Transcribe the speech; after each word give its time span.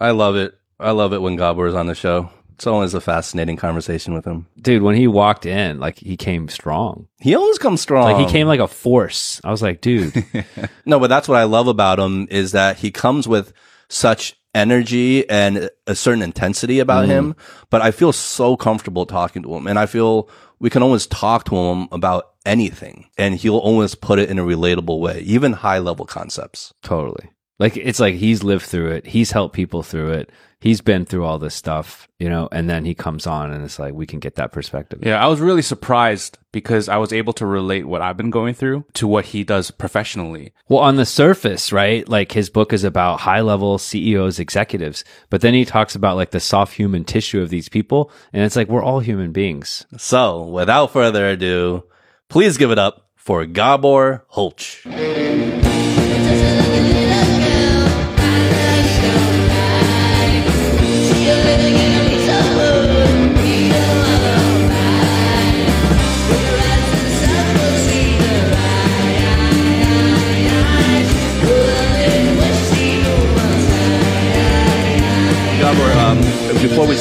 I 0.00 0.12
love 0.12 0.36
it. 0.36 0.54
I 0.78 0.92
love 0.92 1.12
it 1.12 1.20
when 1.20 1.36
Gabor 1.36 1.66
is 1.66 1.74
on 1.74 1.86
the 1.86 1.94
show. 1.94 2.30
It's 2.54 2.66
always 2.66 2.94
a 2.94 3.00
fascinating 3.00 3.56
conversation 3.56 4.12
with 4.12 4.26
him. 4.26 4.46
Dude, 4.60 4.82
when 4.82 4.96
he 4.96 5.06
walked 5.06 5.46
in, 5.46 5.78
like 5.78 5.98
he 5.98 6.16
came 6.16 6.48
strong. 6.48 7.08
He 7.18 7.34
always 7.34 7.58
comes 7.58 7.80
strong. 7.80 8.12
Like 8.12 8.26
he 8.26 8.32
came 8.32 8.46
like 8.46 8.60
a 8.60 8.68
force. 8.68 9.40
I 9.44 9.50
was 9.50 9.62
like, 9.62 9.80
dude, 9.80 10.24
No, 10.86 10.98
but 11.00 11.08
that's 11.08 11.28
what 11.28 11.38
I 11.38 11.44
love 11.44 11.68
about 11.68 11.98
him 11.98 12.28
is 12.30 12.52
that 12.52 12.76
he 12.76 12.90
comes 12.90 13.26
with 13.26 13.52
such 13.88 14.36
energy 14.54 15.28
and 15.28 15.70
a 15.86 15.94
certain 15.94 16.22
intensity 16.22 16.80
about 16.80 17.04
mm-hmm. 17.04 17.30
him. 17.30 17.36
But 17.70 17.82
I 17.82 17.90
feel 17.92 18.12
so 18.12 18.56
comfortable 18.56 19.06
talking 19.06 19.42
to 19.42 19.54
him, 19.54 19.66
and 19.66 19.78
I 19.78 19.86
feel 19.86 20.28
we 20.58 20.70
can 20.70 20.82
always 20.82 21.06
talk 21.06 21.44
to 21.44 21.56
him 21.56 21.88
about 21.92 22.30
anything, 22.44 23.06
and 23.16 23.34
he'll 23.36 23.56
always 23.58 23.94
put 23.94 24.18
it 24.18 24.28
in 24.28 24.38
a 24.38 24.44
relatable 24.44 25.00
way, 25.00 25.20
even 25.20 25.52
high 25.52 25.78
level 25.78 26.06
concepts. 26.06 26.74
totally. 26.82 27.30
Like 27.60 27.76
it's 27.76 28.00
like 28.00 28.14
he's 28.14 28.42
lived 28.42 28.64
through 28.64 28.92
it. 28.92 29.06
He's 29.06 29.32
helped 29.32 29.54
people 29.54 29.82
through 29.82 30.12
it. 30.12 30.30
He's 30.60 30.80
been 30.80 31.04
through 31.04 31.24
all 31.24 31.38
this 31.38 31.54
stuff, 31.54 32.08
you 32.18 32.28
know, 32.28 32.48
and 32.52 32.68
then 32.68 32.84
he 32.84 32.94
comes 32.94 33.26
on 33.26 33.50
and 33.50 33.64
it's 33.64 33.78
like 33.78 33.94
we 33.94 34.06
can 34.06 34.18
get 34.18 34.34
that 34.36 34.50
perspective. 34.50 35.00
Yeah, 35.02 35.22
I 35.22 35.26
was 35.26 35.40
really 35.40 35.62
surprised 35.62 36.38
because 36.52 36.88
I 36.88 36.96
was 36.96 37.12
able 37.12 37.32
to 37.34 37.46
relate 37.46 37.86
what 37.86 38.02
I've 38.02 38.16
been 38.16 38.30
going 38.30 38.54
through 38.54 38.86
to 38.94 39.06
what 39.06 39.26
he 39.26 39.44
does 39.44 39.70
professionally. 39.70 40.52
Well, 40.68 40.80
on 40.80 40.96
the 40.96 41.06
surface, 41.06 41.70
right? 41.70 42.06
Like 42.08 42.32
his 42.32 42.48
book 42.48 42.72
is 42.72 42.84
about 42.84 43.20
high 43.20 43.40
level 43.42 43.76
CEOs, 43.76 44.38
executives, 44.38 45.04
but 45.28 45.42
then 45.42 45.52
he 45.52 45.66
talks 45.66 45.94
about 45.94 46.16
like 46.16 46.30
the 46.30 46.40
soft 46.40 46.74
human 46.74 47.04
tissue 47.04 47.42
of 47.42 47.50
these 47.50 47.68
people. 47.68 48.10
And 48.32 48.42
it's 48.42 48.56
like, 48.56 48.68
we're 48.68 48.82
all 48.82 49.00
human 49.00 49.32
beings. 49.32 49.84
So, 49.98 50.44
without 50.44 50.92
further 50.92 51.28
ado, 51.28 51.84
please 52.28 52.56
give 52.56 52.70
it 52.70 52.78
up 52.78 53.08
for 53.16 53.44
Gabor 53.44 54.24
Holch. 54.28 54.82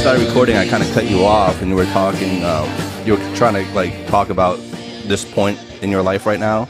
Started 0.09 0.25
recording, 0.27 0.57
I 0.57 0.67
kind 0.67 0.81
of 0.81 0.91
cut 0.91 1.07
you 1.07 1.23
off, 1.23 1.61
and 1.61 1.69
you 1.69 1.75
were 1.75 1.85
talking. 1.85 2.43
Um, 2.43 2.67
you 3.05 3.15
were 3.15 3.35
trying 3.35 3.53
to 3.53 3.73
like 3.75 3.93
talk 4.07 4.31
about 4.31 4.57
this 5.05 5.23
point 5.23 5.59
in 5.83 5.91
your 5.91 6.02
life 6.02 6.25
right 6.25 6.39
now, 6.39 6.67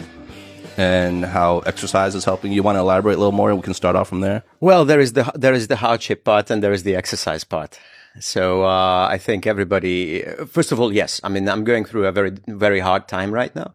and 0.75 1.23
how 1.23 1.59
exercise 1.59 2.15
is 2.15 2.25
helping. 2.25 2.51
You 2.51 2.63
want 2.63 2.75
to 2.75 2.81
elaborate 2.81 3.15
a 3.15 3.17
little 3.17 3.31
more? 3.31 3.49
And 3.49 3.57
we 3.57 3.63
can 3.63 3.73
start 3.73 3.95
off 3.95 4.09
from 4.09 4.19
there. 4.19 4.43
Well, 4.59 4.83
there 4.83 4.99
is 4.99 5.13
the 5.13 5.23
there 5.35 5.53
is 5.53 5.69
the 5.69 5.77
hardship 5.77 6.25
part 6.25 6.51
and 6.51 6.61
there 6.61 6.73
is 6.73 6.83
the 6.83 6.97
exercise 6.97 7.45
part. 7.45 7.79
So 8.19 8.65
uh, 8.65 9.07
I 9.09 9.17
think 9.17 9.47
everybody. 9.47 10.23
First 10.45 10.73
of 10.73 10.81
all, 10.81 10.91
yes. 10.91 11.21
I 11.23 11.29
mean, 11.29 11.47
I'm 11.47 11.63
going 11.63 11.85
through 11.85 12.07
a 12.07 12.11
very 12.11 12.33
very 12.45 12.81
hard 12.81 13.07
time 13.07 13.31
right 13.31 13.55
now. 13.55 13.73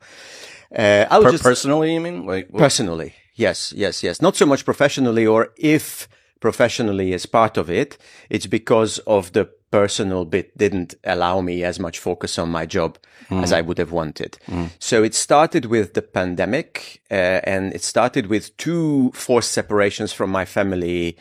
Uh, 0.76 1.06
I 1.10 1.16
was 1.16 1.24
Per- 1.24 1.32
just 1.32 1.42
personally, 1.42 1.94
you 1.94 2.00
mean? 2.00 2.26
Like, 2.26 2.48
what- 2.50 2.60
personally, 2.60 3.14
yes, 3.34 3.72
yes, 3.74 4.02
yes. 4.02 4.20
Not 4.20 4.36
so 4.36 4.44
much 4.44 4.66
professionally, 4.66 5.26
or 5.26 5.54
if 5.56 6.06
professionally 6.44 7.14
as 7.14 7.24
part 7.24 7.56
of 7.56 7.70
it, 7.70 7.96
it's 8.28 8.46
because 8.46 8.98
of 9.06 9.32
the 9.32 9.46
personal 9.70 10.26
bit 10.26 10.46
didn't 10.58 10.94
allow 11.02 11.40
me 11.40 11.64
as 11.64 11.80
much 11.80 11.98
focus 11.98 12.38
on 12.38 12.50
my 12.50 12.66
job 12.66 12.98
as 13.42 13.50
I 13.50 13.62
would 13.62 13.78
have 13.78 13.92
wanted. 13.92 14.36
So 14.78 15.02
it 15.02 15.14
started 15.14 15.64
with 15.64 15.94
the 15.94 16.02
pandemic, 16.02 17.00
uh, 17.10 17.40
and 17.54 17.72
it 17.74 17.82
started 17.82 18.26
with 18.26 18.54
two 18.58 19.10
forced 19.14 19.52
separations 19.52 20.12
from 20.12 20.30
my 20.30 20.44
family. 20.44 21.16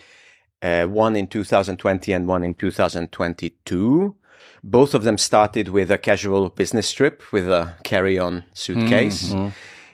Uh, 0.62 0.88
one 0.88 1.16
in 1.16 1.28
2020 1.28 2.12
and 2.12 2.28
one 2.28 2.44
in 2.44 2.54
2022. 2.54 4.16
Both 4.62 4.94
of 4.94 5.04
them 5.04 5.18
started 5.18 5.70
with 5.70 5.90
a 5.90 5.98
casual 5.98 6.50
business 6.50 6.92
trip 6.92 7.24
with 7.32 7.48
a 7.48 7.76
carry-on 7.84 8.44
suitcase. 8.54 9.34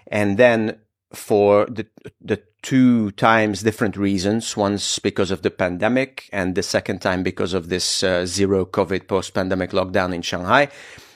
And 0.08 0.38
then 0.38 0.80
for 1.14 1.68
the, 1.68 1.86
the 2.20 2.42
two 2.62 3.12
times 3.12 3.64
different 3.64 3.96
reasons, 3.98 4.56
once 4.58 5.00
because 5.00 5.32
of 5.32 5.42
the 5.42 5.52
pandemic 5.52 6.30
and 6.32 6.56
the 6.56 6.64
second 6.64 7.00
time 7.02 7.24
because 7.24 7.54
of 7.54 7.70
this 7.70 8.04
uh, 8.04 8.26
zero 8.26 8.66
COVID 8.66 9.08
post-pandemic 9.08 9.72
lockdown 9.72 10.14
in 10.14 10.22
Shanghai, 10.22 10.70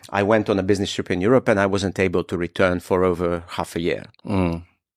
I 0.09 0.23
went 0.23 0.49
on 0.49 0.59
a 0.59 0.63
business 0.63 0.93
trip 0.93 1.11
in 1.11 1.21
Europe 1.21 1.47
and 1.47 1.59
I 1.59 1.65
wasn't 1.65 1.99
able 1.99 2.23
to 2.25 2.37
return 2.37 2.79
for 2.79 3.03
over 3.03 3.43
half 3.47 3.75
a 3.75 3.81
year. 3.81 4.05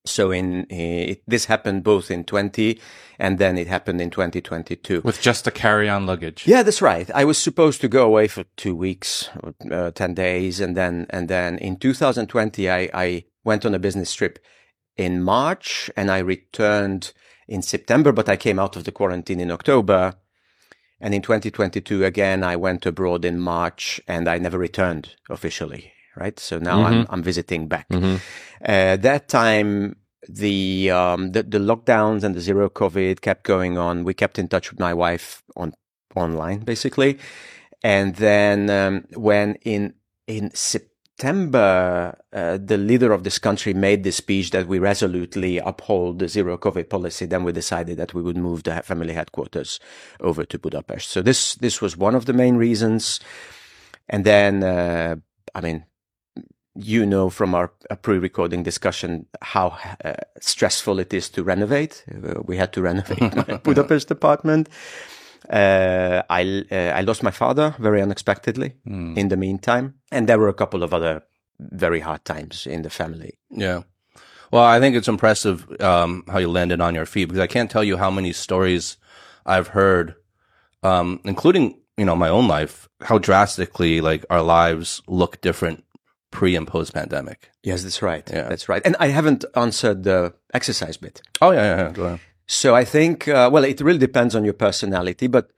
So 0.05 0.31
in 0.31 0.61
uh, 0.71 1.11
it, 1.11 1.23
this 1.27 1.45
happened 1.45 1.83
both 1.83 2.09
in 2.09 2.23
20 2.23 2.79
and 3.19 3.39
then 3.39 3.57
it 3.57 3.67
happened 3.67 3.99
in 3.99 4.09
2022. 4.09 5.01
With 5.01 5.21
just 5.21 5.47
a 5.47 5.51
carry-on 5.51 6.05
luggage. 6.05 6.47
Yeah, 6.47 6.63
that's 6.63 6.81
right. 6.81 7.09
I 7.13 7.25
was 7.25 7.37
supposed 7.37 7.81
to 7.81 7.87
go 7.87 8.05
away 8.05 8.27
for 8.27 8.45
two 8.55 8.75
weeks, 8.75 9.29
uh, 9.71 9.91
ten 9.91 10.13
days, 10.13 10.59
and 10.59 10.77
then 10.77 11.07
and 11.09 11.27
then 11.27 11.57
in 11.57 11.77
2020, 11.77 12.69
I, 12.69 12.89
I 12.93 13.25
went 13.43 13.65
on 13.65 13.73
a 13.73 13.79
business 13.79 14.13
trip 14.13 14.39
in 14.97 15.23
March, 15.23 15.89
and 15.95 16.11
I 16.11 16.19
returned 16.19 17.13
in 17.47 17.61
September. 17.61 18.11
But 18.11 18.29
I 18.29 18.35
came 18.37 18.59
out 18.59 18.75
of 18.75 18.83
the 18.83 18.91
quarantine 18.91 19.39
in 19.39 19.51
October, 19.51 20.15
and 20.99 21.13
in 21.13 21.21
2022 21.21 22.03
again, 22.03 22.43
I 22.43 22.55
went 22.55 22.85
abroad 22.85 23.25
in 23.25 23.39
March, 23.39 24.01
and 24.07 24.27
I 24.27 24.37
never 24.37 24.57
returned 24.57 25.15
officially. 25.29 25.93
Right, 26.15 26.39
so 26.39 26.57
now 26.57 26.81
I'm 26.83 27.05
I'm 27.09 27.21
visiting 27.21 27.67
back. 27.67 27.85
Uh, 27.91 28.97
that 28.97 29.27
time, 29.29 29.97
the 30.27 30.91
um 30.91 31.31
the, 31.31 31.43
the 31.43 31.59
lockdowns 31.59 32.23
and 32.23 32.35
the 32.35 32.41
zero 32.41 32.69
covid 32.69 33.21
kept 33.21 33.43
going 33.43 33.77
on 33.77 34.03
we 34.03 34.13
kept 34.13 34.37
in 34.37 34.47
touch 34.47 34.71
with 34.71 34.79
my 34.79 34.93
wife 34.93 35.41
on 35.55 35.73
online 36.15 36.59
basically 36.59 37.17
and 37.83 38.15
then 38.15 38.69
um, 38.69 39.05
when 39.13 39.55
in 39.61 39.93
in 40.27 40.51
september 40.53 40.93
uh, 41.23 42.11
the 42.57 42.77
leader 42.77 43.11
of 43.11 43.23
this 43.23 43.39
country 43.39 43.73
made 43.73 44.03
this 44.03 44.17
speech 44.17 44.51
that 44.51 44.67
we 44.67 44.79
resolutely 44.79 45.57
uphold 45.57 46.19
the 46.19 46.27
zero 46.27 46.57
covid 46.57 46.89
policy 46.89 47.25
then 47.25 47.43
we 47.43 47.51
decided 47.51 47.97
that 47.97 48.13
we 48.13 48.21
would 48.21 48.37
move 48.37 48.63
the 48.63 48.81
family 48.83 49.13
headquarters 49.13 49.79
over 50.19 50.45
to 50.45 50.59
budapest 50.59 51.09
so 51.09 51.21
this 51.21 51.55
this 51.55 51.81
was 51.81 51.97
one 51.97 52.15
of 52.15 52.25
the 52.25 52.33
main 52.33 52.55
reasons 52.55 53.19
and 54.09 54.25
then 54.25 54.63
uh, 54.63 55.15
i 55.55 55.61
mean 55.61 55.83
you 56.77 57.05
know 57.05 57.29
from 57.29 57.55
our 57.55 57.71
uh, 57.89 57.95
pre-recording 57.95 58.63
discussion 58.63 59.25
how 59.41 59.77
uh, 60.05 60.13
stressful 60.39 60.99
it 60.99 61.13
is 61.13 61.29
to 61.29 61.43
renovate. 61.43 62.03
Uh, 62.11 62.41
we 62.45 62.57
had 62.57 62.71
to 62.73 62.81
renovate 62.81 63.35
my 63.47 63.57
Budapest 63.57 64.11
apartment. 64.17 64.69
Uh, 65.49 66.23
I 66.29 66.65
uh, 66.71 66.99
I 66.99 67.01
lost 67.01 67.23
my 67.23 67.31
father 67.31 67.75
very 67.79 68.01
unexpectedly. 68.01 68.75
In 69.17 69.29
the 69.29 69.37
meantime, 69.37 69.95
and 70.11 70.27
there 70.27 70.39
were 70.39 70.49
a 70.49 70.53
couple 70.53 70.83
of 70.83 70.93
other 70.93 71.23
very 71.59 71.99
hard 71.99 72.23
times 72.25 72.67
in 72.67 72.81
the 72.81 72.89
family. 72.89 73.37
Yeah. 73.49 73.83
Well, 74.51 74.63
I 74.63 74.79
think 74.79 74.95
it's 74.95 75.07
impressive 75.07 75.65
um, 75.81 76.23
how 76.27 76.39
you 76.39 76.49
landed 76.49 76.81
on 76.81 76.95
your 76.95 77.05
feet 77.05 77.25
because 77.25 77.41
I 77.41 77.47
can't 77.47 77.69
tell 77.69 77.83
you 77.83 77.97
how 77.97 78.09
many 78.11 78.33
stories 78.33 78.97
I've 79.45 79.69
heard, 79.69 80.15
um, 80.83 81.19
including 81.25 81.79
you 81.97 82.05
know 82.05 82.15
my 82.15 82.29
own 82.29 82.47
life, 82.47 82.87
how 83.01 83.17
drastically 83.17 84.01
like 84.01 84.25
our 84.29 84.41
lives 84.41 85.01
look 85.07 85.41
different 85.41 85.83
pre 86.31 86.55
and 86.55 86.67
post 86.67 86.93
pandemic. 86.93 87.51
Yes, 87.63 87.83
that's 87.83 88.01
right. 88.01 88.29
Yeah. 88.31 88.47
That's 88.49 88.69
right. 88.69 88.81
And 88.85 88.95
I 88.99 89.07
haven't 89.07 89.45
answered 89.55 90.03
the 90.03 90.33
exercise 90.53 90.97
bit. 90.97 91.21
Oh 91.41 91.51
yeah, 91.51 91.77
yeah, 91.77 91.93
yeah. 91.97 92.17
So 92.47 92.73
I 92.75 92.85
think, 92.85 93.27
uh, 93.27 93.49
well, 93.51 93.65
it 93.65 93.81
really 93.81 93.99
depends 93.99 94.33
on 94.33 94.45
your 94.45 94.53
personality, 94.53 95.27
but 95.27 95.51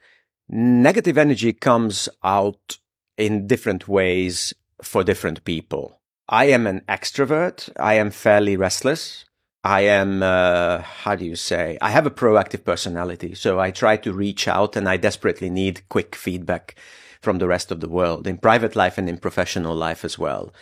negative 0.50 1.18
energy 1.18 1.54
comes 1.54 2.10
out 2.24 2.78
in 3.18 3.48
different 3.48 3.88
ways 3.88 4.54
for 4.82 5.04
different 5.04 5.44
people. 5.44 6.00
I 6.28 6.46
am 6.46 6.66
an 6.66 6.82
extrovert. 6.88 7.70
I 7.80 7.96
am 7.96 8.12
fairly 8.12 8.58
restless. 8.58 9.26
I 9.64 9.82
am, 9.82 10.24
uh, 10.24 10.80
how 10.80 11.16
do 11.16 11.26
you 11.26 11.36
say? 11.36 11.78
I 11.82 11.90
have 11.90 12.06
a 12.06 12.12
proactive 12.12 12.64
personality. 12.64 13.36
So 13.36 13.60
I 13.60 13.72
try 13.72 13.98
to 13.98 14.14
reach 14.14 14.48
out 14.48 14.76
and 14.76 14.88
I 14.88 14.98
desperately 14.98 15.50
need 15.50 15.88
quick 15.90 16.16
feedback 16.16 16.76
from 17.22 17.40
the 17.40 17.48
rest 17.48 17.72
of 17.72 17.82
the 17.82 17.90
world 17.90 18.26
in 18.26 18.38
private 18.38 18.76
life 18.76 18.98
and 18.98 19.10
in 19.10 19.18
professional 19.18 19.76
life 19.76 20.06
as 20.06 20.18
well. 20.18 20.54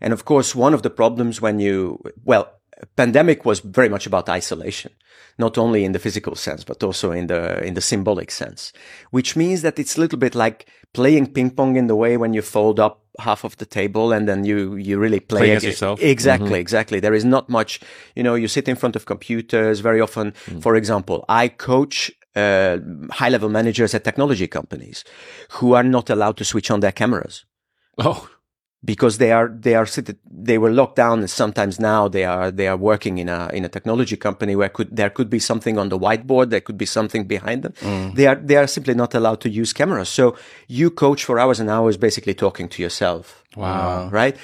And 0.00 0.12
of 0.12 0.24
course, 0.24 0.54
one 0.54 0.72
of 0.72 0.82
the 0.82 0.90
problems 0.90 1.40
when 1.42 1.60
you, 1.60 2.02
well, 2.24 2.59
pandemic 2.96 3.44
was 3.44 3.60
very 3.60 3.88
much 3.88 4.06
about 4.06 4.28
isolation, 4.28 4.92
not 5.38 5.58
only 5.58 5.84
in 5.84 5.92
the 5.92 5.98
physical 5.98 6.34
sense, 6.34 6.64
but 6.64 6.82
also 6.82 7.12
in 7.12 7.26
the, 7.26 7.62
in 7.64 7.74
the 7.74 7.80
symbolic 7.80 8.30
sense, 8.30 8.72
which 9.10 9.36
means 9.36 9.62
that 9.62 9.78
it's 9.78 9.96
a 9.96 10.00
little 10.00 10.18
bit 10.18 10.34
like 10.34 10.66
playing 10.92 11.32
ping 11.32 11.50
pong 11.50 11.76
in 11.76 11.86
the 11.86 11.96
way 11.96 12.16
when 12.16 12.34
you 12.34 12.42
fold 12.42 12.80
up 12.80 13.04
half 13.18 13.44
of 13.44 13.56
the 13.58 13.66
table 13.66 14.12
and 14.12 14.28
then 14.28 14.44
you, 14.44 14.76
you 14.76 14.98
really 14.98 15.20
play 15.20 15.40
Play 15.40 15.50
as 15.52 15.64
ag- 15.64 15.70
yourself. 15.70 16.00
Exactly, 16.00 16.58
exactly. 16.58 17.00
There 17.00 17.14
is 17.14 17.24
not 17.24 17.48
much, 17.48 17.80
you 18.14 18.22
know, 18.22 18.34
you 18.34 18.48
sit 18.48 18.68
in 18.68 18.76
front 18.76 18.96
of 18.96 19.06
computers 19.06 19.80
very 19.80 20.00
often. 20.00 20.32
For 20.60 20.74
example, 20.76 21.24
I 21.28 21.48
coach 21.48 22.10
uh, 22.36 22.78
high 23.10 23.28
level 23.28 23.48
managers 23.48 23.94
at 23.94 24.04
technology 24.04 24.46
companies 24.46 25.04
who 25.50 25.74
are 25.74 25.82
not 25.82 26.10
allowed 26.10 26.36
to 26.38 26.44
switch 26.44 26.70
on 26.70 26.80
their 26.80 26.92
cameras. 26.92 27.44
Oh, 27.98 28.28
because 28.82 29.18
they 29.18 29.30
are 29.30 29.48
they 29.48 29.74
are 29.74 29.86
they 30.30 30.56
were 30.56 30.70
locked 30.70 30.96
down 30.96 31.18
and 31.20 31.28
sometimes 31.30 31.78
now 31.78 32.08
they 32.08 32.24
are 32.24 32.50
they 32.50 32.66
are 32.66 32.76
working 32.76 33.18
in 33.18 33.28
a 33.28 33.50
in 33.52 33.64
a 33.64 33.68
technology 33.68 34.16
company 34.16 34.56
where 34.56 34.70
could 34.70 34.94
there 34.96 35.10
could 35.10 35.28
be 35.28 35.38
something 35.38 35.78
on 35.78 35.90
the 35.90 35.98
whiteboard 35.98 36.50
there 36.50 36.62
could 36.62 36.78
be 36.78 36.86
something 36.86 37.26
behind 37.26 37.62
them 37.62 37.74
they 38.14 38.26
are 38.26 38.36
they 38.36 38.56
are 38.56 38.66
simply 38.66 38.94
not 38.94 39.14
allowed 39.14 39.40
to 39.40 39.50
use 39.50 39.72
cameras 39.72 40.08
so 40.08 40.34
you 40.66 40.90
coach 40.90 41.24
for 41.24 41.38
hours 41.38 41.60
and 41.60 41.68
hours 41.68 41.96
basically 41.96 42.34
talking 42.34 42.68
to 42.68 42.82
yourself 42.82 43.44
Wow. 43.56 44.08
right 44.10 44.36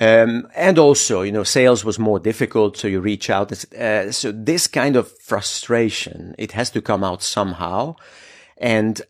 um, 0.00 0.48
and 0.56 0.78
also, 0.78 1.20
you 1.20 1.30
know, 1.30 1.44
sales 1.44 1.84
was 1.84 1.98
more 1.98 2.18
difficult, 2.18 2.78
so 2.78 2.88
you 2.88 3.00
reach 3.00 3.28
out. 3.28 3.52
Uh, 3.74 4.10
so 4.10 4.32
this 4.32 4.66
kind 4.66 4.96
of 4.96 5.12
frustration, 5.18 6.34
it 6.38 6.52
has 6.52 6.70
to 6.70 6.80
come 6.80 7.04
out 7.04 7.22
somehow. 7.22 7.96
And 8.56 9.02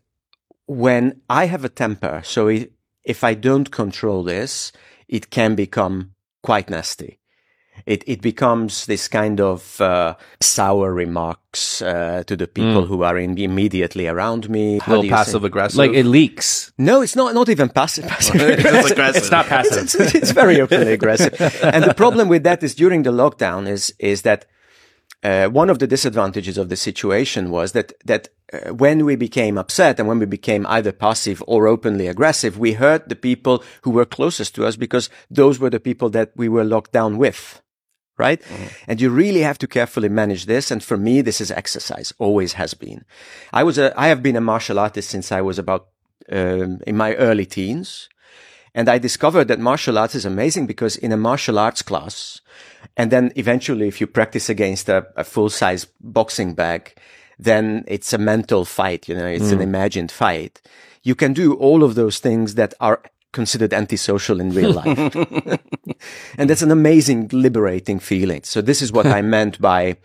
when 0.67 1.21
I 1.31 1.47
have 1.47 1.65
a 1.65 1.69
temper, 1.69 2.23
so 2.25 2.49
it, 2.49 2.73
if 3.05 3.25
I 3.25 3.35
don't 3.35 3.71
control 3.71 4.23
this, 4.23 4.73
it 5.09 5.31
can 5.31 5.55
become 5.55 6.13
quite 6.43 6.71
nasty. 6.71 7.19
It 7.87 8.05
it 8.07 8.21
becomes 8.21 8.85
this 8.85 9.09
kind 9.09 9.41
of 9.41 9.81
uh, 9.81 10.15
sour 10.41 10.93
remarks 10.93 11.81
uh, 11.81 12.23
to 12.27 12.37
the 12.37 12.47
people 12.47 12.85
who 12.85 13.03
are 13.03 13.17
in, 13.17 13.39
immediately 13.39 14.07
around 14.07 14.51
me. 14.51 14.79
A 14.87 14.91
little 14.91 15.05
you 15.05 15.11
say- 15.11 15.17
passive 15.17 15.45
aggressive. 15.45 15.79
Like 15.79 15.93
it 15.93 16.05
leaks. 16.05 16.73
no, 16.77 17.01
it's 17.01 17.17
not 17.17 17.33
not 17.35 17.49
even 17.49 17.71
passive. 17.71 18.07
passive. 18.07 18.37
it's 18.41 18.91
aggressive. 18.91 19.23
It's 19.23 19.31
not 19.31 19.47
passive. 19.47 19.83
it's, 19.85 19.95
it's, 19.95 20.15
it's 20.15 20.31
very 20.33 20.61
openly 20.61 20.93
aggressive. 20.93 21.35
And 21.63 21.85
the 21.85 21.95
problem 21.95 22.29
with 22.29 22.43
that 22.45 22.63
is 22.63 22.75
during 22.75 23.03
the 23.03 23.13
lockdown 23.13 23.67
is, 23.67 23.95
is 23.99 24.23
that, 24.23 24.45
uh, 25.23 25.49
one 25.49 25.69
of 25.69 25.79
the 25.79 25.87
disadvantages 25.87 26.57
of 26.57 26.69
the 26.69 26.77
situation 26.77 27.51
was 27.51 27.73
that, 27.73 27.93
that 28.05 28.29
uh, 28.53 28.73
when 28.73 29.05
we 29.05 29.17
became 29.17 29.59
upset 29.59 29.99
and 29.99 30.09
when 30.09 30.19
we 30.19 30.27
became 30.27 30.67
either 30.67 30.93
passive 30.93 31.43
or 31.47 31.67
openly 31.67 32.07
aggressive, 32.07 32.59
we 32.59 32.73
hurt 32.73 33.09
the 33.09 33.17
people 33.17 33.63
who 33.83 33.91
were 33.91 34.07
closest 34.07 34.55
to 34.55 34.65
us 34.67 34.77
because 34.77 35.11
those 35.31 35.59
were 35.59 35.71
the 35.71 35.81
people 35.81 36.09
that 36.11 36.33
we 36.37 36.49
were 36.49 36.65
locked 36.65 36.93
down 36.93 37.19
with. 37.19 37.61
Right. 38.17 38.43
And 38.87 39.01
you 39.01 39.09
really 39.09 39.41
have 39.41 39.57
to 39.59 39.67
carefully 39.67 40.11
manage 40.11 40.45
this. 40.45 40.71
And 40.71 40.85
for 40.85 40.99
me, 40.99 41.23
this 41.23 41.41
is 41.41 41.51
exercise, 41.51 42.13
always 42.19 42.53
has 42.53 42.75
been. 42.75 43.07
I 43.51 43.63
was 43.63 43.79
a, 43.79 43.99
I 43.99 44.09
have 44.09 44.23
been 44.23 44.37
a 44.37 44.43
martial 44.43 44.79
artist 44.79 45.09
since 45.09 45.33
I 45.33 45.41
was 45.41 45.59
about, 45.59 45.89
um, 46.31 46.81
in 46.87 46.99
my 46.99 47.15
early 47.15 47.47
teens. 47.47 48.11
And 48.75 48.89
I 48.89 48.99
discovered 48.99 49.49
that 49.49 49.59
martial 49.59 49.99
arts 49.99 50.15
is 50.15 50.25
amazing 50.25 50.67
because 50.67 50.97
in 50.97 51.13
a 51.13 51.17
martial 51.17 51.59
arts 51.59 51.83
class, 51.83 52.41
and 52.97 53.11
then 53.11 53.33
eventually 53.37 53.89
if 53.89 54.01
you 54.01 54.07
practice 54.07 54.49
against 54.49 54.89
a, 54.89 55.07
a 55.17 55.25
full 55.25 55.51
size 55.51 55.87
boxing 56.01 56.55
bag, 56.55 56.95
then 57.39 57.85
it's 57.89 58.13
a 58.13 58.19
mental 58.19 58.65
fight, 58.65 59.09
you 59.09 59.15
know, 59.15 59.27
it's 59.27 59.51
an 59.51 59.63
imagined 59.63 60.13
fight. 60.13 60.61
You 61.03 61.15
can 61.15 61.33
do 61.33 61.55
all 61.55 61.83
of 61.83 61.95
those 61.95 62.19
things 62.19 62.55
that 62.57 62.75
are 62.81 63.03
considered 63.33 63.73
antisocial 63.73 64.41
in 64.41 64.51
real 64.51 64.73
life. 64.73 65.17
and 66.37 66.51
that's 66.51 66.63
an 66.63 66.71
amazing, 66.71 67.29
liberating 67.33 67.99
feeling. 67.99 68.43
So 68.43 68.61
this 68.61 68.83
is 68.83 68.93
what 68.93 69.07
I 69.07 69.23
meant 69.37 69.61
by, 69.61 69.97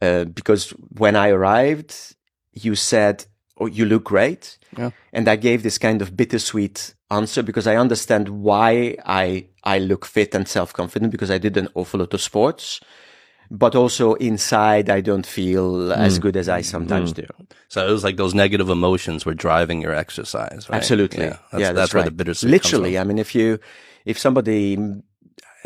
uh, 0.00 0.24
because 0.24 0.70
when 0.96 1.16
I 1.16 1.30
arrived, 1.30 2.14
you 2.52 2.74
said, 2.76 3.24
Oh, 3.58 3.66
you 3.66 3.84
look 3.84 4.04
great. 4.04 4.56
Yeah. 4.78 4.90
And 5.12 5.28
I 5.28 5.36
gave 5.36 5.62
this 5.62 5.76
kind 5.76 6.00
of 6.00 6.16
bittersweet 6.16 6.94
answer 7.10 7.42
because 7.42 7.66
I 7.66 7.76
understand 7.76 8.28
why 8.28 8.96
I, 9.04 9.46
I 9.64 9.78
look 9.78 10.04
fit 10.04 10.34
and 10.34 10.46
self-confident 10.46 11.10
because 11.10 11.30
I 11.30 11.38
did 11.38 11.56
an 11.56 11.68
awful 11.74 12.00
lot 12.00 12.14
of 12.14 12.20
sports. 12.20 12.80
But 13.52 13.74
also 13.74 14.14
inside, 14.14 14.88
I 14.88 15.00
don't 15.00 15.26
feel 15.26 15.72
mm. 15.72 15.96
as 15.96 16.20
good 16.20 16.36
as 16.36 16.48
I 16.48 16.60
sometimes 16.60 17.12
mm. 17.12 17.26
do. 17.26 17.46
So 17.66 17.84
it 17.84 17.90
was 17.90 18.04
like 18.04 18.16
those 18.16 18.32
negative 18.32 18.68
emotions 18.70 19.26
were 19.26 19.34
driving 19.34 19.82
your 19.82 19.92
exercise, 19.92 20.68
right? 20.70 20.76
Absolutely. 20.76 21.24
Yeah, 21.24 21.38
that's, 21.50 21.52
yeah, 21.52 21.58
that's, 21.58 21.74
that's, 21.74 21.94
where 21.94 22.04
the 22.04 22.12
bittersweet 22.12 22.48
Literally, 22.48 22.92
comes 22.94 23.00
I 23.00 23.08
mean, 23.08 23.18
if 23.18 23.34
you, 23.34 23.58
if 24.04 24.20
somebody 24.20 24.78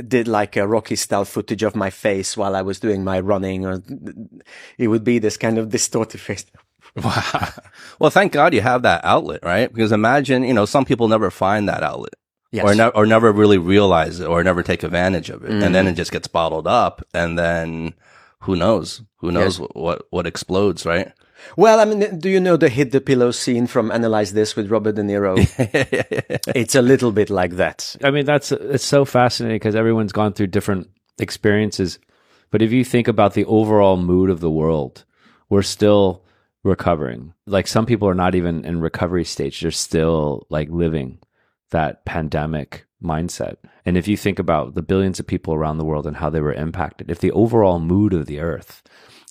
did 0.07 0.29
like 0.29 0.57
a 0.57 0.67
Rocky 0.67 0.97
style 0.97 1.25
footage 1.25 1.63
of 1.63 1.77
my 1.77 1.91
face 1.91 2.37
while 2.37 2.57
I 2.57 2.63
was 2.63 2.81
doing 2.81 3.05
my 3.05 3.21
running, 3.21 3.65
or 3.65 3.83
it 4.79 4.89
would 4.89 5.05
be 5.05 5.19
this 5.19 5.37
kind 5.37 5.59
of 5.59 5.69
distorted 5.69 6.21
face. 6.21 6.47
Wow. 7.03 7.49
Well, 7.99 8.11
thank 8.11 8.33
God 8.33 8.55
you 8.55 8.61
have 8.61 8.83
that 8.83 9.05
outlet, 9.05 9.41
right? 9.43 9.73
Because 9.73 9.91
imagine, 9.93 10.45
you 10.45 10.55
know, 10.55 10.65
some 10.65 10.85
people 10.85 11.09
never 11.09 11.31
find 11.31 11.69
that 11.69 11.83
outlet. 11.83 12.15
Yes. 12.53 12.65
Or, 12.65 12.75
ne- 12.75 12.91
or 12.95 13.05
never 13.07 13.33
really 13.33 13.59
realize 13.59 14.21
it 14.21 14.27
or 14.29 14.45
never 14.45 14.63
take 14.63 14.83
advantage 14.85 15.29
of 15.31 15.43
it. 15.45 15.51
And 15.51 15.63
Mm. 15.63 15.73
then 15.73 15.87
it 15.89 15.95
just 15.95 16.13
gets 16.13 16.29
bottled 16.29 16.69
up. 16.69 17.03
And 17.13 17.37
then 17.39 17.95
who 18.43 18.55
knows? 18.55 19.03
Who 19.19 19.33
knows 19.33 19.59
Yes. 19.59 19.69
what, 19.75 20.03
what 20.11 20.27
explodes, 20.27 20.87
right? 20.87 21.13
Well, 21.57 21.81
I 21.81 21.85
mean, 21.85 22.19
do 22.21 22.29
you 22.31 22.39
know 22.41 22.57
the 22.57 22.69
hit 22.69 22.91
the 22.93 23.01
pillow 23.01 23.33
scene 23.33 23.67
from 23.67 23.91
Analyze 23.91 24.33
This 24.33 24.55
with 24.57 24.71
Robert 24.71 24.95
De 24.95 25.03
Niro? 25.03 25.35
it's 26.55 26.75
a 26.77 26.83
little 26.83 27.11
bit 27.13 27.29
like 27.29 27.57
that. 27.57 27.97
I 28.05 28.11
mean, 28.13 28.25
that's 28.25 28.53
it's 28.53 28.85
so 28.85 29.05
fascinating 29.05 29.57
because 29.57 29.75
everyone's 29.75 30.13
gone 30.13 30.33
through 30.33 30.47
different 30.49 30.89
experiences. 31.19 31.99
But 32.51 32.63
if 32.63 32.73
you 32.73 32.85
think 32.85 33.09
about 33.09 33.35
the 33.35 33.45
overall 33.47 33.97
mood 33.97 34.31
of 34.31 34.41
the 34.41 34.51
world, 34.51 35.05
we're 35.51 35.63
still 35.63 36.24
recovering. 36.65 37.35
Like 37.47 37.69
some 37.69 37.87
people 37.87 38.09
are 38.09 38.15
not 38.15 38.35
even 38.35 38.65
in 38.65 38.81
recovery 38.81 39.25
stage; 39.25 39.61
they're 39.61 39.71
still 39.71 40.47
like 40.51 40.69
living 40.71 41.21
that 41.71 42.05
pandemic 42.05 42.87
mindset. 43.03 43.57
And 43.85 43.97
if 43.97 44.09
you 44.09 44.17
think 44.17 44.39
about 44.39 44.75
the 44.75 44.83
billions 44.83 45.21
of 45.21 45.27
people 45.27 45.55
around 45.55 45.79
the 45.79 45.85
world 45.85 46.07
and 46.07 46.17
how 46.17 46.31
they 46.31 46.41
were 46.41 46.55
impacted, 46.55 47.11
if 47.11 47.21
the 47.21 47.33
overall 47.33 47.79
mood 47.79 48.15
of 48.15 48.27
the 48.27 48.41
earth 48.41 48.83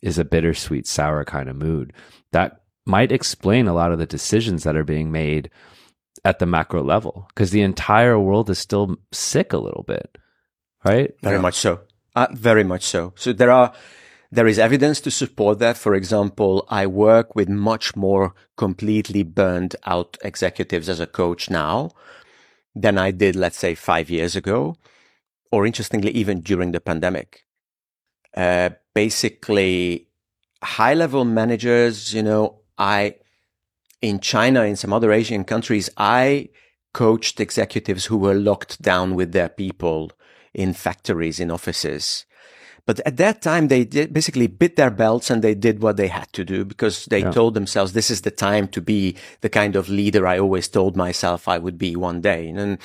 is 0.01 0.17
a 0.17 0.25
bittersweet, 0.25 0.85
sour 0.85 1.25
kind 1.25 1.49
of 1.49 1.55
mood, 1.55 1.93
that 2.31 2.61
might 2.85 3.11
explain 3.11 3.67
a 3.67 3.73
lot 3.73 3.91
of 3.91 3.99
the 3.99 4.05
decisions 4.05 4.63
that 4.63 4.75
are 4.75 4.83
being 4.83 5.11
made 5.11 5.49
at 6.25 6.39
the 6.39 6.45
macro 6.45 6.83
level 6.83 7.25
because 7.29 7.51
the 7.51 7.61
entire 7.61 8.19
world 8.19 8.49
is 8.49 8.59
still 8.59 8.97
sick 9.11 9.53
a 9.53 9.57
little 9.57 9.83
bit, 9.83 10.17
right? 10.85 11.11
Very 11.21 11.39
much 11.39 11.55
so. 11.55 11.81
Uh, 12.15 12.27
very 12.31 12.63
much 12.63 12.83
so. 12.83 13.13
So 13.15 13.33
there 13.33 13.51
are, 13.51 13.73
there 14.33 14.47
is 14.47 14.57
evidence 14.57 14.99
to 15.01 15.11
support 15.11 15.59
that. 15.59 15.77
For 15.77 15.93
example, 15.93 16.65
I 16.67 16.87
work 16.87 17.35
with 17.35 17.49
much 17.49 17.95
more 17.95 18.33
completely 18.57 19.21
burned 19.21 19.75
out 19.85 20.17
executives 20.23 20.89
as 20.89 20.99
a 20.99 21.05
coach 21.05 21.51
now 21.51 21.91
than 22.73 22.97
I 22.97 23.11
did, 23.11 23.35
let's 23.35 23.59
say, 23.59 23.75
five 23.75 24.09
years 24.09 24.35
ago, 24.35 24.75
or 25.51 25.67
interestingly, 25.67 26.09
even 26.11 26.41
during 26.41 26.71
the 26.71 26.79
pandemic. 26.79 27.45
Uh, 28.35 28.71
basically, 28.95 30.07
high 30.63 30.95
level 30.95 31.25
managers, 31.25 32.11
you 32.11 32.23
know, 32.23 32.61
I, 32.75 33.17
in 34.01 34.19
China, 34.19 34.63
in 34.63 34.75
some 34.75 34.93
other 34.93 35.11
Asian 35.11 35.43
countries, 35.43 35.91
I 35.95 36.49
coached 36.91 37.39
executives 37.39 38.05
who 38.05 38.17
were 38.17 38.33
locked 38.33 38.81
down 38.81 39.13
with 39.13 39.31
their 39.31 39.49
people 39.49 40.11
in 40.55 40.73
factories, 40.73 41.39
in 41.39 41.51
offices. 41.51 42.25
But 42.85 42.99
at 43.05 43.15
that 43.15 43.41
time, 43.41 43.69
they 43.69 43.85
basically 43.85 44.47
bit 44.47 44.75
their 44.75 44.89
belts 44.91 45.29
and 45.29 45.41
they 45.41 45.55
did 45.55 45.81
what 45.81 45.95
they 45.95 46.09
had 46.09 46.27
to 46.33 46.43
do 46.43 46.65
because 46.65 47.05
they 47.05 47.19
Yeah. 47.21 47.31
told 47.31 47.53
themselves, 47.53 47.93
this 47.93 48.09
is 48.11 48.21
the 48.21 48.31
time 48.31 48.67
to 48.67 48.81
be 48.81 49.15
the 49.39 49.47
kind 49.49 49.77
of 49.77 49.87
leader 49.87 50.27
I 50.27 50.37
always 50.37 50.67
told 50.67 50.97
myself 50.97 51.47
I 51.47 51.59
would 51.59 51.77
be 51.77 51.95
one 51.95 52.19
day. 52.19 52.49
And 52.49 52.77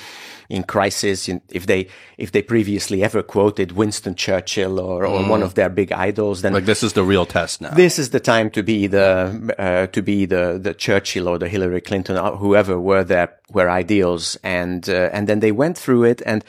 in 0.49 0.63
crisis, 0.63 1.27
in- 1.27 1.41
if 1.51 1.65
they, 1.65 1.87
if 2.17 2.31
they 2.31 2.41
previously 2.41 3.03
ever 3.03 3.21
quoted 3.21 3.73
Winston 3.73 4.15
Churchill 4.15 4.79
or, 4.79 5.05
or 5.05 5.21
one 5.29 5.43
of 5.43 5.55
their 5.55 5.69
big 5.69 5.91
idols, 5.91 6.41
then 6.43 6.53
Like 6.53 6.65
this 6.65 6.81
is 6.81 6.93
the 6.93 7.03
real 7.03 7.25
test 7.25 7.59
now. 7.61 7.71
this 7.71 7.99
is 7.99 8.11
the 8.11 8.21
time 8.21 8.49
to 8.51 8.63
be 8.63 8.87
the 8.87 9.53
uh, 9.59 9.87
to 9.87 10.01
be 10.01 10.25
the 10.25 10.57
the 10.63 10.73
Churchill 10.73 11.27
or 11.27 11.37
the 11.37 11.49
Hillary 11.49 11.81
Clinton 11.81 12.15
or 12.17 12.37
whoever 12.37 12.79
were 12.79 13.03
their 13.03 13.27
were 13.51 13.69
ideals 13.69 14.37
and 14.43 14.87
uh, 14.87 15.09
and 15.15 15.27
then 15.27 15.39
they 15.41 15.51
went 15.51 15.77
through 15.77 16.05
it 16.05 16.21
and 16.25 16.43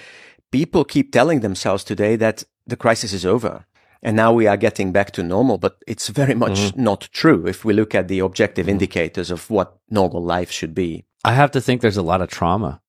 people 0.53 0.85
keep 0.85 1.11
telling 1.13 1.41
themselves 1.41 1.83
today 1.85 2.17
that 2.17 2.45
the 2.71 2.77
crisis 2.77 3.13
is 3.13 3.27
over 3.27 3.67
and 4.03 4.17
now 4.17 4.33
we 4.33 4.47
are 4.47 4.57
getting 4.57 4.93
back 4.93 5.11
to 5.11 5.23
normal 5.23 5.59
but 5.59 5.79
it's 5.87 6.09
very 6.09 6.35
much 6.35 6.59
mm-hmm. 6.59 6.83
not 6.83 7.09
true 7.13 7.47
if 7.47 7.65
we 7.65 7.73
look 7.75 7.95
at 7.95 8.09
the 8.09 8.19
objective 8.19 8.65
mm-hmm. 8.65 8.71
indicators 8.71 9.31
of 9.31 9.51
what 9.51 9.79
normal 9.91 10.23
life 10.23 10.51
should 10.51 10.75
be 10.75 11.05
I 11.25 11.33
have 11.33 11.51
to 11.53 11.61
think 11.61 11.81
there's 11.81 11.97
a 11.97 12.03
lot 12.03 12.23
of 12.23 12.29
trauma, 12.29 12.81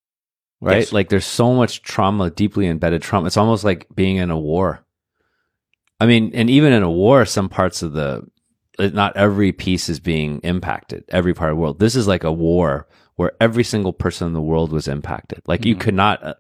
right? 0.60 0.80
Yes. 0.80 0.94
Like 0.94 1.10
there's 1.10 1.26
so 1.26 1.54
much 1.54 1.82
trauma, 1.82 2.30
deeply 2.30 2.68
embedded 2.68 3.02
trauma. 3.02 3.28
It's 3.28 3.38
almost 3.38 3.64
like 3.64 3.88
being 3.94 4.18
in 4.18 4.32
a 4.32 4.40
war. 4.40 4.86
I 6.00 6.06
mean, 6.06 6.32
and 6.34 6.50
even 6.50 6.74
in 6.74 6.84
a 6.84 6.92
war, 6.92 7.26
some 7.26 7.50
parts 7.50 7.84
of 7.84 7.94
the, 7.94 8.26
not 8.80 9.16
every 9.18 9.52
piece 9.52 9.90
is 9.90 10.00
being 10.00 10.40
impacted, 10.40 11.04
every 11.10 11.34
part 11.34 11.52
of 11.52 11.58
the 11.58 11.62
world. 11.62 11.80
This 11.80 11.96
is 11.96 12.08
like 12.08 12.24
a 12.24 12.32
war 12.32 12.88
where 13.16 13.34
every 13.40 13.64
single 13.64 13.94
person 13.94 14.28
in 14.28 14.34
the 14.34 14.42
world 14.42 14.72
was 14.72 14.88
impacted. 14.88 15.42
Like 15.46 15.66
you 15.66 15.76
mm-hmm. 15.76 15.82
could 15.82 15.94
not 15.94 16.24
uh, 16.24 16.34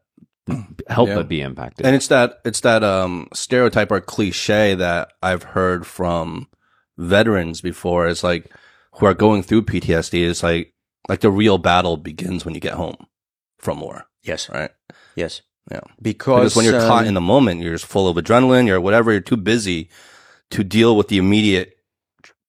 help 0.89 1.09
Yeah. 1.09 1.15
but 1.15 1.27
be 1.27 1.41
impacted. 1.41 1.85
And 1.85 1.95
it's 1.95 2.07
that 2.07 2.39
it's 2.45 2.61
that 2.61 2.83
um 2.83 3.27
stereotype 3.33 3.91
or 3.91 4.01
cliche 4.01 4.75
that 4.75 5.13
I've 5.21 5.43
heard 5.43 5.85
from 5.85 6.47
veterans 6.97 7.61
before. 7.61 8.07
It's 8.07 8.23
like 8.23 8.51
who 8.93 9.05
are 9.05 9.13
going 9.13 9.43
through 9.43 9.63
PTSD. 9.63 10.29
It's 10.29 10.43
like 10.43 10.73
like 11.09 11.21
the 11.21 11.31
real 11.31 11.57
battle 11.57 11.97
begins 11.97 12.45
when 12.45 12.53
you 12.53 12.59
get 12.61 12.73
home 12.73 12.95
from 13.57 13.79
war, 13.81 14.05
yes 14.23 14.49
right? 14.49 14.71
yes 15.15 15.41
Yeah. 15.71 15.81
because, 16.01 16.53
Because 16.53 16.55
when 16.55 16.65
you're 16.65 16.79
caught 16.79 17.03
um, 17.03 17.07
in 17.07 17.13
the 17.15 17.21
moment, 17.21 17.61
you're 17.61 17.73
just 17.73 17.85
full 17.85 18.07
of 18.07 18.17
adrenaline, 18.17 18.67
you're 18.67 18.81
whatever, 18.81 19.11
you're 19.11 19.21
too 19.21 19.37
busy 19.37 19.89
to 20.51 20.63
deal 20.63 20.95
with 20.97 21.07
the 21.07 21.17
immediate, 21.17 21.73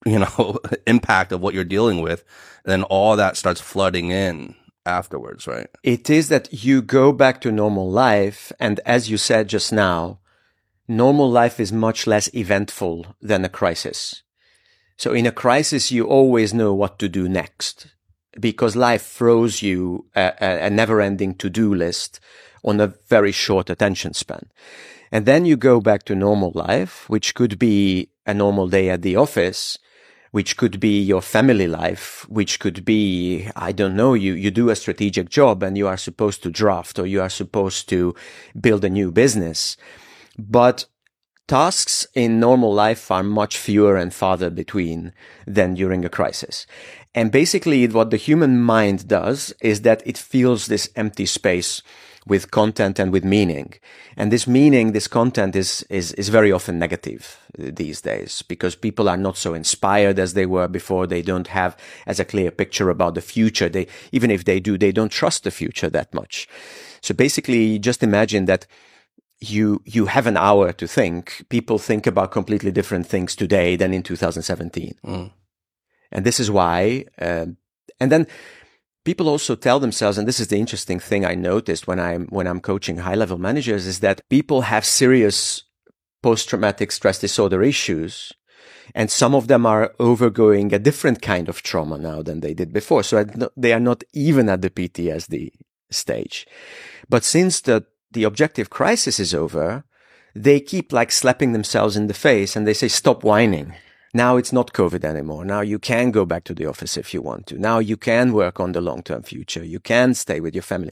you 0.04 0.18
know, 0.18 0.58
impact 0.86 1.32
of 1.32 1.40
what 1.40 1.54
you're 1.54 1.64
dealing 1.64 2.00
with. 2.02 2.24
Then 2.64 2.82
all 2.84 3.16
that 3.16 3.36
starts 3.36 3.60
flooding 3.60 4.10
in 4.10 4.54
afterwards, 4.86 5.46
right? 5.46 5.68
It 5.82 6.10
is 6.10 6.28
that 6.28 6.64
you 6.64 6.82
go 6.82 7.12
back 7.12 7.40
to 7.42 7.52
normal 7.52 7.90
life. 7.90 8.52
And 8.58 8.80
as 8.84 9.10
you 9.10 9.16
said 9.16 9.48
just 9.48 9.72
now, 9.72 10.20
normal 10.88 11.30
life 11.30 11.60
is 11.60 11.72
much 11.72 12.06
less 12.06 12.32
eventful 12.34 13.06
than 13.20 13.44
a 13.44 13.48
crisis. 13.48 14.22
So 14.96 15.12
in 15.12 15.26
a 15.26 15.32
crisis, 15.32 15.90
you 15.90 16.06
always 16.06 16.52
know 16.54 16.74
what 16.74 16.98
to 17.00 17.08
do 17.08 17.28
next 17.28 17.88
because 18.40 18.76
life 18.76 19.02
throws 19.02 19.62
you 19.62 20.06
a, 20.14 20.32
a 20.40 20.70
never 20.70 21.00
ending 21.00 21.34
to 21.34 21.50
do 21.50 21.74
list 21.74 22.20
on 22.64 22.80
a 22.80 22.94
very 23.08 23.32
short 23.32 23.68
attention 23.68 24.14
span. 24.14 24.48
And 25.10 25.26
then 25.26 25.44
you 25.44 25.56
go 25.56 25.80
back 25.80 26.04
to 26.04 26.14
normal 26.14 26.52
life, 26.54 27.08
which 27.08 27.34
could 27.34 27.58
be 27.58 28.10
a 28.26 28.32
normal 28.32 28.68
day 28.68 28.88
at 28.88 29.02
the 29.02 29.16
office, 29.16 29.78
which 30.32 30.56
could 30.56 30.80
be 30.80 31.00
your 31.00 31.22
family 31.22 31.68
life, 31.68 32.26
which 32.28 32.58
could 32.58 32.84
be, 32.84 33.48
I 33.54 33.70
don't 33.70 33.94
know, 33.94 34.14
you, 34.14 34.32
you 34.32 34.50
do 34.50 34.70
a 34.70 34.76
strategic 34.76 35.28
job 35.28 35.62
and 35.62 35.76
you 35.76 35.86
are 35.86 35.98
supposed 35.98 36.42
to 36.42 36.50
draft 36.50 36.98
or 36.98 37.06
you 37.06 37.20
are 37.20 37.28
supposed 37.28 37.88
to 37.90 38.14
build 38.58 38.82
a 38.84 38.90
new 38.90 39.12
business. 39.12 39.76
But 40.38 40.86
tasks 41.46 42.06
in 42.14 42.40
normal 42.40 42.72
life 42.72 43.10
are 43.10 43.22
much 43.22 43.58
fewer 43.58 43.96
and 43.96 44.12
farther 44.12 44.48
between 44.48 45.12
than 45.46 45.74
during 45.74 46.02
a 46.02 46.08
crisis. 46.08 46.66
And 47.14 47.30
basically 47.30 47.86
what 47.88 48.10
the 48.10 48.16
human 48.16 48.58
mind 48.58 49.06
does 49.08 49.54
is 49.60 49.82
that 49.82 50.02
it 50.06 50.16
fills 50.16 50.66
this 50.66 50.88
empty 50.96 51.26
space 51.26 51.82
with 52.26 52.50
content 52.50 52.98
and 52.98 53.12
with 53.12 53.24
meaning. 53.24 53.74
And 54.16 54.30
this 54.30 54.46
meaning, 54.46 54.92
this 54.92 55.08
content 55.08 55.56
is, 55.56 55.84
is, 55.90 56.12
is 56.12 56.28
very 56.28 56.52
often 56.52 56.78
negative 56.78 57.38
these 57.58 58.00
days 58.00 58.42
because 58.42 58.76
people 58.76 59.08
are 59.08 59.16
not 59.16 59.36
so 59.36 59.54
inspired 59.54 60.18
as 60.18 60.34
they 60.34 60.46
were 60.46 60.68
before. 60.68 61.06
They 61.06 61.22
don't 61.22 61.48
have 61.48 61.76
as 62.06 62.20
a 62.20 62.24
clear 62.24 62.50
picture 62.50 62.90
about 62.90 63.14
the 63.14 63.20
future. 63.20 63.68
They, 63.68 63.88
even 64.12 64.30
if 64.30 64.44
they 64.44 64.60
do, 64.60 64.78
they 64.78 64.92
don't 64.92 65.10
trust 65.10 65.44
the 65.44 65.50
future 65.50 65.90
that 65.90 66.14
much. 66.14 66.48
So 67.00 67.14
basically 67.14 67.78
just 67.78 68.02
imagine 68.02 68.44
that 68.44 68.66
you, 69.40 69.82
you 69.84 70.06
have 70.06 70.28
an 70.28 70.36
hour 70.36 70.72
to 70.72 70.86
think. 70.86 71.44
People 71.48 71.78
think 71.78 72.06
about 72.06 72.30
completely 72.30 72.70
different 72.70 73.06
things 73.06 73.34
today 73.34 73.74
than 73.74 73.92
in 73.92 74.04
2017. 74.04 74.94
Mm. 75.04 75.32
And 76.12 76.24
this 76.24 76.38
is 76.38 76.50
why, 76.50 77.06
uh, 77.20 77.46
and 77.98 78.12
then 78.12 78.28
people 79.04 79.28
also 79.28 79.54
tell 79.54 79.80
themselves, 79.80 80.18
and 80.18 80.26
this 80.26 80.40
is 80.40 80.48
the 80.48 80.58
interesting 80.58 81.00
thing 81.00 81.24
I 81.24 81.34
noticed 81.34 81.86
when 81.86 81.98
I'm, 81.98 82.26
when 82.28 82.46
I'm 82.46 82.60
coaching 82.60 82.98
high 82.98 83.14
level 83.14 83.38
managers 83.38 83.86
is 83.86 84.00
that 84.00 84.28
people 84.28 84.62
have 84.62 84.84
serious 84.84 85.64
post 86.22 86.48
traumatic 86.48 86.92
stress 86.92 87.18
disorder 87.18 87.62
issues. 87.62 88.32
And 88.94 89.10
some 89.10 89.34
of 89.34 89.48
them 89.48 89.64
are 89.64 89.94
overgoing 89.98 90.72
a 90.72 90.78
different 90.78 91.22
kind 91.22 91.48
of 91.48 91.62
trauma 91.62 91.98
now 91.98 92.22
than 92.22 92.40
they 92.40 92.52
did 92.52 92.72
before. 92.72 93.02
So 93.02 93.24
they 93.56 93.72
are 93.72 93.80
not 93.80 94.04
even 94.12 94.48
at 94.48 94.60
the 94.60 94.70
PTSD 94.70 95.50
stage. 95.90 96.46
But 97.08 97.24
since 97.24 97.60
the, 97.60 97.86
the 98.10 98.24
objective 98.24 98.70
crisis 98.70 99.18
is 99.18 99.34
over, 99.34 99.84
they 100.34 100.60
keep 100.60 100.92
like 100.92 101.12
slapping 101.12 101.52
themselves 101.52 101.96
in 101.96 102.06
the 102.06 102.14
face 102.14 102.56
and 102.56 102.66
they 102.66 102.74
say, 102.74 102.88
stop 102.88 103.22
whining. 103.22 103.74
Now 104.14 104.36
it's 104.36 104.52
not 104.52 104.72
COVID 104.72 105.04
anymore. 105.04 105.44
Now 105.44 105.60
you 105.60 105.78
can 105.78 106.10
go 106.10 106.26
back 106.26 106.44
to 106.44 106.54
the 106.54 106.66
office 106.66 106.96
if 106.96 107.14
you 107.14 107.22
want 107.22 107.46
to. 107.46 107.58
Now 107.58 107.78
you 107.78 107.96
can 107.96 108.32
work 108.32 108.60
on 108.60 108.72
the 108.72 108.80
long 108.80 109.02
term 109.02 109.22
future. 109.22 109.64
You 109.64 109.80
can 109.80 110.14
stay 110.14 110.40
with 110.40 110.54
your 110.54 110.62
family. 110.62 110.90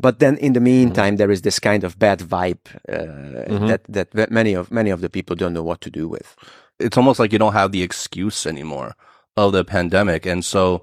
But 0.00 0.18
then 0.18 0.36
in 0.38 0.52
the 0.52 0.60
meantime, 0.60 1.12
mm-hmm. 1.12 1.16
there 1.16 1.30
is 1.30 1.42
this 1.42 1.58
kind 1.58 1.84
of 1.84 1.98
bad 1.98 2.20
vibe 2.20 2.58
uh, 2.88 3.50
mm-hmm. 3.50 3.66
that, 3.66 4.10
that 4.12 4.30
many 4.30 4.54
of 4.54 4.70
many 4.70 4.90
of 4.90 5.00
the 5.00 5.10
people 5.10 5.36
don't 5.36 5.52
know 5.52 5.62
what 5.62 5.80
to 5.82 5.90
do 5.90 6.08
with. 6.08 6.36
It's 6.78 6.96
almost 6.96 7.18
like 7.18 7.32
you 7.32 7.38
don't 7.38 7.52
have 7.52 7.72
the 7.72 7.82
excuse 7.82 8.46
anymore 8.46 8.96
of 9.36 9.52
the 9.52 9.64
pandemic, 9.64 10.26
and 10.26 10.44
so 10.44 10.82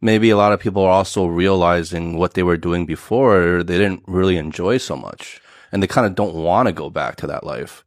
maybe 0.00 0.30
a 0.30 0.36
lot 0.36 0.52
of 0.52 0.60
people 0.60 0.82
are 0.82 0.90
also 0.90 1.26
realizing 1.26 2.16
what 2.16 2.34
they 2.34 2.42
were 2.42 2.56
doing 2.56 2.86
before 2.86 3.62
they 3.62 3.78
didn't 3.78 4.02
really 4.06 4.36
enjoy 4.36 4.78
so 4.78 4.96
much, 4.96 5.40
and 5.70 5.82
they 5.82 5.86
kind 5.86 6.06
of 6.06 6.14
don't 6.14 6.34
want 6.34 6.66
to 6.66 6.72
go 6.72 6.90
back 6.90 7.16
to 7.16 7.26
that 7.26 7.44
life. 7.44 7.84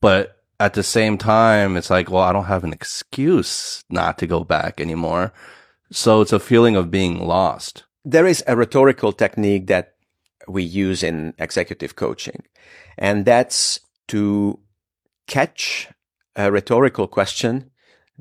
But 0.00 0.39
at 0.60 0.74
the 0.74 0.82
same 0.82 1.16
time, 1.16 1.76
it's 1.76 1.88
like, 1.88 2.10
well, 2.10 2.22
I 2.22 2.32
don't 2.32 2.44
have 2.44 2.64
an 2.64 2.74
excuse 2.74 3.82
not 3.88 4.18
to 4.18 4.26
go 4.26 4.44
back 4.44 4.78
anymore. 4.78 5.32
So 5.90 6.20
it's 6.20 6.34
a 6.34 6.38
feeling 6.38 6.76
of 6.76 6.90
being 6.90 7.18
lost. 7.26 7.84
There 8.04 8.26
is 8.26 8.44
a 8.46 8.54
rhetorical 8.54 9.12
technique 9.12 9.66
that 9.68 9.94
we 10.46 10.62
use 10.62 11.02
in 11.02 11.32
executive 11.38 11.96
coaching, 11.96 12.44
and 12.98 13.24
that's 13.24 13.80
to 14.08 14.60
catch 15.26 15.88
a 16.36 16.52
rhetorical 16.52 17.08
question 17.08 17.70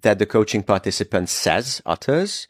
that 0.02 0.18
the 0.18 0.26
coaching 0.26 0.64
participant 0.64 1.28
says, 1.30 1.82
utters, 1.86 2.48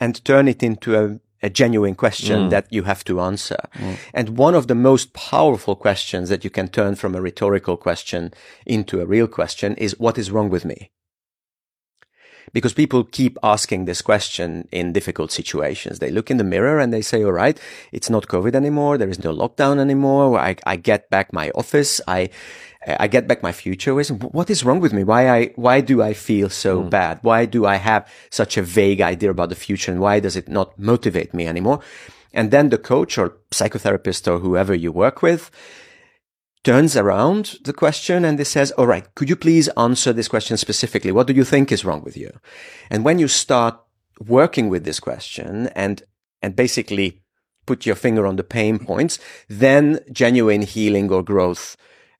and 0.00 0.24
turn 0.24 0.48
it 0.48 0.62
into 0.62 0.96
a 0.96 1.20
a 1.46 1.50
genuine 1.60 1.94
question 1.94 2.38
mm. 2.38 2.50
that 2.50 2.66
you 2.76 2.82
have 2.82 3.02
to 3.04 3.20
answer. 3.20 3.62
Mm. 3.74 3.96
And 4.18 4.26
one 4.46 4.56
of 4.56 4.66
the 4.66 4.74
most 4.90 5.12
powerful 5.12 5.76
questions 5.76 6.28
that 6.28 6.42
you 6.44 6.50
can 6.50 6.68
turn 6.68 6.96
from 6.96 7.14
a 7.14 7.20
rhetorical 7.20 7.76
question 7.76 8.22
into 8.66 9.00
a 9.00 9.06
real 9.06 9.28
question 9.38 9.70
is, 9.76 10.00
what 10.04 10.18
is 10.18 10.32
wrong 10.32 10.50
with 10.50 10.64
me? 10.64 10.90
Because 12.52 12.74
people 12.74 13.04
keep 13.04 13.38
asking 13.42 13.84
this 13.84 14.02
question 14.02 14.68
in 14.72 14.92
difficult 14.92 15.30
situations. 15.30 15.98
They 15.98 16.10
look 16.10 16.30
in 16.30 16.36
the 16.36 16.50
mirror 16.54 16.78
and 16.80 16.92
they 16.92 17.02
say, 17.02 17.24
all 17.24 17.32
right, 17.32 17.60
it's 17.92 18.10
not 18.10 18.28
COVID 18.28 18.54
anymore. 18.54 18.98
There 18.98 19.10
is 19.10 19.24
no 19.24 19.32
lockdown 19.34 19.78
anymore. 19.78 20.38
I, 20.38 20.56
I 20.64 20.76
get 20.76 21.10
back 21.10 21.32
my 21.32 21.50
office. 21.54 22.00
I, 22.06 22.30
I 22.86 23.08
get 23.08 23.26
back 23.26 23.42
my 23.42 23.52
future 23.52 23.94
with 23.94 24.10
what 24.10 24.48
is 24.48 24.64
wrong 24.64 24.78
with 24.78 24.92
me? 24.92 25.02
Why 25.02 25.28
I, 25.28 25.46
why 25.56 25.80
do 25.80 26.02
I 26.02 26.14
feel 26.14 26.48
so 26.48 26.82
mm. 26.82 26.90
bad? 26.90 27.18
Why 27.22 27.44
do 27.44 27.66
I 27.66 27.76
have 27.76 28.08
such 28.30 28.56
a 28.56 28.62
vague 28.62 29.00
idea 29.00 29.30
about 29.30 29.48
the 29.48 29.56
future? 29.56 29.90
And 29.90 30.00
why 30.00 30.20
does 30.20 30.36
it 30.36 30.48
not 30.48 30.78
motivate 30.78 31.34
me 31.34 31.46
anymore? 31.46 31.80
And 32.32 32.50
then 32.50 32.68
the 32.68 32.78
coach 32.78 33.18
or 33.18 33.36
psychotherapist 33.50 34.30
or 34.30 34.38
whoever 34.38 34.74
you 34.74 34.92
work 34.92 35.20
with 35.20 35.50
turns 36.62 36.96
around 36.96 37.56
the 37.64 37.72
question 37.72 38.24
and 38.24 38.38
they 38.38 38.44
says, 38.44 38.70
all 38.72 38.86
right, 38.86 39.12
could 39.14 39.28
you 39.28 39.36
please 39.36 39.68
answer 39.76 40.12
this 40.12 40.28
question 40.28 40.56
specifically? 40.56 41.12
What 41.12 41.26
do 41.26 41.32
you 41.32 41.44
think 41.44 41.72
is 41.72 41.84
wrong 41.84 42.02
with 42.02 42.16
you? 42.16 42.30
And 42.90 43.04
when 43.04 43.18
you 43.18 43.28
start 43.28 43.80
working 44.20 44.68
with 44.68 44.84
this 44.84 45.00
question 45.00 45.68
and, 45.74 46.02
and 46.42 46.54
basically 46.54 47.22
put 47.66 47.84
your 47.84 47.96
finger 47.96 48.26
on 48.26 48.36
the 48.36 48.44
pain 48.44 48.78
points, 48.78 49.18
then 49.48 50.00
genuine 50.12 50.62
healing 50.62 51.10
or 51.10 51.22
growth 51.22 51.76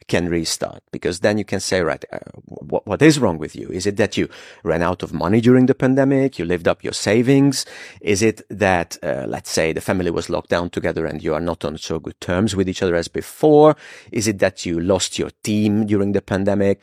can 0.09 0.29
restart 0.29 0.83
because 0.93 1.21
then 1.21 1.39
you 1.39 1.45
can 1.45 1.61
say, 1.61 1.81
right, 1.81 2.05
uh, 2.13 2.19
what, 2.45 2.87
what 2.87 3.03
is 3.03 3.19
wrong 3.19 3.39
with 3.39 3.57
you? 3.57 3.69
Is 3.69 3.87
it 3.87 3.97
that 3.97 4.17
you 4.17 4.29
ran 4.63 4.83
out 4.83 5.03
of 5.03 5.13
money 5.13 5.41
during 5.41 5.67
the 5.67 5.75
pandemic? 5.75 6.39
You 6.39 6.45
lived 6.45 6.69
up 6.69 6.85
your 6.85 6.93
savings? 6.93 7.67
Is 8.01 8.23
it 8.23 8.43
that, 8.51 8.97
uh, 9.03 9.25
let's 9.27 9.51
say 9.51 9.73
the 9.73 9.81
family 9.81 10.11
was 10.11 10.31
locked 10.31 10.51
down 10.51 10.71
together 10.71 11.07
and 11.07 11.23
you 11.23 11.35
are 11.35 11.41
not 11.41 11.65
on 11.65 11.79
so 11.79 11.99
good 11.99 12.21
terms 12.21 12.55
with 12.55 12.69
each 12.69 12.83
other 12.83 12.95
as 12.95 13.09
before? 13.09 13.77
Is 14.13 14.29
it 14.29 14.39
that 14.39 14.65
you 14.65 14.79
lost 14.81 15.19
your 15.19 15.31
team 15.43 15.87
during 15.87 16.13
the 16.13 16.23
pandemic? 16.23 16.81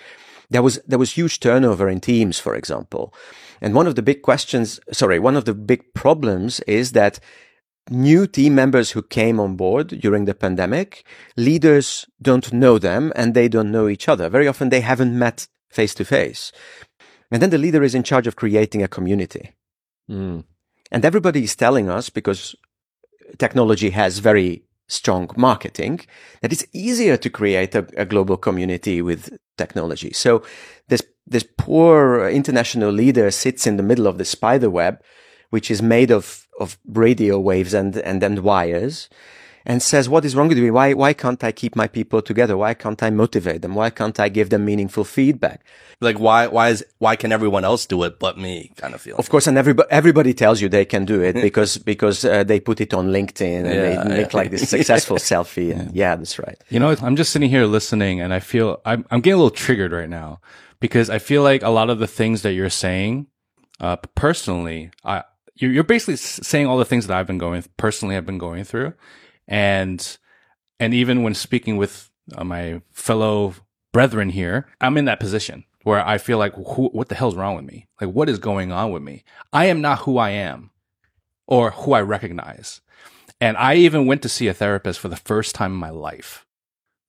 There 0.49 0.63
was, 0.63 0.79
there 0.87 0.99
was 0.99 1.11
huge 1.11 1.39
turnover 1.39 1.89
in 1.89 1.99
teams, 1.99 2.39
for 2.39 2.55
example. 2.55 3.13
And 3.61 3.73
one 3.73 3.87
of 3.87 3.95
the 3.95 4.01
big 4.01 4.21
questions, 4.21 4.79
sorry, 4.91 5.17
one 5.19 5.37
of 5.37 5.45
the 5.45 5.53
big 5.53 5.93
problems 5.93 6.59
is 6.61 6.91
that 6.91 7.19
new 7.89 8.27
team 8.27 8.55
members 8.55 8.91
who 8.91 9.01
came 9.01 9.39
on 9.39 9.55
board 9.55 9.87
during 9.87 10.25
the 10.25 10.33
pandemic, 10.33 11.05
leaders 11.35 12.05
don't 12.21 12.53
know 12.53 12.77
them 12.77 13.11
and 13.15 13.33
they 13.33 13.47
don't 13.47 13.71
know 13.71 13.87
each 13.87 14.07
other. 14.07 14.29
Very 14.29 14.47
often 14.47 14.69
they 14.69 14.81
haven't 14.81 15.17
met 15.17 15.47
face 15.69 15.93
to 15.95 16.05
face. 16.05 16.51
And 17.31 17.41
then 17.41 17.49
the 17.49 17.57
leader 17.57 17.83
is 17.83 17.95
in 17.95 18.03
charge 18.03 18.27
of 18.27 18.35
creating 18.35 18.83
a 18.83 18.87
community. 18.87 19.53
Mm. 20.09 20.43
And 20.91 21.05
everybody 21.05 21.43
is 21.43 21.55
telling 21.55 21.89
us 21.89 22.09
because 22.09 22.55
technology 23.37 23.89
has 23.89 24.19
very 24.19 24.63
strong 24.87 25.29
marketing 25.35 26.01
that 26.41 26.53
it's 26.53 26.65
easier 26.73 27.17
to 27.17 27.29
create 27.29 27.73
a, 27.73 27.87
a 27.97 28.05
global 28.05 28.37
community 28.37 29.01
with 29.01 29.35
technology. 29.57 30.13
So 30.13 30.43
this, 30.89 31.01
this 31.25 31.45
poor 31.57 32.29
international 32.29 32.91
leader 32.91 33.31
sits 33.31 33.65
in 33.65 33.77
the 33.77 33.83
middle 33.83 34.07
of 34.07 34.17
the 34.17 34.25
spider 34.25 34.69
web 34.69 35.01
which 35.53 35.69
is 35.69 35.83
made 35.83 36.09
of, 36.09 36.47
of 36.59 36.79
radio 36.87 37.39
waves 37.39 37.75
and, 37.75 37.95
and, 37.97 38.23
and 38.23 38.39
wires 38.39 39.07
and 39.67 39.83
says, 39.83 40.09
what 40.09 40.25
is 40.25 40.35
wrong 40.35 40.47
with 40.47 40.57
me? 40.57 40.71
Why, 40.71 40.93
why 40.93 41.13
can't 41.13 41.43
I 41.43 41.51
keep 41.51 41.75
my 41.75 41.87
people 41.87 42.23
together? 42.23 42.57
Why 42.57 42.73
can't 42.73 43.03
I 43.03 43.11
motivate 43.11 43.61
them? 43.61 43.75
Why 43.75 43.91
can't 43.91 44.19
I 44.19 44.29
give 44.29 44.49
them 44.49 44.65
meaningful 44.65 45.03
feedback? 45.03 45.63
Like, 46.01 46.17
why, 46.17 46.47
why 46.47 46.69
is, 46.69 46.83
why 46.97 47.15
can 47.15 47.31
everyone 47.31 47.65
else 47.65 47.85
do 47.85 48.01
it 48.01 48.17
but 48.17 48.35
me 48.35 48.71
kind 48.77 48.95
of 48.95 49.01
feel? 49.01 49.15
Of 49.17 49.29
course. 49.29 49.45
And 49.45 49.55
everybody, 49.55 49.87
everybody 49.91 50.33
tells 50.33 50.59
you 50.59 50.69
they 50.69 50.85
can 50.85 51.05
do 51.05 51.21
it 51.21 51.33
because, 51.47 51.77
because, 51.77 52.25
uh, 52.25 52.43
they 52.43 52.59
put 52.59 52.81
it 52.81 52.91
on 52.91 53.09
LinkedIn 53.09 53.65
and 53.65 53.67
yeah, 53.67 54.03
they 54.03 54.09
make 54.09 54.33
yeah. 54.33 54.39
like 54.39 54.49
this 54.49 54.67
successful 54.67 55.17
selfie. 55.29 55.71
And 55.71 55.95
yeah. 55.95 56.09
yeah, 56.09 56.15
that's 56.15 56.39
right. 56.39 56.57
You 56.69 56.79
know, 56.79 56.95
I'm 56.99 57.15
just 57.15 57.31
sitting 57.31 57.51
here 57.51 57.67
listening 57.67 58.21
and 58.21 58.33
I 58.33 58.39
feel, 58.39 58.81
I'm, 58.85 59.05
I'm 59.11 59.21
getting 59.21 59.35
a 59.35 59.43
little 59.43 59.51
triggered 59.51 59.91
right 59.91 60.09
now 60.09 60.41
because 60.79 61.11
I 61.11 61.19
feel 61.19 61.43
like 61.43 61.61
a 61.61 61.69
lot 61.69 61.91
of 61.91 61.99
the 61.99 62.07
things 62.07 62.41
that 62.41 62.53
you're 62.53 62.71
saying, 62.71 63.27
uh, 63.79 63.97
personally, 64.15 64.89
I, 65.05 65.23
you're 65.55 65.83
basically 65.83 66.17
saying 66.17 66.67
all 66.67 66.77
the 66.77 66.85
things 66.85 67.07
that 67.07 67.17
I've 67.17 67.27
been 67.27 67.37
going 67.37 67.63
personally, 67.77 68.17
I've 68.17 68.25
been 68.25 68.37
going 68.37 68.63
through, 68.63 68.93
and 69.47 70.17
and 70.79 70.93
even 70.93 71.23
when 71.23 71.33
speaking 71.35 71.77
with 71.77 72.09
uh, 72.35 72.43
my 72.43 72.81
fellow 72.91 73.55
brethren 73.93 74.29
here, 74.29 74.67
I'm 74.81 74.97
in 74.97 75.05
that 75.05 75.19
position 75.19 75.65
where 75.83 76.05
I 76.05 76.17
feel 76.17 76.37
like, 76.37 76.53
who, 76.55 76.89
what 76.89 77.09
the 77.09 77.15
hell's 77.15 77.35
wrong 77.35 77.55
with 77.55 77.65
me? 77.65 77.87
Like, 78.01 78.11
what 78.11 78.29
is 78.29 78.39
going 78.39 78.71
on 78.71 78.91
with 78.91 79.03
me? 79.03 79.23
I 79.51 79.65
am 79.65 79.81
not 79.81 79.99
who 79.99 80.17
I 80.17 80.31
am. 80.31 80.71
or 81.47 81.71
who 81.71 81.93
I 81.93 82.01
recognize. 82.01 82.81
And 83.41 83.57
I 83.57 83.75
even 83.75 84.07
went 84.07 84.21
to 84.23 84.29
see 84.29 84.47
a 84.47 84.53
therapist 84.53 84.99
for 84.99 85.09
the 85.09 85.17
first 85.17 85.55
time 85.55 85.73
in 85.73 85.77
my 85.77 85.89
life 85.89 86.45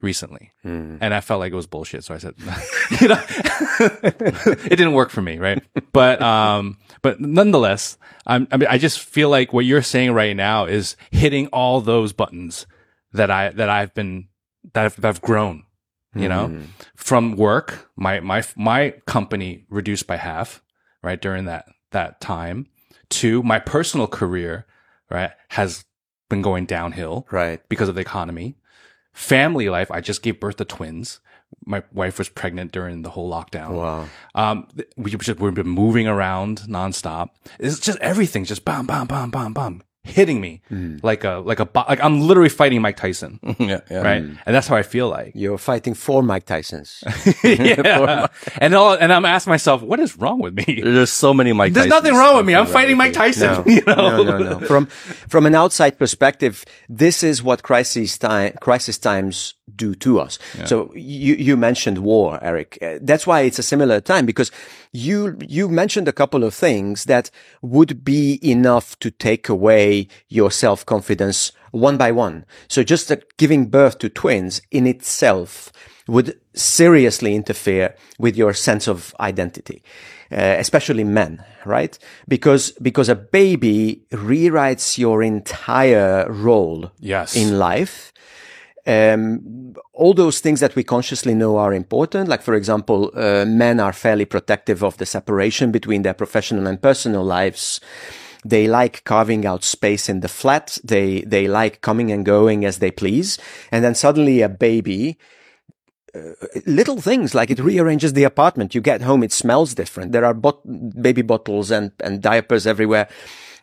recently. 0.01 0.51
Mm. 0.65 0.99
And 1.01 1.15
I 1.15 1.21
felt 1.21 1.41
like 1.41 1.53
it 1.53 1.57
was 1.57 1.67
bullshit. 1.67 2.05
So 2.05 2.15
I 2.15 2.19
said, 2.19 2.35
you 3.01 3.09
know, 3.09 3.23
it 3.81 4.71
didn't 4.77 4.93
work 4.93 5.11
for 5.11 5.23
me. 5.23 5.39
Right. 5.39 5.63
But, 5.93 6.21
um, 6.21 6.79
but 7.03 7.21
nonetheless, 7.21 7.97
I'm, 8.27 8.47
I 8.53 8.57
mean, 8.57 8.69
I 8.69 8.79
just 8.79 9.01
feel 9.01 9.29
like 9.31 9.53
what 9.53 9.65
you're 9.65 9.83
saying 9.83 10.13
right 10.13 10.37
now 10.37 10.67
is 10.67 10.97
hitting 11.11 11.47
all 11.49 11.81
those 11.81 12.13
buttons 12.13 12.67
that 13.13 13.31
I, 13.31 13.51
that 13.51 13.69
I've 13.69 13.95
been, 13.95 14.29
that 14.73 14.85
I've, 14.87 14.97
that 15.01 15.09
I've 15.09 15.21
grown, 15.23 15.65
you 16.15 16.29
know, 16.29 16.49
Mm. 16.49 16.67
from 16.97 17.37
work. 17.37 17.91
My, 17.97 18.21
my, 18.21 18.43
my 18.57 18.91
company 19.07 19.65
reduced 19.69 20.07
by 20.07 20.17
half, 20.17 20.63
right. 21.03 21.21
During 21.21 21.45
that, 21.47 21.67
that 21.93 22.21
time 22.21 22.67
to 23.11 23.43
my 23.43 23.59
personal 23.59 24.07
career, 24.07 24.67
right, 25.11 25.31
has 25.51 25.85
been 26.31 26.43
going 26.43 26.67
downhill 26.67 27.27
Right. 27.31 27.61
because 27.69 27.89
of 27.89 27.95
the 27.95 28.01
economy. 28.01 28.57
Family 29.14 29.71
life, 29.71 29.90
I 29.92 30.00
just 30.00 30.23
gave 30.23 30.40
birth 30.40 30.56
to 30.56 30.64
twins. 30.64 31.21
My 31.64 31.85
wife 31.92 32.18
was 32.18 32.28
pregnant 32.28 32.73
during 32.73 33.02
the 33.02 33.11
whole 33.11 33.30
lockdown. 33.30 33.71
Wow. 33.71 34.09
Um, 34.35 34.66
we 34.97 35.12
just 35.12 35.38
we've 35.38 35.54
been 35.54 35.68
moving 35.68 36.09
around 36.09 36.62
nonstop. 36.62 37.28
It's 37.61 37.78
just 37.78 37.99
everything, 38.00 38.44
just 38.44 38.64
bam, 38.64 38.87
bam, 38.87 39.06
bam, 39.06 39.30
bam, 39.30 39.52
bam, 39.52 39.83
hitting 40.04 40.38
me 40.38 40.61
mm. 40.70 41.02
like 41.02 41.25
a 41.25 41.42
like 41.44 41.58
a 41.58 41.68
like 41.75 42.02
I'm 42.02 42.20
literally 42.20 42.50
fighting 42.50 42.80
Mike 42.82 42.96
Tyson, 42.96 43.40
yeah, 43.58 43.80
yeah. 43.90 44.02
right? 44.02 44.23
Mm. 44.23 44.38
And 44.46 44.54
that's 44.54 44.68
how 44.68 44.76
I 44.76 44.82
feel 44.82 45.08
like. 45.08 45.32
You're 45.34 45.58
fighting 45.58 45.94
for 45.94 46.23
Mike 46.23 46.44
Tyson's. 46.44 47.02
yeah, 47.44 48.26
and 48.58 48.75
all, 48.75 48.92
and 48.92 49.12
I'm 49.12 49.25
asking 49.25 49.50
myself, 49.50 49.82
what 49.82 49.99
is 49.99 50.16
wrong 50.16 50.40
with 50.40 50.54
me? 50.54 50.80
There's 50.82 51.11
so 51.11 51.34
many 51.34 51.52
Mike. 51.52 51.73
There's 51.73 51.87
Tysons 51.87 51.90
nothing 51.90 52.14
wrong 52.14 52.37
with 52.37 52.46
me. 52.46 52.54
I'm 52.54 52.66
fighting 52.66 52.96
Mike. 52.96 53.14
Tyson. 53.14 53.46
No, 53.46 53.64
you 53.66 53.82
know? 53.87 54.23
no, 54.23 54.23
no, 54.25 54.38
no. 54.38 54.66
From 54.66 54.87
from 54.87 55.46
an 55.46 55.54
outside 55.54 55.99
perspective, 55.99 56.64
this 56.88 57.23
is 57.23 57.42
what 57.42 57.62
crisis 57.62 58.18
time 58.18 58.52
crisis 58.61 58.99
times 58.99 59.54
do 59.76 59.94
to 59.94 60.21
us. 60.21 60.38
So 60.66 60.92
you 60.94 61.35
you 61.35 61.56
mentioned 61.56 61.99
war, 61.99 62.38
Eric. 62.42 62.78
Uh, 62.83 62.99
that's 63.00 63.26
why 63.26 63.40
it's 63.42 63.59
a 63.59 63.62
similar 63.62 64.00
time 64.00 64.26
because 64.26 64.50
you 64.92 65.37
you 65.40 65.68
mentioned 65.68 66.09
a 66.09 66.12
couple 66.12 66.44
of 66.44 66.54
things 66.54 67.04
that 67.04 67.30
would 67.62 68.04
be 68.04 68.38
enough 68.42 68.99
to 69.00 69.11
take 69.11 69.49
away 69.49 70.09
your 70.28 70.50
self 70.50 70.85
confidence 70.85 71.52
one 71.73 71.97
by 71.97 72.12
one. 72.12 72.44
So 72.68 72.83
just 72.83 73.11
giving 73.37 73.66
birth 73.71 73.99
to 73.99 74.09
twins 74.09 74.61
in 74.71 74.87
itself 74.87 75.73
would 76.06 76.38
seriously 76.54 77.35
interfere 77.35 77.94
with 78.18 78.37
your 78.37 78.52
sense 78.52 78.87
of 78.87 79.14
identity, 79.18 79.83
uh, 80.30 80.56
especially 80.59 81.02
men, 81.04 81.42
right? 81.64 81.99
Because 82.28 82.73
because 82.83 83.09
a 83.09 83.14
baby 83.16 84.02
rewrites 84.12 84.99
your 84.99 85.23
entire 85.23 86.30
role 86.30 86.90
Yes. 87.00 87.35
in 87.35 87.59
life. 87.59 88.12
Um, 88.87 89.75
all 89.93 90.12
those 90.12 90.41
things 90.41 90.61
that 90.61 90.76
we 90.76 90.85
consciously 90.85 91.35
know 91.35 91.57
are 91.57 91.73
important, 91.73 92.29
like 92.29 92.43
for 92.43 92.55
example, 92.55 93.11
uh, 93.14 93.45
men 93.47 93.81
are 93.81 93.93
fairly 93.93 94.25
protective 94.25 94.83
of 94.85 94.99
the 94.99 95.07
separation 95.07 95.73
between 95.73 96.03
their 96.03 96.14
professional 96.14 96.67
and 96.67 96.81
personal 96.81 97.25
lives. 97.25 97.81
They 98.45 98.69
like 98.69 99.05
carving 99.05 99.47
out 99.47 99.64
space 99.64 100.09
in 100.09 100.21
the 100.21 100.29
flat. 100.29 100.76
They 100.85 101.23
they 101.23 101.49
like 101.49 101.81
coming 101.81 102.12
and 102.12 102.26
going 102.26 102.67
as 102.67 102.79
they 102.79 102.91
please. 102.91 103.38
And 103.73 103.83
then 103.83 103.95
suddenly 103.95 104.43
a 104.43 104.50
baby 104.50 105.17
little 106.67 107.00
things 107.00 107.35
like 107.35 107.50
it 107.50 107.59
rearranges 107.59 108.12
the 108.12 108.25
apartment. 108.25 108.75
You 108.75 108.81
get 108.81 109.03
home, 109.03 109.23
it 109.23 109.33
smells 109.33 109.75
different. 109.75 110.12
There 110.12 110.25
are 110.25 110.35
bot- 110.35 110.62
baby 111.03 111.23
bottles 111.23 111.71
and, 111.71 111.93
and 112.00 112.23
diapers 112.23 112.67
everywhere. 112.67 113.09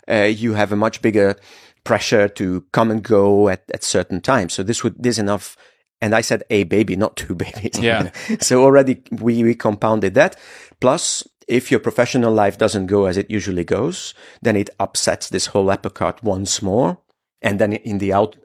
Uh, 0.09 0.23
you 0.23 0.53
have 0.53 0.71
a 0.71 0.75
much 0.75 1.01
bigger 1.01 1.37
pressure 1.83 2.27
to 2.27 2.65
come 2.71 2.91
and 2.91 3.03
go 3.03 3.49
at, 3.49 3.63
at 3.73 3.83
certain 3.83 4.21
times. 4.21 4.53
So 4.53 4.63
this 4.63 4.83
would, 4.83 5.01
this 5.01 5.17
enough. 5.17 5.57
And 6.01 6.15
I 6.15 6.21
said 6.21 6.43
a 6.49 6.63
baby, 6.63 6.95
not 6.95 7.15
two 7.15 7.35
babies. 7.45 7.79
Yeah. 7.79 8.11
so 8.39 8.63
already 8.63 9.03
we, 9.11 9.43
we 9.43 9.55
compounded 9.55 10.13
that. 10.15 10.35
Plus, 10.79 11.27
if 11.47 11.69
your 11.69 11.79
professional 11.79 12.33
life 12.33 12.57
doesn't 12.57 12.87
go 12.87 13.05
as 13.05 13.17
it 13.17 13.29
usually 13.29 13.63
goes, 13.63 14.13
then 14.41 14.55
it 14.55 14.69
upsets 14.79 15.29
this 15.29 15.47
whole 15.47 15.75
cart 15.75 16.23
once 16.23 16.61
more. 16.61 16.99
And 17.41 17.59
then 17.59 17.73
in 17.73 17.97
the 17.97 18.13
out, 18.13 18.35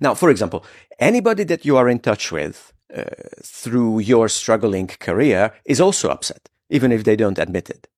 now, 0.00 0.14
for 0.14 0.30
example, 0.30 0.64
anybody 0.98 1.44
that 1.44 1.64
you 1.64 1.76
are 1.76 1.88
in 1.88 1.98
touch 1.98 2.30
with 2.32 2.72
uh, 2.94 3.04
through 3.42 4.00
your 4.00 4.28
struggling 4.28 4.86
career 4.86 5.52
is 5.64 5.80
also 5.80 6.08
upset, 6.10 6.48
even 6.70 6.92
if 6.92 7.04
they 7.04 7.16
don't 7.16 7.38
admit 7.38 7.68
it, 7.70 7.88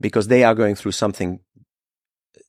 because 0.00 0.28
they 0.28 0.44
are 0.44 0.54
going 0.54 0.74
through 0.74 0.92
something 0.92 1.40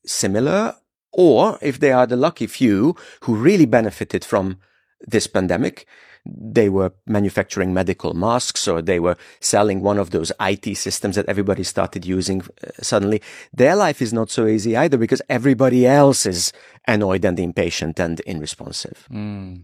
similar, 0.05 0.75
or 1.11 1.57
if 1.61 1.79
they 1.79 1.91
are 1.91 2.05
the 2.05 2.15
lucky 2.15 2.47
few 2.47 2.95
who 3.21 3.35
really 3.35 3.65
benefited 3.65 4.23
from 4.23 4.57
this 5.05 5.27
pandemic. 5.27 5.85
They 6.25 6.69
were 6.69 6.91
manufacturing 7.07 7.73
medical 7.73 8.13
masks 8.13 8.67
or 8.67 8.81
they 8.81 8.99
were 8.99 9.15
selling 9.39 9.81
one 9.81 9.97
of 9.97 10.11
those 10.11 10.31
IT 10.39 10.75
systems 10.75 11.15
that 11.15 11.27
everybody 11.27 11.63
started 11.63 12.05
using 12.05 12.41
uh, 12.41 12.71
suddenly. 12.81 13.21
Their 13.53 13.75
life 13.75 14.01
is 14.01 14.13
not 14.13 14.29
so 14.29 14.45
easy 14.45 14.75
either 14.75 14.97
because 14.97 15.21
everybody 15.29 15.87
else 15.87 16.25
is 16.25 16.51
annoyed 16.87 17.23
and 17.25 17.39
impatient 17.39 17.99
and 17.99 18.21
irresponsive. 18.25 19.07
Mm. 19.09 19.63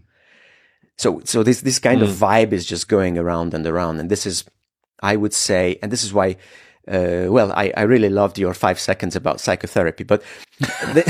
So, 0.96 1.20
so 1.24 1.42
this, 1.42 1.60
this 1.60 1.78
kind 1.78 2.02
of 2.02 2.08
vibe 2.08 2.52
is 2.52 2.64
just 2.64 2.88
going 2.88 3.18
around 3.18 3.52
and 3.52 3.66
around. 3.66 4.00
And 4.00 4.10
this 4.10 4.24
is, 4.24 4.44
I 5.02 5.16
would 5.16 5.34
say, 5.34 5.78
and 5.82 5.92
this 5.92 6.02
is 6.02 6.14
why, 6.14 6.36
uh, 6.88 7.26
well, 7.28 7.52
I, 7.52 7.72
I 7.76 7.82
really 7.82 8.10
loved 8.10 8.38
your 8.38 8.54
five 8.54 8.78
seconds 8.78 9.16
about 9.16 9.40
psychotherapy, 9.40 10.04
but 10.04 10.22
th- 10.92 11.06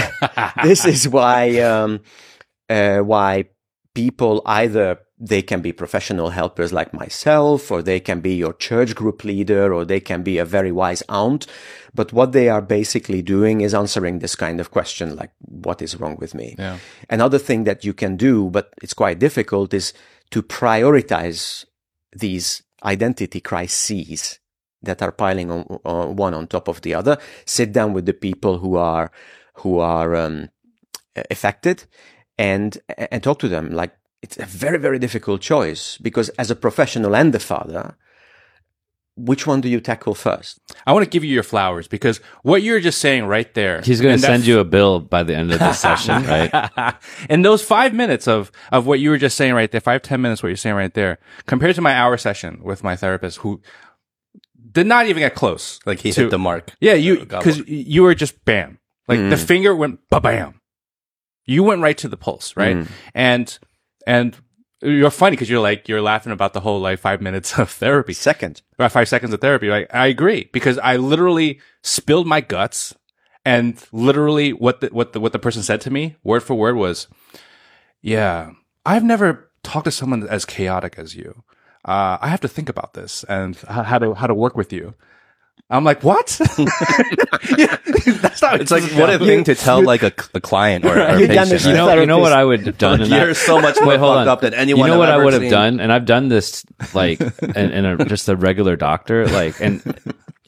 this 0.63 0.87
is 0.87 1.09
why, 1.09 1.59
um, 1.61 2.01
uh, 2.69 3.01
why 3.01 3.47
people 3.95 4.43
either 4.47 4.99
they 5.19 5.41
can 5.41 5.63
be 5.63 5.73
professional 5.73 6.31
helpers 6.31 6.73
like 6.73 6.93
myself, 6.93 7.71
or 7.71 7.83
they 7.83 8.01
can 8.01 8.21
be 8.21 8.35
your 8.35 8.53
church 8.53 8.95
group 8.95 9.25
leader, 9.25 9.73
or 9.73 9.85
they 9.85 10.01
can 10.01 10.23
be 10.23 10.37
a 10.37 10.45
very 10.45 10.71
wise 10.71 11.03
aunt. 11.09 11.47
But 11.95 12.13
what 12.13 12.33
they 12.33 12.51
are 12.51 12.61
basically 12.61 13.23
doing 13.23 13.63
is 13.63 13.75
answering 13.75 14.19
this 14.19 14.37
kind 14.37 14.61
of 14.61 14.71
question, 14.71 15.17
like, 15.17 15.31
what 15.39 15.81
is 15.81 15.99
wrong 15.99 16.17
with 16.21 16.35
me? 16.35 16.55
Yeah. 16.59 16.79
Another 17.09 17.39
thing 17.39 17.65
that 17.65 17.85
you 17.85 17.95
can 17.95 18.17
do, 18.17 18.51
but 18.51 18.75
it's 18.83 18.93
quite 18.93 19.19
difficult, 19.19 19.73
is 19.73 19.95
to 20.31 20.43
prioritize 20.43 21.65
these 22.13 22.63
identity 22.85 23.41
crises 23.41 24.39
that 24.87 25.03
are 25.03 25.13
piling 25.13 25.51
on, 25.51 25.81
on 25.85 26.17
one 26.17 26.35
on 26.35 26.47
top 26.47 26.69
of 26.69 26.81
the 26.83 26.95
other. 26.95 27.19
Sit 27.45 27.73
down 27.73 27.93
with 27.93 28.07
the 28.07 28.15
people 28.15 28.59
who 28.59 28.77
are 28.77 29.11
who 29.55 29.79
are 29.79 30.17
um, 30.17 30.49
affected, 31.31 31.85
and 32.39 32.79
and 32.97 33.23
talk 33.23 33.39
to 33.41 33.49
them. 33.49 33.71
Like 33.71 33.93
it's 34.23 34.39
a 34.39 34.47
very 34.47 34.79
very 34.79 34.99
difficult 34.99 35.41
choice 35.41 35.99
because 35.99 36.29
as 36.31 36.51
a 36.51 36.57
professional 36.57 37.15
and 37.15 37.35
a 37.35 37.39
father, 37.39 37.97
which 39.17 39.47
one 39.47 39.63
do 39.63 39.69
you 39.69 39.81
tackle 39.81 40.15
first? 40.15 40.61
I 40.87 40.93
want 40.93 41.05
to 41.05 41.11
give 41.11 41.25
you 41.25 41.33
your 41.33 41.43
flowers 41.43 41.89
because 41.89 42.21
what 42.43 42.63
you're 42.63 42.81
just 42.81 42.99
saying 43.01 43.25
right 43.25 43.53
there. 43.55 43.81
He's 43.81 44.01
going 44.01 44.15
to 44.15 44.21
that 44.21 44.27
send 44.27 44.47
you 44.47 44.59
a 44.59 44.65
bill 44.65 45.01
by 45.01 45.23
the 45.23 45.35
end 45.35 45.53
of 45.53 45.59
the 45.59 45.73
session, 45.73 46.23
right? 46.27 46.95
and 47.31 47.45
those 47.45 47.63
five 47.63 47.95
minutes 47.95 48.29
of, 48.29 48.53
of 48.71 48.87
what 48.87 49.01
you 49.01 49.11
were 49.11 49.19
just 49.19 49.37
saying 49.37 49.55
right 49.55 49.71
there, 49.73 49.81
five, 49.81 50.03
ten 50.03 50.21
minutes, 50.21 50.43
what 50.43 50.51
you're 50.51 50.57
saying 50.57 50.77
right 50.77 50.93
there, 50.93 51.19
compared 51.47 51.75
to 51.77 51.81
my 51.81 51.95
hour 51.95 52.19
session 52.19 52.61
with 52.63 52.85
my 52.85 52.95
therapist 52.95 53.39
who 53.39 53.61
did 54.77 54.87
not 54.87 55.07
even 55.07 55.21
get 55.21 55.35
close. 55.35 55.81
Like 55.87 56.01
he 56.01 56.13
to- 56.13 56.23
hit 56.23 56.31
the 56.31 56.39
mark. 56.39 56.71
Yeah, 56.81 56.95
you, 56.95 57.21
uh, 57.21 57.25
God 57.25 57.43
cause 57.43 57.59
you 57.67 58.03
were 58.03 58.15
just 58.15 58.45
bam. 58.45 58.79
Like 59.09 59.19
the 59.19 59.37
mm. 59.37 59.45
finger 59.45 59.75
went 59.75 60.01
ba 60.11 60.21
bam. 60.21 60.61
You 61.47 61.63
went 61.63 61.81
right 61.81 61.97
to 61.99 62.09
the 62.09 62.17
pulse, 62.17 62.57
right? 62.57 62.77
Mm. 62.77 62.89
And, 63.15 63.59
and 64.07 64.37
you're 64.83 65.11
funny 65.11 65.37
because 65.37 65.49
you're 65.49 65.61
like, 65.61 65.89
you're 65.89 66.03
laughing 66.03 66.33
about 66.33 66.53
the 66.53 66.61
whole 66.61 66.81
like 66.81 66.99
five 66.99 67.23
minutes 67.23 67.59
of 67.59 67.71
therapy 67.71 68.13
Second, 68.13 68.63
about 68.75 68.93
five 68.93 69.09
seconds 69.09 69.33
of 69.33 69.41
therapy. 69.41 69.69
Like, 69.69 69.93
I 69.95 70.07
agree 70.09 70.51
because 70.53 70.79
I 70.79 70.97
literally 70.97 71.61
spilled 71.83 72.27
my 72.27 72.41
guts 72.41 72.95
and 73.45 73.83
literally 73.93 74.53
what 74.53 74.81
the, 74.81 74.89
what 74.89 75.13
the, 75.13 75.21
what 75.21 75.33
the 75.33 75.39
person 75.39 75.63
said 75.63 75.81
to 75.83 75.91
me 75.91 76.17
word 76.23 76.43
for 76.43 76.55
word 76.55 76.77
was, 76.77 77.07
yeah, 78.03 78.51
I've 78.85 79.05
never 79.05 79.51
talked 79.63 79.87
to 79.87 79.93
someone 79.93 80.29
as 80.29 80.45
chaotic 80.45 80.99
as 80.99 81.15
you. 81.15 81.45
Uh, 81.87 82.19
I 82.21 82.29
have 82.29 82.41
to 82.41 82.49
think 82.49 82.69
about 82.69 82.95
this 82.95 83.25
and 83.25 83.57
how 83.57 83.99
to, 83.99 84.13
how 84.13 84.27
to 84.27 84.35
work 84.35 84.57
with 84.57 84.73
you. 84.73 84.95
I'm 85.69 85.85
like, 85.85 86.05
what? 86.05 86.39
yeah, 87.59 87.77
that's 88.21 88.43
not, 88.43 88.61
It's 88.61 88.71
like 88.71 88.85
what 88.93 89.11
a 89.11 89.19
thing 89.19 89.45
to 89.45 89.55
tell 89.55 89.83
like 89.83 90.03
a, 90.05 90.13
a 90.35 90.41
client 90.41 90.85
or, 90.85 90.97
or 90.97 91.01
a 91.01 91.13
patient. 91.17 91.33
damaged 91.33 91.67
You 91.67 91.73
know, 91.73 91.93
you 91.95 92.07
know 92.07 92.19
what 92.19 92.33
I 92.33 92.45
would 92.45 92.67
have 92.67 92.79
done. 92.79 93.05
You're 93.05 93.35
so 93.35 93.61
much 93.61 93.77
more 93.81 93.89
Wait, 93.89 93.99
hold 93.99 94.15
fucked 94.17 94.23
on. 94.23 94.29
up 94.29 94.41
than 94.43 94.55
anyone 94.55 94.87
You 94.87 94.87
know 94.87 94.93
I've 94.95 95.09
what 95.09 95.09
I 95.11 95.17
would 95.25 95.33
have 95.33 95.51
done, 95.51 95.81
and 95.81 95.93
I've 95.93 96.05
done 96.05 96.29
this 96.29 96.65
like 96.95 97.21
in, 97.43 97.57
in 97.57 97.85
a, 97.85 98.05
just 98.05 98.29
a 98.29 98.37
regular 98.37 98.77
doctor, 98.77 99.27
like 99.27 99.61
and 99.61 99.83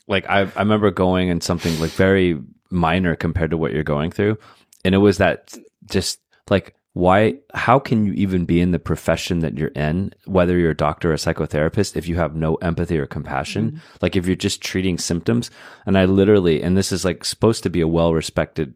like 0.06 0.28
I 0.28 0.40
I 0.42 0.60
remember 0.60 0.90
going 0.92 1.30
in 1.30 1.40
something 1.40 1.80
like 1.80 1.90
very 1.90 2.40
minor 2.70 3.16
compared 3.16 3.50
to 3.50 3.56
what 3.56 3.72
you're 3.72 3.82
going 3.82 4.12
through, 4.12 4.38
and 4.84 4.94
it 4.94 4.98
was 4.98 5.18
that 5.18 5.52
just 5.86 6.20
like 6.48 6.76
why 6.98 7.34
how 7.54 7.78
can 7.78 8.04
you 8.04 8.12
even 8.24 8.44
be 8.44 8.60
in 8.60 8.72
the 8.72 8.78
profession 8.90 9.38
that 9.38 9.56
you're 9.56 9.76
in 9.88 10.12
whether 10.26 10.58
you're 10.58 10.72
a 10.72 10.76
doctor 10.76 11.10
or 11.10 11.14
a 11.14 11.16
psychotherapist 11.24 11.96
if 11.96 12.08
you 12.08 12.16
have 12.16 12.34
no 12.34 12.56
empathy 12.56 12.98
or 12.98 13.06
compassion 13.06 13.80
like 14.02 14.16
if 14.16 14.26
you're 14.26 14.34
just 14.48 14.60
treating 14.60 14.98
symptoms 14.98 15.48
and 15.86 15.96
i 15.96 16.04
literally 16.04 16.60
and 16.60 16.76
this 16.76 16.90
is 16.90 17.04
like 17.04 17.24
supposed 17.24 17.62
to 17.62 17.70
be 17.70 17.80
a 17.80 17.86
well 17.98 18.12
respected 18.14 18.74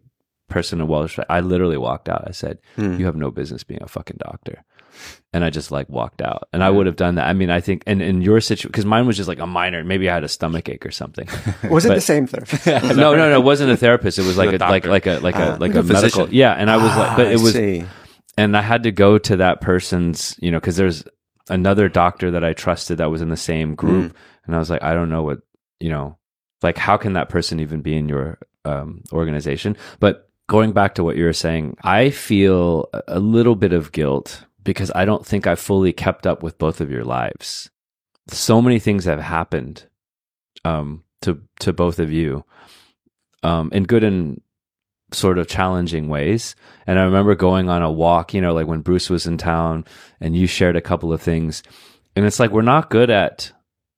person 0.48 0.80
and 0.80 0.88
well 0.88 1.02
respected 1.02 1.32
i 1.32 1.40
literally 1.40 1.76
walked 1.88 2.08
out 2.08 2.22
i 2.28 2.30
said 2.30 2.58
you 2.76 3.04
have 3.06 3.16
no 3.16 3.30
business 3.32 3.64
being 3.64 3.82
a 3.82 3.88
fucking 3.88 4.18
doctor 4.20 4.62
and 5.32 5.42
I 5.42 5.48
just 5.48 5.70
like 5.70 5.88
walked 5.88 6.20
out. 6.20 6.48
And 6.52 6.62
I 6.62 6.68
would 6.68 6.84
have 6.84 6.96
done 6.96 7.14
that. 7.14 7.26
I 7.26 7.32
mean, 7.32 7.48
I 7.48 7.62
think, 7.62 7.82
and 7.86 8.02
in 8.02 8.20
your 8.20 8.42
situation, 8.42 8.68
because 8.68 8.84
mine 8.84 9.06
was 9.06 9.16
just 9.16 9.26
like 9.26 9.38
a 9.38 9.46
minor, 9.46 9.82
maybe 9.82 10.10
I 10.10 10.12
had 10.12 10.22
a 10.22 10.28
stomach 10.28 10.68
ache 10.68 10.84
or 10.84 10.90
something. 10.90 11.26
Was 11.70 11.86
it 11.86 11.94
the 11.94 12.00
same 12.02 12.26
therapist? 12.26 12.66
no, 12.66 12.92
no, 12.92 13.14
no, 13.16 13.32
it 13.40 13.42
wasn't 13.42 13.70
a 13.72 13.76
therapist. 13.78 14.18
It 14.18 14.26
was 14.26 14.36
like 14.36 14.50
a, 14.52 14.56
a 14.56 14.68
like 14.68 14.82
doctor. 14.84 14.90
like 14.90 15.06
a 15.06 15.18
like 15.20 15.34
a 15.36 15.52
Ah. 15.54 15.56
like 15.58 15.60
Like 15.60 15.74
a, 15.76 15.80
a 15.80 15.82
medical. 15.84 16.28
Yeah, 16.28 16.52
and 16.52 16.70
I 16.70 16.76
was 16.76 16.94
like, 16.94 17.16
but 17.16 17.26
Ah, 17.26 17.30
it 17.30 17.38
I 17.38 17.42
was, 17.42 17.52
see. 17.54 17.86
And 18.42 18.56
I 18.56 18.62
had 18.62 18.82
to 18.82 18.92
go 18.92 19.18
to 19.18 19.36
that 19.36 19.60
person's, 19.60 20.36
you 20.40 20.50
know, 20.50 20.58
because 20.60 20.76
there's 20.76 21.04
another 21.48 21.88
doctor 21.88 22.30
that 22.32 22.44
I 22.44 22.52
trusted 22.52 22.98
that 22.98 23.10
was 23.10 23.20
in 23.22 23.28
the 23.28 23.36
same 23.36 23.74
group, 23.74 24.16
and 24.46 24.54
I 24.54 24.58
was 24.58 24.70
like, 24.70 24.82
I 24.82 24.94
don't 24.94 25.08
know 25.10 25.22
what, 25.22 25.40
you 25.80 25.90
know, 25.90 26.18
like 26.62 26.78
how 26.78 26.96
can 26.96 27.14
that 27.14 27.28
person 27.28 27.60
even 27.60 27.80
be 27.82 27.96
in 27.96 28.08
your 28.08 28.38
um, 28.64 29.02
organization? 29.12 29.76
But 30.00 30.28
going 30.48 30.72
back 30.72 30.94
to 30.94 31.04
what 31.04 31.16
you 31.16 31.24
were 31.24 31.32
saying, 31.32 31.76
I 31.82 32.10
feel 32.10 32.88
a- 32.92 33.02
a 33.18 33.20
little 33.20 33.56
bit 33.56 33.72
of 33.72 33.92
guilt 33.92 34.44
because 34.64 34.90
I 34.94 35.04
don't 35.04 35.26
think 35.26 35.46
I 35.46 35.54
fully 35.56 35.92
kept 35.92 36.26
up 36.26 36.42
with 36.42 36.58
both 36.58 36.80
of 36.80 36.90
your 36.90 37.04
lives. 37.04 37.70
So 38.28 38.62
many 38.62 38.78
things 38.78 39.04
have 39.06 39.20
happened 39.20 39.86
um, 40.64 41.02
to 41.22 41.40
to 41.60 41.72
both 41.72 41.98
of 41.98 42.12
you, 42.12 42.44
um, 43.42 43.70
in 43.72 43.84
good 43.84 44.04
and 44.04 44.40
sort 45.12 45.38
of 45.38 45.48
challenging 45.48 46.08
ways. 46.08 46.54
And 46.86 46.98
I 46.98 47.04
remember 47.04 47.34
going 47.34 47.68
on 47.68 47.82
a 47.82 47.90
walk, 47.90 48.34
you 48.34 48.40
know, 48.40 48.54
like 48.54 48.66
when 48.66 48.80
Bruce 48.80 49.10
was 49.10 49.26
in 49.26 49.38
town 49.38 49.84
and 50.20 50.36
you 50.36 50.46
shared 50.46 50.76
a 50.76 50.80
couple 50.80 51.12
of 51.12 51.22
things. 51.22 51.62
And 52.16 52.24
it's 52.24 52.40
like 52.40 52.50
we're 52.50 52.62
not 52.62 52.90
good 52.90 53.10
at 53.10 53.52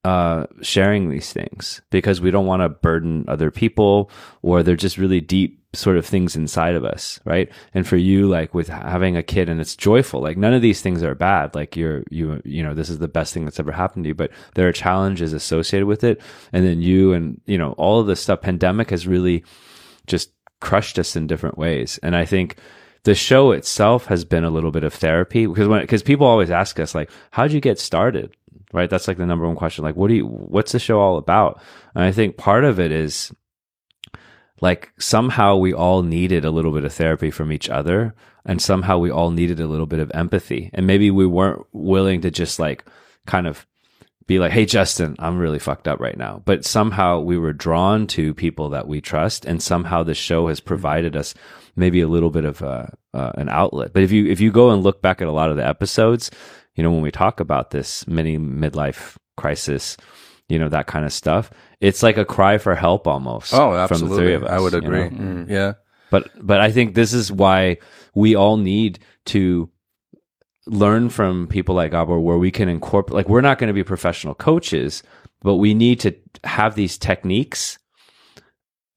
uh, 0.05 0.47
sharing 0.61 1.09
these 1.09 1.33
things 1.33 1.81
because 1.91 2.21
we 2.21 2.31
don't 2.31 2.47
want 2.47 2.61
to 2.61 2.69
burden 2.69 3.25
other 3.27 3.51
people 3.51 4.11
or 4.43 4.63
they're 4.63 4.77
just 4.77 4.99
really 4.99 5.21
deep 5.21 5.65
sort 5.75 5.97
of 5.97 6.07
things 6.07 6.37
inside 6.37 6.75
of 6.75 6.85
us, 6.85 7.19
right? 7.25 7.51
And 7.73 7.87
for 7.87 7.97
you, 7.97 8.29
like 8.29 8.55
with 8.55 8.69
having 8.69 9.17
a 9.17 9.23
kid 9.23 9.49
and 9.49 9.61
it's 9.61 9.75
joyful, 9.75 10.21
like 10.21 10.37
none 10.37 10.53
of 10.53 10.63
these 10.63 10.83
things 10.83 11.03
are 11.03 11.15
bad. 11.15 11.55
Like 11.55 11.75
you're, 11.75 12.05
you, 12.11 12.41
you 12.45 12.63
know, 12.63 12.75
this 12.75 12.91
is 12.91 12.99
the 12.99 13.09
best 13.09 13.33
thing 13.33 13.45
that's 13.45 13.59
ever 13.59 13.73
happened 13.73 14.05
to 14.05 14.09
you, 14.09 14.15
but 14.15 14.31
there 14.55 14.69
are 14.69 14.73
challenges 14.73 15.33
associated 15.33 15.87
with 15.87 16.05
it. 16.05 16.21
And 16.53 16.67
then 16.67 16.83
you 16.83 17.15
and, 17.15 17.41
you 17.47 17.59
know, 17.59 17.73
all 17.73 17.99
of 17.99 18.07
this 18.07 18.21
stuff, 18.21 18.43
pandemic 18.43 18.91
has 18.91 19.07
really 19.07 19.43
just 20.07 20.31
crushed 20.61 20.99
us 20.99 21.17
in 21.17 21.27
different 21.27 21.59
ways. 21.59 21.99
And 22.03 22.17
I 22.17 22.25
think 22.25 22.57
the 23.05 23.15
show 23.15 23.53
itself 23.53 24.07
has 24.07 24.25
been 24.25 24.45
a 24.45 24.51
little 24.51 24.71
bit 24.71 24.85
of 24.85 24.95
therapy 24.95 25.47
because 25.47 25.69
when, 25.69 25.81
because 25.83 26.03
people 26.03 26.27
always 26.27 26.51
ask 26.51 26.81
us 26.81 26.95
like, 26.95 27.11
how'd 27.31 27.53
you 27.53 27.61
get 27.61 27.79
started? 27.79 28.35
Right. 28.73 28.91
That's 28.91 29.07
like 29.07 29.19
the 29.19 29.27
number 29.27 29.47
one 29.47 29.57
question. 29.57 29.85
Like, 29.85 29.95
what 29.95 30.09
do 30.09 30.15
you, 30.15 30.27
what's 30.27 30.73
the 30.73 30.81
show 30.81 30.99
all 30.99 31.17
about? 31.17 31.61
And 31.95 32.03
I 32.03 32.11
think 32.11 32.37
part 32.37 32.65
of 32.65 32.81
it 32.81 32.91
is 32.91 33.33
like 34.61 34.93
somehow 34.99 35.57
we 35.57 35.73
all 35.73 36.03
needed 36.03 36.45
a 36.45 36.51
little 36.51 36.73
bit 36.73 36.85
of 36.85 36.93
therapy 36.93 37.31
from 37.31 37.53
each 37.53 37.69
other 37.69 38.15
and 38.47 38.61
somehow 38.61 38.99
we 38.99 39.11
all 39.11 39.31
needed 39.31 39.61
a 39.61 39.67
little 39.67 39.87
bit 39.87 40.01
of 40.01 40.11
empathy 40.15 40.71
and 40.73 40.87
maybe 40.87 41.11
we 41.11 41.27
weren't 41.27 41.65
willing 41.73 42.21
to 42.23 42.31
just 42.31 42.59
like 42.59 42.85
kind 43.27 43.47
of 43.47 43.67
be 44.27 44.39
like 44.39 44.53
hey 44.53 44.65
justin 44.65 45.15
i'm 45.19 45.39
really 45.39 45.59
fucked 45.59 45.87
up 45.89 46.01
right 46.01 46.17
now 46.17 46.41
but 46.45 46.65
somehow 46.65 47.21
we 47.21 47.37
were 47.39 47.53
drawn 47.53 48.07
to 48.07 48.33
people 48.35 48.71
that 48.71 48.89
we 48.89 49.01
trust 49.01 49.45
and 49.45 49.63
somehow 49.63 50.03
the 50.03 50.15
show 50.15 50.49
has 50.49 50.61
provided 50.61 51.15
us 51.17 51.35
maybe 51.77 52.01
a 52.01 52.09
little 52.09 52.31
bit 52.31 52.45
of 52.45 52.63
uh, 52.63 52.87
uh, 53.13 53.33
an 53.35 53.49
outlet 53.49 53.93
but 53.93 54.03
if 54.03 54.11
you 54.13 54.27
if 54.27 54.41
you 54.41 54.51
go 54.51 54.71
and 54.71 54.83
look 54.83 55.03
back 55.03 55.21
at 55.21 55.29
a 55.29 55.33
lot 55.33 55.51
of 55.51 55.57
the 55.57 55.67
episodes 55.67 56.31
you 56.75 56.83
know 56.83 56.91
when 56.91 57.03
we 57.03 57.11
talk 57.11 57.41
about 57.41 57.71
this 57.71 58.07
mini 58.07 58.39
midlife 58.39 59.17
crisis 59.37 59.97
you 60.49 60.59
know 60.59 60.69
that 60.69 60.87
kind 60.87 61.05
of 61.05 61.13
stuff 61.13 61.51
it's 61.81 62.03
like 62.03 62.17
a 62.17 62.25
cry 62.25 62.57
for 62.59 62.75
help 62.75 63.07
almost 63.07 63.53
Oh, 63.53 63.71
from 63.73 63.79
absolutely. 63.79 64.17
the 64.17 64.23
three 64.23 64.35
of 64.35 64.45
us 64.45 64.51
I 64.51 64.59
would 64.61 64.73
you 64.73 64.79
agree. 64.79 65.09
know? 65.11 65.47
Yeah. 65.49 65.73
but 66.11 66.31
but 66.41 66.61
I 66.61 66.71
think 66.71 66.95
this 66.95 67.13
is 67.13 67.31
why 67.33 67.79
we 68.15 68.35
all 68.37 68.57
need 68.57 69.01
to 69.27 69.69
learn 70.67 71.09
from 71.11 71.47
people 71.47 71.75
like 71.75 71.91
Gabor 71.91 72.19
where 72.21 72.39
we 72.39 72.51
can 72.51 72.69
incorporate 72.69 73.15
like 73.15 73.29
we're 73.29 73.41
not 73.43 73.59
going 73.59 73.69
to 73.69 73.75
be 73.75 73.85
professional 73.85 74.35
coaches 74.35 75.03
but 75.43 75.57
we 75.57 75.75
need 75.75 76.01
to 76.01 76.15
have 76.43 76.75
these 76.75 76.97
techniques 76.97 77.79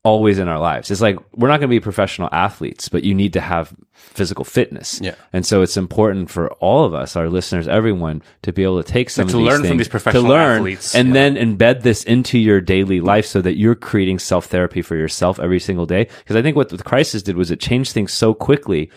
always 0.03 0.39
in 0.39 0.47
our 0.47 0.59
lives 0.59 0.89
it's 0.89 1.01
like 1.01 1.17
we're 1.35 1.49
not 1.49 1.59
going 1.59 1.67
to 1.69 1.75
be 1.75 1.81
professional 1.81 2.29
athletes 2.31 2.87
but 2.87 3.03
you 3.03 3.13
need 3.13 3.33
to 3.33 3.41
have 3.41 3.75
physical 3.91 4.45
fitness 4.45 5.01
Yeah. 5.03 5.15
and 5.33 5.45
so 5.45 5.61
it's 5.61 5.75
important 5.75 6.29
for 6.29 6.49
all 6.53 6.85
of 6.85 6.93
us 6.93 7.17
our 7.17 7.29
listeners 7.29 7.67
everyone 7.67 8.21
to 8.43 8.53
be 8.53 8.63
able 8.63 8.81
to 8.81 8.89
take 8.89 9.09
some 9.09 9.25
of 9.25 9.31
to 9.31 9.37
these 9.37 9.47
learn 9.47 9.65
from 9.65 9.77
these 9.77 9.89
professional 9.89 10.23
to 10.23 10.29
learn 10.29 10.57
athletes. 10.59 10.95
and 10.95 11.09
Yeah. 11.09 11.13
then 11.15 11.35
embed 11.35 11.81
this 11.81 12.03
into 12.05 12.39
your 12.39 12.61
daily 12.61 13.01
life 13.01 13.25
so 13.25 13.41
that 13.41 13.57
you're 13.57 13.75
creating 13.75 14.19
self 14.19 14.45
therapy 14.45 14.81
for 14.81 14.95
yourself 14.95 15.37
every 15.41 15.59
single 15.59 15.85
day. 15.85 16.05
Because 16.19 16.37
I 16.37 16.41
think 16.41 16.55
what 16.55 16.69
the 16.69 16.77
crisis 16.77 17.21
did 17.23 17.35
was 17.35 17.51
it 17.51 17.59
changed 17.59 17.91
things 17.91 18.13
so 18.13 18.33
quickly 18.33 18.89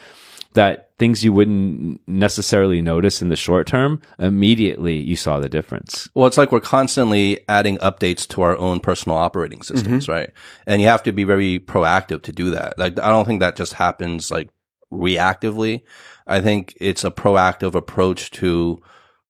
that 0.52 0.89
things 1.00 1.24
you 1.24 1.32
wouldn't 1.32 1.98
necessarily 2.06 2.82
notice 2.82 3.22
in 3.22 3.30
the 3.30 3.36
short 3.36 3.66
term, 3.66 4.02
immediately 4.18 4.96
you 4.96 5.16
saw 5.16 5.40
the 5.40 5.48
difference. 5.48 6.08
Well, 6.14 6.26
it's 6.26 6.36
like 6.36 6.52
we're 6.52 6.60
constantly 6.60 7.40
adding 7.48 7.78
updates 7.78 8.28
to 8.28 8.42
our 8.42 8.56
own 8.58 8.80
personal 8.80 9.16
operating 9.16 9.62
systems, 9.62 10.04
mm-hmm. 10.04 10.12
right? 10.12 10.30
And 10.66 10.82
you 10.82 10.88
have 10.88 11.02
to 11.04 11.12
be 11.12 11.24
very 11.24 11.58
proactive 11.58 12.22
to 12.24 12.32
do 12.32 12.50
that. 12.50 12.78
Like, 12.78 13.00
I 13.00 13.08
don't 13.08 13.24
think 13.24 13.40
that 13.40 13.56
just 13.56 13.72
happens 13.72 14.30
like 14.30 14.50
reactively. 14.92 15.80
I 16.26 16.42
think 16.42 16.76
it's 16.78 17.02
a 17.02 17.10
proactive 17.10 17.74
approach 17.74 18.30
to 18.32 18.82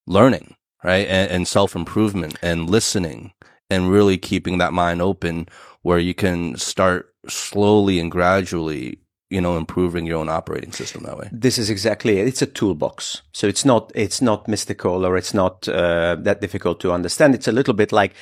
learning, 0.09 0.57
right? 0.83 1.07
And, 1.07 1.31
and 1.31 1.49
self 1.49 1.77
improvement 1.77 2.37
and 2.43 2.69
listening 2.69 3.33
and 3.71 3.93
really 3.93 4.19
keeping 4.19 4.59
that 4.59 4.73
mind 4.73 5.01
open 5.01 5.49
where 5.83 6.01
you 6.01 6.15
can 6.15 6.57
start 6.57 7.15
slowly 7.29 8.01
and 8.01 8.11
gradually, 8.11 9.00
you 9.31 9.41
know, 9.41 9.57
improving 9.57 10.07
your 10.07 10.19
own 10.19 10.29
operating 10.29 10.73
system 10.73 11.05
that 11.05 11.17
way. 11.17 11.29
This 11.31 11.57
is 11.57 11.71
exactly 11.71 12.19
it. 12.19 12.27
It's 12.27 12.43
a 12.43 12.47
toolbox. 12.47 13.23
So 13.33 13.47
it's 13.47 13.65
not, 13.65 13.93
it's 13.95 14.21
not 14.21 14.49
mystical 14.49 15.07
or 15.07 15.17
it's 15.17 15.33
not 15.33 15.69
uh, 15.69 16.17
that 16.21 16.41
difficult 16.41 16.81
to 16.81 16.93
understand. 16.93 17.35
It's 17.37 17.47
a 17.49 17.53
little 17.53 17.75
bit 17.75 17.93
like 17.93 18.15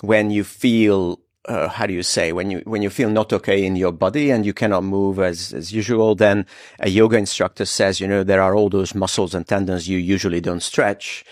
when 0.00 0.30
you 0.30 0.42
feel, 0.42 1.20
uh, 1.48 1.68
how 1.68 1.86
do 1.86 1.94
you 1.94 2.02
say, 2.02 2.32
when 2.32 2.50
you, 2.50 2.62
when 2.66 2.82
you 2.82 2.90
feel 2.90 3.08
not 3.08 3.32
okay 3.32 3.64
in 3.64 3.76
your 3.76 3.92
body 3.92 4.30
and 4.30 4.44
you 4.44 4.52
cannot 4.52 4.82
move 4.82 5.20
as, 5.20 5.54
as 5.54 5.72
usual, 5.72 6.16
then 6.16 6.44
a 6.80 6.90
yoga 6.90 7.16
instructor 7.16 7.64
says, 7.64 8.00
you 8.00 8.08
know, 8.08 8.24
there 8.24 8.42
are 8.42 8.56
all 8.56 8.68
those 8.68 8.96
muscles 8.96 9.34
and 9.34 9.46
tendons 9.46 9.88
you 9.88 9.98
usually 9.98 10.40
don't 10.40 10.62
stretch. 10.62 11.24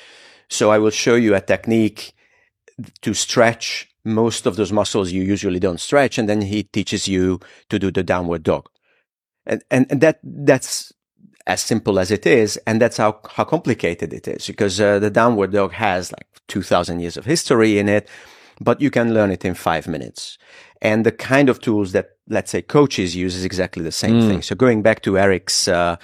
So 0.48 0.70
I 0.70 0.78
will 0.78 0.90
show 0.90 1.16
you 1.16 1.34
a 1.34 1.40
technique 1.40 2.14
to 3.00 3.12
stretch 3.12 3.88
most 4.04 4.46
of 4.46 4.54
those 4.54 4.70
muscles 4.70 5.10
you 5.10 5.22
usually 5.22 5.58
don't 5.58 5.80
stretch. 5.80 6.16
And 6.16 6.28
then 6.28 6.42
he 6.42 6.62
teaches 6.62 7.08
you 7.08 7.40
to 7.70 7.78
do 7.80 7.90
the 7.90 8.04
downward 8.04 8.44
dog. 8.44 8.68
And, 9.46 9.62
and, 9.70 9.87
and 9.90 10.00
that, 10.00 10.20
that's 10.22 10.92
as 11.46 11.61
simple 11.61 11.98
as 11.98 12.11
it 12.11 12.26
is. 12.26 12.59
And 12.66 12.80
that's 12.80 12.96
how, 12.96 13.20
how 13.30 13.44
complicated 13.44 14.12
it 14.12 14.26
is 14.26 14.46
because 14.46 14.80
uh, 14.80 14.98
the 14.98 15.11
downward 15.11 15.52
dog 15.52 15.72
has 15.72 16.12
like 16.12 16.26
2000 16.48 17.00
years 17.00 17.16
of 17.16 17.24
history 17.24 17.78
in 17.78 17.88
it, 17.88 18.09
but 18.61 18.80
you 18.80 18.90
can 18.90 19.14
learn 19.14 19.30
it 19.30 19.44
in 19.44 19.54
five 19.54 19.87
minutes. 19.87 20.38
And 20.82 21.06
the 21.06 21.12
kind 21.12 21.48
of 21.48 21.61
tools 21.61 21.92
that, 21.92 22.16
let's 22.28 22.50
say, 22.50 22.62
coaches 22.62 23.16
use 23.16 23.35
is 23.35 23.44
exactly 23.44 23.82
the 23.82 23.92
same 23.92 24.20
thing. 24.28 24.42
So 24.42 24.54
going 24.54 24.82
back 24.82 25.02
to 25.02 25.18
Eric's, 25.18 25.68
uh, 25.68 25.96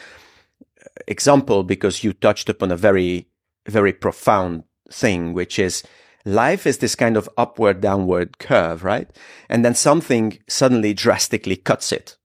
example, 1.06 1.62
because 1.62 2.04
you 2.04 2.12
touched 2.12 2.48
upon 2.48 2.72
a 2.72 2.76
very, 2.76 3.28
very 3.66 3.92
profound 3.92 4.64
thing, 4.90 5.32
which 5.32 5.58
is 5.58 5.82
life 6.24 6.66
is 6.66 6.78
this 6.78 6.94
kind 6.94 7.16
of 7.16 7.28
upward, 7.36 7.80
downward 7.80 8.38
curve, 8.38 8.84
right? 8.84 9.10
And 9.48 9.64
then 9.64 9.74
something 9.74 10.38
suddenly 10.48 10.94
drastically 10.94 11.56
cuts 11.56 11.92
it. 11.92 12.16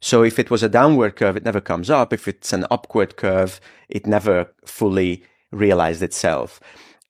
So 0.00 0.22
if 0.22 0.38
it 0.38 0.50
was 0.50 0.62
a 0.62 0.68
downward 0.68 1.16
curve, 1.16 1.36
it 1.36 1.44
never 1.44 1.60
comes 1.60 1.90
up. 1.90 2.12
If 2.12 2.28
it's 2.28 2.52
an 2.52 2.66
upward 2.70 3.16
curve, 3.16 3.60
it 3.88 4.06
never 4.06 4.52
fully 4.64 5.24
realized 5.50 6.02
itself. 6.02 6.60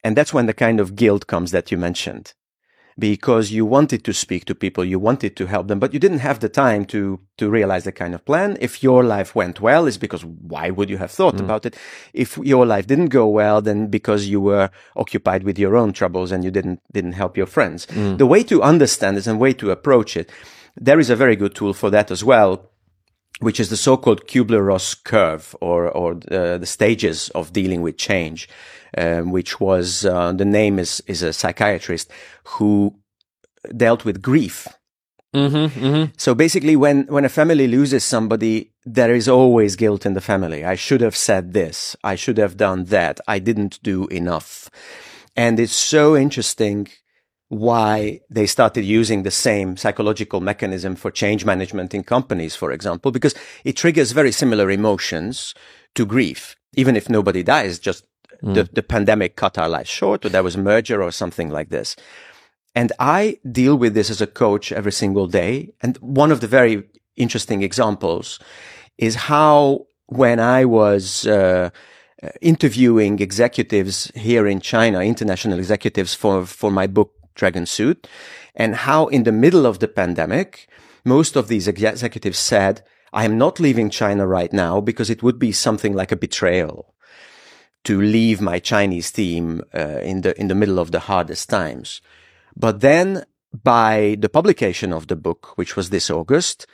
And 0.02 0.16
that's 0.16 0.32
when 0.32 0.46
the 0.46 0.54
kind 0.54 0.80
of 0.80 0.96
guilt 0.96 1.26
comes 1.26 1.50
that 1.50 1.70
you 1.70 1.76
mentioned. 1.76 2.32
Because 2.98 3.52
you 3.52 3.64
wanted 3.64 4.02
to 4.04 4.12
speak 4.12 4.44
to 4.46 4.56
people, 4.56 4.84
you 4.84 4.98
wanted 4.98 5.36
to 5.36 5.46
help 5.46 5.68
them, 5.68 5.78
but 5.78 5.92
you 5.92 6.00
didn't 6.00 6.18
have 6.18 6.40
the 6.40 6.48
time 6.48 6.84
to, 6.86 7.20
to 7.36 7.48
realize 7.48 7.84
the 7.84 7.92
kind 7.92 8.12
of 8.12 8.24
plan. 8.24 8.56
If 8.60 8.82
your 8.82 9.04
life 9.04 9.36
went 9.36 9.60
well, 9.60 9.86
it's 9.86 9.96
because 9.96 10.24
why 10.24 10.70
would 10.70 10.90
you 10.90 10.98
have 10.98 11.12
thought 11.12 11.38
hmm. 11.38 11.44
about 11.44 11.64
it? 11.64 11.76
If 12.12 12.38
your 12.38 12.66
life 12.66 12.88
didn't 12.88 13.10
go 13.10 13.28
well, 13.28 13.62
then 13.62 13.86
because 13.86 14.26
you 14.26 14.40
were 14.40 14.70
occupied 14.96 15.44
with 15.44 15.60
your 15.60 15.76
own 15.76 15.92
troubles 15.92 16.32
and 16.32 16.42
you 16.42 16.50
didn't, 16.50 16.80
didn't 16.92 17.12
help 17.12 17.36
your 17.36 17.46
friends. 17.46 17.84
Hmm. 17.84 18.16
The 18.16 18.26
way 18.26 18.42
to 18.44 18.62
understand 18.62 19.16
this 19.16 19.28
and 19.28 19.38
way 19.38 19.52
to 19.52 19.70
approach 19.70 20.16
it, 20.16 20.32
there 20.74 20.98
is 20.98 21.10
a 21.10 21.16
very 21.16 21.36
good 21.36 21.54
tool 21.54 21.74
for 21.74 21.90
that 21.90 22.10
as 22.10 22.24
well 22.24 22.68
which 23.40 23.60
is 23.60 23.68
the 23.68 23.76
so-called 23.76 24.26
Kubler-Ross 24.26 24.94
curve, 24.94 25.54
or 25.60 25.88
or 25.88 26.12
uh, 26.30 26.58
the 26.58 26.66
stages 26.66 27.28
of 27.30 27.52
dealing 27.52 27.82
with 27.82 27.96
change, 27.96 28.48
um, 28.96 29.30
which 29.30 29.60
was 29.60 30.04
uh, 30.04 30.32
the 30.32 30.44
name 30.44 30.78
is 30.78 31.02
is 31.06 31.22
a 31.22 31.32
psychiatrist 31.32 32.10
who 32.44 32.94
dealt 33.76 34.04
with 34.04 34.22
grief 34.22 34.66
Mm-hmm, 35.34 35.84
mm-hmm. 35.84 36.12
So 36.16 36.34
basically, 36.34 36.74
when, 36.74 37.06
when 37.06 37.24
a 37.24 37.28
family 37.28 37.68
loses 37.68 38.04
somebody, 38.04 38.72
there 38.84 39.14
is 39.14 39.28
always 39.28 39.76
guilt 39.76 40.06
in 40.06 40.14
the 40.14 40.20
family. 40.20 40.64
I 40.64 40.74
should 40.74 41.00
have 41.02 41.16
said 41.16 41.52
this. 41.52 41.96
I 42.02 42.14
should 42.14 42.38
have 42.38 42.56
done 42.56 42.84
that. 42.84 43.20
I 43.28 43.38
didn't 43.38 43.82
do 43.82 44.06
enough. 44.06 44.70
And 45.36 45.60
it's 45.60 45.74
so 45.74 46.16
interesting 46.16 46.88
why 47.48 48.20
they 48.28 48.46
started 48.46 48.84
using 48.84 49.22
the 49.22 49.30
same 49.30 49.76
psychological 49.76 50.40
mechanism 50.40 50.94
for 50.94 51.10
change 51.10 51.44
management 51.44 51.94
in 51.94 52.04
companies, 52.04 52.54
for 52.54 52.72
example, 52.72 53.10
because 53.10 53.34
it 53.64 53.76
triggers 53.76 54.12
very 54.12 54.32
similar 54.32 54.70
emotions 54.70 55.54
to 55.94 56.04
grief. 56.04 56.56
Even 56.74 56.94
if 56.96 57.08
nobody 57.08 57.42
dies, 57.42 57.78
just 57.78 58.04
the, 58.42 58.68
the 58.72 58.82
pandemic 58.82 59.36
cut 59.36 59.58
our 59.58 59.68
lives 59.68 59.88
short 59.88 60.24
or 60.24 60.28
there 60.28 60.42
was 60.42 60.54
a 60.54 60.60
merger 60.60 61.02
or 61.02 61.10
something 61.10 61.48
like 61.48 61.70
this. 61.70 61.96
And 62.74 62.92
I 62.98 63.38
deal 63.50 63.76
with 63.76 63.94
this 63.94 64.10
as 64.10 64.20
a 64.20 64.26
coach 64.26 64.70
every 64.70 64.92
single 64.92 65.26
day. 65.26 65.72
And 65.80 65.96
one 65.98 66.30
of 66.30 66.40
the 66.40 66.46
very 66.46 66.84
interesting 67.16 67.62
examples 67.62 68.38
is 68.96 69.14
how 69.14 69.86
when 70.06 70.38
I 70.38 70.64
was 70.64 71.26
uh, 71.26 71.70
interviewing 72.40 73.20
executives 73.20 74.12
here 74.14 74.46
in 74.46 74.60
China, 74.60 75.00
international 75.00 75.58
executives 75.58 76.14
for, 76.14 76.46
for 76.46 76.70
my 76.70 76.86
book, 76.86 77.12
Dragon 77.38 77.66
Suit, 77.66 78.06
and 78.54 78.74
how 78.74 79.06
in 79.06 79.22
the 79.24 79.38
middle 79.44 79.64
of 79.64 79.78
the 79.78 79.88
pandemic, 79.88 80.68
most 81.04 81.36
of 81.36 81.48
these 81.48 81.66
executives 81.66 82.38
said, 82.38 82.82
I 83.12 83.24
am 83.24 83.38
not 83.38 83.58
leaving 83.58 83.88
China 83.90 84.26
right 84.26 84.52
now 84.52 84.82
because 84.82 85.08
it 85.08 85.22
would 85.22 85.38
be 85.38 85.52
something 85.52 85.94
like 85.94 86.12
a 86.12 86.16
betrayal 86.16 86.94
to 87.84 88.00
leave 88.00 88.40
my 88.40 88.58
Chinese 88.58 89.10
team 89.10 89.62
uh, 89.72 90.00
in 90.02 90.20
the 90.20 90.38
in 90.38 90.48
the 90.48 90.54
middle 90.54 90.78
of 90.78 90.90
the 90.90 91.00
hardest 91.10 91.48
times. 91.48 92.02
But 92.54 92.80
then 92.80 93.24
by 93.52 94.16
the 94.20 94.28
publication 94.28 94.92
of 94.92 95.06
the 95.06 95.16
book, 95.16 95.56
which 95.56 95.76
was 95.76 95.88
this 95.88 96.10
August, 96.10 96.66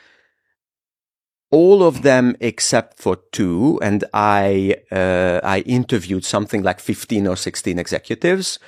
all 1.50 1.82
of 1.82 2.02
them 2.02 2.34
except 2.40 2.98
for 2.98 3.16
two, 3.30 3.78
and 3.82 4.02
I 4.12 4.74
uh, 4.90 5.38
I 5.44 5.62
interviewed 5.66 6.24
something 6.24 6.64
like 6.64 6.80
fifteen 6.80 7.28
or 7.28 7.36
sixteen 7.36 7.78
executives. 7.78 8.58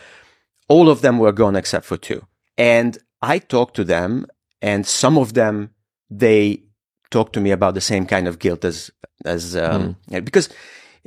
All 0.69 0.89
of 0.89 1.01
them 1.01 1.19
were 1.19 1.33
gone 1.33 1.57
except 1.57 1.85
for 1.87 1.97
two, 1.97 2.27
and 2.59 2.99
I 3.23 3.39
talked 3.39 3.75
to 3.77 3.85
them, 3.85 4.27
and 4.61 4.87
some 4.87 5.17
of 5.19 5.33
them 5.35 5.71
they 6.11 6.63
talked 7.11 7.33
to 7.35 7.41
me 7.41 7.51
about 7.53 7.75
the 7.75 7.81
same 7.81 8.07
kind 8.07 8.27
of 8.29 8.39
guilt 8.39 8.65
as 8.65 8.91
as 9.25 9.57
um, 9.57 9.97
Hmm. 10.11 10.21
because 10.25 10.49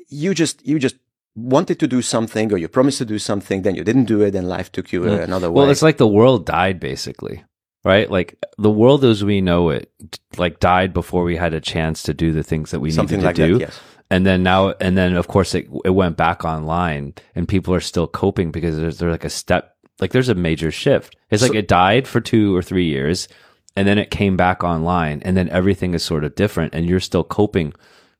you 0.09 0.33
just 0.33 0.65
you 0.65 0.79
just 0.79 0.95
wanted 1.35 1.79
to 1.79 1.87
do 1.87 2.01
something 2.01 2.51
or 2.53 2.57
you 2.57 2.67
promised 2.67 2.97
to 2.97 3.05
do 3.05 3.19
something, 3.19 3.61
then 3.63 3.75
you 3.75 3.83
didn't 3.83 4.05
do 4.05 4.21
it, 4.21 4.35
and 4.35 4.47
life 4.49 4.71
took 4.71 4.91
you 4.93 5.01
Mm. 5.01 5.23
another 5.23 5.49
way. 5.51 5.61
Well, 5.61 5.69
it's 5.69 5.81
like 5.83 5.97
the 5.97 6.07
world 6.07 6.45
died 6.45 6.79
basically, 6.79 7.43
right? 7.85 8.09
Like 8.09 8.37
the 8.57 8.71
world 8.71 9.03
as 9.05 9.23
we 9.23 9.39
know 9.41 9.69
it, 9.69 9.91
like 10.37 10.59
died 10.59 10.93
before 10.93 11.23
we 11.23 11.35
had 11.37 11.53
a 11.53 11.61
chance 11.61 12.01
to 12.03 12.13
do 12.13 12.31
the 12.31 12.43
things 12.43 12.71
that 12.71 12.79
we 12.81 12.91
something 12.91 13.17
needed 13.19 13.27
like 13.27 13.35
to 13.35 13.47
do. 13.47 13.53
that. 13.59 13.61
Yes. 13.67 13.79
And 14.11 14.25
then 14.25 14.41
now, 14.41 14.69
and 14.79 14.97
then 14.97 15.15
of 15.15 15.27
course 15.27 15.53
it 15.53 15.67
it 15.85 15.91
went 15.91 16.17
back 16.17 16.43
online, 16.43 17.13
and 17.35 17.47
people 17.47 17.73
are 17.73 17.79
still 17.79 18.07
coping 18.07 18.51
because 18.51 18.75
there's 18.77 18.97
there's 18.97 19.11
like 19.11 19.23
a 19.25 19.29
step, 19.29 19.75
like 19.99 20.11
there's 20.11 20.29
a 20.29 20.35
major 20.35 20.71
shift. 20.71 21.15
It's 21.29 21.43
like 21.43 21.53
it 21.55 21.67
died 21.67 22.07
for 22.07 22.19
two 22.19 22.55
or 22.55 22.63
three 22.63 22.85
years, 22.85 23.27
and 23.75 23.87
then 23.87 23.99
it 23.99 24.09
came 24.09 24.35
back 24.35 24.63
online, 24.63 25.21
and 25.23 25.37
then 25.37 25.47
everything 25.49 25.93
is 25.93 26.03
sort 26.03 26.23
of 26.23 26.33
different, 26.35 26.73
and 26.73 26.89
you're 26.89 26.99
still 26.99 27.23
coping 27.23 27.73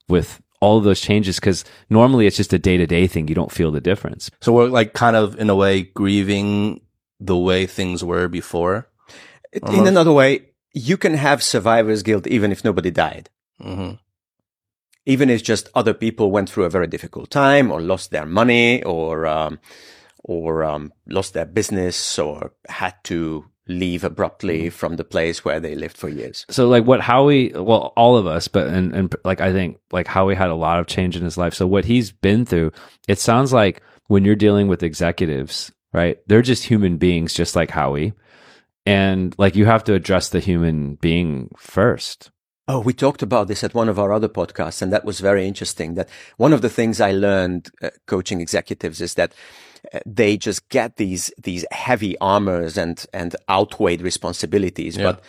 with 0.08 0.42
all 0.62 0.78
of 0.78 0.84
those 0.84 1.02
changes 1.02 1.38
because 1.40 1.64
normally 1.90 2.28
it's 2.28 2.38
just 2.38 2.54
a 2.54 2.60
day 2.60 2.78
to 2.78 2.86
day 2.86 3.08
thing. 3.08 3.28
You 3.28 3.36
don't 3.36 3.52
feel 3.52 3.72
the 3.72 3.82
difference. 3.82 4.30
So 4.42 4.54
we're 4.54 4.68
like 4.68 4.94
kind 4.94 5.16
of 5.16 5.40
in 5.40 5.50
a 5.50 5.56
way 5.56 5.84
grieving 5.84 6.82
the 7.20 7.38
way 7.38 7.66
things 7.66 8.04
were 8.04 8.28
before. 8.28 8.88
In 9.54 9.88
another 9.88 10.12
way, 10.12 10.50
you 10.74 10.98
can 10.98 11.16
have 11.16 11.42
survivor's 11.42 12.04
guilt 12.04 12.28
even 12.28 12.52
if 12.52 12.64
nobody 12.64 12.92
died. 12.92 13.30
hmm 13.60 13.94
even 15.10 15.30
if 15.32 15.42
just 15.42 15.70
other 15.74 15.94
people 15.94 16.30
went 16.30 16.50
through 16.50 16.66
a 16.66 16.70
very 16.70 16.86
difficult 16.86 17.32
time 17.32 17.72
or 17.72 17.82
lost 17.82 18.12
their 18.12 18.28
money 18.28 18.84
or 18.84 19.26
um, 19.26 19.60
or 20.24 20.64
um, 20.64 20.94
lost 21.08 21.34
their 21.34 21.46
business 21.46 22.20
or 22.20 22.54
had 22.70 22.94
to 23.04 23.44
leave 23.68 24.04
abruptly 24.04 24.70
from 24.70 24.98
the 24.98 25.04
place 25.04 25.44
where 25.44 25.60
they 25.60 25.76
lived 25.76 25.98
for 25.98 26.10
years. 26.10 26.46
so 26.50 26.68
like 26.68 26.86
what 26.86 27.02
Howie, 27.02 27.52
well, 27.54 27.94
all 27.98 28.18
of 28.18 28.28
us, 28.28 28.48
but 28.48 28.68
and 28.68 28.94
and 28.94 29.16
like 29.26 29.42
I 29.42 29.52
think 29.52 29.80
like 29.92 30.06
Howie 30.06 30.36
had 30.36 30.50
a 30.50 30.56
lot 30.56 30.80
of 30.80 30.86
change 30.86 31.16
in 31.18 31.24
his 31.24 31.38
life. 31.38 31.56
So 31.56 31.66
what 31.66 31.86
he's 31.86 32.12
been 32.12 32.46
through, 32.46 32.72
it 33.08 33.18
sounds 33.18 33.52
like 33.52 33.82
when 34.08 34.24
you're 34.26 34.36
dealing 34.36 34.68
with 34.68 34.84
executives, 34.84 35.72
right? 35.92 36.20
They're 36.28 36.44
just 36.44 36.66
human 36.66 36.98
beings, 36.98 37.34
just 37.34 37.56
like 37.56 37.72
Howie, 37.72 38.14
and 38.86 39.34
like 39.40 39.56
you 39.56 39.66
have 39.66 39.84
to 39.86 39.96
address 39.96 40.30
the 40.30 40.40
human 40.40 40.96
being 40.96 41.50
first. 41.58 42.30
Oh, 42.70 42.80
we 42.80 42.94
talked 42.94 43.24
about 43.24 43.48
this 43.48 43.64
at 43.64 43.74
one 43.74 43.90
of 43.90 43.98
our 43.98 44.14
other 44.14 44.30
podcasts, 44.30 44.84
and 44.84 44.94
that 44.94 45.04
was 45.04 45.20
very 45.22 45.48
interesting. 45.48 45.96
That 45.96 46.08
one 46.38 46.54
of 46.54 46.62
the 46.62 46.70
things 46.70 47.02
I 47.02 47.12
learned 47.12 47.72
uh, 47.82 47.90
coaching 48.06 48.42
executives 48.42 49.02
is 49.02 49.16
that 49.16 49.34
uh, 49.92 50.02
they 50.06 50.38
just 50.38 50.70
get 50.70 50.98
these 50.98 51.34
these 51.42 51.66
heavy 51.72 52.16
armors 52.20 52.78
and 52.78 53.04
and 53.12 53.36
outweighed 53.50 54.04
responsibilities. 54.04 54.98
Yeah. 54.98 55.04
But 55.04 55.24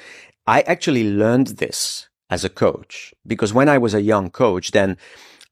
I 0.46 0.60
actually 0.62 1.10
learned 1.10 1.56
this 1.56 2.10
as 2.28 2.44
a 2.44 2.50
coach 2.50 3.14
because 3.26 3.54
when 3.54 3.70
I 3.70 3.78
was 3.78 3.94
a 3.94 4.02
young 4.02 4.28
coach, 4.28 4.72
then 4.72 4.98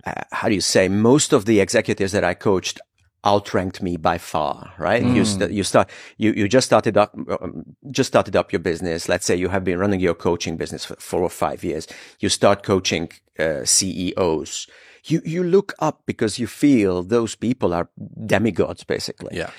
uh, 0.04 0.24
how 0.30 0.48
do 0.48 0.54
you 0.54 0.60
say 0.60 0.88
most 0.88 1.32
of 1.32 1.46
the 1.46 1.58
executives 1.58 2.12
that 2.12 2.22
I 2.22 2.34
coached 2.34 2.80
outranked 3.24 3.82
me 3.82 3.96
by 3.96 4.18
far 4.18 4.72
right? 4.78 5.02
You 5.02 5.24
st- 5.24 5.50
you 5.50 5.64
start 5.64 5.90
you 6.16 6.32
you 6.32 6.48
just 6.48 6.66
started 6.66 6.96
up 6.96 7.14
um, 7.14 7.64
just 7.90 8.08
started 8.08 8.36
up 8.36 8.52
your 8.52 8.60
business. 8.60 9.08
Let's 9.08 9.26
say 9.26 9.36
you 9.36 9.48
have 9.48 9.64
been 9.64 9.78
running 9.78 10.00
your 10.00 10.14
coaching 10.14 10.56
business 10.56 10.84
for 10.84 10.96
4 10.96 11.22
or 11.22 11.30
5 11.30 11.64
years. 11.64 11.86
You 12.20 12.28
start 12.28 12.62
coaching 12.62 13.10
uh, 13.38 13.64
CEOs 13.64 14.66
you 15.04 15.20
you 15.24 15.42
look 15.42 15.74
up 15.78 16.02
because 16.06 16.38
you 16.38 16.46
feel 16.46 17.02
those 17.02 17.36
people 17.36 17.72
are 17.74 17.88
demigods 18.26 18.84
basically. 18.84 19.36
Yeah. 19.36 19.50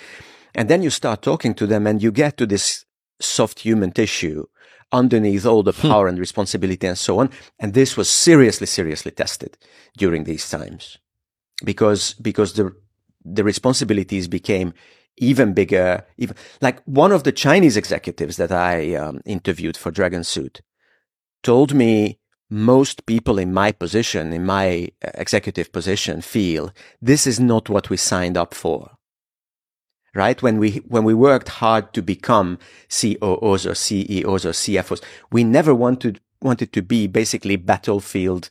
and 0.55 0.69
then 0.69 0.81
you 0.81 0.89
start 0.89 1.21
talking 1.21 1.53
to 1.55 1.67
them 1.67 1.87
and 1.87 2.01
you 2.01 2.11
get 2.11 2.37
to 2.37 2.45
this 2.45 2.85
soft 3.19 3.59
human 3.59 3.91
tissue 3.91 4.45
underneath 4.91 5.45
all 5.45 5.63
the 5.63 5.73
power 5.73 6.07
and 6.07 6.17
responsibility 6.19 6.87
and 6.87 6.97
so 6.97 7.19
on. 7.19 7.29
And 7.59 7.73
this 7.73 7.95
was 7.95 8.09
seriously, 8.09 8.67
seriously 8.67 9.11
tested 9.11 9.57
during 9.97 10.23
these 10.23 10.49
times. 10.49 10.97
Because, 11.63 12.13
because 12.13 12.53
the, 12.53 12.73
the 13.33 13.43
responsibilities 13.43 14.27
became 14.27 14.73
even 15.17 15.53
bigger. 15.53 16.05
Even 16.17 16.35
like 16.61 16.81
one 16.85 17.11
of 17.11 17.23
the 17.23 17.31
Chinese 17.31 17.77
executives 17.77 18.37
that 18.37 18.51
I 18.51 18.95
um, 18.95 19.21
interviewed 19.25 19.77
for 19.77 19.91
Dragon 19.91 20.23
Suit 20.23 20.61
told 21.43 21.73
me 21.73 22.19
most 22.49 23.05
people 23.05 23.37
in 23.37 23.53
my 23.53 23.71
position, 23.71 24.33
in 24.33 24.45
my 24.45 24.89
uh, 25.05 25.11
executive 25.15 25.71
position 25.71 26.21
feel 26.21 26.71
this 27.01 27.27
is 27.27 27.39
not 27.39 27.69
what 27.69 27.89
we 27.89 27.97
signed 27.97 28.37
up 28.37 28.53
for 28.53 28.99
right? 30.13 30.41
When 30.41 30.57
we, 30.57 30.77
when 30.87 31.03
we 31.03 31.13
worked 31.13 31.49
hard 31.49 31.93
to 31.93 32.01
become 32.01 32.57
COOs 32.89 33.65
or 33.65 33.75
CEOs 33.75 34.45
or 34.45 34.51
CFOs, 34.51 35.03
we 35.31 35.43
never 35.43 35.73
wanted, 35.75 36.19
wanted 36.41 36.73
to 36.73 36.81
be 36.81 37.07
basically 37.07 37.55
battlefield 37.55 38.49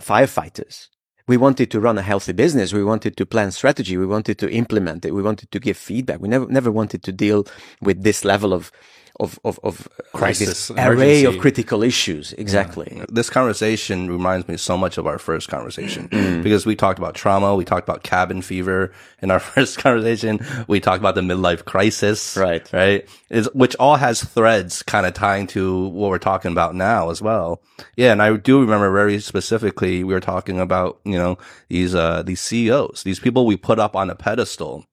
firefighters. 0.00 0.88
We 1.26 1.36
wanted 1.36 1.70
to 1.72 1.80
run 1.80 1.98
a 1.98 2.02
healthy 2.02 2.32
business. 2.32 2.72
We 2.72 2.84
wanted 2.84 3.16
to 3.16 3.26
plan 3.26 3.52
strategy. 3.52 3.96
We 3.96 4.06
wanted 4.06 4.38
to 4.38 4.50
implement 4.50 5.04
it. 5.04 5.14
We 5.14 5.22
wanted 5.22 5.50
to 5.52 5.60
give 5.60 5.76
feedback. 5.76 6.20
We 6.20 6.28
never, 6.28 6.46
never 6.46 6.70
wanted 6.70 7.02
to 7.04 7.12
deal 7.12 7.46
with 7.80 8.02
this 8.02 8.24
level 8.24 8.52
of, 8.52 8.72
of, 9.20 9.38
of, 9.44 9.60
of 9.62 9.88
like 10.14 10.36
this 10.38 10.68
Crisis, 10.68 10.70
array 10.72 11.24
of 11.24 11.38
critical 11.38 11.82
issues. 11.82 12.32
Exactly. 12.32 13.02
This 13.08 13.30
conversation 13.30 14.10
reminds 14.10 14.48
me 14.48 14.56
so 14.56 14.76
much 14.76 14.98
of 14.98 15.06
our 15.06 15.18
first 15.18 15.48
conversation 15.48 16.06
because 16.42 16.64
we 16.66 16.74
talked 16.74 16.98
about 16.98 17.14
trauma, 17.14 17.54
we 17.54 17.64
talked 17.64 17.86
about 17.86 18.02
cabin 18.02 18.42
fever 18.42 18.92
in 19.22 19.30
our 19.30 19.38
first 19.52 19.78
conversation, 19.78 20.40
we 20.66 20.80
talked 20.80 21.00
about 21.00 21.14
the 21.14 21.20
midlife 21.20 21.64
crisis, 21.64 22.36
Right. 22.36 22.68
Right, 22.72 23.08
is 23.28 23.48
which 23.54 23.76
all 23.76 23.96
has 23.96 24.24
threads 24.24 24.82
kind 24.82 25.06
of 25.06 25.12
tying 25.14 25.46
to 25.48 25.88
what 25.88 26.10
we're 26.10 26.18
talking 26.18 26.52
about 26.52 26.74
now 26.74 27.10
as 27.10 27.20
well. 27.20 27.62
Yeah, 27.96 28.12
and 28.12 28.22
I 28.22 28.36
do 28.36 28.60
remember 28.60 28.90
very 28.90 29.20
specifically 29.20 30.02
we 30.02 30.14
were 30.14 30.20
talking 30.20 30.58
about 30.58 31.00
you 31.04 31.18
know 31.18 31.38
these 31.68 31.94
uh 31.94 32.22
these 32.22 32.40
CEOs, 32.40 33.02
these 33.04 33.20
people 33.20 33.46
we 33.46 33.56
put 33.56 33.78
up 33.78 33.94
on 33.94 34.08
a 34.08 34.14
pedestal, 34.14 34.86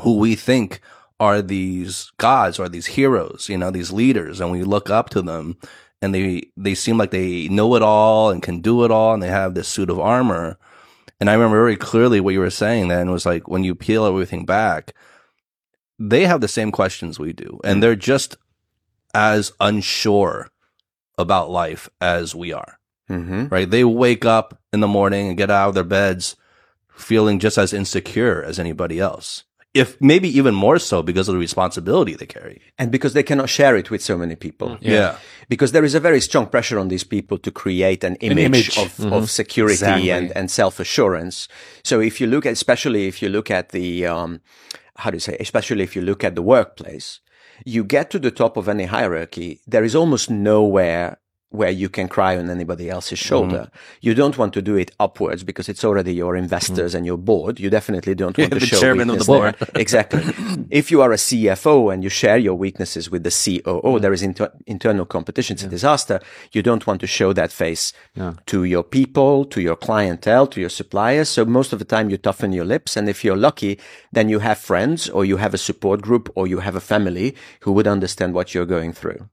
who 0.00 0.18
we 0.18 0.34
think 0.34 0.80
are 1.18 1.40
these 1.40 2.12
gods 2.18 2.58
or 2.58 2.68
these 2.68 2.86
heroes, 2.86 3.48
you 3.48 3.56
know, 3.56 3.70
these 3.70 3.92
leaders, 3.92 4.40
and 4.40 4.50
we 4.50 4.62
look 4.62 4.90
up 4.90 5.10
to 5.10 5.22
them 5.22 5.56
and 6.02 6.14
they 6.14 6.50
they 6.56 6.74
seem 6.74 6.98
like 6.98 7.10
they 7.10 7.48
know 7.48 7.74
it 7.74 7.82
all 7.82 8.30
and 8.30 8.42
can 8.42 8.60
do 8.60 8.84
it 8.84 8.90
all 8.90 9.14
and 9.14 9.22
they 9.22 9.28
have 9.28 9.54
this 9.54 9.68
suit 9.68 9.90
of 9.90 9.98
armor. 9.98 10.58
And 11.18 11.30
I 11.30 11.34
remember 11.34 11.56
very 11.56 11.76
clearly 11.76 12.20
what 12.20 12.34
you 12.34 12.40
were 12.40 12.50
saying 12.50 12.88
then 12.88 13.10
was 13.10 13.24
like 13.24 13.48
when 13.48 13.64
you 13.64 13.74
peel 13.74 14.04
everything 14.04 14.44
back, 14.44 14.94
they 15.98 16.26
have 16.26 16.42
the 16.42 16.48
same 16.48 16.70
questions 16.70 17.18
we 17.18 17.32
do. 17.32 17.58
And 17.64 17.82
they're 17.82 17.96
just 17.96 18.36
as 19.14 19.52
unsure 19.60 20.50
about 21.16 21.50
life 21.50 21.88
as 22.00 22.34
we 22.34 22.52
are. 22.52 22.78
Mm-hmm. 23.08 23.46
Right? 23.48 23.70
They 23.70 23.84
wake 23.84 24.26
up 24.26 24.60
in 24.72 24.80
the 24.80 24.88
morning 24.88 25.28
and 25.28 25.38
get 25.38 25.50
out 25.50 25.70
of 25.70 25.74
their 25.74 25.84
beds 25.84 26.36
feeling 26.90 27.38
just 27.38 27.56
as 27.56 27.72
insecure 27.72 28.42
as 28.42 28.58
anybody 28.58 29.00
else. 29.00 29.44
If 29.80 30.00
maybe 30.00 30.28
even 30.38 30.54
more 30.54 30.78
so 30.78 31.02
because 31.02 31.28
of 31.28 31.34
the 31.34 31.38
responsibility 31.48 32.14
they 32.14 32.26
carry. 32.26 32.60
and 32.78 32.90
because 32.90 33.12
they 33.12 33.22
cannot 33.22 33.48
share 33.48 33.76
it 33.76 33.90
with 33.90 34.02
so 34.02 34.16
many 34.16 34.36
people. 34.36 34.78
Yeah. 34.80 35.16
Because 35.48 35.70
there 35.72 35.84
is 35.84 35.94
a 35.94 36.00
very 36.00 36.20
strong 36.20 36.46
pressure 36.46 36.78
on 36.78 36.88
these 36.88 37.04
people 37.04 37.38
to 37.38 37.50
create 37.50 38.02
an 38.04 38.16
image, 38.16 38.44
image. 38.44 38.78
of, 38.78 39.12
of 39.12 39.30
security 39.30 39.74
Exactly. 39.74 40.10
and, 40.10 40.26
and 40.38 40.50
self 40.50 40.80
assurance. 40.80 41.48
So 41.84 42.00
if 42.00 42.20
you 42.20 42.26
look 42.26 42.44
at, 42.46 42.52
especially 42.52 43.06
if 43.06 43.22
you 43.22 43.28
look 43.28 43.50
at 43.50 43.68
the, 43.70 44.06
um, 44.06 44.40
how 44.96 45.10
do 45.10 45.16
you 45.16 45.20
say, 45.28 45.36
especially 45.40 45.82
if 45.84 45.94
you 45.96 46.02
look 46.02 46.24
at 46.24 46.34
the 46.34 46.42
workplace, 46.42 47.20
you 47.64 47.84
get 47.84 48.10
to 48.10 48.18
the 48.18 48.30
top 48.30 48.56
of 48.56 48.68
any 48.68 48.84
hierarchy, 48.84 49.60
there 49.66 49.84
is 49.84 49.94
almost 49.94 50.30
nowhere 50.30 51.18
where 51.50 51.70
you 51.70 51.88
can 51.88 52.08
cry 52.08 52.36
on 52.36 52.50
anybody 52.50 52.90
else's 52.90 53.18
mm-hmm. 53.18 53.28
shoulder. 53.28 53.70
You 54.00 54.14
don't 54.14 54.36
want 54.36 54.52
to 54.54 54.62
do 54.62 54.76
it 54.76 54.90
upwards 54.98 55.44
because 55.44 55.68
it's 55.68 55.84
already 55.84 56.12
your 56.12 56.36
investors 56.36 56.90
mm-hmm. 56.90 56.96
and 56.98 57.06
your 57.06 57.16
board. 57.16 57.60
You 57.60 57.70
definitely 57.70 58.14
don't 58.14 58.36
want 58.36 58.52
to 58.52 58.58
the 58.58 58.66
show 58.66 58.80
chairman 58.80 59.10
of 59.10 59.20
the 59.20 59.24
board. 59.24 59.56
exactly. 59.74 60.22
if 60.70 60.90
you 60.90 61.02
are 61.02 61.12
a 61.12 61.16
CFO 61.16 61.92
and 61.92 62.02
you 62.02 62.10
share 62.10 62.36
your 62.36 62.54
weaknesses 62.54 63.10
with 63.10 63.22
the 63.22 63.30
COO, 63.30 63.80
mm. 63.80 64.00
there 64.00 64.12
is 64.12 64.22
inter- 64.22 64.52
internal 64.66 65.06
competition. 65.06 65.54
It's 65.54 65.62
a 65.62 65.68
disaster. 65.68 66.20
You 66.52 66.62
don't 66.62 66.86
want 66.86 67.00
to 67.00 67.06
show 67.06 67.32
that 67.32 67.52
face 67.52 67.92
to 68.46 68.64
your 68.64 68.82
people, 68.82 69.44
to 69.46 69.60
your 69.60 69.76
clientele, 69.76 70.46
to 70.48 70.60
your 70.60 70.70
suppliers. 70.70 71.28
So 71.28 71.44
most 71.44 71.72
of 71.72 71.78
the 71.78 71.84
time 71.84 72.10
you 72.10 72.16
toughen 72.16 72.52
your 72.52 72.64
lips. 72.64 72.96
And 72.96 73.08
if 73.08 73.24
you're 73.24 73.36
lucky, 73.36 73.78
then 74.12 74.28
you 74.28 74.40
have 74.40 74.58
friends 74.58 75.08
or 75.08 75.24
you 75.24 75.36
have 75.36 75.54
a 75.54 75.58
support 75.58 76.02
group 76.02 76.30
or 76.34 76.46
you 76.46 76.60
have 76.60 76.74
a 76.74 76.80
family 76.80 77.36
who 77.60 77.72
would 77.72 77.86
understand 77.86 78.34
what 78.34 78.52
you're 78.52 78.66
going 78.66 78.92
through. 78.92 79.28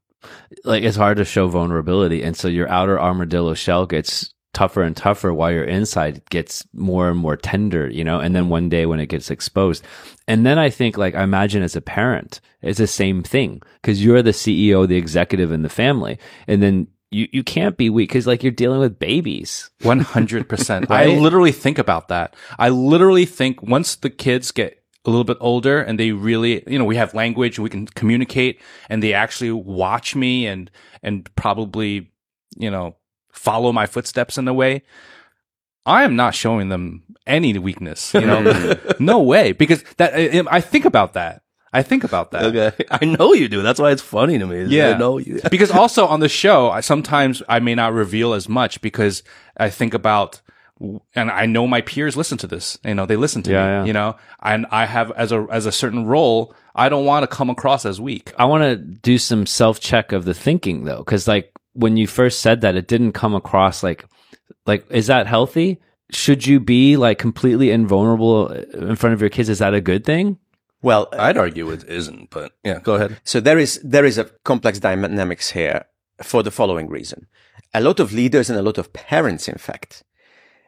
Like 0.64 0.84
it's 0.84 0.98
hard 0.98 1.18
to 1.18 1.26
show 1.26 1.48
vulnerability 1.48 2.24
and 2.24 2.36
so 2.36 2.48
your 2.48 2.70
outer 2.70 3.00
armadillo 3.00 3.54
shell 3.54 3.86
gets 3.86 4.34
tougher 4.54 4.84
and 4.84 4.96
tougher 4.96 5.34
while 5.34 5.52
your 5.52 5.64
inside 5.64 6.22
gets 6.30 6.66
more 6.74 7.10
and 7.10 7.18
more 7.18 7.36
tender 7.36 7.90
you 7.90 8.04
know 8.04 8.20
and 8.20 8.36
then 8.36 8.50
one 8.50 8.70
day 8.70 8.86
when 8.86 9.00
it 9.00 9.08
gets 9.08 9.32
exposed 9.32 9.84
and 10.28 10.46
then 10.46 10.60
i 10.60 10.70
think 10.70 10.98
like 10.98 11.16
i 11.16 11.24
imagine 11.24 11.64
as 11.64 11.76
a 11.76 11.82
parent 11.82 12.40
it's 12.62 12.78
the 12.78 12.88
same 12.88 13.24
thing 13.24 13.62
because 13.82 14.04
you're 14.04 14.22
the 14.22 14.32
ceo 14.32 14.88
the 14.88 14.96
executive 14.96 15.52
in 15.52 15.64
the 15.64 15.70
family 15.70 16.20
and 16.48 16.62
then 16.62 16.88
you, 17.14 17.28
you 17.32 17.44
can't 17.44 17.78
be 17.78 17.90
weak 17.90 18.10
because 18.10 18.28
like 18.28 18.44
you're 18.44 18.52
dealing 18.52 18.80
with 18.80 19.00
babies 19.00 19.70
100%. 19.82 20.88
I 20.90 21.06
literally 21.06 21.52
think 21.52 21.78
about 21.78 22.08
that. 22.08 22.36
I 22.58 22.70
literally 22.70 23.26
think 23.26 23.62
once 23.62 23.96
the 23.96 24.10
kids 24.10 24.52
get 24.52 24.83
a 25.06 25.10
little 25.10 25.24
bit 25.24 25.38
older 25.40 25.80
and 25.82 26.00
they 26.00 26.12
really, 26.12 26.64
you 26.68 26.80
know, 26.80 26.86
we 26.86 26.96
have 26.96 27.14
language, 27.14 27.60
we 27.60 27.70
can 27.70 27.88
communicate 27.88 28.60
and 28.90 29.04
they 29.04 29.14
actually 29.14 29.52
watch 29.52 30.16
me 30.16 30.48
and, 30.48 30.72
and 31.02 31.34
probably, 31.36 32.12
you 32.58 32.72
know, 32.72 32.96
follow 33.32 33.72
my 33.72 33.86
footsteps 33.86 34.38
in 34.38 34.48
a 34.48 34.54
way. 34.54 34.84
I 35.86 36.04
am 36.04 36.16
not 36.16 36.34
showing 36.34 36.70
them 36.70 37.04
any 37.28 37.58
weakness, 37.58 38.14
you 38.14 38.22
know, 38.22 38.42
mm. 38.42 39.00
no 39.00 39.20
way. 39.20 39.52
Because 39.52 39.84
that, 39.98 40.14
I, 40.14 40.44
I 40.50 40.62
think 40.62 40.86
about 40.86 41.14
that. 41.14 41.42
I 41.74 41.82
think 41.82 42.04
about 42.04 42.32
that. 42.32 42.44
Okay. 42.44 42.86
I 42.92 43.04
know 43.04 43.34
you 43.34 43.50
do. 43.50 43.62
That's 43.62 43.80
why 43.80 43.92
it's 43.92 44.02
funny 44.02 44.38
to 44.38 44.46
me. 44.46 44.66
Yeah. 44.66 44.92
I 44.92 44.98
know 44.98 45.18
you. 45.18 45.42
because 45.50 45.72
also 45.72 46.06
on 46.06 46.20
the 46.20 46.30
show, 46.30 46.70
I, 46.70 46.82
sometimes 46.82 47.42
I 47.50 47.60
may 47.60 47.76
not 47.76 47.94
reveal 47.94 48.34
as 48.34 48.48
much 48.48 48.80
because 48.82 49.24
I 49.58 49.70
think 49.70 49.94
about, 49.94 50.42
and 51.16 51.32
I 51.32 51.46
know 51.46 51.68
my 51.68 51.82
peers 51.82 52.16
listen 52.18 52.38
to 52.40 52.48
this. 52.48 52.78
You 52.84 52.96
know, 52.96 53.06
they 53.06 53.16
listen 53.16 53.44
to 53.44 53.52
Yeah, 53.52 53.66
me. 53.66 53.72
yeah. 53.72 53.84
You 53.86 53.94
know, 53.94 54.16
and 54.42 54.66
I 54.72 54.86
have 54.86 55.12
as 55.12 55.32
a 55.32 55.46
as 55.52 55.66
a 55.66 55.72
certain 55.72 56.06
role, 56.06 56.54
I 56.76 56.90
don't 56.90 57.06
want 57.06 57.24
to 57.24 57.28
come 57.36 57.50
across 57.50 57.86
as 57.86 58.00
weak. 58.02 58.34
I 58.38 58.46
want 58.46 58.64
to 58.64 58.76
do 58.76 59.18
some 59.18 59.46
self 59.46 59.80
check 59.80 60.12
of 60.12 60.26
the 60.26 60.34
thinking 60.34 60.84
though, 60.86 61.00
because 61.00 61.28
like 61.28 61.52
when 61.74 61.98
you 61.98 62.08
first 62.08 62.40
said 62.42 62.62
that, 62.62 62.76
it 62.76 62.88
didn't 62.88 63.14
come 63.14 63.34
across 63.36 63.82
like, 63.84 64.06
like, 64.66 64.86
is 64.92 65.08
that 65.08 65.28
healthy? 65.28 65.80
Should 66.12 66.46
you 66.46 66.60
be 66.60 66.98
like 66.98 67.18
completely 67.18 67.72
invulnerable 67.72 68.50
uh, 68.52 68.88
in 68.90 68.96
front 68.96 69.14
of 69.14 69.22
your 69.22 69.30
kids? 69.32 69.50
Is 69.50 69.60
that 69.60 69.74
a 69.74 69.82
good 69.82 70.06
thing? 70.06 70.38
Well, 70.82 71.08
I'd 71.14 71.38
uh, 71.38 71.42
argue 71.42 71.72
it 71.72 71.86
isn't, 71.88 72.30
but 72.30 72.52
yeah, 72.64 72.80
go 72.80 72.96
ahead. 72.96 73.18
So 73.24 73.40
there 73.40 73.58
is 73.58 73.80
there 73.84 74.06
is 74.06 74.18
a 74.18 74.26
complex 74.44 74.80
dynamics 74.80 75.52
here 75.52 75.86
for 76.22 76.44
the 76.44 76.52
following 76.52 76.90
reason. 76.90 77.28
A 77.74 77.82
lot 77.82 78.00
of 78.00 78.14
leaders 78.14 78.50
and 78.50 78.60
a 78.60 78.62
lot 78.62 78.78
of 78.78 78.92
parents, 78.94 79.48
in 79.48 79.58
fact, 79.58 80.04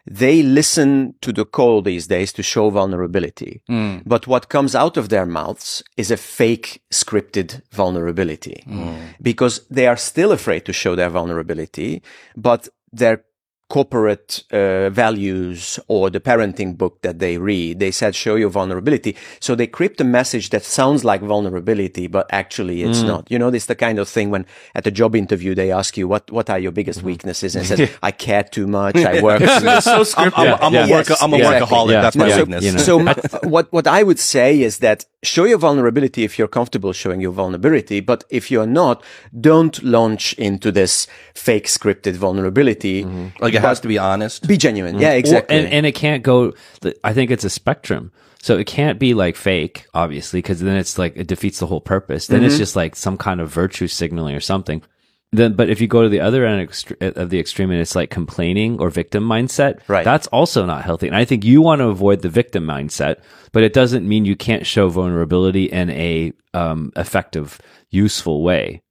they 0.06 0.44
listen 0.44 1.16
to 1.22 1.34
the 1.34 1.46
call 1.46 1.82
these 1.82 2.08
days 2.08 2.32
to 2.34 2.44
show 2.44 2.70
vulnerability. 2.70 3.62
Hmm. 3.68 3.98
But 4.06 4.28
what 4.28 4.50
comes 4.50 4.76
out 4.76 4.98
of 4.98 5.10
their 5.10 5.26
mouths 5.26 5.84
is 5.98 6.12
a 6.12 6.18
fake 6.18 6.82
scripted 6.92 7.62
vulnerability. 7.72 8.64
Hmm. 8.66 8.96
Because 9.22 9.66
they 9.70 9.88
are 9.88 9.98
still 9.98 10.32
afraid 10.32 10.66
to 10.66 10.74
show 10.74 10.96
their 10.96 11.10
vulnerability, 11.10 12.04
but 12.36 12.70
their 12.92 13.24
corporate 13.68 14.44
uh, 14.52 14.90
values 14.92 15.80
or 15.88 16.10
the 16.12 16.20
parenting 16.20 16.78
book 16.78 17.02
that 17.02 17.18
they 17.18 17.38
read, 17.38 17.80
they 17.80 17.90
said 17.90 18.16
show 18.16 18.36
your 18.36 18.50
vulnerability. 18.50 19.16
So 19.40 19.56
they 19.56 19.66
crypt 19.66 20.00
a 20.00 20.04
message 20.04 20.52
that 20.52 20.64
sounds 20.64 21.04
like 21.04 21.22
vulnerability, 21.22 22.08
but 22.08 22.28
actually 22.32 22.84
it's 22.84 23.00
mm. 23.00 23.08
not. 23.08 23.32
You 23.32 23.40
know, 23.40 23.50
this 23.50 23.66
the 23.66 23.76
kind 23.76 23.98
of 23.98 24.08
thing 24.08 24.30
when 24.30 24.46
at 24.76 24.86
a 24.86 24.92
job 24.92 25.16
interview 25.16 25.56
they 25.56 25.72
ask 25.72 25.98
you 25.98 26.08
what 26.08 26.30
what 26.32 26.50
are 26.50 26.60
your 26.60 26.72
biggest 26.72 27.00
mm-hmm. 27.00 27.08
weaknesses, 27.08 27.56
and 27.56 27.66
said 27.66 27.90
I 28.04 28.12
care 28.12 28.44
too 28.44 28.68
much, 28.68 28.98
I 28.98 29.22
work. 29.22 29.42
so 29.42 30.02
scripted. 30.02 30.34
I'm, 30.38 30.62
I'm, 30.62 30.74
Yeah. 30.74 30.86
a, 30.86 31.04
worka- 31.04 31.18
I'm 31.22 31.34
a 31.34 31.38
Yes, 31.38 31.64
workaholic. 31.64 31.92
Yeah. 31.92 32.02
That's 32.02 32.16
my 32.16 32.38
weakness. 32.38 32.64
You 32.64 32.72
know. 32.74 32.78
So 32.78 33.00
my, 33.00 33.12
uh, 33.12 33.40
what 33.44 33.72
what 33.74 33.88
I 33.88 34.04
would 34.04 34.20
say 34.20 34.62
is 34.62 34.80
that 34.80 35.06
show 35.24 35.46
your 35.46 35.58
vulnerability 35.58 36.24
if 36.24 36.38
you're 36.38 36.48
comfortable 36.48 36.94
showing 36.94 37.20
your 37.20 37.32
vulnerability, 37.32 38.00
but 38.00 38.24
if 38.30 38.52
you're 38.52 38.68
not, 38.68 39.04
don't 39.42 39.82
launch 39.84 40.34
into 40.34 40.72
this 40.72 41.08
fake 41.34 41.66
scripted 41.66 42.14
vulnerability. 42.14 43.04
Mm-hmm. 43.04 43.44
like 43.44 43.55
it 43.56 43.62
has 43.62 43.80
to 43.82 43.88
be 43.88 43.98
honest. 43.98 44.48
Be 44.48 44.58
genuine. 44.58 45.00
Yeah, 45.00 45.14
exactly. 45.14 45.58
and, 45.58 45.68
and 45.72 45.86
it 45.86 45.94
can't 45.94 46.24
go, 46.24 46.54
I 47.04 47.14
think 47.14 47.32
it's 47.32 47.44
a 47.44 47.50
spectrum. 47.50 48.12
So 48.42 48.58
it 48.58 48.68
can't 48.68 49.00
be 49.00 49.14
like 49.16 49.36
fake, 49.36 49.88
obviously, 49.96 50.40
because 50.40 50.60
then 50.60 50.78
it's 50.78 51.00
like, 51.00 51.14
it 51.18 51.28
defeats 51.28 51.60
the 51.60 51.66
whole 51.66 51.82
purpose. 51.82 52.28
Then 52.28 52.40
Mm-hmm. 52.42 52.48
it's 52.48 52.58
just 52.58 52.76
like 52.76 52.96
some 52.96 53.18
kind 53.18 53.42
of 53.42 53.50
virtue 53.50 53.88
signaling 53.88 54.36
or 54.36 54.40
something. 54.40 54.84
Then, 55.32 55.54
but 55.54 55.70
if 55.70 55.82
you 55.82 55.88
go 55.88 56.04
to 56.04 56.08
the 56.10 56.20
other 56.22 56.46
end 56.46 56.62
of 57.02 57.30
the 57.32 57.40
extreme 57.40 57.72
and 57.72 57.82
it's 57.82 57.96
like 57.96 58.10
complaining 58.12 58.80
or 58.80 58.90
victim 58.92 59.28
mindset, 59.28 59.80
Right. 59.90 60.06
that's 60.06 60.28
also 60.28 60.64
not 60.66 60.84
healthy. 60.86 61.08
And 61.08 61.16
I 61.16 61.26
think 61.26 61.44
you 61.44 61.62
want 61.62 61.80
to 61.80 61.88
avoid 61.88 62.22
the 62.22 62.30
victim 62.30 62.66
mindset, 62.66 63.18
but 63.52 63.64
it 63.64 63.74
doesn't 63.74 64.08
mean 64.08 64.24
you 64.26 64.36
can't 64.38 64.66
show 64.66 64.88
vulnerability 64.90 65.66
in 65.66 65.90
a 65.90 66.32
um, 66.54 66.94
effective, 66.96 67.60
useful 67.90 68.44
way, 68.44 68.82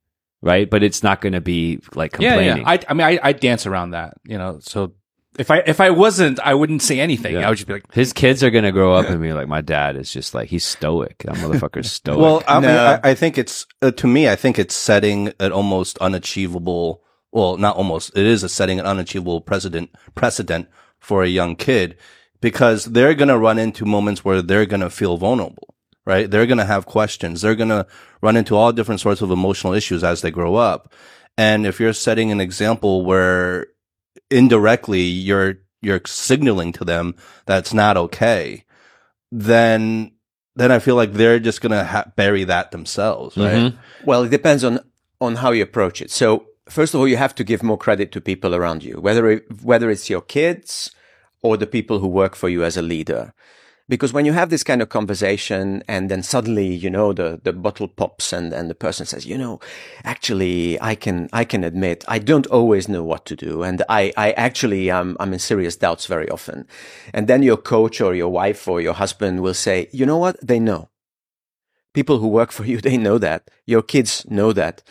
right? 0.45 0.69
But 0.71 0.83
it's 0.83 1.03
not 1.03 1.21
going 1.21 1.33
to 1.33 1.41
be 1.41 1.81
like 1.95 2.13
Yeah, 2.21 2.31
complaining. 2.35 2.63
yeah. 2.63 2.71
I, 2.71 2.79
I 2.89 2.95
mean, 2.95 3.07
I, 3.07 3.19
I 3.23 3.33
dance 3.33 3.67
around 3.67 3.91
that. 3.93 4.15
You 4.25 4.39
know, 4.39 4.59
so 4.61 4.93
if 5.39 5.51
I 5.51 5.59
if 5.67 5.81
I 5.81 5.91
wasn't, 5.91 6.39
I 6.39 6.55
wouldn't 6.55 6.83
say 6.83 7.01
anything. 7.01 7.35
Yeah. 7.35 7.47
I 7.47 7.49
would 7.49 7.57
just 7.59 7.67
be 7.67 7.73
like, 7.75 7.93
His 7.93 8.13
kids 8.13 8.45
are 8.45 8.51
gonna 8.51 8.71
grow 8.71 8.95
up 8.95 9.09
and 9.09 9.21
be 9.21 9.33
like, 9.33 9.49
my 9.49 9.63
dad 9.63 9.97
is 9.97 10.13
just 10.13 10.35
like 10.35 10.49
he's 10.49 10.65
stoic. 10.65 11.25
That 11.25 11.35
motherfucker's 11.37 11.91
stoic. 12.01 12.21
Well, 12.21 12.43
I, 12.47 12.55
mean, 12.61 12.63
No. 12.71 13.01
I, 13.03 13.11
I 13.11 13.15
think 13.15 13.37
it's 13.39 13.67
uh, 13.83 13.91
to 13.91 14.07
me. 14.07 14.29
I 14.29 14.37
think 14.37 14.59
it's 14.59 14.77
setting 14.77 15.33
an 15.41 15.51
almost 15.51 15.99
unachievable. 15.99 17.03
Well, 17.33 17.57
not 17.57 17.75
almost. 17.77 18.17
It 18.17 18.27
is 18.27 18.45
a 18.45 18.49
setting 18.49 18.79
an 18.79 18.87
unachievable 18.87 19.41
precedent 19.41 19.91
precedent 20.15 20.69
for 21.01 21.25
a 21.25 21.29
young 21.29 21.57
kid 21.57 21.97
because 22.41 22.85
they're 22.85 23.15
going 23.15 23.29
to 23.29 23.39
run 23.39 23.59
into 23.59 23.85
moments 23.85 24.25
where 24.25 24.41
they're 24.41 24.67
going 24.67 24.83
to 24.83 24.91
feel 24.91 25.17
vulnerable. 25.17 25.74
Right? 26.07 26.31
They're 26.31 26.47
going 26.47 26.59
to 26.59 26.65
have 26.67 26.85
questions. 26.85 27.41
They're 27.41 27.55
going 27.55 27.71
to 27.71 27.87
run 28.21 28.37
into 28.37 28.57
all 28.57 28.73
different 28.73 29.01
sorts 29.01 29.23
of 29.23 29.31
emotional 29.31 29.73
issues 29.73 30.05
as 30.05 30.21
they 30.21 30.31
grow 30.31 30.55
up. 30.55 30.93
And 31.39 31.67
if 31.67 31.81
you're 31.81 31.95
setting 31.95 32.31
an 32.31 32.41
example 32.41 33.05
where 33.05 33.67
indirectly 34.31 35.01
you're 35.03 35.57
you're 35.81 36.01
signaling 36.07 36.73
to 36.73 36.85
them 36.85 37.15
that's 37.47 37.75
not 37.75 37.97
okay, 37.97 38.65
then 39.31 40.13
then 40.57 40.71
I 40.71 40.79
feel 40.79 40.95
like 40.95 41.13
they're 41.13 41.41
just 41.41 41.61
gonna 41.61 41.85
ha- 41.85 42.13
bury 42.17 42.45
that 42.45 42.71
themselves, 42.71 43.37
right? 43.37 43.55
Mhm. 43.73 43.79
Well, 44.05 44.23
it 44.25 44.31
depends 44.31 44.63
on 44.65 44.81
on 45.21 45.37
how 45.37 45.51
you 45.53 45.63
approach 45.63 46.01
it. 46.01 46.11
So, 46.11 46.47
first 46.69 46.95
of 46.95 47.01
all, 47.01 47.09
you 47.09 47.17
have 47.17 47.35
to 47.37 47.45
give 47.45 47.63
more 47.63 47.79
credit 47.79 48.13
to 48.13 48.21
people 48.21 48.55
around 48.55 48.83
you, 48.85 49.01
whether 49.01 49.29
it, 49.31 49.45
whether 49.63 49.91
it's 49.91 50.09
your 50.11 50.21
kids 50.21 50.91
or 51.43 51.57
the 51.57 51.67
people 51.67 51.99
who 51.99 52.07
work 52.09 52.35
for 52.37 52.49
you 52.49 52.63
as 52.65 52.77
a 52.77 52.83
leader. 52.83 53.33
Because 53.87 54.15
when 54.15 54.25
you 54.25 54.33
have 54.33 54.49
this 54.49 54.65
kind 54.65 54.81
of 54.81 54.89
conversation 54.89 55.83
and 55.87 56.11
then 56.11 56.23
suddenly, 56.23 56.75
you 56.75 56.89
know, 56.89 57.13
the, 57.13 57.39
the 57.43 57.53
bottle 57.53 57.87
pops 57.87 58.33
and, 58.33 58.53
and 58.53 58.71
the 58.71 58.75
person 58.75 59.05
says, 59.05 59.27
you 59.27 59.37
know, 59.37 59.61
actually, 60.05 60.81
I 60.81 60.95
can, 60.95 61.29
I 61.35 61.45
can 61.45 61.65
admit 61.65 62.03
I 62.09 62.19
don't 62.19 62.47
always 62.47 62.89
know 62.89 63.05
what 63.05 63.27
to 63.27 63.37
do. 63.37 63.63
And 63.63 63.83
I, 63.91 64.11
I 64.17 64.33
actually, 64.33 64.91
um, 64.91 65.19
I'm 65.21 65.35
in 65.35 65.39
serious 65.39 65.77
doubts 65.77 66.07
very 66.07 66.31
often. 66.31 66.67
And 67.13 67.27
then 67.29 67.43
your 67.43 67.59
coach 67.59 68.01
or 68.01 68.15
your 68.15 68.31
wife 68.31 68.67
or 68.67 68.81
your 68.81 68.95
husband 68.95 69.43
will 69.43 69.55
say, 69.55 69.89
you 69.93 70.07
know 70.07 70.19
what? 70.19 70.37
They 70.41 70.61
know 70.61 70.89
people 71.95 72.19
who 72.19 72.29
work 72.29 72.53
for 72.53 72.65
you, 72.71 72.81
they 72.81 72.99
know 72.99 73.17
that. 73.19 73.51
Your 73.65 73.83
kids 73.83 74.27
know 74.29 74.53
that. 74.53 74.83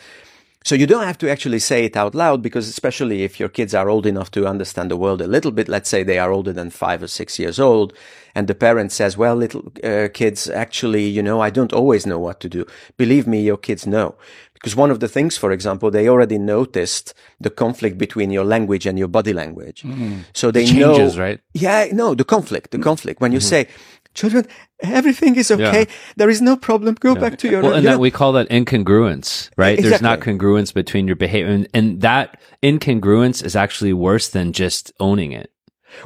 So 0.64 0.74
you 0.74 0.86
don't 0.86 1.04
have 1.04 1.18
to 1.18 1.30
actually 1.30 1.58
say 1.58 1.84
it 1.84 1.94
out 1.94 2.14
loud 2.14 2.40
because 2.40 2.68
especially 2.68 3.22
if 3.22 3.38
your 3.38 3.50
kids 3.50 3.74
are 3.74 3.90
old 3.90 4.06
enough 4.06 4.30
to 4.30 4.46
understand 4.46 4.90
the 4.90 4.96
world 4.96 5.20
a 5.20 5.26
little 5.26 5.50
bit, 5.50 5.68
let's 5.68 5.90
say 5.90 6.02
they 6.02 6.18
are 6.18 6.32
older 6.32 6.54
than 6.54 6.70
five 6.70 7.02
or 7.02 7.06
six 7.06 7.38
years 7.38 7.60
old 7.60 7.92
and 8.34 8.48
the 8.48 8.54
parent 8.54 8.90
says, 8.90 9.16
well, 9.16 9.36
little 9.36 9.70
uh, 9.84 10.08
kids, 10.12 10.48
actually, 10.48 11.06
you 11.06 11.22
know, 11.22 11.40
I 11.40 11.50
don't 11.50 11.72
always 11.74 12.06
know 12.06 12.18
what 12.18 12.40
to 12.40 12.48
do. 12.48 12.66
Believe 12.96 13.26
me, 13.26 13.42
your 13.42 13.58
kids 13.58 13.86
know. 13.86 14.14
Because 14.54 14.74
one 14.74 14.90
of 14.90 15.00
the 15.00 15.08
things, 15.08 15.36
for 15.36 15.52
example, 15.52 15.90
they 15.90 16.08
already 16.08 16.38
noticed 16.38 17.12
the 17.38 17.50
conflict 17.50 17.98
between 17.98 18.30
your 18.30 18.44
language 18.44 18.86
and 18.86 18.98
your 18.98 19.08
body 19.08 19.34
language. 19.34 19.82
Mm. 19.82 20.24
So 20.32 20.50
they 20.50 20.64
changes, 20.64 21.16
know, 21.16 21.22
right? 21.22 21.40
yeah, 21.52 21.88
no, 21.92 22.14
the 22.14 22.24
conflict, 22.24 22.70
the 22.70 22.78
mm. 22.78 22.82
conflict. 22.82 23.20
When 23.20 23.32
you 23.32 23.40
mm-hmm. 23.40 23.66
say, 23.66 23.68
children, 24.14 24.46
everything 24.80 25.36
is 25.36 25.50
okay. 25.50 25.86
There 26.16 26.30
is 26.30 26.40
no 26.40 26.56
problem. 26.56 26.94
Go 26.94 27.14
back 27.14 27.38
to 27.38 27.48
your 27.48 27.62
well, 27.62 27.74
and 27.74 27.82
you 27.82 27.88
that 27.88 27.96
know, 27.96 28.00
we 28.00 28.10
call 28.10 28.32
that 28.32 28.48
incongruence, 28.48 29.50
right? 29.56 29.80
There's 29.80 30.02
not 30.02 30.20
congruence 30.20 30.72
between 30.72 31.06
your 31.06 31.16
behavior, 31.16 31.52
and, 31.52 31.68
and 31.74 32.00
that 32.00 32.40
incongruence 32.62 33.44
is 33.44 33.54
actually 33.56 33.92
worse 33.92 34.28
than 34.28 34.52
just 34.52 34.92
owning 35.00 35.32
it. 35.32 35.50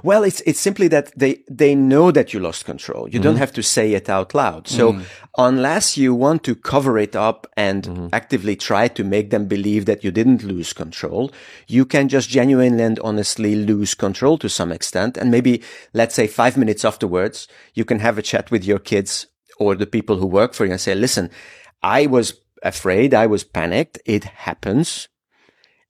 Well, 0.03 0.23
it's 0.23 0.41
it's 0.43 0.61
simply 0.61 0.89
that 0.89 1.13
they 1.17 1.43
they 1.49 1.75
know 1.75 2.11
that 2.11 2.33
you 2.33 2.41
lost 2.41 2.65
control. 2.65 3.09
You 3.09 3.19
don't 3.19 3.35
mm-hmm. 3.35 3.41
have 3.41 3.53
to 3.53 3.63
say 3.63 3.93
it 3.95 4.09
out 4.09 4.35
loud. 4.35 4.69
So 4.69 4.93
mm-hmm. 4.93 5.03
unless 5.37 5.97
you 5.97 6.15
want 6.15 6.45
to 6.45 6.55
cover 6.55 6.99
it 6.99 7.17
up 7.17 7.47
and 7.57 7.85
mm-hmm. 7.85 8.09
actively 8.13 8.57
try 8.57 8.89
to 8.89 9.05
make 9.05 9.31
them 9.31 9.47
believe 9.47 9.87
that 9.87 10.05
you 10.05 10.11
didn't 10.11 10.43
lose 10.43 10.73
control, 10.73 11.31
you 11.67 11.85
can 11.85 12.09
just 12.09 12.29
genuinely 12.29 12.83
and 12.83 12.99
honestly 13.01 13.55
lose 13.55 13.95
control 13.95 14.39
to 14.39 14.49
some 14.49 14.73
extent. 14.73 15.17
And 15.17 15.31
maybe 15.31 15.63
let's 15.93 16.15
say 16.15 16.27
five 16.27 16.57
minutes 16.57 16.85
afterwards, 16.85 17.49
you 17.75 17.85
can 17.85 18.01
have 18.01 18.19
a 18.19 18.23
chat 18.23 18.51
with 18.51 18.65
your 18.65 18.79
kids 18.79 19.27
or 19.59 19.75
the 19.75 19.87
people 19.87 20.17
who 20.17 20.27
work 20.27 20.55
for 20.55 20.65
you 20.65 20.73
and 20.73 20.81
say, 20.81 20.95
"Listen, 20.95 21.31
I 21.83 22.07
was 22.07 22.41
afraid. 22.63 23.15
I 23.15 23.27
was 23.27 23.45
panicked. 23.45 23.99
It 24.05 24.25
happens." 24.25 25.09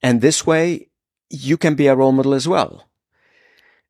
And 0.02 0.20
this 0.20 0.46
way, 0.46 0.88
you 1.30 1.56
can 1.56 1.74
be 1.74 1.88
a 1.88 1.96
role 1.96 2.12
model 2.12 2.34
as 2.34 2.48
well 2.48 2.87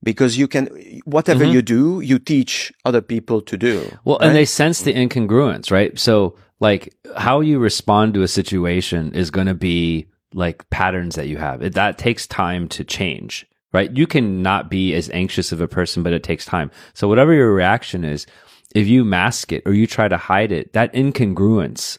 because 0.03 0.39
you 0.39 0.47
can 0.47 0.67
whatever 1.05 1.45
mm-hmm. 1.45 1.55
you 1.55 1.63
do 1.63 2.01
you 2.01 2.19
teach 2.19 2.73
other 2.85 3.01
people 3.01 3.41
to 3.41 3.57
do 3.57 3.91
Well, 4.05 4.19
and 4.19 4.35
they 4.35 4.45
sense 4.45 4.83
the 4.83 4.95
incongruence, 4.95 5.71
right? 5.71 5.99
So, 5.99 6.37
like, 6.61 6.95
how 7.17 7.41
you 7.41 7.59
respond 7.59 8.15
to 8.15 8.23
a 8.23 8.29
situation 8.29 9.13
is 9.13 9.31
going 9.31 9.47
to 9.47 9.55
be 9.55 10.09
like 10.35 10.69
patterns 10.71 11.15
that 11.15 11.29
you 11.29 11.37
have. 11.39 11.63
It, 11.63 11.75
that 11.75 11.99
takes 11.99 12.27
time 12.27 12.69
to 12.69 12.85
change, 12.85 13.47
right? 13.73 13.91
You 13.91 14.07
can 14.07 14.43
not 14.43 14.71
be 14.71 14.95
as 14.95 15.11
anxious 15.11 15.53
of 15.53 15.61
a 15.61 15.69
person, 15.69 16.03
but 16.03 16.13
it 16.13 16.23
takes 16.23 16.45
time. 16.45 16.71
So, 16.95 17.09
whatever 17.09 17.33
your 17.33 17.53
reaction 17.53 18.05
is, 18.05 18.27
if 18.75 18.87
you 18.87 19.05
mask 19.05 19.53
it 19.53 19.63
or 19.67 19.73
you 19.73 19.87
try 19.87 20.09
to 20.09 20.17
hide 20.17 20.53
it, 20.53 20.73
that 20.75 20.93
incongruence, 20.93 21.99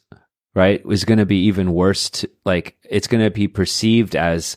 right, 0.55 0.81
is 0.89 1.05
going 1.05 1.19
to 1.19 1.25
be 1.25 1.45
even 1.45 1.73
worse. 1.73 2.09
To, 2.11 2.29
like, 2.45 2.77
it's 2.89 3.07
going 3.07 3.23
to 3.23 3.31
be 3.31 3.47
perceived 3.47 4.15
as 4.15 4.55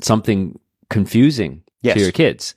something 0.00 0.58
confusing 0.90 1.62
Yes. 1.84 1.96
to 1.96 2.00
your 2.00 2.12
kids 2.12 2.54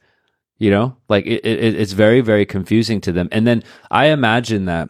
you 0.58 0.72
know? 0.72 0.95
Like 1.10 1.26
it, 1.26 1.45
it, 1.45 1.76
it's 1.76 1.91
very 1.93 2.22
very 2.22 2.45
confusing 2.45 3.01
to 3.01 3.12
them. 3.12 3.28
And 3.32 3.45
then 3.47 3.64
i 3.91 4.08
imagine 4.08 4.66
that 4.66 4.89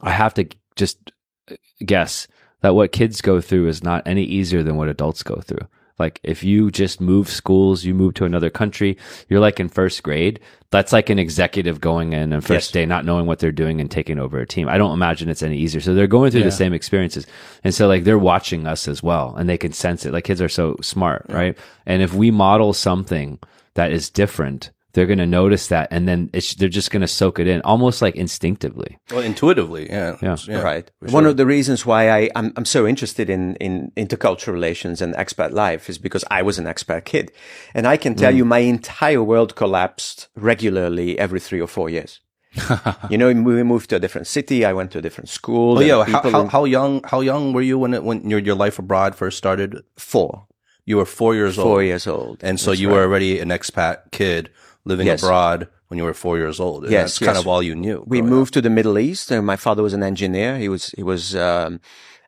i 0.00 0.10
have 0.10 0.34
to 0.34 0.46
just 0.76 1.12
uh, 1.50 1.54
guess 1.84 2.26
that 2.62 2.74
what 2.74 2.92
kids 2.92 3.20
go 3.20 3.40
through 3.40 3.68
is 3.68 3.82
not 3.82 4.06
any 4.06 4.24
easier 4.24 4.62
than 4.62 4.76
what 4.76 4.88
adults 4.88 5.22
go 5.22 5.36
through. 5.36 5.66
Like 5.98 6.20
if 6.22 6.44
you 6.44 6.70
just 6.70 7.00
move 7.00 7.28
schools 7.28 7.84
you 7.84 7.94
move 7.94 8.14
to 8.14 8.24
another 8.26 8.50
country 8.50 8.98
you're 9.28 9.40
like 9.40 9.58
in 9.60 9.68
first 9.70 10.02
grade 10.02 10.40
that's 10.70 10.92
like 10.92 11.08
an 11.08 11.18
executive 11.18 11.80
going 11.80 12.12
in 12.12 12.32
on 12.34 12.40
first 12.42 12.68
Yes. 12.68 12.70
day 12.72 12.84
not 12.86 13.04
knowing 13.06 13.24
what 13.26 13.38
they're 13.38 13.52
doing 13.52 13.80
and 13.80 13.90
taking 13.90 14.18
over 14.18 14.38
a 14.38 14.46
team. 14.46 14.68
I 14.68 14.76
don't 14.76 14.92
imagine 14.92 15.30
it's 15.30 15.42
any 15.42 15.56
easier. 15.56 15.80
So 15.80 15.94
they're 15.94 16.06
going 16.06 16.30
through 16.32 16.40
Yeah. 16.40 16.46
the 16.52 16.62
same 16.64 16.74
experiences. 16.74 17.26
And 17.64 17.74
so 17.74 17.86
like 17.88 18.04
they're 18.04 18.18
watching 18.18 18.66
us 18.66 18.88
as 18.88 19.02
well 19.02 19.34
and 19.38 19.48
they 19.48 19.56
can 19.56 19.72
sense 19.72 20.04
it. 20.04 20.12
Like 20.12 20.24
kids 20.24 20.42
are 20.42 20.48
so 20.50 20.76
smart 20.82 21.24
right? 21.30 21.56
And 21.86 22.02
if 22.02 22.12
we 22.12 22.30
model 22.30 22.72
something 22.74 23.38
that 23.74 23.90
is 23.92 24.10
different 24.10 24.70
they're 24.96 25.06
going 25.06 25.18
to 25.20 25.26
notice 25.26 25.68
that 25.68 25.86
and 25.92 26.08
then 26.08 26.30
it's, 26.32 26.54
they're 26.56 26.68
just 26.80 26.90
going 26.90 27.02
to 27.02 27.06
soak 27.06 27.38
it 27.38 27.46
in 27.46 27.60
almost 27.62 28.00
like 28.02 28.16
instinctively 28.16 28.96
Well, 29.12 29.20
intuitively, 29.20 29.84
yeah. 29.90 30.16
Yeah. 30.22 30.62
right 30.62 30.90
for 31.06 31.12
one 31.12 31.26
of 31.26 31.36
the 31.36 31.44
reasons 31.46 31.84
why 31.86 32.08
I, 32.10 32.30
I'm, 32.34 32.52
I'm 32.56 32.64
so 32.64 32.86
interested 32.86 33.28
in, 33.30 33.54
in 33.56 33.92
intercultural 33.96 34.54
relations 34.54 35.02
and 35.02 35.14
expat 35.14 35.52
life 35.52 35.88
is 35.90 35.98
because 35.98 36.24
I 36.30 36.40
was 36.42 36.58
an 36.58 36.64
expat 36.64 37.04
kid. 37.04 37.30
And 37.74 37.86
I 37.86 37.96
can 37.98 38.14
tell 38.14 38.32
Mm. 38.32 38.36
you 38.38 38.44
my 38.46 38.58
entire 38.60 39.22
world 39.22 39.54
collapsed 39.54 40.28
regularly 40.34 41.18
every 41.18 41.40
three 41.40 41.60
or 41.60 41.68
four 41.68 41.88
years. 41.90 42.20
you 43.10 43.18
know, 43.18 43.26
we 43.28 43.62
moved 43.62 43.90
to 43.90 43.96
a 43.96 44.00
different 44.00 44.26
city. 44.26 44.64
I 44.64 44.72
went 44.72 44.90
to 44.92 44.98
a 44.98 45.02
different 45.02 45.28
school. 45.28 45.76
Oh 45.76 45.78
there 45.80 45.88
yeah, 45.88 46.04
how, 46.04 46.30
how, 46.30 46.46
how 46.46 46.64
young 46.64 47.02
how 47.04 47.20
young 47.20 47.52
were 47.52 47.60
you 47.70 47.78
when 47.78 47.92
it, 47.92 48.02
when 48.02 48.28
your 48.30 48.40
your 48.40 48.54
life 48.64 48.78
abroad 48.78 49.14
first 49.14 49.36
started? 49.36 49.76
four, 49.98 50.46
You 50.86 50.96
were 50.96 51.04
four 51.04 51.34
years 51.34 51.58
old, 51.58 51.66
four 51.66 51.82
years 51.82 52.06
old. 52.06 52.36
and 52.42 52.58
so 52.58 52.70
That's 52.70 52.80
you 52.80 52.88
right. 52.88 52.94
were 52.96 53.02
already 53.04 53.40
an 53.40 53.50
expat 53.50 53.96
kid 54.10 54.48
living 54.86 55.06
Yes. 55.08 55.22
abroad 55.22 55.68
when 55.88 55.98
you 55.98 56.04
were 56.04 56.14
four 56.14 56.36
years 56.38 56.58
old. 56.60 56.84
And 56.84 56.92
Yes, 56.92 57.18
that's 57.18 57.26
kind 57.28 57.38
of 57.38 57.46
all 57.46 57.62
you 57.62 57.74
knew. 57.74 58.02
we 58.06 58.22
moved 58.22 58.52
to 58.54 58.60
the 58.62 58.70
Middle 58.70 58.98
East. 58.98 59.30
And 59.30 59.44
my 59.46 59.56
father 59.56 59.82
was 59.82 59.92
an 59.92 60.02
engineer. 60.02 60.56
He 60.58 60.68
was 60.68 60.84
he 60.96 61.02
was 61.02 61.34
um, 61.34 61.80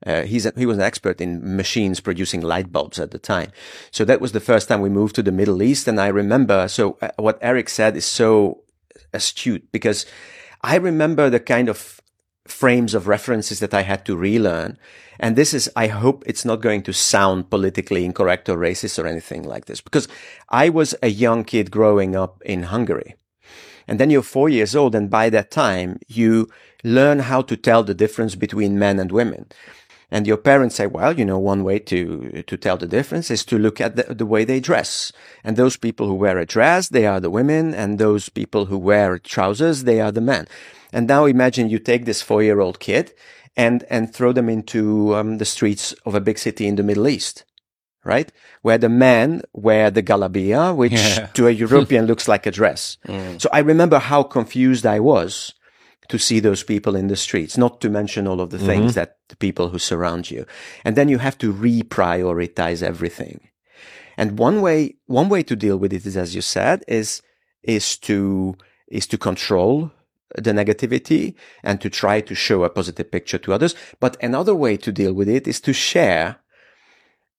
uh, 0.06 0.22
he's 0.22 0.44
a, 0.46 0.52
he 0.56 0.66
was 0.66 0.76
an 0.76 0.82
expert 0.90 1.20
in 1.20 1.56
machines 1.56 2.00
producing 2.00 2.40
light 2.42 2.70
bulbs 2.70 2.98
at 3.00 3.10
the 3.10 3.18
time. 3.18 3.50
So 3.90 4.04
that 4.04 4.20
was 4.20 4.32
the 4.32 4.40
first 4.50 4.68
time 4.68 4.80
we 4.82 4.90
moved 4.90 5.14
to 5.16 5.22
the 5.22 5.32
Middle 5.32 5.62
East. 5.62 5.88
And 5.88 5.98
I 6.00 6.08
remember. 6.08 6.68
So 6.68 6.82
uh, 7.00 7.08
what 7.16 7.38
Eric 7.40 7.68
said 7.68 7.96
is 7.96 8.04
so 8.06 8.62
astute 9.12 9.64
because 9.72 10.06
I 10.62 10.76
remember 10.76 11.30
the 11.30 11.40
kind 11.40 11.68
of 11.68 12.00
frames 12.50 12.94
of 12.94 13.08
references 13.08 13.60
that 13.60 13.74
I 13.74 13.82
had 13.82 14.04
to 14.06 14.16
relearn. 14.16 14.78
And 15.20 15.36
this 15.36 15.52
is, 15.52 15.70
I 15.74 15.88
hope 15.88 16.22
it's 16.26 16.44
not 16.44 16.60
going 16.60 16.82
to 16.82 16.92
sound 16.92 17.50
politically 17.50 18.04
incorrect 18.04 18.48
or 18.48 18.56
racist 18.56 19.02
or 19.02 19.06
anything 19.06 19.42
like 19.42 19.66
this, 19.66 19.80
because 19.80 20.08
I 20.48 20.68
was 20.68 20.94
a 21.02 21.08
young 21.08 21.44
kid 21.44 21.70
growing 21.70 22.14
up 22.14 22.40
in 22.44 22.64
Hungary. 22.64 23.16
And 23.88 23.98
then 23.98 24.10
you're 24.10 24.22
four 24.22 24.48
years 24.48 24.76
old. 24.76 24.94
And 24.94 25.10
by 25.10 25.30
that 25.30 25.50
time, 25.50 25.98
you 26.06 26.48
learn 26.84 27.20
how 27.20 27.42
to 27.42 27.56
tell 27.56 27.82
the 27.82 27.94
difference 27.94 28.34
between 28.34 28.78
men 28.78 28.98
and 28.98 29.10
women. 29.10 29.46
And 30.10 30.26
your 30.26 30.36
parents 30.38 30.76
say, 30.76 30.86
well, 30.86 31.18
you 31.18 31.24
know, 31.24 31.38
one 31.38 31.64
way 31.64 31.78
to, 31.80 32.42
to 32.46 32.56
tell 32.56 32.76
the 32.76 32.86
difference 32.86 33.30
is 33.30 33.44
to 33.46 33.58
look 33.58 33.80
at 33.80 33.96
the, 33.96 34.14
the 34.14 34.24
way 34.24 34.44
they 34.44 34.60
dress. 34.60 35.12
And 35.44 35.56
those 35.56 35.76
people 35.76 36.06
who 36.06 36.14
wear 36.14 36.38
a 36.38 36.46
dress, 36.46 36.88
they 36.88 37.06
are 37.06 37.20
the 37.20 37.28
women. 37.28 37.74
And 37.74 37.98
those 37.98 38.28
people 38.28 38.66
who 38.66 38.78
wear 38.78 39.18
trousers, 39.18 39.84
they 39.84 40.00
are 40.00 40.12
the 40.12 40.22
men. 40.22 40.46
And 40.92 41.06
now 41.06 41.24
imagine 41.26 41.68
you 41.68 41.78
take 41.78 42.04
this 42.04 42.22
four 42.22 42.42
year 42.42 42.60
old 42.60 42.80
kid 42.80 43.12
and, 43.56 43.84
and 43.90 44.12
throw 44.14 44.32
them 44.32 44.48
into 44.48 45.14
um, 45.14 45.38
the 45.38 45.44
streets 45.44 45.92
of 46.06 46.14
a 46.14 46.20
big 46.20 46.38
city 46.38 46.66
in 46.66 46.76
the 46.76 46.82
Middle 46.82 47.08
East. 47.08 47.44
Right? 48.04 48.32
Where 48.62 48.78
the 48.78 48.88
men 48.88 49.42
wear 49.52 49.90
the 49.90 50.02
galabia, 50.02 50.74
which 50.74 50.92
Yeah. 50.92 51.26
to 51.34 51.46
a 51.48 51.50
European 51.50 52.06
looks 52.06 52.26
like 52.28 52.46
a 52.46 52.50
dress. 52.50 52.96
So 53.38 53.48
I 53.52 53.58
remember 53.58 53.98
how 53.98 54.22
confused 54.22 54.86
I 54.86 55.00
was 55.00 55.52
to 56.08 56.18
see 56.18 56.40
those 56.40 56.62
people 56.62 56.96
in 56.96 57.08
the 57.08 57.16
streets, 57.16 57.58
not 57.58 57.80
to 57.82 57.90
mention 57.90 58.26
all 58.26 58.40
of 58.40 58.48
the 58.48 58.58
things 58.58 58.94
that 58.94 59.16
the 59.28 59.36
people 59.36 59.68
who 59.68 59.78
surround 59.78 60.30
you. 60.30 60.46
And 60.84 60.96
then 60.96 61.08
you 61.10 61.18
have 61.18 61.36
to 61.38 61.52
reprioritize 61.52 62.82
everything. 62.82 63.40
And 64.16 64.38
one 64.38 64.62
way, 64.62 64.96
one 65.06 65.28
way 65.28 65.42
to 65.42 65.54
deal 65.54 65.76
with 65.76 65.92
it 65.92 66.06
is, 66.06 66.16
as 66.16 66.34
you 66.34 66.40
said, 66.40 66.82
is, 66.88 67.20
is 67.62 67.98
to, 67.98 68.54
is 68.88 69.06
to 69.08 69.18
control 69.18 69.90
the 70.36 70.52
negativity 70.52 71.34
and 71.62 71.80
to 71.80 71.90
try 71.90 72.20
to 72.20 72.34
show 72.34 72.64
a 72.64 72.70
positive 72.70 73.10
picture 73.10 73.38
to 73.38 73.52
others. 73.52 73.74
But 74.00 74.16
another 74.22 74.54
way 74.54 74.76
to 74.78 74.92
deal 74.92 75.12
with 75.12 75.28
it 75.28 75.48
is 75.48 75.60
to 75.62 75.72
share 75.72 76.36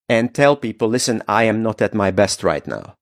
and 0.08 0.34
tell 0.34 0.56
people, 0.56 0.88
listen, 0.88 1.22
I 1.28 1.44
am 1.44 1.62
not 1.62 1.80
at 1.80 1.94
my 1.94 2.10
best 2.10 2.42
right 2.42 2.66
now. 2.66 2.96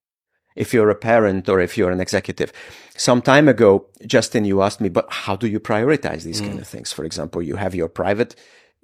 If 0.55 0.73
you're 0.73 0.89
a 0.89 0.95
parent 0.95 1.47
or 1.47 1.59
if 1.59 1.77
you're 1.77 1.91
an 1.91 2.01
executive. 2.01 2.51
Some 2.95 3.21
time 3.21 3.47
ago, 3.47 3.87
Justin, 4.05 4.45
you 4.45 4.61
asked 4.61 4.81
me, 4.81 4.89
but 4.89 5.07
how 5.09 5.35
do 5.35 5.47
you 5.47 5.59
prioritize 5.59 6.23
these 6.23 6.41
kind 6.41 6.59
of 6.59 6.67
things? 6.67 6.91
For 6.91 7.05
example, 7.05 7.41
you 7.41 7.55
have 7.55 7.73
your 7.73 7.87
private 7.87 8.35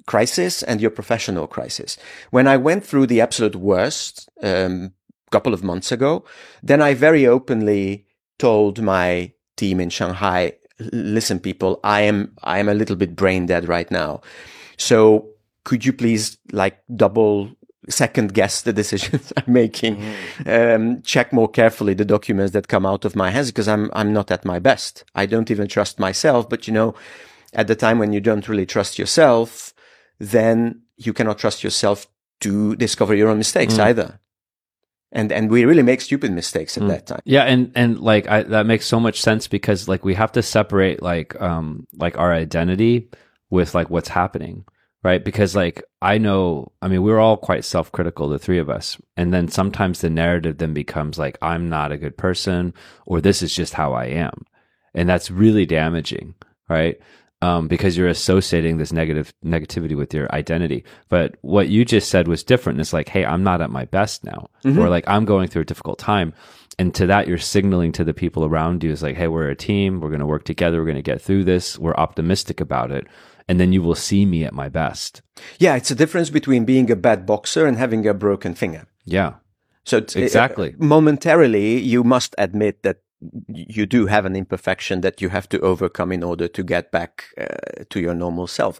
crisis 0.08 0.64
and 0.64 0.80
your 0.80 0.92
professional 0.92 1.48
crisis. 1.48 1.98
When 2.32 2.48
I 2.48 2.56
went 2.56 2.86
through 2.86 3.08
the 3.08 3.20
absolute 3.20 3.56
worst, 3.56 4.30
um, 4.42 4.94
couple 5.36 5.54
of 5.54 5.64
months 5.64 5.92
ago, 5.92 6.24
then 6.64 6.82
I 6.82 6.94
very 6.94 7.28
openly 7.28 8.06
told 8.40 8.82
my 8.82 9.34
team 9.58 9.80
in 9.82 9.90
Shanghai, 9.90 10.54
listen, 10.80 11.40
people, 11.40 11.80
I 11.84 12.02
am, 12.02 12.34
I 12.44 12.60
am 12.60 12.70
a 12.70 12.74
little 12.74 12.96
bit 12.96 13.16
brain 13.16 13.46
dead 13.46 13.68
right 13.68 13.90
now. 13.90 14.22
So 14.78 15.30
could 15.64 15.86
you 15.86 15.94
please 15.94 16.38
like 16.52 16.80
double 16.96 17.52
second 17.90 18.34
guess 18.34 18.64
the 18.64 18.74
decisions 18.74 19.32
I'm 19.38 19.54
making, 19.54 20.04
um, 20.46 21.02
check 21.04 21.32
more 21.32 21.48
carefully 21.48 21.94
the 21.94 22.06
documents 22.06 22.54
that 22.54 22.68
come 22.68 22.86
out 22.86 23.06
of 23.06 23.16
my 23.16 23.30
hands 23.30 23.52
because 23.52 23.68
I'm, 23.68 23.90
I'm 23.94 24.14
not 24.14 24.32
at 24.32 24.46
my 24.46 24.60
best. 24.60 25.04
I 25.14 25.26
don't 25.26 25.52
even 25.52 25.68
trust 25.68 26.00
myself. 26.00 26.50
But 26.50 26.68
you 26.68 26.74
know, 26.74 26.96
at 27.54 27.68
the 27.68 27.76
time 27.76 28.00
when 28.00 28.14
you 28.14 28.22
don't 28.22 28.48
really 28.48 28.66
trust 28.66 29.00
yourself, 29.00 29.74
then 30.20 30.82
you 30.98 31.14
cannot 31.14 31.38
trust 31.38 31.64
yourself 31.64 32.08
to 32.42 32.76
discover 32.76 33.16
your 33.16 33.30
own 33.30 33.38
mistakes 33.38 33.78
either. 33.80 34.20
And, 35.16 35.32
and 35.32 35.50
we 35.50 35.64
really 35.64 35.82
make 35.82 36.02
stupid 36.02 36.34
mistakes 36.34 36.78
at 36.78 36.88
that 36.90 37.08
time. 37.08 37.22
Yeah, 37.24 37.44
and 37.44 37.72
and 37.74 38.00
like 38.02 38.28
I, 38.28 38.44
that 38.44 38.66
makes 38.66 38.86
so 38.86 39.00
much 39.00 39.22
sense 39.22 39.48
because 39.48 39.88
like 39.88 40.04
we 40.04 40.14
have 40.14 40.34
to 40.34 40.44
separate 40.44 41.02
like 41.02 41.40
um 41.42 41.88
like 41.94 42.18
our 42.18 42.34
identity 42.34 43.10
with 43.50 43.74
like 43.74 43.90
what's 43.90 44.10
happening, 44.10 44.66
right? 45.04 45.24
Because 45.24 45.56
like 45.56 45.82
I 46.02 46.18
know, 46.18 46.74
I 46.82 46.90
mean, 46.90 47.02
we're 47.02 47.22
all 47.22 47.38
quite 47.38 47.64
self-critical, 47.64 48.28
the 48.28 48.38
three 48.38 48.60
of 48.60 48.70
us, 48.70 48.98
and 49.16 49.34
then 49.34 49.48
sometimes 49.48 50.02
the 50.02 50.10
narrative 50.10 50.58
then 50.58 50.74
becomes 50.74 51.18
like 51.18 51.38
I'm 51.42 51.70
not 51.70 51.94
a 51.94 51.98
good 51.98 52.18
person 52.18 52.74
or 53.06 53.22
this 53.22 53.42
is 53.42 53.56
just 53.56 53.74
how 53.74 53.94
I 53.94 54.08
am, 54.08 54.46
and 54.94 55.08
that's 55.08 55.32
really 55.32 55.66
damaging, 55.66 56.36
right? 56.68 57.00
Um, 57.46 57.68
because 57.68 57.96
you're 57.98 58.08
associating 58.08 58.78
this 58.78 58.92
negative 58.92 59.34
negativity 59.44 59.96
with 59.96 60.14
your 60.14 60.34
identity. 60.34 60.84
But 61.10 61.36
what 61.42 61.70
you 61.70 61.86
just 61.86 62.10
said 62.10 62.28
was 62.28 62.44
different. 62.44 62.80
It's 62.80 62.94
like, 62.94 63.10
hey, 63.10 63.24
I'm 63.26 63.44
not 63.44 63.62
at 63.62 63.70
my 63.70 63.86
best 63.86 64.24
now, 64.24 64.50
or 64.66 64.90
like 64.90 65.08
I'm 65.08 65.26
going 65.26 65.48
through 65.48 65.62
a 65.64 65.66
difficult 65.66 66.00
time. 66.00 66.34
And 66.78 66.94
to 66.96 67.06
that, 67.08 67.28
you're 67.28 67.38
signaling 67.38 67.92
to 67.94 68.04
the 68.04 68.14
people 68.14 68.44
around 68.44 68.84
you 68.84 68.92
is 68.92 69.04
like, 69.04 69.16
hey, 69.16 69.28
we're 69.28 69.50
a 69.50 69.56
team. 69.56 70.02
We're 70.02 70.10
going 70.10 70.20
to 70.20 70.26
work 70.26 70.44
together. 70.44 70.80
We're 70.80 70.92
going 70.92 71.04
to 71.06 71.12
get 71.12 71.22
through 71.22 71.46
this. 71.46 71.80
We're 71.80 71.96
optimistic 71.96 72.60
about 72.60 72.92
it. 72.92 73.08
And 73.48 73.60
then 73.60 73.72
you 73.72 73.82
will 73.82 73.96
see 73.96 74.26
me 74.26 74.44
at 74.44 74.54
my 74.54 74.70
best. 74.70 75.22
Yeah, 75.60 75.76
it's 75.76 75.92
a 75.92 75.96
difference 75.96 76.30
between 76.30 76.66
being 76.66 76.92
a 76.92 76.96
bad 76.96 77.26
boxer 77.26 77.66
and 77.66 77.78
having 77.78 78.06
a 78.08 78.14
broken 78.14 78.56
finger. 78.56 78.88
Yeah. 79.06 79.36
So 79.86 80.00
t- 80.02 80.24
Exactly. 80.24 80.70
uh, 80.74 80.84
momentarily, 80.84 81.80
you 81.80 82.04
must 82.04 82.36
admit 82.38 82.82
that 82.84 82.98
you 83.48 83.86
do 83.86 84.08
have 84.08 84.26
an 84.26 84.36
imperfection 84.36 85.02
that 85.02 85.22
you 85.22 85.30
have 85.30 85.48
to 85.50 85.60
overcome 85.62 86.12
in 86.12 86.24
order 86.24 86.48
to 86.48 86.64
get 86.64 86.92
back 86.92 87.26
uh, 87.38 87.84
to 87.90 88.00
your 88.00 88.14
normal 88.14 88.48
self. 88.48 88.80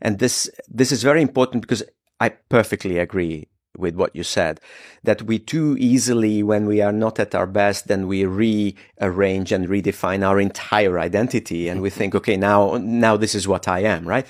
And 0.00 0.18
this 0.18 0.50
this 0.68 0.92
is 0.92 1.02
very 1.02 1.22
important 1.22 1.62
because 1.62 1.82
I 2.20 2.28
perfectly 2.28 2.98
agree 2.98 3.48
with 3.76 3.96
what 3.96 4.14
you 4.14 4.22
said 4.22 4.60
that 5.02 5.22
we 5.22 5.38
too 5.38 5.76
easily 5.80 6.42
when 6.42 6.64
we 6.64 6.80
are 6.80 6.92
not 6.92 7.18
at 7.18 7.34
our 7.34 7.46
best 7.46 7.88
then 7.88 8.06
we 8.06 8.24
rearrange 8.24 9.50
and 9.50 9.68
redefine 9.68 10.24
our 10.24 10.40
entire 10.40 10.98
identity. 10.98 11.68
And 11.68 11.82
we 11.82 11.90
think 11.90 12.14
okay 12.14 12.36
now 12.36 12.78
now 12.80 13.16
this 13.16 13.34
is 13.34 13.48
what 13.48 13.68
I 13.68 13.80
am 13.80 14.06
right? 14.06 14.26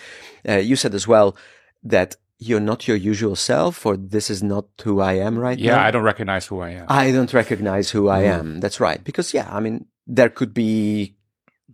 Uh, 0.48 0.56
you 0.56 0.76
said 0.76 0.94
as 0.94 1.06
well 1.06 1.36
that 1.82 2.16
you're 2.38 2.60
not 2.60 2.86
your 2.88 2.96
usual 2.96 3.36
self 3.36 3.86
or 3.86 3.96
this 3.96 4.28
is 4.30 4.42
not 4.42 4.66
who 4.82 5.00
I 5.00 5.14
am 5.14 5.38
right 5.38 5.58
Yeah, 5.58 5.76
now 5.76 5.84
I 5.84 5.90
don't 5.90 6.02
recognize 6.02 6.46
who 6.46 6.60
I 6.60 6.70
am. 6.70 6.86
I 6.88 7.12
don't 7.12 7.32
recognize 7.32 7.90
who 7.90 8.08
I 8.08 8.22
Mm-hmm. 8.22 8.40
am. 8.40 8.60
That's 8.60 8.80
right. 8.80 9.02
Because 9.02 9.32
yeah, 9.32 9.48
I 9.50 9.60
mean, 9.60 9.86
there 10.06 10.28
could 10.30 10.52
be 10.52 11.16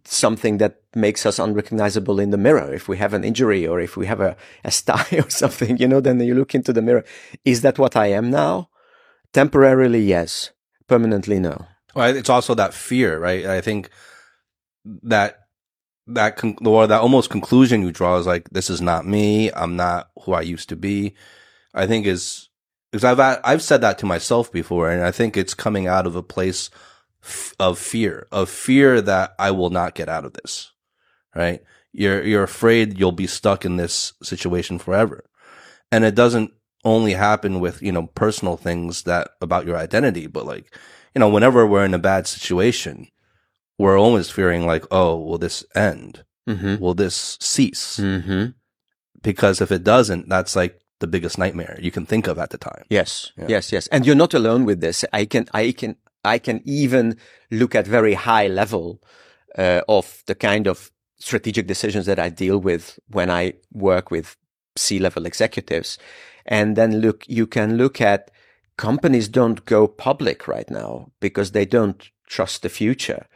something 0.04 0.58
that 0.58 0.80
makes 0.94 1.24
us 1.26 1.38
unrecognizable 1.38 2.20
in 2.20 2.30
the 2.30 2.38
mirror. 2.38 2.72
If 2.74 2.88
we 2.88 2.96
have 2.98 3.14
an 3.14 3.24
injury 3.24 3.66
or 3.66 3.80
if 3.80 3.96
we 3.96 4.06
have 4.06 4.20
a, 4.20 4.36
a 4.64 4.70
sty 4.70 5.04
or 5.12 5.28
something, 5.30 5.76
you 5.78 5.88
know, 5.88 6.00
then 6.00 6.20
you 6.20 6.34
look 6.34 6.54
into 6.54 6.72
the 6.72 6.82
mirror. 6.82 7.04
Is 7.44 7.62
that 7.62 7.78
what 7.78 7.96
I 7.96 8.06
am 8.06 8.30
now? 8.30 8.68
Temporarily, 9.32 10.02
yes. 10.02 10.50
Permanently, 10.88 11.38
no. 11.38 11.66
Well, 11.94 12.16
it's 12.16 12.30
also 12.30 12.54
that 12.54 12.74
fear, 12.74 13.18
right? 13.18 13.46
I 13.46 13.60
think 13.60 13.90
that 15.02 15.39
that 16.06 16.36
con- 16.36 16.56
or 16.64 16.86
that 16.86 17.00
almost 17.00 17.30
conclusion 17.30 17.82
you 17.82 17.92
draw 17.92 18.16
is 18.16 18.26
like 18.26 18.50
this 18.50 18.70
is 18.70 18.80
not 18.80 19.06
me. 19.06 19.52
I'm 19.52 19.76
not 19.76 20.10
who 20.22 20.32
I 20.32 20.42
used 20.42 20.68
to 20.70 20.76
be. 20.76 21.14
I 21.74 21.86
think 21.86 22.06
is 22.06 22.48
because 22.90 23.04
I've 23.04 23.40
I've 23.44 23.62
said 23.62 23.80
that 23.82 23.98
to 23.98 24.06
myself 24.06 24.50
before, 24.52 24.90
and 24.90 25.04
I 25.04 25.10
think 25.10 25.36
it's 25.36 25.54
coming 25.54 25.86
out 25.86 26.06
of 26.06 26.16
a 26.16 26.22
place 26.22 26.70
f- 27.22 27.54
of 27.58 27.78
fear, 27.78 28.26
of 28.32 28.48
fear 28.48 29.00
that 29.00 29.34
I 29.38 29.50
will 29.52 29.70
not 29.70 29.94
get 29.94 30.08
out 30.08 30.24
of 30.24 30.32
this. 30.34 30.72
Right? 31.34 31.62
You're 31.92 32.22
you're 32.22 32.42
afraid 32.42 32.98
you'll 32.98 33.12
be 33.12 33.26
stuck 33.26 33.64
in 33.64 33.76
this 33.76 34.12
situation 34.22 34.78
forever, 34.78 35.24
and 35.92 36.04
it 36.04 36.14
doesn't 36.14 36.52
only 36.84 37.12
happen 37.12 37.60
with 37.60 37.82
you 37.82 37.92
know 37.92 38.06
personal 38.08 38.56
things 38.56 39.02
that 39.04 39.30
about 39.40 39.66
your 39.66 39.76
identity, 39.76 40.26
but 40.26 40.46
like 40.46 40.74
you 41.14 41.20
know 41.20 41.28
whenever 41.28 41.66
we're 41.66 41.84
in 41.84 41.94
a 41.94 41.98
bad 41.98 42.26
situation, 42.26 43.08
we're 43.80 43.98
always 43.98 44.28
fearing 44.30 44.66
like, 44.66 44.84
oh, 44.90 45.16
will 45.16 45.38
this 45.38 45.64
end? 45.74 46.24
Mm-hmm. 46.46 46.76
Will 46.82 46.94
this 46.94 47.38
cease? 47.40 47.98
Mm-hmm. 47.98 48.44
Because 49.22 49.60
if 49.62 49.72
it 49.72 49.84
doesn't, 49.84 50.28
that's 50.28 50.54
like 50.54 50.80
the 50.98 51.06
biggest 51.06 51.38
nightmare 51.38 51.78
you 51.80 51.90
can 51.90 52.04
think 52.04 52.26
of 52.28 52.38
at 52.38 52.50
the 52.50 52.58
time. 52.58 52.84
Yes, 52.90 53.32
Yeah. 53.38 53.46
yes, 53.48 53.72
yes. 53.72 53.86
And 53.88 54.04
you're 54.04 54.22
not 54.24 54.34
alone 54.34 54.66
with 54.66 54.80
this. 54.80 55.04
I 55.14 55.24
can, 55.24 55.46
I 55.54 55.72
can, 55.72 55.96
I 56.24 56.38
can 56.38 56.60
even 56.66 57.16
look 57.50 57.74
at 57.74 57.86
very 57.86 58.14
high 58.14 58.48
level 58.48 59.00
uh, 59.56 59.80
of 59.88 60.22
the 60.26 60.34
kind 60.34 60.66
of 60.66 60.90
strategic 61.18 61.66
decisions 61.66 62.04
that 62.06 62.18
I 62.18 62.28
deal 62.28 62.58
with 62.58 62.98
when 63.08 63.30
I 63.30 63.54
work 63.72 64.10
with 64.10 64.36
C-level 64.76 65.24
executives. 65.24 65.98
And 66.44 66.76
then 66.76 67.00
look, 67.00 67.24
you 67.28 67.46
can 67.46 67.76
look 67.78 68.00
at 68.00 68.30
companies 68.76 69.28
don't 69.28 69.64
go 69.64 69.88
public 69.88 70.46
right 70.46 70.70
now 70.70 71.12
because 71.20 71.52
they 71.52 71.64
don't 71.66 72.10
trust 72.26 72.62
the 72.62 72.68
future. 72.68 73.26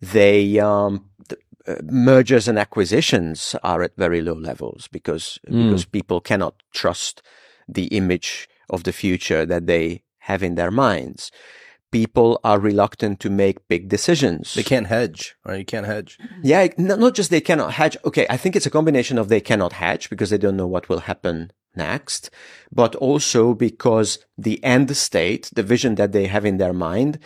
They, 0.00 0.58
um, 0.58 1.06
uh, 1.66 1.76
mergers 1.82 2.48
and 2.48 2.58
acquisitions 2.58 3.54
are 3.62 3.82
at 3.82 3.96
very 3.96 4.22
low 4.22 4.34
levels 4.34 4.88
because, 4.90 5.38
Mm. 5.48 5.66
because 5.70 5.84
people 5.84 6.20
cannot 6.20 6.54
trust 6.72 7.22
the 7.68 7.86
image 7.88 8.48
of 8.70 8.84
the 8.84 8.92
future 8.92 9.44
that 9.46 9.66
they 9.66 10.02
have 10.20 10.42
in 10.42 10.54
their 10.54 10.70
minds. 10.70 11.30
People 11.92 12.38
are 12.44 12.60
reluctant 12.60 13.18
to 13.20 13.28
make 13.30 13.66
big 13.68 13.88
decisions. 13.88 14.54
They 14.54 14.62
can't 14.62 14.86
hedge, 14.86 15.34
right? 15.44 15.58
You 15.58 15.64
can't 15.64 15.86
hedge. 15.86 16.18
Yeah, 16.42 16.68
not 16.78 17.14
just 17.14 17.30
they 17.30 17.40
cannot 17.40 17.72
hedge. 17.72 17.96
Okay, 18.04 18.26
I 18.30 18.36
think 18.36 18.54
it's 18.54 18.66
a 18.66 18.70
combination 18.70 19.18
of 19.18 19.28
they 19.28 19.40
cannot 19.40 19.72
hedge 19.74 20.08
because 20.08 20.30
they 20.30 20.38
don't 20.38 20.56
know 20.56 20.68
what 20.68 20.88
will 20.88 21.00
happen 21.00 21.50
next, 21.74 22.30
but 22.70 22.94
also 22.96 23.54
because 23.54 24.18
the 24.38 24.62
end 24.64 24.96
state, 24.96 25.50
the 25.54 25.64
vision 25.64 25.96
that 25.96 26.12
they 26.12 26.26
have 26.26 26.44
in 26.44 26.58
their 26.58 26.72
mind 26.72 27.18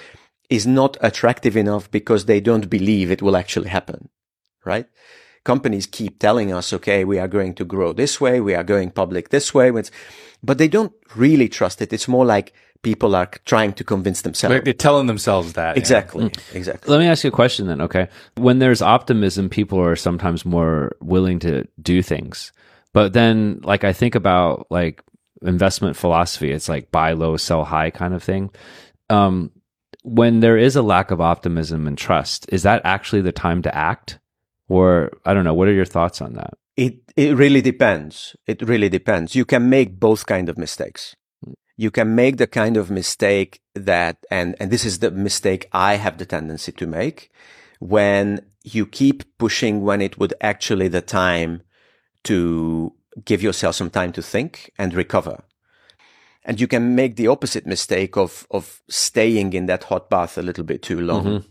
is 0.50 0.66
not 0.66 0.96
attractive 1.00 1.56
enough 1.56 1.90
because 1.90 2.26
they 2.26 2.40
don't 2.40 2.68
believe 2.68 3.10
it 3.10 3.22
will 3.22 3.36
actually 3.36 3.68
happen, 3.68 4.08
right? 4.64 4.86
Companies 5.44 5.86
keep 5.86 6.18
telling 6.18 6.52
us, 6.52 6.72
okay, 6.72 7.04
we 7.04 7.18
are 7.18 7.28
going 7.28 7.54
to 7.54 7.64
grow 7.64 7.92
this 7.92 8.20
way. 8.20 8.40
We 8.40 8.54
are 8.54 8.64
going 8.64 8.90
public 8.90 9.28
this 9.28 9.52
way, 9.52 9.70
but 9.70 9.90
but 10.42 10.58
they 10.58 10.68
don't 10.68 10.92
really 11.14 11.48
trust 11.48 11.80
it. 11.82 11.92
It's 11.92 12.08
more 12.08 12.24
like 12.24 12.52
people 12.84 13.16
are 13.16 13.30
trying 13.44 13.72
to 13.72 13.84
convince 13.84 14.22
themselves. 14.22 14.54
Like 14.54 14.64
they're 14.64 14.74
telling 14.74 15.06
themselves 15.06 15.54
that. 15.54 15.76
yeah. 15.76 15.80
Exactly. 15.80 16.30
Exactly. 16.52 16.90
Let 16.90 17.00
me 17.00 17.08
ask 17.08 17.24
you 17.24 17.28
a 17.28 17.32
question 17.32 17.66
then, 17.66 17.80
okay? 17.80 18.08
When 18.36 18.58
there's 18.58 18.82
optimism, 18.82 19.48
people 19.48 19.80
are 19.80 19.96
sometimes 19.96 20.44
more 20.44 20.96
willing 21.00 21.40
to 21.40 21.66
do 21.82 22.02
things. 22.02 22.52
But 22.92 23.12
then, 23.12 23.60
like, 23.64 23.82
I 23.82 23.92
think 23.92 24.14
about 24.14 24.66
like 24.70 25.02
investment 25.42 25.96
philosophy, 25.96 26.52
it's 26.52 26.68
like 26.68 26.92
buy 26.92 27.12
low, 27.12 27.36
sell 27.36 27.64
high 27.64 27.90
kind 27.90 28.14
of 28.14 28.22
thing. 28.22 28.50
Um, 29.10 29.50
when 30.04 30.40
there 30.40 30.58
is 30.58 30.76
a 30.76 30.82
lack 30.82 31.10
of 31.10 31.20
optimism 31.20 31.86
and 31.86 31.96
trust, 31.96 32.46
is 32.50 32.62
that 32.62 32.82
actually 32.84 33.22
the 33.22 33.32
time 33.32 33.62
to 33.62 33.74
act? 33.74 34.20
Or 34.68 35.10
I 35.24 35.34
don't 35.34 35.44
know, 35.44 35.54
what 35.54 35.66
are 35.66 35.72
your 35.72 35.86
thoughts 35.86 36.20
on 36.20 36.34
that? 36.34 36.54
It 36.76 36.96
it 37.16 37.36
really 37.36 37.62
depends. 37.62 38.36
It 38.46 38.62
really 38.62 38.88
depends. 38.88 39.34
You 39.34 39.44
can 39.44 39.68
make 39.68 39.98
both 39.98 40.26
kind 40.26 40.48
of 40.48 40.58
mistakes. 40.58 41.16
You 41.76 41.90
can 41.90 42.14
make 42.14 42.36
the 42.36 42.46
kind 42.46 42.76
of 42.76 42.90
mistake 42.90 43.60
that 43.74 44.18
and 44.30 44.54
and 44.60 44.70
this 44.70 44.84
is 44.84 44.98
the 44.98 45.10
mistake 45.10 45.68
I 45.72 45.96
have 45.96 46.18
the 46.18 46.26
tendency 46.26 46.72
to 46.72 46.86
make 46.86 47.30
when 47.80 48.40
you 48.62 48.86
keep 48.86 49.38
pushing 49.38 49.82
when 49.82 50.00
it 50.00 50.18
would 50.18 50.34
actually 50.40 50.88
the 50.88 51.02
time 51.02 51.62
to 52.24 52.92
give 53.24 53.42
yourself 53.42 53.74
some 53.74 53.90
time 53.90 54.12
to 54.12 54.22
think 54.22 54.70
and 54.78 54.94
recover. 54.94 55.44
And 56.44 56.60
you 56.60 56.66
can 56.66 56.94
make 56.94 57.16
the 57.16 57.28
opposite 57.28 57.66
mistake 57.66 58.16
of 58.16 58.46
of 58.50 58.82
staying 58.88 59.52
in 59.52 59.66
that 59.66 59.84
hot 59.84 60.10
bath 60.10 60.36
a 60.36 60.42
little 60.42 60.64
bit 60.64 60.82
too 60.82 61.00
long 61.00 61.24
mm-hmm. 61.24 61.48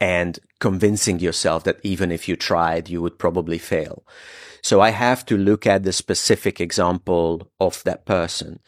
and 0.00 0.38
convincing 0.60 1.18
yourself 1.18 1.64
that 1.64 1.78
even 1.82 2.10
if 2.10 2.28
you 2.28 2.36
tried, 2.36 2.88
you 2.88 3.02
would 3.02 3.18
probably 3.18 3.58
fail. 3.58 4.04
So 4.62 4.80
I 4.80 4.90
have 4.90 5.24
to 5.26 5.36
look 5.36 5.66
at 5.66 5.82
the 5.82 5.92
specific 5.92 6.60
example 6.60 7.50
of 7.60 7.82
that 7.84 8.06
person. 8.06 8.60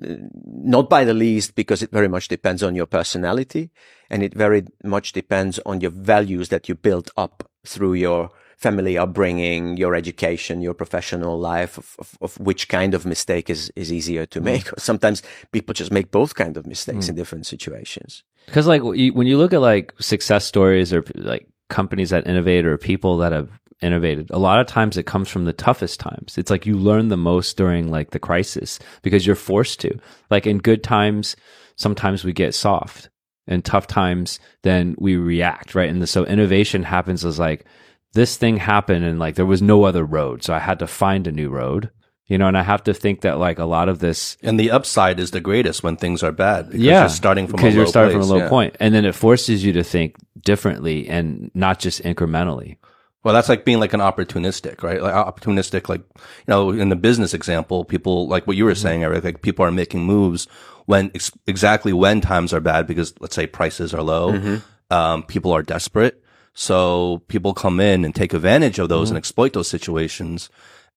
Not 0.00 0.88
by 0.88 1.04
the 1.04 1.14
least 1.14 1.54
because 1.54 1.82
it 1.82 1.90
very 1.90 2.08
much 2.08 2.28
depends 2.28 2.62
on 2.62 2.76
your 2.76 2.86
personality 2.86 3.70
and 4.10 4.22
it 4.22 4.32
very 4.32 4.64
much 4.84 5.12
depends 5.12 5.58
on 5.66 5.80
your 5.80 5.90
values 5.90 6.50
that 6.50 6.68
you 6.68 6.74
built 6.74 7.10
up 7.16 7.50
through 7.66 7.94
your 7.94 8.30
family 8.58 8.98
upbringing, 8.98 9.76
your 9.76 9.94
education, 9.94 10.60
your 10.60 10.74
professional 10.74 11.38
life, 11.38 11.78
of, 11.78 11.94
of, 12.00 12.18
of 12.20 12.40
which 12.40 12.68
kind 12.68 12.92
of 12.92 13.06
mistake 13.06 13.48
is, 13.48 13.70
is 13.76 13.92
easier 13.92 14.26
to 14.26 14.40
hmm. 14.40 14.46
make. 14.46 14.68
Sometimes 14.78 15.22
people 15.52 15.72
just 15.72 15.92
make 15.92 16.10
both 16.10 16.34
kind 16.34 16.56
of 16.56 16.66
mistakes 16.66 17.06
hmm. 17.06 17.10
in 17.10 17.16
different 17.16 17.46
situations. 17.46 18.24
Because 18.46 18.66
like 18.66 18.82
when 18.82 19.26
you 19.26 19.38
look 19.38 19.52
at 19.52 19.60
like 19.60 19.94
success 20.00 20.44
stories 20.44 20.92
or 20.92 21.04
like 21.14 21.46
companies 21.68 22.10
that 22.10 22.26
innovate 22.26 22.66
or 22.66 22.76
people 22.78 23.18
that 23.18 23.30
have 23.30 23.48
innovated, 23.80 24.28
a 24.30 24.38
lot 24.38 24.58
of 24.58 24.66
times 24.66 24.96
it 24.96 25.06
comes 25.06 25.28
from 25.28 25.44
the 25.44 25.52
toughest 25.52 26.00
times. 26.00 26.36
It's 26.36 26.50
like 26.50 26.66
you 26.66 26.76
learn 26.76 27.08
the 27.08 27.16
most 27.16 27.56
during 27.56 27.90
like 27.90 28.10
the 28.10 28.18
crisis 28.18 28.80
because 29.02 29.24
you're 29.24 29.36
forced 29.36 29.78
to. 29.80 29.96
Like 30.30 30.46
in 30.46 30.58
good 30.58 30.82
times, 30.82 31.36
sometimes 31.76 32.24
we 32.24 32.32
get 32.32 32.54
soft. 32.54 33.08
In 33.46 33.62
tough 33.62 33.86
times, 33.86 34.40
then 34.62 34.94
we 34.98 35.16
react, 35.16 35.74
right? 35.74 35.88
And 35.88 36.06
so 36.06 36.26
innovation 36.26 36.82
happens 36.82 37.24
as 37.24 37.38
like 37.38 37.64
this 38.12 38.36
thing 38.36 38.56
happened 38.56 39.04
and 39.04 39.18
like 39.18 39.34
there 39.34 39.46
was 39.46 39.62
no 39.62 39.84
other 39.84 40.04
road, 40.04 40.42
so 40.42 40.54
I 40.54 40.58
had 40.58 40.78
to 40.80 40.86
find 40.86 41.26
a 41.26 41.32
new 41.32 41.48
road. 41.50 41.90
You 42.26 42.36
know, 42.36 42.46
and 42.46 42.58
I 42.58 42.62
have 42.62 42.84
to 42.84 42.92
think 42.92 43.22
that 43.22 43.38
like 43.38 43.58
a 43.58 43.64
lot 43.64 43.88
of 43.88 44.00
this 44.00 44.36
And 44.42 44.60
the 44.60 44.70
upside 44.70 45.18
is 45.18 45.30
the 45.30 45.40
greatest 45.40 45.82
when 45.82 45.96
things 45.96 46.22
are 46.22 46.30
bad 46.30 46.66
because 46.66 46.80
yeah, 46.80 47.00
you're 47.00 47.08
starting 47.08 47.46
from 47.46 47.54
a 47.54 47.56
because 47.56 47.74
low 47.74 47.80
you're 47.80 47.86
starting 47.86 48.18
place. 48.18 48.28
from 48.28 48.36
a 48.36 48.38
low 48.38 48.44
yeah. 48.44 48.50
point. 48.50 48.76
and 48.80 48.94
then 48.94 49.06
it 49.06 49.14
forces 49.14 49.64
you 49.64 49.72
to 49.72 49.82
think 49.82 50.16
differently 50.44 51.08
and 51.08 51.50
not 51.54 51.78
just 51.78 52.02
incrementally. 52.02 52.76
Well, 53.24 53.32
that's 53.32 53.48
like 53.48 53.64
being 53.64 53.80
like 53.80 53.94
an 53.94 54.00
opportunistic, 54.00 54.82
right? 54.82 55.02
Like 55.02 55.14
opportunistic, 55.14 55.88
like, 55.88 56.00
you 56.00 56.48
know, 56.48 56.70
in 56.70 56.88
the 56.90 56.96
business 56.96 57.34
example, 57.34 57.84
people, 57.84 58.28
like 58.28 58.46
what 58.46 58.56
you 58.56 58.64
were 58.64 58.74
saying, 58.74 59.02
Eric, 59.02 59.24
like 59.24 59.42
people 59.42 59.64
are 59.64 59.72
making 59.72 60.04
moves 60.04 60.46
when 60.86 61.10
ex- 61.14 61.32
exactly 61.46 61.92
when 61.92 62.20
times 62.20 62.52
are 62.52 62.60
bad 62.60 62.86
because 62.86 63.14
let's 63.20 63.34
say 63.34 63.46
prices 63.46 63.92
are 63.92 64.02
low. 64.02 64.60
Um, 64.90 65.22
people 65.24 65.52
are 65.52 65.62
desperate. 65.62 66.22
So 66.60 67.22
people 67.28 67.54
come 67.54 67.78
in 67.78 68.04
and 68.04 68.12
take 68.12 68.34
advantage 68.34 68.80
of 68.80 68.88
those 68.88 69.10
and 69.10 69.14
mm-hmm. 69.14 69.18
exploit 69.18 69.52
those 69.52 69.68
situations. 69.68 70.50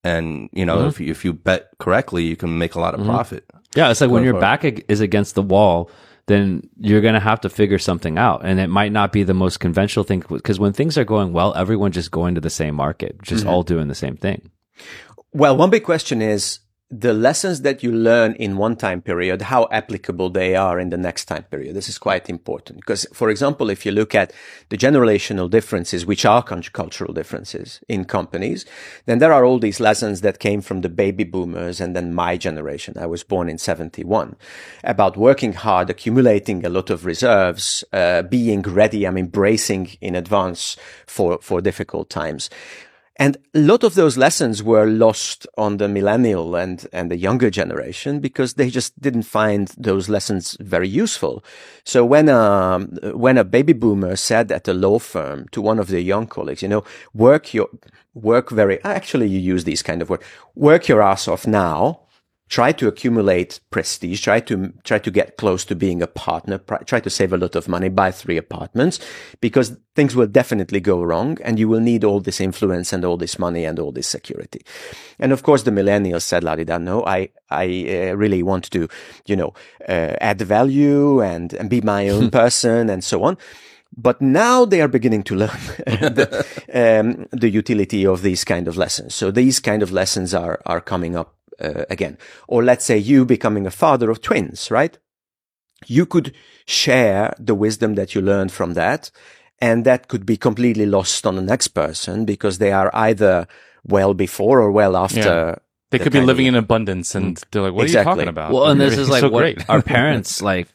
And, 0.04 0.50
you 0.52 0.66
know, 0.66 0.88
if 0.88 0.96
mm-hmm. 0.96 1.04
you, 1.04 1.12
if 1.12 1.24
you 1.24 1.34
bet 1.34 1.70
correctly, 1.78 2.24
you 2.24 2.36
can 2.36 2.58
make 2.58 2.74
a 2.74 2.80
lot 2.80 2.96
of 2.96 3.02
mm-hmm. 3.02 3.12
profit. 3.12 3.46
Yeah, 3.76 3.92
it's 3.92 4.02
like 4.02 4.10
when 4.10 4.24
your 4.24 4.40
back 4.40 4.66
ag- 4.66 4.86
is 4.88 5.02
against 5.02 5.36
the 5.36 5.44
wall, 5.44 5.92
then 6.26 6.68
you're 6.80 7.02
going 7.02 7.14
to 7.14 7.20
have 7.20 7.42
to 7.42 7.50
figure 7.50 7.78
something 7.78 8.18
out. 8.18 8.42
And 8.44 8.60
it 8.60 8.70
might 8.72 8.92
not 8.92 9.12
be 9.12 9.22
the 9.22 9.36
most 9.36 9.60
conventional 9.60 10.04
thing 10.04 10.24
because 10.28 10.60
when 10.60 10.74
things 10.74 10.98
are 10.98 11.06
going 11.06 11.32
well, 11.32 11.54
everyone's 11.54 11.94
just 11.94 12.10
going 12.10 12.34
to 12.34 12.42
the 12.42 12.50
same 12.50 12.74
market, 12.74 13.22
just 13.22 13.46
all 13.46 13.62
doing 13.62 13.88
the 13.88 13.94
same 13.94 14.18
thing. 14.18 14.50
Well, 15.32 15.56
one 15.56 15.70
big 15.70 15.84
question 15.84 16.24
is 16.24 16.61
the 16.92 17.14
lessons 17.14 17.62
that 17.62 17.82
you 17.82 17.92
learn 17.92 18.34
in 18.34 18.58
one 18.58 18.76
time 18.76 19.02
period, 19.02 19.44
how 19.44 19.66
applicable 19.72 20.30
they 20.30 20.56
are 20.58 20.78
in 20.78 20.90
the 20.90 20.98
next 20.98 21.26
time 21.26 21.44
period. 21.44 21.74
This 21.74 21.88
is 21.88 21.98
quite 21.98 22.30
important 22.30 22.82
because, 22.82 23.08
for 23.14 23.30
example, 23.30 23.70
if 23.70 23.86
you 23.86 23.94
look 23.94 24.14
at 24.14 24.34
the 24.68 24.78
generational 24.78 25.50
differences, 25.50 26.06
which 26.06 26.26
are 26.26 26.44
cultural 26.44 27.14
differences 27.14 27.80
in 27.88 28.04
companies, 28.04 28.66
then 29.06 29.20
there 29.20 29.32
are 29.32 29.46
all 29.46 29.58
these 29.58 29.80
lessons 29.80 30.20
that 30.20 30.40
came 30.40 30.60
from 30.60 30.82
the 30.82 30.90
baby 30.90 31.24
boomers 31.24 31.80
and 31.80 31.96
then 31.96 32.14
my 32.14 32.36
generation. 32.36 32.98
I 33.00 33.06
was 33.06 33.24
born 33.24 33.48
in 33.48 33.58
71 33.58 34.36
about 34.84 35.16
working 35.16 35.54
hard, 35.54 35.90
accumulating 35.90 36.66
a 36.66 36.70
lot 36.70 36.90
of 36.90 37.06
reserves, 37.06 37.86
uh, 37.94 38.24
being 38.24 38.64
ready. 38.64 39.08
I'm 39.08 39.18
embracing 39.18 39.92
in 40.02 40.14
advance 40.16 40.76
for, 41.08 41.40
for 41.42 41.62
difficult 41.62 42.10
times. 42.10 42.50
And 43.18 43.38
a 43.54 43.60
lot 43.60 43.84
of 43.84 43.96
those 43.96 44.18
lessons 44.18 44.64
were 44.64 44.86
lost 44.86 45.46
on 45.58 45.78
the 45.78 45.88
millennial 45.88 46.56
and, 46.56 46.88
and 46.94 47.12
the 47.12 47.18
younger 47.18 47.50
generation 47.50 48.20
because 48.20 48.54
they 48.54 48.70
just 48.70 49.00
didn't 49.00 49.24
find 49.24 49.68
those 49.78 50.08
lessons 50.10 50.58
very 50.60 50.88
useful. 50.88 51.44
So 51.84 52.06
when, 52.06 52.30
um, 52.30 52.98
when 53.14 53.38
a 53.38 53.44
baby 53.44 53.74
boomer 53.74 54.16
said 54.16 54.52
at 54.52 54.68
a 54.68 54.74
law 54.74 54.98
firm 54.98 55.48
to 55.52 55.62
one 55.62 55.78
of 55.78 55.90
their 55.90 56.00
young 56.00 56.26
colleagues, 56.26 56.62
you 56.62 56.70
know, 56.70 56.84
work 57.14 57.54
your, 57.54 57.70
work 58.14 58.50
very, 58.50 58.82
actually 58.84 59.28
you 59.28 59.40
use 59.40 59.66
these 59.66 59.84
kind 59.84 60.02
of 60.02 60.10
words, 60.10 60.24
work 60.56 60.88
your 60.88 61.02
ass 61.02 61.28
off 61.28 61.46
now 61.46 62.00
try 62.52 62.74
to 62.74 62.86
accumulate 62.86 63.62
prestige, 63.70 64.22
try 64.22 64.42
to 64.42 64.74
try 64.84 65.00
to 65.00 65.10
get 65.10 65.38
close 65.38 65.64
to 65.64 65.74
being 65.74 66.02
a 66.02 66.08
partner, 66.08 66.60
try 66.86 67.00
to 67.00 67.10
save 67.10 67.32
a 67.32 67.38
lot 67.38 67.56
of 67.56 67.70
money, 67.70 67.88
buy 67.88 68.12
three 68.12 68.36
apartments, 68.36 69.00
because 69.40 69.78
things 69.96 70.18
will 70.18 70.28
definitely 70.28 70.82
go 70.82 71.02
wrong, 71.02 71.38
and 71.46 71.58
you 71.58 71.70
will 71.70 71.80
need 71.80 72.04
all 72.04 72.20
this 72.20 72.42
influence 72.42 72.92
and 72.92 73.06
all 73.06 73.16
this 73.16 73.40
money 73.40 73.64
and 73.64 73.80
all 73.80 73.94
this 73.94 74.08
security. 74.08 74.66
And 75.18 75.32
of 75.32 75.44
course, 75.44 75.64
the 75.64 75.72
millennials 75.72 76.24
said, 76.24 76.44
"La 76.44 76.56
di 76.56 76.66
da, 76.66 76.78
no, 76.78 77.06
I 77.06 77.30
I 77.50 77.66
uh, 77.88 78.18
really 78.18 78.44
want 78.44 78.70
to, 78.72 78.90
you 79.26 79.38
know, 79.38 79.54
uh, 79.88 80.16
add 80.20 80.42
value 80.42 81.22
and 81.22 81.54
and 81.54 81.70
be 81.70 81.80
my 81.82 82.10
own 82.10 82.30
person 82.42 82.90
and 82.90 83.02
so 83.04 83.24
on." 83.24 83.38
But 83.98 84.22
now 84.22 84.66
they 84.66 84.82
are 84.82 84.88
beginning 84.88 85.24
to 85.24 85.36
learn 85.36 85.60
the, 85.86 86.46
um, 86.74 87.28
the 87.32 87.50
utility 87.50 88.06
of 88.06 88.22
these 88.22 88.46
kind 88.46 88.68
of 88.68 88.78
lessons. 88.78 89.16
So 89.16 89.32
these 89.32 89.62
kind 89.62 89.84
of 89.84 89.92
lessons 89.92 90.34
are 90.34 90.60
are 90.66 90.82
coming 90.82 91.16
up 91.16 91.36
uh, 91.62 91.86
again. 91.90 92.18
Or 92.48 92.64
let's 92.64 92.86
say 92.86 92.98
you 92.98 93.26
becoming 93.26 93.66
a 93.68 93.72
father 93.72 94.10
of 94.10 94.22
twins, 94.22 94.70
right? 94.72 94.98
You 95.88 96.06
could 96.06 96.34
share 96.66 97.34
the 97.40 97.56
wisdom 97.56 97.96
that 97.96 98.14
you 98.16 98.22
learned 98.22 98.52
from 98.52 98.74
that. 98.74 99.12
And 99.60 99.86
that 99.86 100.08
could 100.08 100.26
be 100.26 100.38
completely 100.38 100.86
lost 100.88 101.26
on 101.26 101.36
the 101.36 101.42
next 101.42 101.70
person 101.70 102.26
because 102.26 102.58
they 102.58 102.72
are 102.72 102.90
either 102.94 103.48
well 103.86 104.14
before 104.14 104.60
or 104.60 104.72
well 104.72 104.96
after. 104.98 105.20
Yeah. 105.20 105.56
They 105.92 105.98
the 106.00 106.06
could 106.06 106.14
be 106.14 106.22
living 106.22 106.48
of- 106.48 106.56
in 106.56 106.64
abundance 106.64 107.14
and 107.16 107.44
they're 107.52 107.62
like, 107.64 107.74
what 107.74 107.86
are 107.86 107.88
you 107.90 108.04
talking 108.04 108.28
about? 108.28 108.52
Well, 108.54 108.68
and 108.68 108.80
this 108.86 108.98
is 108.98 109.10
like 109.10 109.22
so 109.22 109.30
what 109.30 109.42
great. 109.42 109.70
our 109.70 109.82
parents 109.98 110.42
like. 110.42 110.68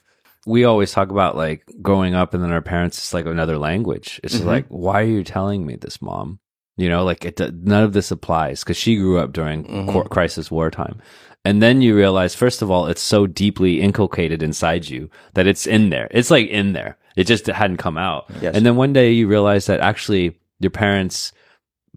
We 0.49 0.63
always 0.65 0.93
talk 0.93 1.11
about 1.11 1.35
like 1.35 1.65
growing 1.83 2.15
up, 2.15 2.33
and 2.33 2.41
then 2.41 2.53
our 2.53 2.63
parents 2.63 2.99
it's 2.99 3.13
like 3.13 3.27
another 3.27 3.59
language. 3.59 4.21
It's 4.23 4.33
just 4.35 4.45
Mhm. 4.45 4.55
like, 4.55 4.67
why 4.69 5.01
are 5.03 5.05
you 5.05 5.25
telling 5.25 5.67
me 5.67 5.75
this, 5.75 6.01
mom? 6.01 6.39
You 6.77 6.89
know, 6.91 7.05
like 7.05 7.25
it, 7.25 7.41
none 7.65 7.85
of 7.85 7.93
this 7.95 8.11
applies 8.11 8.63
because 8.63 8.77
she 8.77 8.97
grew 8.97 9.19
up 9.19 9.33
during 9.33 9.65
Mhm. 9.65 9.89
cor- 9.93 10.05
crisis 10.09 10.51
wartime, 10.51 11.01
and 11.45 11.63
then 11.63 11.81
you 11.81 11.97
realize, 11.97 12.35
first 12.35 12.61
of 12.61 12.71
all, 12.71 12.87
it's 12.87 13.01
so 13.01 13.27
deeply 13.27 13.81
inculcated 13.81 14.43
inside 14.43 14.89
you 14.89 15.09
that 15.35 15.47
it's 15.47 15.67
in 15.67 15.89
there. 15.91 16.09
It's 16.11 16.31
like 16.31 16.49
in 16.49 16.73
there. 16.75 16.99
It 17.17 17.25
just 17.27 17.47
hadn't 17.47 17.79
come 17.79 17.97
out. 17.97 18.27
Yes. 18.43 18.55
And 18.55 18.67
then 18.67 18.77
one 18.77 18.93
day 18.93 19.11
you 19.13 19.27
realize 19.27 19.65
that 19.67 19.81
actually 19.81 20.37
your 20.61 20.71
parents 20.71 21.33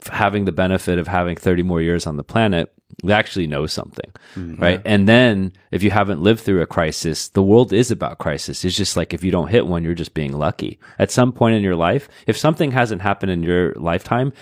having 0.10 0.46
the 0.46 0.54
benefit 0.54 0.98
of 0.98 1.08
having 1.10 1.36
30 1.36 1.62
more 1.64 1.82
years 1.82 2.08
on 2.08 2.16
the 2.16 2.24
planet, 2.24 2.72
they 3.04 3.14
actually 3.14 3.48
know 3.48 3.66
something, 3.66 4.12
Mhm. 4.36 4.60
right? 4.60 4.82
And 4.86 5.08
then 5.08 5.54
if 5.72 5.84
you 5.84 5.92
haven't 5.92 6.22
lived 6.22 6.42
through 6.42 6.62
a 6.62 6.66
crisis, 6.66 7.30
the 7.30 7.44
world 7.44 7.72
is 7.72 7.92
about 7.92 8.18
crisis. 8.18 8.66
It's 8.66 8.76
just 8.76 8.98
like 8.98 9.14
if 9.14 9.24
you 9.24 9.32
don't 9.32 9.48
hit 9.50 9.68
one, 9.68 9.84
you're 9.84 9.94
just 9.94 10.14
being 10.14 10.34
lucky. 10.34 10.80
At 10.98 11.12
some 11.12 11.32
point 11.32 11.56
in 11.56 11.64
your 11.64 11.76
life, 11.76 12.10
if 12.28 12.38
something 12.38 12.72
hasn't 12.72 13.02
happened 13.02 13.32
in 13.32 13.44
your 13.44 13.74
lifetime, 13.76 14.34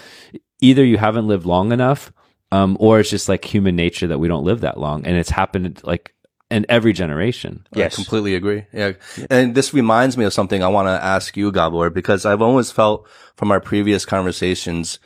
either 0.61 0.83
you 0.83 0.97
haven't 0.97 1.27
lived 1.27 1.45
long 1.45 1.71
enough, 1.71 2.11
um, 2.51 2.77
or 2.79 2.99
it's 2.99 3.09
just 3.09 3.29
like 3.29 3.45
human 3.45 3.75
nature 3.75 4.07
that 4.07 4.19
we 4.19 4.27
don't 4.27 4.45
live 4.45 4.61
that 4.61 4.79
long. 4.79 5.05
And 5.05 5.17
it's 5.17 5.29
happened 5.29 5.81
like 5.83 6.13
in 6.49 6.65
every 6.69 6.93
generation. 6.93 7.67
Yes. 7.75 7.93
I 7.93 7.95
completely 7.95 8.33
agree. 8.33 8.63
Yeah. 8.73 8.93
And 9.29 9.53
this 9.53 9.73
reminds 9.73 10.17
me 10.17 10.23
of 10.25 10.33
something 10.33 10.63
I 10.63 10.69
want 10.69 10.87
to 10.87 11.03
ask 11.03 11.35
you, 11.35 11.51
Gabor, 11.51 11.89
because 11.89 12.25
I've 12.25 12.41
always 12.41 12.71
felt 12.71 13.05
from 13.35 13.51
our 13.51 13.59
previous 13.59 14.05
conversations, 14.05 14.97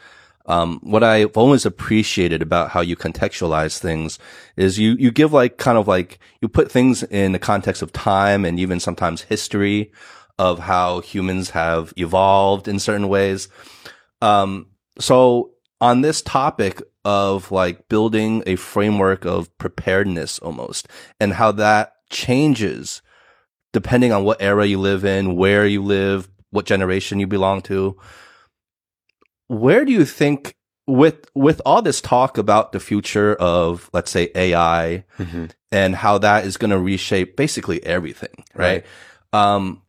um, 0.45 0.79
what 0.83 1.03
I've 1.03 1.35
always 1.37 1.65
appreciated 1.65 2.41
about 2.41 2.69
how 2.69 2.81
you 2.81 2.95
contextualize 2.95 3.79
things 3.79 4.19
is 4.57 4.79
you, 4.79 4.95
you 4.99 5.11
give 5.11 5.33
like 5.33 5.57
kind 5.57 5.77
of 5.77 5.87
like, 5.87 6.19
you 6.41 6.47
put 6.47 6.71
things 6.71 7.03
in 7.03 7.31
the 7.31 7.39
context 7.39 7.81
of 7.81 7.93
time 7.93 8.45
and 8.45 8.59
even 8.59 8.79
sometimes 8.79 9.21
history 9.21 9.91
of 10.39 10.59
how 10.59 11.01
humans 11.01 11.51
have 11.51 11.93
evolved 11.97 12.67
in 12.67 12.79
certain 12.79 13.07
ways. 13.07 13.49
Um, 14.21 14.67
so 14.99 15.51
on 15.79 16.01
this 16.01 16.21
topic 16.21 16.81
of 17.03 17.51
like 17.51 17.87
building 17.89 18.43
a 18.45 18.55
framework 18.55 19.25
of 19.25 19.55
preparedness 19.57 20.39
almost 20.39 20.87
and 21.19 21.33
how 21.33 21.51
that 21.51 21.93
changes 22.09 23.01
depending 23.73 24.11
on 24.11 24.23
what 24.23 24.41
era 24.41 24.65
you 24.65 24.79
live 24.79 25.05
in, 25.05 25.35
where 25.35 25.65
you 25.65 25.81
live, 25.81 26.29
what 26.49 26.65
generation 26.65 27.19
you 27.19 27.27
belong 27.27 27.61
to. 27.61 27.97
Where 29.51 29.83
do 29.83 29.91
you 29.91 30.05
think 30.05 30.55
with 30.87 31.25
with 31.35 31.61
all 31.65 31.81
this 31.81 31.99
talk 31.99 32.37
about 32.37 32.71
the 32.71 32.79
future 32.79 33.35
of 33.35 33.89
let's 33.93 34.09
say 34.09 34.31
AI 34.33 35.03
Mhm. 35.19 35.51
and 35.71 35.93
how 35.95 36.17
that 36.19 36.45
is 36.45 36.55
going 36.57 36.71
to 36.71 36.79
reshape 36.79 37.35
basically 37.35 37.83
everything, 37.83 38.45
right? 38.55 38.85
Um 39.33 39.81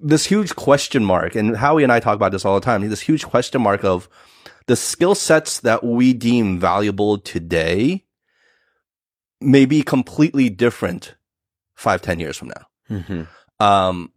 this 0.00 0.24
huge 0.24 0.56
question 0.56 1.04
mark 1.04 1.34
and 1.34 1.54
Howie 1.56 1.82
and 1.82 1.92
I 1.92 2.00
talk 2.00 2.14
about 2.16 2.32
this 2.32 2.44
all 2.46 2.54
the 2.58 2.64
time. 2.64 2.88
This 2.88 3.00
huge 3.02 3.26
question 3.26 3.60
mark 3.60 3.84
of 3.84 4.08
the 4.66 4.76
skill 4.76 5.14
sets 5.14 5.60
that 5.60 5.84
we 5.84 6.14
deem 6.14 6.58
valuable 6.58 7.18
today 7.18 8.04
may 9.40 9.66
be 9.66 9.82
completely 9.82 10.48
different 10.48 11.14
five, 11.74 12.00
ten 12.00 12.20
years 12.20 12.36
from 12.38 12.48
now. 12.48 12.66
Mhm. 12.90 13.26
Um, 13.58 14.12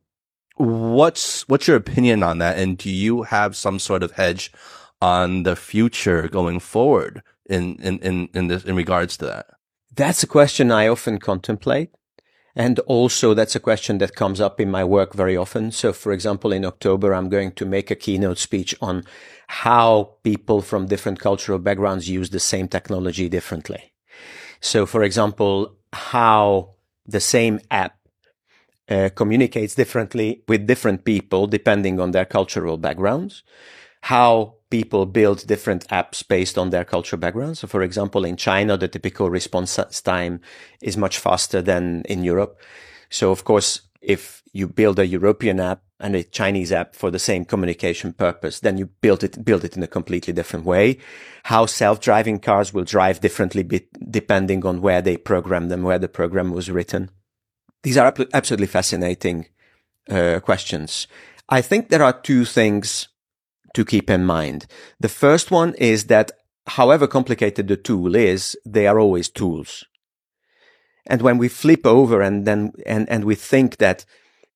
what's 0.56 1.48
what's 1.48 1.68
your 1.68 1.78
opinion 1.78 2.24
on 2.24 2.38
that? 2.40 2.58
And 2.58 2.78
do 2.78 2.90
you 2.90 3.24
have 3.24 3.56
some 3.56 3.80
sort 3.80 4.04
of 4.04 4.12
hedge 4.12 4.52
on 5.02 5.44
the 5.44 5.56
future 5.56 6.28
going 6.28 6.60
forward 6.60 7.24
in 7.50 7.76
in 7.82 8.00
in 8.00 8.30
in, 8.34 8.48
this, 8.48 8.64
in 8.64 8.76
regards 8.76 9.18
to 9.18 9.26
that? 9.26 9.48
That's 9.96 10.24
a 10.24 10.28
question 10.28 10.72
I 10.72 10.88
often 10.88 11.20
contemplate. 11.20 11.92
And 12.56 12.78
also 12.82 13.34
that's 13.34 13.56
a 13.56 13.60
question 13.60 13.98
that 13.98 14.16
comes 14.16 14.40
up 14.40 14.60
in 14.60 14.70
my 14.70 14.84
work 14.84 15.14
very 15.14 15.36
often. 15.36 15.72
So 15.72 15.92
for 15.92 16.12
example, 16.12 16.52
in 16.52 16.66
October, 16.66 17.14
I'm 17.14 17.30
going 17.30 17.52
to 17.54 17.66
make 17.66 17.90
a 17.90 17.96
keynote 17.96 18.38
speech 18.38 18.76
on 18.80 19.04
how 19.48 20.18
people 20.24 20.62
from 20.62 20.86
different 20.86 21.20
cultural 21.20 21.58
backgrounds 21.58 22.10
use 22.10 22.30
the 22.30 22.40
same 22.40 22.68
technology 22.68 23.28
differently. 23.28 23.94
So 24.62 24.86
for 24.86 25.04
example, 25.04 25.76
how 25.92 26.76
the 27.08 27.20
same 27.20 27.60
app 27.72 27.98
uh, 28.94 29.10
communicates 29.10 29.74
differently 29.76 30.44
with 30.48 30.68
different 30.68 31.04
people 31.04 31.48
depending 31.48 32.00
on 32.00 32.12
their 32.12 32.26
cultural 32.26 32.78
backgrounds, 32.78 33.44
how 34.02 34.56
people 34.70 35.06
build 35.06 35.48
different 35.48 35.88
apps 35.88 36.28
based 36.28 36.58
on 36.58 36.70
their 36.70 36.86
cultural 36.86 37.20
background. 37.20 37.58
So, 37.58 37.68
for 37.68 37.82
example, 37.82 38.26
in 38.26 38.38
China, 38.38 38.78
the 38.78 38.88
typical 38.88 39.30
response 39.30 39.76
time 40.02 40.42
is 40.82 40.98
much 40.98 41.18
faster 41.18 41.62
than 41.62 42.04
in 42.06 42.24
Europe. 42.24 42.60
So, 43.10 43.32
of 43.32 43.44
course, 43.44 43.82
if 44.02 44.44
you 44.52 44.68
build 44.68 45.00
a 45.00 45.08
European 45.08 45.60
app 45.60 45.82
and 46.00 46.16
a 46.16 46.24
Chinese 46.24 46.72
app 46.72 46.96
for 46.96 47.10
the 47.10 47.20
same 47.20 47.46
communication 47.46 48.14
purpose, 48.14 48.60
then 48.60 48.78
you 48.78 48.88
build 49.02 49.24
it, 49.24 49.46
build 49.46 49.64
it 49.64 49.78
in 49.78 49.84
a 49.84 49.88
completely 49.88 50.34
different 50.34 50.66
way. 50.66 50.98
How 51.44 51.66
self-driving 51.66 52.40
cars 52.40 52.74
will 52.74 52.84
drive 52.84 53.22
differently 53.22 53.64
be- 53.64 53.88
depending 54.10 54.66
on 54.66 54.82
where 54.82 55.02
they 55.02 55.18
program 55.18 55.70
them, 55.70 55.84
where 55.84 56.00
the 56.00 56.10
program 56.10 56.52
was 56.52 56.70
written. 56.70 57.10
These 57.84 57.98
are 57.98 58.14
absolutely 58.34 58.68
fascinating 58.68 59.48
uh, 60.10 60.40
questions. 60.40 61.08
I 61.50 61.62
think 61.62 61.90
there 61.90 62.04
are 62.04 62.14
two 62.14 62.46
things 62.46 63.10
to 63.74 63.86
keep 63.86 64.10
in 64.10 64.26
mind. 64.26 64.66
The 65.00 65.10
first 65.10 65.52
one 65.52 65.74
is 65.76 66.06
that 66.06 66.32
however 66.68 67.08
complicated 67.08 67.68
the 67.68 67.78
tool 67.78 68.16
is, 68.16 68.58
they 68.66 68.88
are 68.88 69.00
always 69.00 69.30
tools. 69.30 69.84
And 71.06 71.22
when 71.22 71.38
we 71.38 71.50
flip 71.50 71.86
over 71.86 72.22
and 72.22 72.46
then, 72.46 72.72
and, 72.86 73.10
and 73.10 73.26
we 73.26 73.36
think 73.36 73.78
that 73.78 74.06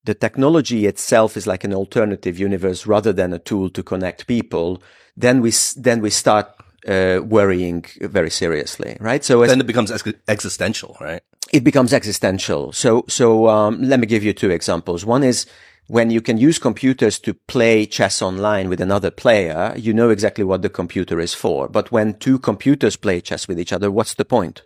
the 0.06 0.14
technology 0.14 0.86
itself 0.86 1.36
is 1.36 1.46
like 1.46 1.66
an 1.66 1.74
alternative 1.74 2.40
universe 2.40 2.88
rather 2.88 3.12
than 3.12 3.34
a 3.34 3.40
tool 3.40 3.70
to 3.72 3.84
connect 3.84 4.28
people, 4.28 4.82
then 5.18 5.42
we 5.42 5.52
then 5.76 6.02
we 6.02 6.10
start 6.10 6.48
uh, 6.88 7.20
worrying 7.22 7.84
very 8.00 8.30
seriously, 8.30 8.96
right? 9.02 9.26
So 9.26 9.46
Then 9.46 9.60
it 9.60 9.68
becomes 9.68 9.92
ex- 9.92 10.14
existential, 10.30 10.96
right? 11.02 11.22
It 11.52 11.64
becomes 11.64 11.94
existential. 11.94 12.72
So, 12.72 13.06
so 13.08 13.48
um, 13.48 13.82
let 13.82 14.00
me 14.00 14.08
give 14.08 14.24
you 14.24 14.34
two 14.34 14.50
examples. 14.50 15.06
One 15.06 15.24
is 15.24 15.46
when 15.88 16.10
you 16.10 16.22
can 16.22 16.38
use 16.38 16.60
computers 16.60 17.18
to 17.20 17.34
play 17.34 17.86
chess 17.86 18.22
online 18.22 18.68
with 18.68 18.82
another 18.82 19.10
player, 19.10 19.74
you 19.78 19.94
know 19.94 20.10
exactly 20.10 20.44
what 20.44 20.62
the 20.62 20.70
computer 20.70 21.20
is 21.20 21.34
for. 21.34 21.70
But 21.70 21.92
when 21.92 22.16
two 22.16 22.40
computers 22.40 22.98
play 22.98 23.22
chess 23.22 23.48
with 23.48 23.60
each 23.60 23.72
other, 23.72 23.90
what's 23.90 24.14
the 24.14 24.26
point? 24.26 24.64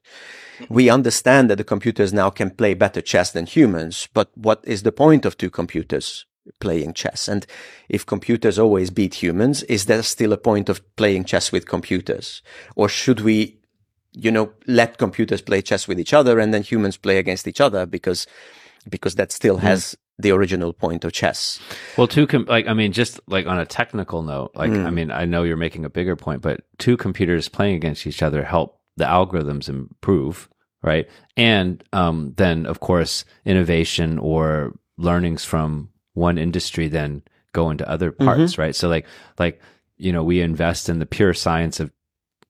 We 0.69 0.89
understand 0.89 1.49
that 1.49 1.57
the 1.57 1.63
computers 1.63 2.13
now 2.13 2.29
can 2.29 2.51
play 2.51 2.73
better 2.73 3.01
chess 3.01 3.31
than 3.31 3.45
humans, 3.45 4.07
but 4.13 4.29
what 4.35 4.63
is 4.63 4.83
the 4.83 4.91
point 4.91 5.25
of 5.25 5.37
two 5.37 5.49
computers 5.49 6.25
playing 6.59 6.93
chess? 6.93 7.27
And 7.27 7.45
if 7.89 8.05
computers 8.05 8.57
always 8.57 8.89
beat 8.89 9.15
humans, 9.15 9.63
is 9.63 9.85
there 9.85 10.03
still 10.03 10.33
a 10.33 10.37
point 10.37 10.69
of 10.69 10.81
playing 10.95 11.25
chess 11.25 11.51
with 11.51 11.67
computers? 11.67 12.41
Or 12.75 12.89
should 12.89 13.21
we 13.21 13.60
you 14.13 14.31
know, 14.31 14.51
let 14.67 14.97
computers 14.97 15.41
play 15.41 15.61
chess 15.61 15.87
with 15.87 15.99
each 15.99 16.13
other 16.13 16.39
and 16.39 16.53
then 16.53 16.63
humans 16.63 16.97
play 16.97 17.17
against 17.17 17.47
each 17.47 17.61
other 17.61 17.85
because, 17.85 18.27
because 18.89 19.15
that 19.15 19.31
still 19.31 19.57
hmm. 19.57 19.65
has 19.65 19.97
the 20.19 20.31
original 20.31 20.73
point 20.73 21.03
of 21.03 21.13
chess. 21.13 21.59
Well, 21.97 22.07
two 22.07 22.27
com- 22.27 22.45
like 22.47 22.67
I 22.67 22.73
mean, 22.73 22.91
just 22.91 23.19
like 23.27 23.47
on 23.47 23.59
a 23.59 23.65
technical 23.65 24.21
note, 24.21 24.51
like 24.55 24.71
I 24.71 24.89
hmm. 24.89 24.95
mean, 24.95 25.11
I 25.11 25.25
know 25.25 25.43
you're 25.43 25.57
making 25.57 25.85
a 25.85 25.89
bigger 25.89 26.15
point, 26.15 26.41
but 26.41 26.61
two 26.77 26.97
computers 26.97 27.49
playing 27.49 27.75
against 27.75 28.05
each 28.05 28.21
other 28.21 28.43
help 28.43 28.79
the 28.97 29.05
algorithms 29.05 29.69
improve, 29.69 30.49
right? 30.83 31.09
And 31.37 31.83
um, 31.93 32.33
then, 32.37 32.65
of 32.65 32.79
course, 32.79 33.25
innovation 33.45 34.19
or 34.19 34.73
learnings 34.97 35.43
from 35.45 35.89
one 36.13 36.37
industry 36.37 36.87
then 36.87 37.23
go 37.53 37.69
into 37.69 37.89
other 37.89 38.11
parts, 38.11 38.53
mm-hmm. 38.53 38.61
right? 38.61 38.75
So, 38.75 38.89
like, 38.89 39.07
like 39.39 39.61
you 39.97 40.11
know, 40.11 40.23
we 40.23 40.41
invest 40.41 40.89
in 40.89 40.99
the 40.99 41.05
pure 41.05 41.33
science 41.33 41.79
of 41.79 41.91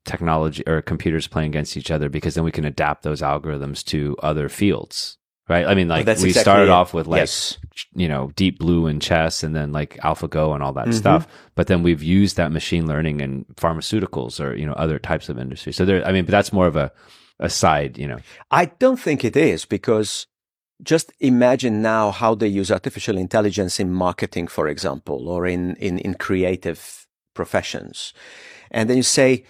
technology 0.05 0.63
or 0.67 0.81
computers 0.81 1.27
playing 1.27 1.49
against 1.49 1.77
each 1.77 1.91
other 1.91 2.09
because 2.09 2.33
then 2.35 2.43
we 2.43 2.51
can 2.51 2.65
adapt 2.65 3.03
those 3.03 3.21
algorithms 3.21 3.83
to 3.85 4.15
other 4.23 4.49
fields, 4.49 5.17
right? 5.47 5.65
I 5.65 5.75
mean, 5.75 5.87
like 5.87 6.05
we 6.05 6.11
exactly 6.13 6.33
started 6.33 6.63
it. 6.63 6.69
off 6.69 6.93
with 6.93 7.07
like 7.07 7.19
Yes. 7.19 7.57
you 7.93 8.07
know 8.07 8.31
deep 8.35 8.57
blue 8.59 8.87
in 8.87 8.99
chess 8.99 9.43
and 9.43 9.55
then 9.55 9.71
like 9.71 9.97
AlphaGo 10.03 10.53
and 10.55 10.63
all 10.63 10.73
Mm-hmm. 10.73 10.89
that 10.91 10.95
stuff. 10.95 11.27
But 11.55 11.67
then 11.67 11.83
we've 11.83 12.01
used 12.03 12.37
that 12.37 12.51
machine 12.51 12.87
learning 12.87 13.21
in 13.21 13.45
pharmaceuticals 13.55 14.39
or 14.43 14.55
you 14.55 14.65
know 14.65 14.73
other 14.73 14.97
types 14.99 15.29
of 15.29 15.37
industry. 15.37 15.71
So 15.73 15.85
there, 15.85 16.05
I 16.05 16.11
mean, 16.11 16.25
but 16.25 16.31
that's 16.31 16.51
more 16.53 16.67
of 16.67 16.75
a 16.75 16.91
a 17.39 17.49
side, 17.49 17.97
you 17.97 18.07
know. 18.07 18.19
I 18.51 18.65
don't 18.65 18.99
think 18.99 19.23
it 19.23 19.35
is 19.35 19.65
because 19.65 20.27
just 20.83 21.11
imagine 21.19 21.81
now 21.81 22.11
how 22.11 22.35
they 22.35 22.47
use 22.47 22.71
artificial 22.71 23.17
intelligence 23.17 23.79
in 23.79 23.91
marketing, 23.91 24.47
for 24.47 24.67
example, 24.67 25.27
or 25.29 25.45
in, 25.47 25.75
in, 25.77 25.97
in 25.99 26.13
creative 26.15 27.07
professions. 27.35 28.13
And 28.71 28.89
then 28.89 28.97
you 28.97 29.03
say, 29.03 29.43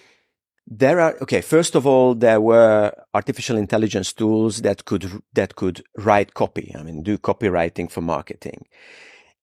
there 0.73 1.01
are, 1.01 1.17
okay, 1.21 1.41
first 1.41 1.75
of 1.75 1.85
all, 1.85 2.15
there 2.15 2.39
were 2.39 2.93
artificial 3.13 3.57
intelligence 3.57 4.13
tools 4.13 4.61
that 4.61 4.85
could, 4.85 5.21
that 5.33 5.55
could 5.55 5.83
write 5.97 6.33
copy. 6.33 6.73
I 6.73 6.81
mean, 6.81 7.03
do 7.03 7.17
copywriting 7.17 7.91
for 7.91 7.99
marketing. 7.99 8.65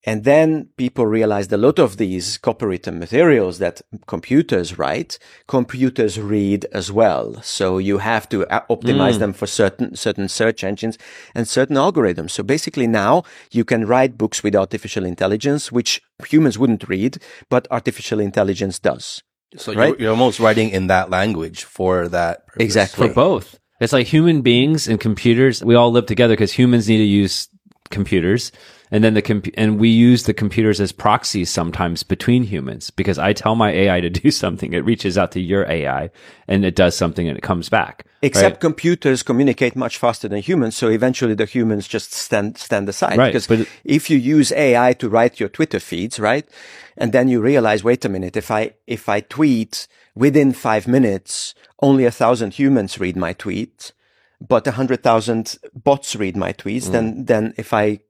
And 0.05 0.25
then 0.25 0.71
people 0.79 1.07
realized 1.07 1.53
a 1.53 1.59
lot 1.59 1.79
of 1.79 1.99
these 1.99 2.39
copywritten 2.39 2.99
materials 2.99 3.59
that 3.59 3.83
computers 4.07 4.79
write, 4.79 5.19
computers 5.47 6.19
read 6.19 6.65
as 6.73 6.91
well. 6.91 7.43
So 7.43 7.77
you 7.77 7.99
have 7.99 8.27
to 8.31 8.47
uh, 8.47 8.65
optimize 8.71 9.19
them 9.19 9.35
for 9.35 9.47
certain, 9.47 9.97
certain 9.97 10.29
search 10.29 10.65
engines 10.65 10.97
and 11.35 11.47
certain 11.47 11.77
algorithms. 11.77 12.31
So 12.31 12.43
basically 12.43 12.87
now 12.87 13.25
you 13.51 13.67
can 13.67 13.87
write 13.87 14.17
books 14.17 14.43
with 14.43 14.57
artificial 14.57 15.05
intelligence, 15.05 15.71
which 15.71 16.01
humans 16.27 16.59
wouldn't 16.59 16.89
read, 16.89 17.19
but 17.51 17.69
artificial 17.71 18.19
intelligence 18.19 18.79
does. 18.79 19.23
So 19.57 19.73
Right? 19.73 19.89
you're, 19.91 19.99
you're 20.01 20.11
almost 20.11 20.41
writing 20.41 20.71
in 20.71 20.89
that 20.89 21.11
language 21.11 21.65
for 21.65 22.09
that. 22.09 22.47
purpose. 22.47 22.65
Exactly. 22.65 23.09
For 23.09 23.15
both, 23.15 23.59
it's 23.81 23.93
like 23.93 24.07
human 24.07 24.43
beings 24.43 24.89
and 24.89 25.01
computers. 25.01 25.65
We 25.65 25.75
all 25.75 25.91
live 25.91 26.07
together 26.07 26.35
because 26.35 26.53
humans 26.53 26.89
need 26.89 26.99
to 26.99 27.05
use 27.05 27.49
computers, 27.91 28.53
and 28.91 29.03
then 29.03 29.15
the 29.15 29.23
comp- 29.23 29.49
and 29.55 29.79
we 29.79 29.89
use 29.89 30.25
the 30.25 30.35
computers 30.35 30.81
as 30.81 30.93
proxies 30.93 31.49
sometimes 31.51 32.03
between 32.03 32.43
humans 32.43 32.91
because 32.91 33.19
I 33.19 33.33
tell 33.33 33.55
my 33.55 33.71
AI 33.71 34.01
to 34.01 34.11
do 34.11 34.31
something, 34.43 34.73
it 34.75 34.85
reaches 34.85 35.17
out 35.17 35.33
to 35.33 35.41
your 35.41 35.65
AI 35.71 36.11
and 36.47 36.65
it 36.65 36.75
does 36.77 36.97
something 36.97 37.27
and 37.29 37.37
it 37.39 37.43
comes 37.43 37.69
back. 37.69 38.05
Except 38.21 38.55
right? 38.55 38.61
computers 38.61 39.23
communicate 39.23 39.77
much 39.77 39.97
faster 39.97 40.27
than 40.27 40.41
humans, 40.41 40.77
so 40.77 40.89
eventually 40.89 41.35
the 41.35 41.45
humans 41.45 41.87
just 41.87 42.13
stand 42.13 42.59
stand 42.59 42.89
aside. 42.89 43.17
Right, 43.17 43.33
Because 43.33 43.47
but- 43.47 43.69
if 43.85 44.11
you 44.11 44.19
use 44.19 44.51
AI 44.53 44.93
to 44.95 45.09
write 45.09 45.39
your 45.39 45.49
Twitter 45.49 45.79
feeds, 45.79 46.19
right, 46.19 46.49
and 46.97 47.13
then 47.13 47.29
you 47.29 47.41
realize, 47.41 47.85
wait 47.85 48.05
a 48.05 48.09
minute, 48.09 48.37
if 48.37 48.51
I 48.51 48.75
if 48.87 49.09
I 49.09 49.21
tweet 49.21 49.87
within 50.17 50.53
five 50.53 50.89
minutes, 50.89 51.55
only 51.81 52.05
a 52.05 52.11
thousand 52.11 52.55
humans 52.55 52.99
read 52.99 53.17
my 53.17 53.35
tweet, 53.35 53.93
but 54.41 54.67
a 54.67 54.73
hundred 54.73 55.05
thousand 55.05 55.57
bots 55.73 56.17
read 56.17 56.37
my 56.37 56.53
tweets, 56.53 56.89
mm. 56.89 56.93
then 56.93 57.25
then 57.25 57.55
if 57.57 57.73
I 57.73 58.01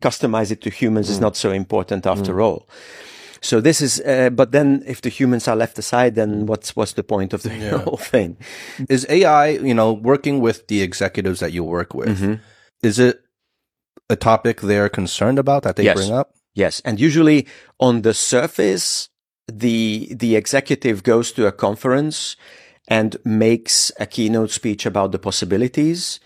customize 0.00 0.50
it 0.50 0.62
to 0.62 0.70
humans, 0.70 1.10
it's 1.10 1.18
mm. 1.18 1.22
not 1.22 1.36
so 1.36 1.50
important 1.50 2.06
after 2.06 2.34
mm. 2.34 2.42
all. 2.42 2.68
So 3.40 3.60
this 3.60 3.80
is, 3.80 4.00
uh, 4.00 4.30
but 4.30 4.52
then 4.52 4.82
if 4.86 5.00
the 5.00 5.08
humans 5.10 5.48
are 5.48 5.56
left 5.56 5.78
aside, 5.78 6.14
then 6.14 6.46
what's 6.46 6.74
what's 6.76 6.92
the 6.94 7.02
point 7.04 7.32
of 7.32 7.42
the 7.42 7.50
whole 7.84 7.96
thing? 7.98 8.36
Is 8.88 9.06
AI, 9.08 9.48
you 9.48 9.74
know, 9.74 9.92
working 9.92 10.40
with 10.40 10.66
the 10.68 10.82
executives 10.82 11.40
that 11.40 11.52
you 11.52 11.64
work 11.64 11.94
with, 11.94 12.08
Mm-hmm. 12.18 12.34
is 12.82 12.98
it 12.98 13.20
a 14.10 14.16
topic 14.16 14.60
they're 14.60 14.88
concerned 14.88 15.38
about 15.38 15.62
that 15.62 15.76
they 15.76 15.84
Yes. 15.84 15.94
bring 15.96 16.12
up? 16.12 16.34
Yes, 16.54 16.80
and 16.84 16.98
usually 16.98 17.46
on 17.78 18.02
the 18.02 18.12
surface, 18.14 19.08
the 19.46 20.08
the 20.18 20.34
executive 20.36 21.02
goes 21.02 21.32
to 21.32 21.46
a 21.46 21.52
conference 21.52 22.36
and 22.88 23.16
makes 23.24 23.92
a 24.00 24.06
keynote 24.06 24.50
speech 24.50 24.86
about 24.86 25.12
the 25.12 25.18
possibilities, 25.18 26.20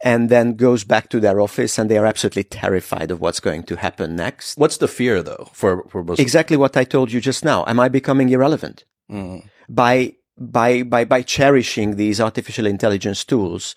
and 0.00 0.28
then 0.28 0.54
goes 0.54 0.84
back 0.84 1.08
to 1.10 1.20
their 1.20 1.40
office, 1.40 1.78
and 1.78 1.90
they 1.90 1.98
are 1.98 2.06
absolutely 2.06 2.44
terrified 2.44 3.10
of 3.10 3.20
what's 3.20 3.40
going 3.40 3.64
to 3.64 3.76
happen 3.76 4.14
next. 4.16 4.56
What's 4.58 4.76
the 4.78 4.88
fear 4.88 5.22
though 5.22 5.50
for 5.52 5.84
for 5.88 6.04
most? 6.04 6.20
Exactly 6.20 6.56
what 6.56 6.76
I 6.76 6.84
told 6.84 7.10
you 7.12 7.20
just 7.20 7.44
now. 7.44 7.64
Am 7.66 7.80
I 7.80 7.88
becoming 7.88 8.28
irrelevant 8.30 8.84
Mm. 9.10 9.48
by 9.68 10.14
by 10.36 10.82
by 10.82 11.04
by 11.04 11.22
cherishing 11.22 11.96
these 11.96 12.20
artificial 12.20 12.66
intelligence 12.66 13.24
tools? 13.24 13.74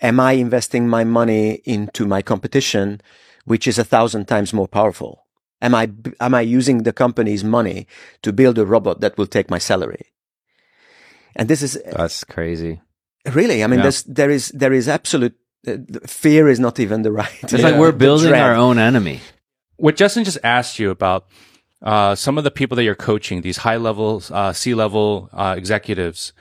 Am 0.00 0.18
I 0.18 0.32
investing 0.32 0.88
my 0.88 1.04
money 1.04 1.60
into 1.64 2.06
my 2.06 2.22
competition, 2.22 3.00
which 3.44 3.66
is 3.68 3.78
a 3.78 3.84
thousand 3.84 4.26
times 4.26 4.52
more 4.52 4.66
powerful? 4.68 5.26
Am 5.62 5.74
I 5.74 5.90
am 6.20 6.34
I 6.34 6.40
using 6.40 6.78
the 6.84 6.92
company's 6.92 7.44
money 7.44 7.86
to 8.22 8.32
build 8.32 8.58
a 8.58 8.64
robot 8.64 9.00
that 9.02 9.16
will 9.18 9.26
take 9.28 9.50
my 9.50 9.58
salary? 9.58 10.06
And 11.36 11.48
this 11.48 11.62
is 11.62 11.78
That's 11.92 12.24
crazy. 12.24 12.80
really, 13.34 13.62
I 13.62 13.66
mean, 13.66 13.78
Yeah. 13.78 13.84
there's, 13.84 14.02
there 14.04 14.30
is 14.30 14.48
there 14.56 14.72
is 14.72 14.88
absolute 14.88 15.36
fear 16.06 16.48
is 16.48 16.58
not 16.60 16.80
even 16.80 17.02
the 17.02 17.12
right. 17.22 17.42
It's 17.42 17.52
like 17.62 17.76
we're 17.76 17.92
building 17.92 18.32
our 18.32 18.54
own 18.54 18.78
enemy. 18.78 19.20
What 19.76 19.96
Justin 19.96 20.24
just 20.24 20.38
asked 20.44 20.78
you 20.78 20.90
about 20.90 21.26
uh, 21.82 22.14
some 22.14 22.36
of 22.38 22.44
the 22.44 22.50
people 22.50 22.76
that 22.76 22.84
you're 22.84 22.94
coaching, 22.94 23.40
these 23.40 23.58
high 23.58 23.76
level, 23.78 24.22
uh, 24.30 24.52
C 24.52 24.74
level 24.74 25.30
uh, 25.32 25.54
executives, 25.56 26.32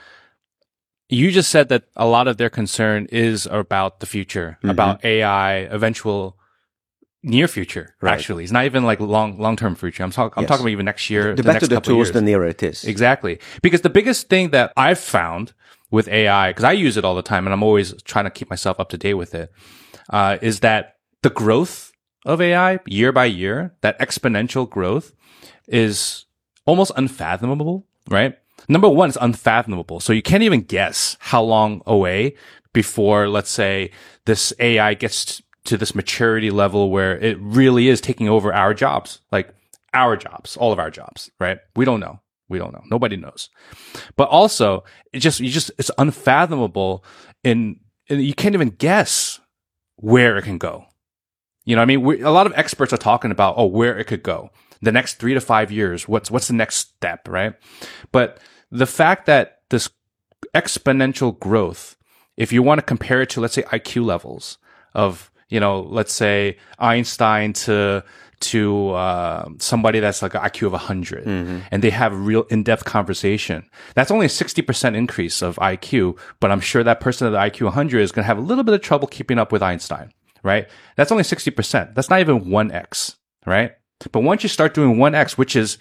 you 1.07 1.32
just 1.32 1.49
said 1.49 1.70
that 1.70 1.84
a 1.95 2.05
lot 2.05 2.28
of 2.28 2.38
their 2.38 2.49
concern 2.49 3.07
is 3.11 3.47
about 3.49 3.99
the 3.99 4.05
future, 4.05 4.57
Mm-hmm. 4.59 4.70
about 4.70 5.03
AI, 5.05 5.53
eventual 5.72 6.38
near 7.24 7.47
future. 7.47 7.95
Right. 8.01 8.13
Actually, 8.13 8.43
it's 8.43 8.51
not 8.53 8.65
even 8.65 8.84
like 8.84 8.99
long 8.99 9.39
long 9.39 9.55
term 9.55 9.76
future. 9.76 10.03
I'm 10.03 10.11
talking. 10.11 10.34
I'm 10.38 10.43
Yes. 10.43 10.49
talking 10.49 10.63
about 10.65 10.72
even 10.72 10.86
next 10.86 11.09
year. 11.09 11.30
The 11.32 11.36
the 11.38 11.43
better 11.43 11.53
next 11.53 11.67
the 11.70 11.76
couple 11.76 11.91
of 11.93 11.95
tools, 11.95 12.07
years. 12.07 12.13
the 12.13 12.22
nearer 12.22 12.45
it 12.47 12.61
is. 12.61 12.84
Exactly. 12.84 13.39
Because 13.61 13.82
the 13.82 13.89
biggest 13.89 14.28
thing 14.30 14.49
that 14.51 14.72
I've 14.78 14.99
found 14.99 15.53
with 15.92 16.08
AI, 16.08 16.52
because 16.52 16.64
I 16.64 16.74
use 16.74 16.98
it 16.98 17.06
all 17.06 17.16
the 17.16 17.22
time 17.22 17.48
and 17.48 17.54
I'm 17.54 17.64
always 17.64 18.00
trying 18.04 18.26
to 18.26 18.32
keep 18.32 18.50
myself 18.50 18.80
up 18.80 18.90
to 18.90 18.98
date 18.98 19.16
with 19.16 19.34
it, 19.34 19.52
uh, 20.10 20.38
is 20.42 20.60
that 20.62 20.98
the 21.22 21.30
growth 21.30 21.92
of 22.26 22.42
AI 22.42 22.80
year 22.86 23.12
by 23.12 23.26
year, 23.26 23.76
that 23.82 24.00
exponential 24.00 24.70
growth 24.70 25.14
is 25.68 26.26
almost 26.66 26.92
unfathomable, 26.96 27.86
right? 28.10 28.38
Number 28.68 28.90
one, 28.90 29.10
it's 29.10 29.18
unfathomable. 29.20 30.00
So 30.00 30.14
you 30.14 30.22
can't 30.22 30.44
even 30.44 30.62
guess 30.62 31.18
how 31.20 31.42
long 31.42 31.82
away 31.86 32.36
before, 32.74 33.30
let's 33.30 33.50
say, 33.50 33.92
this 34.26 34.54
AI 34.60 34.94
gets 34.94 35.42
to 35.66 35.78
this 35.78 35.96
maturity 35.96 36.52
level 36.52 36.90
where 36.92 37.18
it 37.18 37.38
really 37.40 37.88
is 37.88 38.02
taking 38.02 38.30
over 38.30 38.54
our 38.54 38.74
jobs, 38.74 39.22
like 39.32 39.54
our 39.94 40.16
jobs, 40.16 40.58
all 40.58 40.72
of 40.72 40.80
our 40.80 40.92
jobs, 40.92 41.32
right? 41.40 41.60
We 41.76 41.86
don't 41.86 42.00
know. 42.00 42.20
We 42.50 42.58
don't 42.58 42.74
know. 42.74 42.84
Nobody 42.89 43.16
knows. 43.16 43.50
But 44.16 44.30
also, 44.30 44.84
it 45.14 45.20
just, 45.20 45.39
you 45.39 45.50
just, 45.50 45.72
it's 45.78 45.91
unfathomable 45.97 47.06
and, 47.43 47.80
in 48.08 48.20
you 48.20 48.34
can't 48.34 48.56
even 48.56 48.70
guess 48.70 49.39
where 49.97 50.38
it 50.38 50.43
can 50.43 50.58
go. 50.58 50.86
You 51.64 51.76
know, 51.76 51.84
I 51.84 51.86
mean, 51.86 52.02
we, 52.02 52.22
a 52.22 52.32
lot 52.32 52.47
of 52.47 52.54
experts 52.56 52.91
are 52.91 52.97
talking 52.97 53.32
about, 53.32 53.56
oh, 53.58 53.66
where 53.66 53.97
it 53.97 54.06
could 54.06 54.24
go. 54.24 54.50
The 54.82 54.91
next 54.91 55.16
three 55.16 55.36
to 55.36 55.41
five 55.41 55.72
years, 55.72 56.08
what's, 56.08 56.32
what's 56.32 56.47
the 56.47 56.54
next 56.54 56.78
step, 56.78 57.28
right? 57.28 57.54
But 58.12 58.39
the 58.72 58.88
fact 58.88 59.28
that 59.28 59.60
this 59.70 59.89
exponential 60.56 61.38
growth, 61.38 61.95
if 62.38 62.52
you 62.52 62.64
want 62.64 62.80
to 62.80 62.86
compare 62.86 63.22
it 63.22 63.30
to, 63.32 63.41
let's 63.41 63.54
say, 63.54 63.64
IQ 63.64 64.06
levels 64.06 64.58
of, 64.95 65.30
you 65.50 65.60
know, 65.60 65.82
let's 65.82 66.14
say 66.14 66.58
Einstein 66.80 67.54
to 67.54 68.04
to 68.42 68.92
uh, 68.92 69.50
somebody 69.58 70.00
that's 70.00 70.22
like 70.22 70.34
an 70.34 70.42
IQ 70.42 70.68
of 70.68 70.72
100 70.72 71.26
and 71.72 71.84
they 71.84 71.90
have 71.90 72.14
a 72.14 72.16
real 72.16 72.44
in-depth 72.44 72.86
conversation. 72.86 73.70
That's 73.96 74.12
only 74.12 74.28
a 74.28 74.30
60% 74.30 74.96
increase 74.96 75.42
of 75.42 75.58
IQ, 75.58 76.18
but 76.40 76.52
I'm 76.52 76.62
sure 76.62 76.84
that 76.84 77.00
person 77.00 77.28
at 77.28 77.32
the 77.32 77.38
IQ 77.38 77.66
100 77.66 78.00
is 78.00 78.12
going 78.12 78.24
to 78.24 78.28
have 78.28 78.38
a 78.38 78.42
little 78.42 78.64
bit 78.64 78.74
of 78.74 78.82
trouble 78.82 79.08
keeping 79.08 79.38
up 79.40 79.52
with 79.52 79.62
Einstein, 79.62 80.12
right? 80.44 80.68
That's 80.96 81.12
only 81.12 81.24
60%. 81.24 81.96
That's 81.96 82.10
not 82.10 82.20
even 82.22 82.46
1x, 82.46 83.16
right? 83.46 83.74
But 84.12 84.22
once 84.22 84.44
you 84.44 84.50
start 84.50 84.74
doing 84.74 84.96
1x, 84.96 85.38
which 85.38 85.56
is 85.56 85.78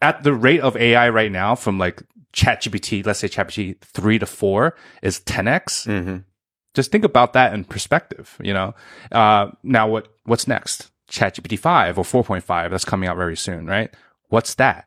at 0.00 0.22
the 0.22 0.32
rate 0.32 0.60
of 0.60 0.76
AI 0.76 1.08
right 1.08 1.32
now 1.32 1.54
from 1.56 1.78
like 1.78 2.02
ChatGPT, 2.32 3.04
let's 3.04 3.18
say 3.20 3.28
ChatGPT 3.28 3.80
3 3.80 4.18
to 4.20 4.26
4 4.26 4.76
is 5.02 5.20
10x. 5.20 5.86
Just 6.74 6.90
think 6.90 7.04
about 7.04 7.32
that 7.34 7.54
in 7.54 7.64
perspective, 7.64 8.36
you 8.42 8.52
know? 8.52 8.74
Uh, 9.12 9.50
now 9.62 9.88
what, 9.88 10.08
what's 10.24 10.48
next? 10.48 10.90
ChatGPT 11.14 11.58
5 11.58 11.98
or 11.98 12.04
4.5 12.04 12.70
that's 12.70 12.84
coming 12.84 13.08
out 13.08 13.16
very 13.16 13.36
soon, 13.36 13.66
right? 13.66 13.94
What's 14.28 14.54
that? 14.56 14.86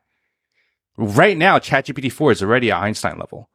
Right 0.96 1.36
now, 1.36 1.58
ChatGPT 1.58 2.10
4 2.12 2.32
is 2.32 2.42
already 2.42 2.70
at 2.70 2.82
Einstein 2.82 3.18
level. 3.18 3.48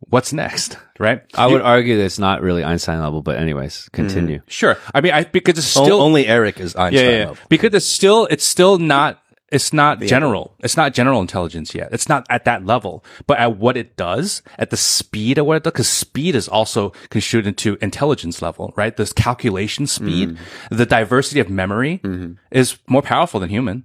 What's 0.00 0.32
next, 0.32 0.76
right? 0.98 1.22
I 1.34 1.46
would 1.46 1.62
argue 1.62 1.96
that 1.98 2.04
it's 2.04 2.18
not 2.18 2.42
really 2.42 2.64
Einstein 2.64 3.00
level, 3.00 3.22
but 3.22 3.36
anyways, 3.36 3.88
continue. 3.92 4.38
Mm, 4.40 4.50
sure. 4.50 4.76
I 4.94 5.00
mean, 5.00 5.12
I, 5.12 5.24
because 5.24 5.56
it's 5.58 5.76
O- 5.76 5.84
still, 5.84 6.00
only 6.02 6.26
Eric 6.26 6.60
is 6.60 6.74
Einstein 6.76 7.04
yeah, 7.04 7.10
yeah, 7.10 7.18
yeah. 7.18 7.28
level. 7.28 7.44
because 7.48 7.74
it's 7.74 7.86
still 7.86 8.26
it's 8.26 8.44
still 8.44 8.78
not 8.78 9.22
it's 9.52 9.72
not 9.72 10.00
general. 10.00 10.56
It's 10.60 10.76
not 10.76 10.92
general 10.92 11.20
intelligence 11.20 11.72
yet. 11.72 11.90
It's 11.92 12.08
not 12.08 12.26
at 12.28 12.44
that 12.46 12.66
level. 12.66 13.04
But 13.28 13.38
at 13.38 13.56
what 13.56 13.76
it 13.76 13.96
does 13.96 14.42
at 14.58 14.70
the 14.70 14.76
speed 14.76 15.38
of 15.38 15.46
what 15.46 15.56
it 15.56 15.62
does 15.62 15.72
because 15.72 15.88
speed 15.88 16.34
is 16.34 16.48
also 16.48 16.90
construed 17.10 17.46
into 17.46 17.78
intelligence 17.80 18.42
level 18.42 18.72
right? 18.76 18.96
This 18.96 19.12
calculation 19.12 19.86
speed 19.86 20.30
mm-hmm. 20.30 20.76
the 20.76 20.86
diversity 20.86 21.40
of 21.40 21.48
memory 21.48 22.00
mm-hmm. 22.02 22.32
is 22.50 22.78
more 22.88 23.02
powerful 23.02 23.38
than 23.38 23.48
human 23.48 23.84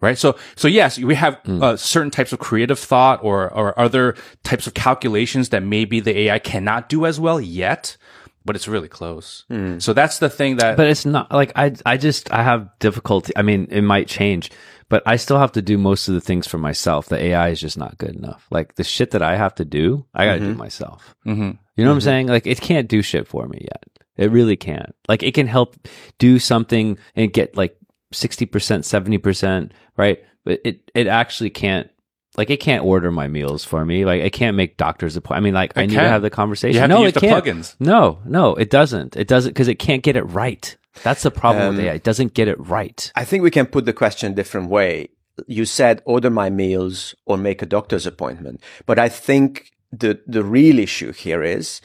right? 0.00 0.16
So 0.16 0.36
so 0.56 0.66
yes 0.66 0.98
we 0.98 1.14
have 1.14 1.42
mm. 1.44 1.62
uh, 1.62 1.76
certain 1.76 2.10
types 2.10 2.32
of 2.32 2.38
creative 2.38 2.78
thought 2.78 3.22
or 3.22 3.52
or 3.52 3.78
other 3.78 4.16
types 4.44 4.66
of 4.66 4.72
calculations 4.72 5.50
that 5.50 5.62
maybe 5.62 6.00
the 6.00 6.18
ai 6.20 6.38
cannot 6.38 6.88
do 6.88 7.04
as 7.04 7.20
well 7.20 7.40
yet 7.40 7.98
but 8.44 8.56
it's 8.56 8.68
really 8.68 8.88
close. 8.88 9.44
Mm. 9.50 9.80
So 9.80 9.92
that's 9.92 10.18
the 10.18 10.28
thing 10.28 10.56
that 10.56 10.76
But 10.76 10.88
it's 10.88 11.04
not 11.04 11.30
like 11.30 11.52
I 11.56 11.74
I 11.86 11.96
just 11.96 12.32
I 12.32 12.42
have 12.42 12.68
difficulty. 12.78 13.32
I 13.36 13.42
mean, 13.42 13.68
it 13.70 13.82
might 13.82 14.08
change, 14.08 14.50
but 14.92 15.02
I 15.06 15.16
still 15.16 15.38
have 15.38 15.52
to 15.52 15.62
do 15.62 15.78
most 15.78 16.06
of 16.08 16.12
the 16.14 16.20
things 16.20 16.46
for 16.46 16.58
myself. 16.58 17.08
The 17.08 17.16
AI 17.16 17.48
is 17.48 17.60
just 17.60 17.78
not 17.78 17.96
good 17.96 18.14
enough. 18.14 18.46
Like 18.50 18.74
the 18.74 18.84
shit 18.84 19.12
that 19.12 19.22
I 19.22 19.36
have 19.36 19.54
to 19.54 19.64
do, 19.64 20.04
I 20.14 20.26
got 20.26 20.34
to 20.34 20.40
do 20.40 20.54
myself. 20.54 21.14
Mhm. 21.26 21.56
You 21.76 21.84
know 21.84 21.90
what 21.90 21.94
I'm 21.94 22.00
saying? 22.02 22.26
Like 22.26 22.46
it 22.46 22.60
can't 22.60 22.88
do 22.88 23.00
shit 23.00 23.26
for 23.26 23.48
me 23.48 23.60
yet. 23.62 23.84
It 24.18 24.30
really 24.30 24.56
can't. 24.56 24.94
Like 25.08 25.22
it 25.22 25.32
can 25.32 25.46
help 25.46 25.88
do 26.18 26.38
something 26.38 26.98
and 27.16 27.32
get 27.32 27.56
like 27.56 27.74
60%, 28.12 28.84
70%, 28.84 29.70
right? 29.96 30.22
But 30.44 30.60
it 30.64 30.90
it 30.94 31.06
actually 31.06 31.48
can't 31.50 31.88
like 32.36 32.50
it 32.50 32.60
can't 32.60 32.84
order 32.84 33.10
my 33.10 33.28
meals 33.28 33.64
for 33.64 33.84
me. 33.84 34.04
Like 34.04 34.22
it 34.22 34.30
can't 34.34 34.56
make 34.56 34.76
doctor's 34.76 35.16
appointment. 35.16 35.42
I 35.42 35.44
mean, 35.44 35.54
like 35.54 35.72
I 35.76 35.82
It 35.82 35.86
need 35.88 35.94
can. 35.94 36.02
to 36.04 36.08
have 36.10 36.22
the 36.22 36.30
conversation. 36.30 36.74
You 36.74 36.80
have 36.80 36.90
no, 36.90 37.04
it 37.04 37.14
the 37.14 37.20
can't. 37.20 37.44
plugins. 37.44 37.74
No, 37.80 38.20
no, 38.24 38.54
it 38.54 38.68
doesn't. 38.70 39.16
It 39.16 39.28
doesn't 39.28 39.50
because 39.52 39.68
it 39.68 39.76
can't 39.78 40.02
get 40.02 40.16
it 40.16 40.24
right. 40.24 40.76
That's 41.02 41.22
the 41.22 41.30
problem 41.30 41.68
with 41.68 41.78
um, 41.80 41.86
AI. 41.86 41.94
It 41.94 42.04
doesn't 42.04 42.34
get 42.34 42.48
it 42.48 42.58
right. 42.58 43.10
I 43.16 43.24
think 43.24 43.42
we 43.42 43.50
can 43.50 43.66
put 43.66 43.84
the 43.84 43.92
question 43.92 44.32
a 44.32 44.34
different 44.34 44.68
way. 44.68 45.08
You 45.46 45.64
said 45.64 46.02
order 46.04 46.30
my 46.30 46.50
meals 46.50 47.14
or 47.26 47.36
make 47.36 47.62
a 47.62 47.66
doctor's 47.66 48.06
appointment. 48.06 48.60
But 48.86 48.98
I 48.98 49.08
think 49.08 49.72
the, 49.90 50.20
the 50.26 50.44
real 50.44 50.78
issue 50.78 51.12
here 51.12 51.42
is 51.42 51.80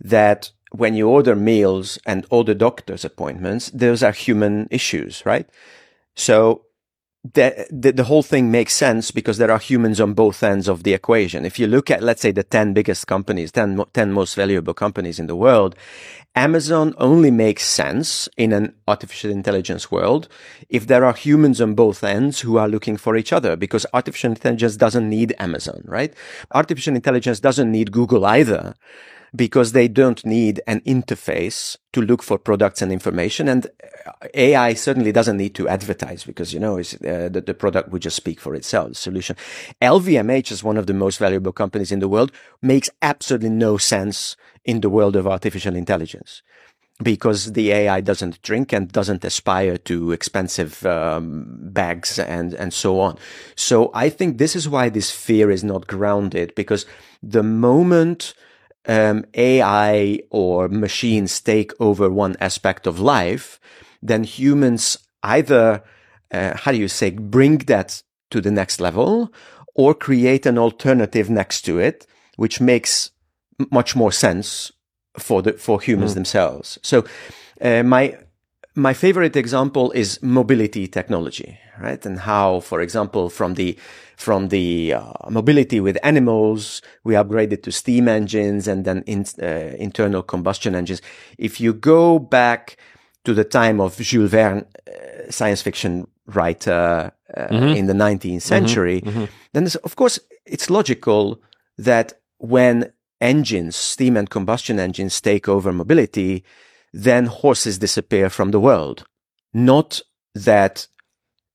that 0.00 0.50
when 0.70 0.94
you 0.94 1.08
order 1.08 1.36
meals 1.36 1.98
and 2.06 2.26
order 2.30 2.54
doctor's 2.54 3.04
appointments, 3.04 3.70
those 3.70 4.02
are 4.02 4.12
human 4.12 4.68
issues, 4.70 5.24
right? 5.26 5.48
So 6.14 6.66
the, 7.24 7.66
the, 7.70 7.92
the 7.92 8.04
whole 8.04 8.24
thing 8.24 8.50
makes 8.50 8.74
sense 8.74 9.12
because 9.12 9.38
there 9.38 9.50
are 9.50 9.58
humans 9.58 10.00
on 10.00 10.12
both 10.12 10.42
ends 10.42 10.66
of 10.66 10.82
the 10.82 10.92
equation. 10.92 11.44
If 11.44 11.56
you 11.56 11.68
look 11.68 11.88
at, 11.88 12.02
let's 12.02 12.20
say, 12.20 12.32
the 12.32 12.42
10 12.42 12.74
biggest 12.74 13.06
companies, 13.06 13.52
10, 13.52 13.84
10 13.92 14.12
most 14.12 14.34
valuable 14.34 14.74
companies 14.74 15.20
in 15.20 15.28
the 15.28 15.36
world, 15.36 15.76
Amazon 16.34 16.94
only 16.98 17.30
makes 17.30 17.64
sense 17.64 18.28
in 18.36 18.52
an 18.52 18.74
artificial 18.88 19.30
intelligence 19.30 19.90
world 19.90 20.28
if 20.68 20.86
there 20.88 21.04
are 21.04 21.12
humans 21.12 21.60
on 21.60 21.74
both 21.74 22.02
ends 22.02 22.40
who 22.40 22.56
are 22.56 22.68
looking 22.68 22.96
for 22.96 23.16
each 23.16 23.32
other 23.32 23.54
because 23.54 23.86
artificial 23.92 24.30
intelligence 24.30 24.76
doesn't 24.76 25.08
need 25.08 25.34
Amazon, 25.38 25.82
right? 25.84 26.14
Artificial 26.52 26.96
intelligence 26.96 27.38
doesn't 27.38 27.70
need 27.70 27.92
Google 27.92 28.24
either 28.24 28.74
because 29.34 29.72
they 29.72 29.88
don't 29.88 30.24
need 30.26 30.60
an 30.66 30.80
interface 30.80 31.76
to 31.92 32.02
look 32.02 32.22
for 32.22 32.38
products 32.38 32.82
and 32.82 32.92
information. 32.92 33.48
And 33.48 33.66
uh, 34.06 34.28
AI 34.34 34.74
certainly 34.74 35.12
doesn't 35.12 35.38
need 35.38 35.54
to 35.54 35.68
advertise 35.68 36.24
because, 36.24 36.52
you 36.52 36.60
know, 36.60 36.78
uh, 36.78 37.28
the, 37.28 37.42
the 37.46 37.54
product 37.54 37.90
would 37.90 38.02
just 38.02 38.16
speak 38.16 38.40
for 38.40 38.54
itself, 38.54 38.90
the 38.90 38.94
solution. 38.94 39.36
LVMH 39.80 40.52
is 40.52 40.62
one 40.62 40.76
of 40.76 40.86
the 40.86 40.94
most 40.94 41.18
valuable 41.18 41.52
companies 41.52 41.92
in 41.92 42.00
the 42.00 42.08
world, 42.08 42.30
makes 42.60 42.90
absolutely 43.00 43.50
no 43.50 43.78
sense 43.78 44.36
in 44.64 44.80
the 44.80 44.90
world 44.90 45.16
of 45.16 45.26
artificial 45.26 45.74
intelligence 45.74 46.42
because 47.02 47.54
the 47.54 47.72
AI 47.72 48.00
doesn't 48.00 48.40
drink 48.42 48.72
and 48.72 48.92
doesn't 48.92 49.24
aspire 49.24 49.76
to 49.76 50.12
expensive 50.12 50.84
um, 50.86 51.58
bags 51.60 52.18
and 52.18 52.54
and 52.54 52.72
so 52.72 53.00
on. 53.00 53.18
So 53.56 53.90
I 53.94 54.08
think 54.08 54.38
this 54.38 54.54
is 54.54 54.68
why 54.68 54.88
this 54.88 55.10
fear 55.10 55.50
is 55.50 55.64
not 55.64 55.86
grounded 55.86 56.54
because 56.54 56.86
the 57.22 57.42
moment 57.42 58.34
um, 58.86 59.24
AI 59.34 60.20
or 60.30 60.68
machines 60.68 61.40
take 61.40 61.72
over 61.80 62.10
one 62.10 62.36
aspect 62.40 62.86
of 62.86 62.98
life, 62.98 63.60
then 64.02 64.24
humans 64.24 64.98
either 65.22 65.82
uh, 66.32 66.56
how 66.56 66.72
do 66.72 66.78
you 66.78 66.88
say 66.88 67.10
bring 67.10 67.58
that 67.58 68.02
to 68.30 68.40
the 68.40 68.50
next 68.50 68.80
level 68.80 69.32
or 69.74 69.94
create 69.94 70.46
an 70.46 70.58
alternative 70.58 71.30
next 71.30 71.62
to 71.62 71.78
it, 71.78 72.06
which 72.36 72.60
makes 72.60 73.10
much 73.70 73.94
more 73.94 74.12
sense 74.12 74.72
for 75.18 75.42
the 75.42 75.52
for 75.52 75.80
humans 75.80 76.14
themselves. 76.14 76.78
So 76.82 77.04
uh, 77.60 77.82
my 77.82 78.18
my 78.74 78.94
favorite 78.94 79.36
example 79.36 79.92
is 79.92 80.22
mobility 80.22 80.88
technology, 80.88 81.58
right? 81.78 82.04
And 82.06 82.20
how, 82.20 82.60
for 82.60 82.80
example, 82.80 83.28
from 83.28 83.54
the 83.54 83.76
from 84.22 84.48
the 84.48 84.94
uh, 84.94 85.12
mobility 85.28 85.80
with 85.80 85.98
animals, 86.02 86.80
we 87.04 87.14
upgraded 87.14 87.62
to 87.64 87.72
steam 87.72 88.08
engines 88.08 88.68
and 88.68 88.84
then 88.84 89.02
in, 89.06 89.24
uh, 89.42 89.74
internal 89.78 90.22
combustion 90.22 90.74
engines. 90.74 91.02
If 91.38 91.60
you 91.60 91.72
go 91.72 92.18
back 92.18 92.76
to 93.24 93.34
the 93.34 93.44
time 93.44 93.80
of 93.80 93.96
Jules 93.98 94.30
Verne, 94.30 94.64
uh, 94.86 95.30
science 95.30 95.60
fiction 95.62 96.06
writer 96.26 97.12
uh, 97.36 97.46
in 97.76 97.86
the 97.86 97.92
19th 97.92 98.42
century, 98.42 99.02
then 99.52 99.68
of 99.84 99.96
course 99.96 100.18
it's 100.46 100.70
logical 100.70 101.40
that 101.78 102.14
when 102.38 102.92
engines, 103.20 103.76
steam 103.76 104.16
and 104.16 104.30
combustion 104.30 104.78
engines 104.78 105.20
take 105.20 105.48
over 105.48 105.72
mobility, 105.72 106.44
then 106.92 107.26
horses 107.26 107.78
disappear 107.78 108.28
from 108.30 108.50
the 108.50 108.60
world. 108.60 109.04
Not 109.54 110.00
that 110.34 110.86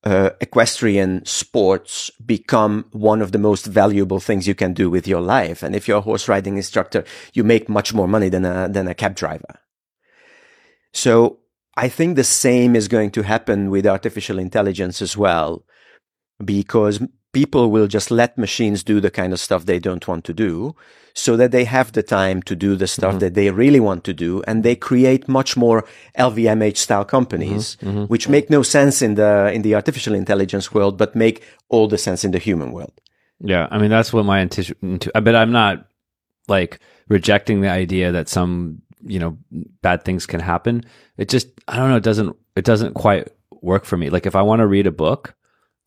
uh, 0.08 0.30
equestrian 0.40 1.26
sports 1.26 2.10
become 2.26 2.86
one 2.92 3.22
of 3.22 3.32
the 3.32 3.38
most 3.50 3.66
valuable 3.66 4.22
things 4.22 4.48
you 4.48 4.56
can 4.56 4.74
do 4.74 4.90
with 4.90 5.06
your 5.08 5.22
life. 5.22 5.62
And 5.64 5.76
if 5.76 5.86
you're 5.86 5.98
a 5.98 6.10
horse 6.10 6.30
riding 6.30 6.56
instructor, 6.56 7.04
you 7.34 7.44
make 7.44 7.68
much 7.68 7.94
more 7.94 8.08
money 8.08 8.30
than 8.30 8.46
a, 8.46 8.70
than 8.70 8.88
a 8.88 8.94
cab 8.94 9.16
driver. 9.16 9.60
So 10.94 11.40
I 11.76 11.90
think 11.90 12.16
the 12.16 12.24
same 12.24 12.78
is 12.78 12.88
going 12.88 13.12
to 13.12 13.24
happen 13.24 13.70
with 13.70 13.86
artificial 13.86 14.40
intelligence 14.40 15.02
as 15.02 15.18
well, 15.18 15.66
because 16.44 17.02
people 17.34 17.70
will 17.70 17.88
just 17.88 18.10
let 18.10 18.38
machines 18.38 18.84
do 18.84 19.02
the 19.02 19.12
kind 19.12 19.34
of 19.34 19.40
stuff 19.40 19.66
they 19.66 19.80
don't 19.80 20.08
want 20.08 20.24
to 20.26 20.34
do 20.34 20.74
so 21.18 21.36
that 21.36 21.52
they 21.52 21.66
have 21.66 21.92
the 21.94 22.04
time 22.04 22.44
to 22.44 22.56
do 22.56 22.76
the 22.76 22.86
stuff 22.88 23.12
mm-hmm. 23.12 23.20
that 23.20 23.34
they 23.34 23.50
really 23.50 23.80
want 23.80 24.04
to 24.04 24.14
do 24.14 24.44
and 24.48 24.64
they 24.64 24.76
create 24.76 25.28
much 25.28 25.58
more 25.58 25.84
LVMH 26.18 26.78
style 26.78 27.04
companies 27.04 27.76
mm-hmm. 27.78 27.90
Mm-hmm. 27.90 28.04
which 28.04 28.30
make 28.30 28.50
no 28.50 28.62
sense 28.62 29.02
in 29.02 29.16
the 29.16 29.52
in 29.52 29.64
the 29.64 29.74
artificial 29.74 30.14
intelligence 30.14 30.74
world 30.74 30.98
but 30.98 31.16
make 31.16 31.44
all 31.70 31.88
the 31.88 31.98
sense 31.98 32.24
in 32.24 32.32
the 32.32 32.40
human 32.40 32.72
world 32.72 32.94
Yeah, 33.40 33.68
I 33.70 33.78
mean 33.78 33.90
that's 33.90 34.12
what 34.12 34.26
my 34.26 34.40
intention. 34.42 35.00
But 35.14 35.36
I'm 35.36 35.52
not 35.52 35.86
like 36.48 36.80
rejecting 37.08 37.62
the 37.62 37.70
idea 37.70 38.12
that 38.12 38.30
some 38.30 38.82
you 39.06 39.20
know 39.20 39.38
bad 39.82 40.04
things 40.04 40.26
can 40.26 40.40
happen. 40.40 40.84
It 41.18 41.30
just 41.30 41.48
I 41.68 41.78
don't 41.78 41.90
know. 41.90 41.98
It 41.98 42.04
doesn't 42.04 42.36
it 42.56 42.66
doesn't 42.66 42.94
quite 42.94 43.30
work 43.62 43.86
for 43.86 43.98
me. 43.98 44.10
Like 44.10 44.26
if 44.26 44.36
I 44.36 44.42
want 44.42 44.62
to 44.62 44.68
read 44.68 44.88
a 44.88 44.92
book, 44.92 45.36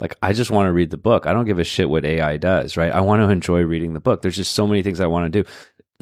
like 0.01 0.17
I 0.23 0.33
just 0.33 0.51
want 0.51 0.67
to 0.67 0.73
read 0.73 0.91
the 0.91 0.97
book. 0.97 1.27
I 1.27 1.33
don't 1.33 1.47
give 1.47 1.59
a 1.59 1.65
shit 1.65 1.91
what 1.91 2.05
AI 2.05 2.37
does. 2.37 2.77
Right? 2.77 2.93
I 2.93 3.01
want 3.01 3.21
to 3.23 3.31
enjoy 3.31 3.63
reading 3.63 3.95
the 3.95 4.01
book. 4.01 4.23
There's 4.23 4.37
just 4.37 4.53
so 4.53 4.67
many 4.67 4.83
things 4.83 5.01
I 5.01 5.07
want 5.07 5.33
to 5.33 5.43
do. 5.43 5.49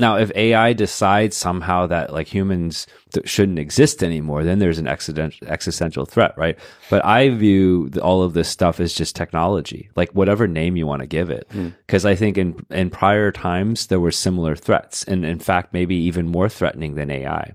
Now, 0.01 0.16
if 0.16 0.30
AI 0.36 0.74
decides 0.74 1.36
somehow 1.36 1.88
that 1.88 2.12
like 2.12 2.32
humans 2.32 2.86
th- 3.12 3.28
shouldn't 3.28 3.59
exist 3.59 4.05
anymore, 4.05 4.44
then 4.44 4.61
there's 4.61 4.78
an 4.78 4.86
existential 4.86 5.49
existential 5.49 6.07
threat, 6.07 6.34
right? 6.36 6.57
But 6.88 7.05
I 7.05 7.30
view 7.30 7.88
the, 7.88 8.01
all 8.01 8.22
of 8.22 8.32
this 8.32 8.49
stuff 8.49 8.78
as 8.78 8.94
just 8.94 9.16
technology, 9.16 9.90
like 9.96 10.11
whatever 10.12 10.46
name 10.46 10.76
you 10.76 10.86
want 10.86 11.01
to 11.03 11.09
give 11.09 11.30
it, 11.30 11.49
hmm. 11.51 11.70
because 11.86 12.07
I 12.07 12.14
think 12.14 12.38
in 12.38 12.64
in 12.70 12.90
prior 12.90 13.32
times 13.32 13.88
there 13.88 13.99
were 13.99 14.12
similar 14.12 14.55
threats, 14.55 15.03
and 15.03 15.24
in 15.26 15.40
fact 15.40 15.72
maybe 15.72 15.96
even 15.96 16.28
more 16.28 16.49
threatening 16.49 16.94
than 16.94 17.11
AI. 17.11 17.55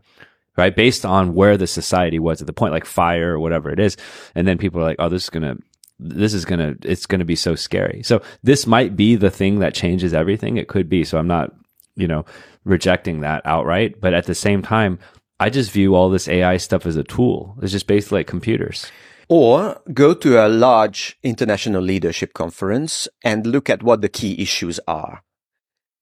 right? 0.58 0.76
Based 0.76 1.06
on 1.06 1.34
where 1.34 1.58
the 1.58 1.68
society 1.68 2.20
was 2.20 2.42
at 2.42 2.48
the 2.48 2.54
point, 2.54 2.74
like 2.74 2.86
fire 2.86 3.34
or 3.34 3.40
whatever 3.40 3.72
it 3.72 3.80
is. 3.80 3.98
And 4.36 4.48
then 4.48 4.58
people 4.58 4.80
are 4.82 4.84
like, 4.84 4.98
oh, 5.00 5.10
this 5.10 5.24
is 5.24 5.30
going 5.30 5.44
to, 5.44 5.58
this 6.00 6.34
is 6.34 6.46
to, 6.60 6.78
it's 6.84 7.06
to 7.06 7.26
be 7.26 7.36
so 7.36 7.56
scary. 7.56 8.02
So 8.04 8.22
this 8.42 8.68
might 8.68 8.96
be 8.96 9.16
the 9.16 9.32
thing 9.32 9.60
that 9.60 9.74
changes 9.74 10.14
everything. 10.14 10.58
It 10.58 10.68
could 10.68 10.90
be. 10.90 11.04
So 11.04 11.18
I'm 11.18 11.28
not, 11.28 11.54
you 11.96 12.08
know, 12.08 12.26
rejecting 12.66 13.22
that 13.22 13.42
outright. 13.46 14.02
But 14.02 14.14
at 14.14 14.26
the 14.26 14.36
same 14.36 14.62
time, 14.62 15.00
I 15.40 15.50
just 15.50 15.72
view 15.72 15.96
all 15.96 16.10
this 16.10 16.28
AI 16.28 16.58
stuff 16.58 16.86
as 16.86 16.96
a 16.96 17.04
tool. 17.04 17.58
It's 17.62 17.72
just 17.72 17.88
basically 17.88 18.20
like 18.20 18.28
computers. 18.28 18.92
Or 19.30 19.82
go 19.94 20.14
to 20.14 20.46
a 20.46 20.50
large 20.50 21.18
international 21.24 21.82
leadership 21.82 22.34
conference 22.34 23.08
and 23.24 23.48
look 23.48 23.70
at 23.70 23.84
what 23.84 24.02
the 24.02 24.10
key 24.10 24.42
issues 24.42 24.80
are. 24.88 25.24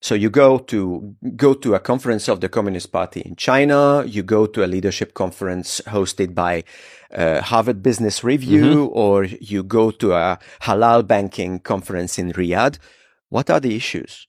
So 0.02 0.16
you 0.16 0.30
go 0.30 0.58
to 0.58 1.14
go 1.36 1.54
to 1.54 1.74
a 1.76 1.80
conference 1.80 2.28
of 2.28 2.40
the 2.40 2.48
Communist 2.48 2.90
Party 2.90 3.20
in 3.20 3.36
China. 3.36 4.04
You 4.04 4.24
go 4.24 4.46
to 4.46 4.64
a 4.64 4.66
leadership 4.66 5.14
conference 5.14 5.80
hosted 5.86 6.34
by 6.34 6.64
uh, 7.14 7.40
Harvard 7.40 7.84
Business 7.84 8.24
Review, 8.24 8.88
mm-hmm. 8.88 8.98
or 8.98 9.24
you 9.24 9.62
go 9.62 9.92
to 9.92 10.12
a 10.14 10.40
halal 10.62 11.06
banking 11.06 11.60
conference 11.60 12.18
in 12.18 12.32
Riyadh. 12.32 12.78
What 13.28 13.48
are 13.48 13.60
the 13.60 13.76
issues? 13.76 14.26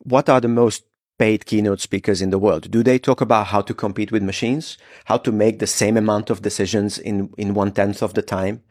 What 0.00 0.28
are 0.28 0.40
the 0.40 0.48
most 0.48 0.82
paid 1.20 1.46
keynote 1.46 1.80
speakers 1.80 2.20
in 2.20 2.30
the 2.30 2.38
world? 2.38 2.68
Do 2.70 2.82
they 2.82 2.98
talk 2.98 3.20
about 3.20 3.46
how 3.46 3.62
to 3.62 3.74
compete 3.74 4.10
with 4.10 4.24
machines? 4.24 4.76
How 5.04 5.18
to 5.18 5.30
make 5.30 5.60
the 5.60 5.68
same 5.68 5.96
amount 5.96 6.30
of 6.30 6.42
decisions 6.42 6.98
in, 6.98 7.32
in 7.38 7.54
one 7.54 7.70
tenth 7.70 8.02
of 8.02 8.14
the 8.14 8.22
time? 8.22 8.62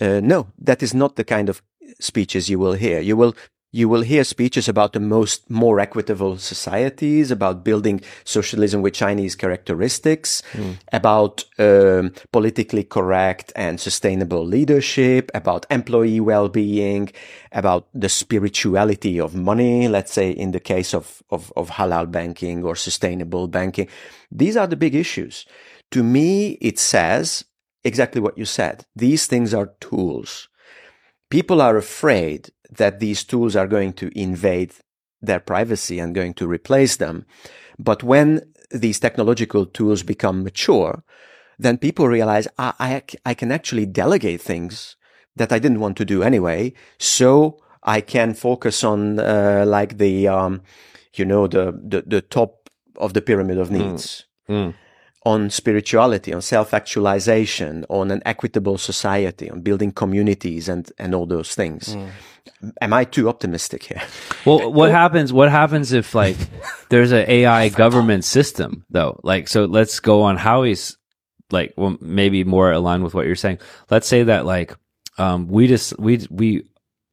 Uh, 0.00 0.20
no, 0.20 0.48
that 0.58 0.82
is 0.82 0.94
not 0.94 1.16
the 1.16 1.24
kind 1.24 1.50
of 1.50 1.62
speeches 2.00 2.48
you 2.48 2.58
will 2.58 2.72
hear. 2.72 3.00
You 3.00 3.16
will 3.16 3.36
you 3.74 3.88
will 3.88 4.02
hear 4.02 4.22
speeches 4.22 4.68
about 4.68 4.92
the 4.92 5.00
most 5.00 5.48
more 5.50 5.80
equitable 5.80 6.36
societies, 6.36 7.30
about 7.30 7.64
building 7.64 8.02
socialism 8.22 8.82
with 8.82 8.92
Chinese 8.92 9.34
characteristics, 9.34 10.42
mm. 10.52 10.76
about 10.92 11.44
um, 11.58 12.12
politically 12.32 12.84
correct 12.84 13.50
and 13.56 13.80
sustainable 13.80 14.44
leadership, 14.44 15.30
about 15.34 15.64
employee 15.70 16.20
well-being, 16.20 17.10
about 17.50 17.88
the 17.94 18.10
spirituality 18.10 19.18
of 19.18 19.34
money. 19.34 19.88
Let's 19.88 20.12
say 20.12 20.30
in 20.30 20.50
the 20.50 20.60
case 20.60 20.92
of, 20.92 21.22
of, 21.30 21.50
of 21.56 21.70
halal 21.70 22.10
banking 22.10 22.62
or 22.62 22.76
sustainable 22.76 23.48
banking, 23.48 23.88
these 24.30 24.56
are 24.56 24.66
the 24.66 24.76
big 24.76 24.94
issues. 24.94 25.46
To 25.92 26.02
me, 26.02 26.58
it 26.60 26.78
says 26.78 27.46
exactly 27.84 28.20
what 28.20 28.36
you 28.36 28.44
said. 28.44 28.84
These 28.94 29.26
things 29.26 29.54
are 29.54 29.72
tools. 29.80 30.48
People 31.30 31.62
are 31.62 31.78
afraid 31.78 32.50
that 32.76 33.00
these 33.00 33.24
tools 33.24 33.56
are 33.56 33.66
going 33.66 33.92
to 33.94 34.10
invade 34.18 34.72
their 35.20 35.40
privacy 35.40 35.98
and 35.98 36.14
going 36.14 36.34
to 36.34 36.46
replace 36.46 36.96
them. 36.96 37.26
But 37.78 38.02
when 38.02 38.42
these 38.70 38.98
technological 38.98 39.66
tools 39.66 40.02
become 40.02 40.42
mature, 40.42 41.04
then 41.58 41.78
people 41.78 42.08
realize 42.08 42.48
I, 42.58 42.72
I, 42.80 43.02
I, 43.24 43.34
can 43.34 43.52
actually 43.52 43.86
delegate 43.86 44.40
things 44.40 44.96
that 45.36 45.52
I 45.52 45.58
didn't 45.58 45.80
want 45.80 45.96
to 45.98 46.04
do 46.04 46.22
anyway. 46.22 46.72
So 46.98 47.60
I 47.82 48.00
can 48.00 48.34
focus 48.34 48.82
on, 48.82 49.20
uh, 49.20 49.64
like 49.66 49.98
the, 49.98 50.28
um, 50.28 50.62
you 51.14 51.24
know, 51.24 51.46
the, 51.46 51.78
the, 51.84 52.02
the, 52.06 52.20
top 52.20 52.70
of 52.96 53.12
the 53.12 53.22
pyramid 53.22 53.58
of 53.58 53.68
hmm. 53.68 53.78
needs. 53.78 54.24
Mm. 54.48 54.70
Mm 54.70 54.74
on 55.24 55.50
spirituality, 55.50 56.32
on 56.32 56.42
self-actualization, 56.42 57.84
on 57.88 58.10
an 58.10 58.22
equitable 58.26 58.76
society, 58.76 59.48
on 59.50 59.60
building 59.60 59.92
communities 59.92 60.68
and, 60.68 60.90
and 60.98 61.14
all 61.14 61.26
those 61.26 61.54
things. 61.54 61.94
Mm. 61.94 62.10
Am 62.80 62.92
I 62.92 63.04
too 63.04 63.28
optimistic 63.28 63.84
here? 63.84 64.02
Well, 64.44 64.72
what 64.72 64.90
happens, 64.90 65.32
what 65.32 65.48
happens 65.50 65.92
if 65.92 66.14
like 66.14 66.36
there's 66.88 67.12
an 67.12 67.24
AI 67.28 67.68
government 67.68 68.24
system 68.24 68.84
though? 68.90 69.20
Like, 69.22 69.46
so 69.46 69.66
let's 69.66 70.00
go 70.00 70.22
on 70.22 70.36
Howie's 70.36 70.96
like, 71.52 71.72
well, 71.76 71.96
maybe 72.00 72.42
more 72.42 72.72
aligned 72.72 73.04
with 73.04 73.14
what 73.14 73.26
you're 73.26 73.36
saying. 73.36 73.58
Let's 73.90 74.08
say 74.08 74.24
that 74.24 74.44
like, 74.44 74.76
um, 75.18 75.46
we 75.46 75.68
just, 75.68 75.96
we, 76.00 76.26
we 76.30 76.64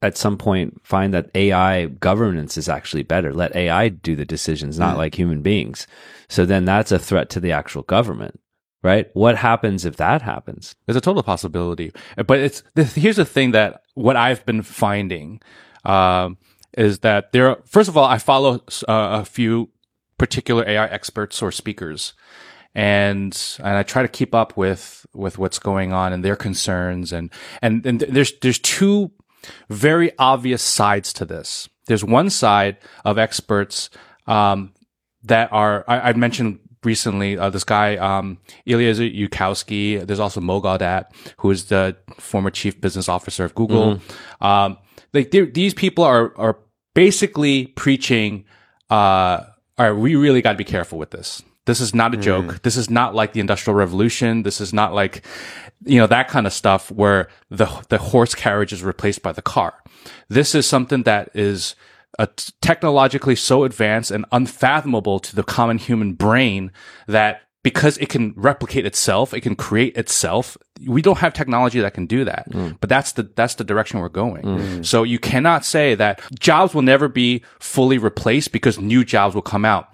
at 0.02 0.18
some 0.18 0.38
point 0.38 0.82
find 0.84 1.14
that 1.14 1.30
AI 1.36 1.86
governance 1.86 2.58
is 2.58 2.70
actually 2.70 3.04
better. 3.04 3.34
Let 3.34 3.56
AI 3.56 3.90
do 3.90 4.16
the 4.16 4.26
decisions, 4.26 4.80
not 4.80 4.96
mm. 4.96 5.00
like 5.00 5.14
human 5.14 5.42
beings. 5.42 5.86
So 6.30 6.46
then 6.46 6.66
that's 6.66 6.92
a 6.92 7.00
threat 7.00 7.30
to 7.32 7.40
the 7.40 7.52
actual 7.52 7.82
government, 7.82 8.40
right? 8.84 9.10
What 9.14 9.36
happens 9.36 9.84
if 9.86 9.98
that 9.98 10.22
happens? 10.22 10.76
There's 10.86 10.96
a 10.96 11.02
total 11.02 11.24
possibility. 11.24 11.92
But 12.16 12.40
it's 12.40 12.64
here's 12.96 13.18
the 13.18 13.26
thing 13.26 13.52
that 13.52 13.82
what 13.96 14.16
I've 14.16 14.46
been 14.46 14.62
finding 14.62 15.42
um, 15.84 16.38
is 16.78 17.00
that 17.00 17.32
there. 17.32 17.50
Are, 17.50 17.60
first 17.66 17.90
of 17.90 17.98
all, 17.98 18.06
I 18.06 18.20
follow 18.20 18.62
uh, 18.88 19.22
a 19.22 19.26
few 19.26 19.70
particular 20.18 20.68
AI 20.68 20.86
experts 20.86 21.42
or 21.42 21.52
speakers, 21.52 22.14
and 22.76 23.58
and 23.60 23.76
I 23.76 23.84
try 23.84 24.04
to 24.04 24.08
keep 24.08 24.36
up 24.36 24.56
with 24.56 25.08
with 25.14 25.40
what's 25.40 25.60
going 25.60 25.92
on 25.92 26.14
and 26.14 26.24
their 26.24 26.36
concerns 26.36 27.12
and 27.12 27.32
and 27.62 27.86
and 27.86 28.02
there's 28.02 28.38
there's 28.40 28.60
two 28.60 29.12
very 29.70 30.12
obvious 30.20 30.62
sides 30.62 31.12
to 31.14 31.26
this. 31.26 31.68
There's 31.88 32.04
one 32.04 32.30
side 32.30 32.78
of 33.04 33.18
experts 33.18 33.90
um, 34.28 34.74
that 35.24 35.52
are 35.52 35.84
I, 35.88 36.10
I 36.10 36.14
mentioned 36.14 36.60
recently 36.84 37.38
uh, 37.38 37.50
this 37.50 37.64
guy 37.64 37.98
um, 37.98 38.38
Eliezer 38.68 39.04
Yudkowsky. 39.04 40.06
There's 40.06 40.20
also 40.20 40.42
Mo 40.42 40.62
Gawdat, 40.62 41.06
who 41.38 41.52
is 41.52 41.66
the 41.66 41.96
former 42.18 42.50
chief 42.50 42.80
business 42.80 43.10
officer 43.10 43.44
of 43.44 43.56
Google. 43.56 43.96
Mm-hmm. 43.96 44.46
Um, 44.46 44.78
like 45.14 45.32
these 45.32 45.74
people 45.74 46.04
are 46.04 46.36
are 46.38 46.58
basically 46.94 47.68
preaching. 47.68 48.46
Uh, 48.90 49.46
all 49.78 49.92
right, 49.92 49.92
we 49.92 50.16
really 50.16 50.42
got 50.42 50.54
to 50.54 50.58
be 50.58 50.64
careful 50.64 50.98
with 50.98 51.12
this. 51.12 51.42
This 51.66 51.82
is 51.82 51.94
not 51.94 52.16
a 52.16 52.18
joke. 52.18 52.46
Mm. 52.46 52.62
This 52.64 52.76
is 52.76 52.90
not 52.90 53.14
like 53.14 53.34
the 53.34 53.40
industrial 53.40 53.78
revolution. 53.78 54.42
This 54.42 54.60
is 54.60 54.74
not 54.74 54.96
like, 54.96 55.24
you 55.86 56.00
know, 56.00 56.08
that 56.08 56.28
kind 56.28 56.48
of 56.48 56.54
stuff 56.54 56.90
where 56.90 57.30
the, 57.52 57.68
the 57.90 58.00
horse 58.00 58.34
carriage 58.34 58.74
is 58.74 58.84
replaced 58.84 59.22
by 59.22 59.34
the 59.34 59.44
car. 59.44 59.76
This 60.30 60.56
is 60.56 60.66
something 60.66 61.04
that 61.04 61.30
is 61.36 61.76
uh, 62.18 62.28
technologically 62.62 63.36
so 63.36 63.64
advanced 63.64 64.12
and 64.12 64.26
unfathomable 64.32 65.20
to 65.20 65.36
the 65.36 65.44
common 65.44 65.78
human 65.78 66.14
brain 66.14 66.72
that 67.08 67.42
because 67.62 67.98
it 67.98 68.08
can 68.08 68.34
replicate 68.38 68.86
itself, 68.86 69.34
it 69.34 69.42
can 69.42 69.56
create 69.56 69.96
itself. 69.98 70.58
We 70.88 71.02
don't 71.02 71.18
have 71.18 71.34
technology 71.34 71.82
that 71.82 71.94
can 71.94 72.06
do 72.06 72.24
that. 72.24 72.50
Mm. 72.50 72.78
But 72.80 72.90
that's 72.90 73.12
the 73.12 73.24
that's 73.36 73.56
the 73.56 73.66
direction 73.66 74.00
we're 74.00 74.10
going. 74.10 74.44
Mm. 74.44 74.86
So 74.86 75.04
you 75.04 75.20
cannot 75.20 75.66
say 75.66 75.94
that 75.96 76.22
jobs 76.40 76.74
will 76.74 76.82
never 76.82 77.08
be 77.10 77.44
fully 77.60 77.98
replaced 77.98 78.54
because 78.54 78.80
new 78.80 79.04
jobs 79.04 79.36
will 79.36 79.42
come 79.42 79.66
out 79.66 79.94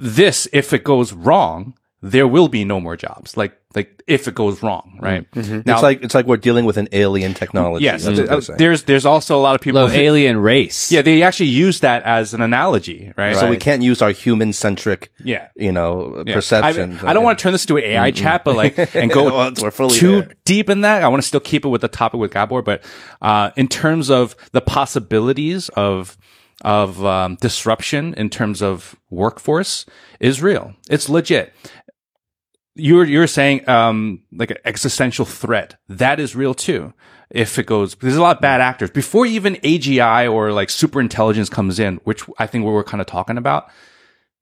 this, 0.00 0.48
if 0.52 0.72
it 0.72 0.82
goes 0.82 1.12
wrong, 1.12 1.74
there 2.00 2.26
will 2.26 2.48
be 2.48 2.64
no 2.64 2.80
more 2.80 2.96
jobs. 2.96 3.36
Like, 3.36 3.59
like 3.74 4.02
if 4.08 4.26
it 4.26 4.34
goes 4.34 4.62
wrong, 4.64 4.98
right? 5.00 5.30
Mm-hmm. 5.30 5.60
Now, 5.64 5.74
it's 5.74 5.82
like 5.82 6.02
it's 6.02 6.14
like 6.14 6.26
we're 6.26 6.36
dealing 6.36 6.64
with 6.64 6.76
an 6.76 6.88
alien 6.90 7.34
technology. 7.34 7.84
Yes, 7.84 8.04
mm-hmm. 8.04 8.56
there's 8.56 8.82
there's 8.82 9.06
also 9.06 9.36
a 9.36 9.42
lot 9.42 9.54
of 9.54 9.60
people. 9.60 9.80
Low 9.82 9.88
alien 9.88 10.38
race. 10.38 10.90
Yeah, 10.90 11.02
they 11.02 11.22
actually 11.22 11.50
use 11.50 11.80
that 11.80 12.02
as 12.02 12.34
an 12.34 12.40
analogy, 12.40 13.12
right? 13.16 13.36
So 13.36 13.48
we 13.48 13.56
can't 13.56 13.82
use 13.82 14.02
our 14.02 14.10
human 14.10 14.52
centric, 14.52 15.12
yeah, 15.22 15.48
you 15.54 15.70
know, 15.70 16.24
yeah. 16.26 16.34
perception. 16.34 16.98
I, 17.02 17.10
I, 17.10 17.12
don't 17.12 17.22
want 17.22 17.38
to 17.38 17.42
turn 17.42 17.52
this 17.52 17.64
into 17.64 17.76
an 17.76 17.84
AI 17.84 18.10
mm-hmm. 18.10 18.22
chat, 18.22 18.44
but 18.44 18.56
like 18.56 18.94
and 18.94 19.10
go 19.10 19.24
well, 19.52 19.90
too 19.90 20.22
there. 20.22 20.34
deep 20.44 20.68
in 20.68 20.80
that. 20.80 21.04
I 21.04 21.08
want 21.08 21.22
to 21.22 21.28
still 21.28 21.40
keep 21.40 21.64
it 21.64 21.68
with 21.68 21.82
the 21.82 21.88
topic 21.88 22.18
with 22.18 22.32
Gabor, 22.32 22.62
but 22.62 22.82
uh, 23.22 23.50
in 23.56 23.68
terms 23.68 24.10
of 24.10 24.34
the 24.50 24.60
possibilities 24.60 25.68
of 25.70 26.18
of 26.62 27.04
um, 27.06 27.36
disruption 27.36 28.14
in 28.14 28.28
terms 28.28 28.60
of 28.62 28.96
workforce 29.08 29.86
is 30.18 30.42
real. 30.42 30.74
It's 30.90 31.08
legit. 31.08 31.52
You're 32.80 33.04
you're 33.04 33.26
saying 33.26 33.68
um, 33.68 34.22
like 34.32 34.50
an 34.50 34.58
existential 34.64 35.24
threat 35.24 35.76
that 35.88 36.20
is 36.20 36.34
real 36.34 36.54
too. 36.54 36.92
If 37.30 37.58
it 37.58 37.66
goes, 37.66 37.94
there's 37.94 38.16
a 38.16 38.22
lot 38.22 38.36
of 38.36 38.42
bad 38.42 38.60
actors 38.60 38.90
before 38.90 39.24
even 39.24 39.54
AGI 39.56 40.32
or 40.32 40.52
like 40.52 40.68
super 40.68 41.00
intelligence 41.00 41.48
comes 41.48 41.78
in, 41.78 41.96
which 42.04 42.24
I 42.38 42.46
think 42.46 42.64
we 42.64 42.72
were 42.72 42.84
kind 42.84 43.00
of 43.00 43.06
talking 43.06 43.38
about. 43.38 43.70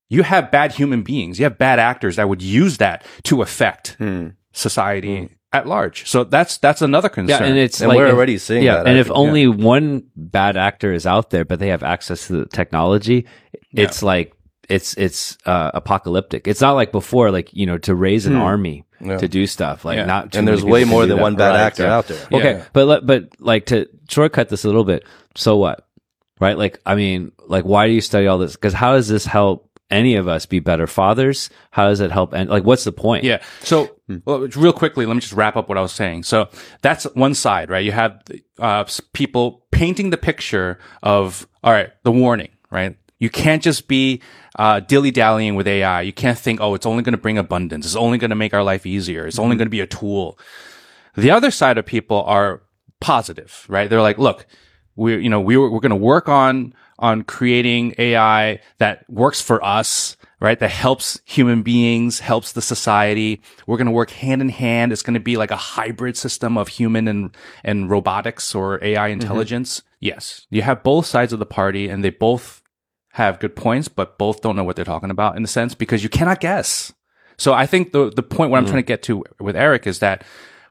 You 0.08 0.22
have 0.22 0.50
bad 0.50 0.72
human 0.72 1.02
beings. 1.02 1.38
You 1.38 1.44
have 1.44 1.58
bad 1.58 1.78
actors 1.78 2.16
that 2.16 2.30
would 2.30 2.40
use 2.40 2.78
that 2.78 3.04
to 3.24 3.42
affect 3.42 3.96
hmm. 3.98 4.28
society. 4.52 5.18
Hmm 5.18 5.34
at 5.52 5.66
large. 5.66 6.08
So 6.08 6.24
that's 6.24 6.58
that's 6.58 6.82
another 6.82 7.08
concern. 7.08 7.42
Yeah, 7.42 7.48
and 7.48 7.58
it's 7.58 7.80
and 7.80 7.88
like 7.88 7.96
we're 7.96 8.08
if, 8.08 8.14
already 8.14 8.38
seeing 8.38 8.62
yeah, 8.62 8.76
that. 8.76 8.86
And 8.86 8.98
if 8.98 9.10
only 9.10 9.42
yeah. 9.42 9.48
one 9.48 10.04
bad 10.14 10.56
actor 10.56 10.92
is 10.92 11.06
out 11.06 11.30
there, 11.30 11.44
but 11.44 11.58
they 11.58 11.68
have 11.68 11.82
access 11.82 12.26
to 12.26 12.40
the 12.40 12.46
technology, 12.46 13.26
it's 13.72 14.02
yeah. 14.02 14.06
like 14.06 14.32
it's 14.68 14.94
it's 14.94 15.38
uh, 15.46 15.70
apocalyptic. 15.74 16.46
It's 16.46 16.60
not 16.60 16.72
like 16.72 16.92
before, 16.92 17.30
like 17.30 17.52
you 17.54 17.66
know, 17.66 17.78
to 17.78 17.94
raise 17.94 18.26
an 18.26 18.34
hmm. 18.34 18.40
army 18.40 18.84
yeah. 19.00 19.18
to 19.18 19.28
do 19.28 19.46
stuff. 19.46 19.84
Like 19.84 20.06
not, 20.06 20.34
and 20.34 20.46
there's 20.46 20.64
way 20.64 20.84
more 20.84 21.06
than 21.06 21.18
one 21.18 21.36
bad 21.36 21.50
right. 21.50 21.60
actor 21.60 21.86
out 21.86 22.06
there. 22.06 22.26
Okay, 22.32 22.64
but 22.72 23.06
but 23.06 23.28
like 23.40 23.66
to 23.66 23.88
shortcut 24.08 24.48
this 24.48 24.64
a 24.64 24.68
little 24.68 24.84
bit. 24.84 25.04
So 25.34 25.56
what? 25.56 25.86
Right? 26.40 26.56
Like, 26.56 26.80
I 26.86 26.94
mean, 26.94 27.32
like, 27.46 27.64
why 27.64 27.88
do 27.88 27.92
you 27.92 28.00
study 28.00 28.28
all 28.28 28.38
this? 28.38 28.52
Because 28.52 28.72
how 28.72 28.92
does 28.92 29.08
this 29.08 29.26
help 29.26 29.68
any 29.90 30.16
of 30.16 30.28
us 30.28 30.46
be 30.46 30.60
better 30.60 30.86
fathers? 30.86 31.50
How 31.70 31.88
does 31.88 32.00
it 32.00 32.12
help? 32.12 32.32
And 32.32 32.48
like, 32.48 32.62
what's 32.62 32.84
the 32.84 32.92
point? 32.92 33.24
Yeah. 33.24 33.42
So, 33.60 33.96
well, 34.24 34.40
real 34.40 34.72
quickly, 34.72 35.04
let 35.06 35.14
me 35.14 35.20
just 35.20 35.32
wrap 35.32 35.56
up 35.56 35.68
what 35.68 35.78
I 35.78 35.80
was 35.80 35.92
saying. 35.92 36.24
So 36.24 36.48
that's 36.82 37.04
one 37.14 37.34
side, 37.34 37.70
right? 37.70 37.84
You 37.84 37.92
have 37.92 38.22
uh, 38.58 38.84
people 39.12 39.66
painting 39.72 40.10
the 40.10 40.16
picture 40.16 40.78
of, 41.02 41.48
all 41.64 41.72
right, 41.72 41.90
the 42.04 42.12
warning, 42.12 42.50
right? 42.70 42.96
You 43.18 43.30
can't 43.30 43.62
just 43.62 43.88
be 43.88 44.22
uh, 44.58 44.80
dilly 44.80 45.10
dallying 45.10 45.54
with 45.54 45.66
AI. 45.66 46.02
You 46.02 46.12
can't 46.12 46.38
think, 46.38 46.60
oh, 46.60 46.74
it's 46.74 46.86
only 46.86 47.02
going 47.02 47.12
to 47.12 47.18
bring 47.18 47.38
abundance. 47.38 47.86
It's 47.86 47.96
only 47.96 48.18
going 48.18 48.30
to 48.30 48.36
make 48.36 48.54
our 48.54 48.62
life 48.62 48.86
easier. 48.86 49.26
It's 49.26 49.38
only 49.38 49.56
going 49.56 49.66
to 49.66 49.70
be 49.70 49.80
a 49.80 49.86
tool. 49.86 50.38
The 51.16 51.30
other 51.30 51.50
side 51.50 51.78
of 51.78 51.86
people 51.86 52.22
are 52.24 52.62
positive, 53.00 53.66
right? 53.68 53.90
They're 53.90 54.02
like, 54.02 54.18
look, 54.18 54.46
we're 54.96 55.18
you 55.18 55.30
know 55.30 55.40
we 55.40 55.56
we're 55.56 55.80
going 55.80 55.90
to 55.90 55.96
work 55.96 56.28
on 56.28 56.74
on 56.98 57.22
creating 57.22 57.94
AI 57.98 58.60
that 58.78 59.08
works 59.08 59.40
for 59.40 59.64
us 59.64 60.16
right? 60.40 60.58
That 60.58 60.70
helps 60.70 61.20
human 61.24 61.62
beings, 61.62 62.20
helps 62.20 62.52
the 62.52 62.62
society. 62.62 63.42
We're 63.66 63.76
going 63.76 63.86
to 63.86 63.92
work 63.92 64.10
hand 64.10 64.40
in 64.40 64.48
hand. 64.48 64.92
It's 64.92 65.02
going 65.02 65.14
to 65.14 65.20
be 65.20 65.36
like 65.36 65.50
a 65.50 65.56
hybrid 65.56 66.16
system 66.16 66.56
of 66.56 66.68
human 66.68 67.08
and, 67.08 67.36
and 67.64 67.90
robotics 67.90 68.54
or 68.54 68.82
AI 68.82 69.10
mm-hmm. 69.10 69.20
intelligence. 69.20 69.80
Mm-hmm. 69.80 69.86
Yes. 70.00 70.46
You 70.50 70.62
have 70.62 70.82
both 70.82 71.06
sides 71.06 71.32
of 71.32 71.38
the 71.38 71.46
party 71.46 71.88
and 71.88 72.04
they 72.04 72.10
both 72.10 72.62
have 73.10 73.40
good 73.40 73.56
points, 73.56 73.88
but 73.88 74.18
both 74.18 74.42
don't 74.42 74.56
know 74.56 74.64
what 74.64 74.76
they're 74.76 74.84
talking 74.84 75.10
about 75.10 75.36
in 75.36 75.44
a 75.44 75.48
sense 75.48 75.74
because 75.74 76.02
you 76.02 76.08
cannot 76.08 76.40
guess. 76.40 76.92
So 77.36 77.54
I 77.54 77.66
think 77.66 77.92
the, 77.92 78.10
the 78.10 78.22
point 78.22 78.50
what 78.50 78.58
I'm 78.58 78.64
mm. 78.64 78.68
trying 78.68 78.82
to 78.82 78.86
get 78.86 79.02
to 79.04 79.24
with 79.40 79.56
Eric 79.56 79.86
is 79.86 80.00
that 80.00 80.24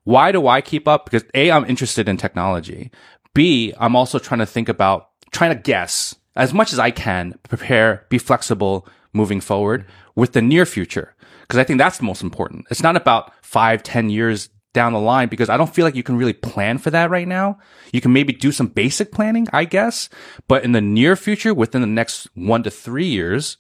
why 0.04 0.32
do 0.32 0.48
I 0.48 0.62
keep 0.62 0.88
up? 0.88 1.06
Because 1.06 1.26
A, 1.34 1.52
I'm 1.52 1.66
interested 1.66 2.08
in 2.08 2.18
technology. 2.18 2.92
B, 3.34 3.74
I'm 3.78 3.96
also 3.96 4.20
trying 4.20 4.40
to 4.40 4.46
think 4.46 4.70
about 4.70 5.10
trying 5.32 5.56
to 5.56 5.62
guess 5.62 6.16
as 6.36 6.54
much 6.54 6.72
as 6.72 6.80
I 6.80 6.92
can, 6.92 7.38
prepare, 7.50 8.06
be 8.10 8.18
flexible, 8.18 8.88
moving 9.12 9.42
forward 9.42 9.86
with 10.16 10.34
the 10.34 10.42
near 10.42 10.66
future. 10.66 11.14
Cause 11.50 11.58
I 11.58 11.64
think 11.64 11.78
that's 11.78 11.98
the 11.98 12.04
most 12.04 12.22
important. 12.22 12.68
It's 12.70 12.84
not 12.84 12.96
about 12.96 13.32
five, 13.42 13.82
ten 13.82 14.10
years 14.10 14.50
down 14.78 14.94
the 14.94 15.00
line 15.00 15.28
because 15.28 15.50
I 15.50 15.58
don't 15.58 15.74
feel 15.74 15.86
like 15.86 15.96
you 15.96 16.04
can 16.04 16.18
really 16.18 16.34
plan 16.34 16.78
for 16.78 16.92
that 16.92 17.10
right 17.10 17.28
now. 17.28 17.58
You 17.92 18.00
can 18.00 18.14
maybe 18.14 18.32
do 18.32 18.52
some 18.52 18.68
basic 18.68 19.12
planning, 19.12 19.48
I 19.52 19.66
guess, 19.66 20.08
but 20.48 20.64
in 20.64 20.74
the 20.74 20.82
near 20.82 21.16
future, 21.16 21.52
within 21.52 21.82
the 21.82 21.88
next 21.88 22.28
one 22.36 22.62
to 22.62 22.70
three 22.70 23.08
years, 23.08 23.58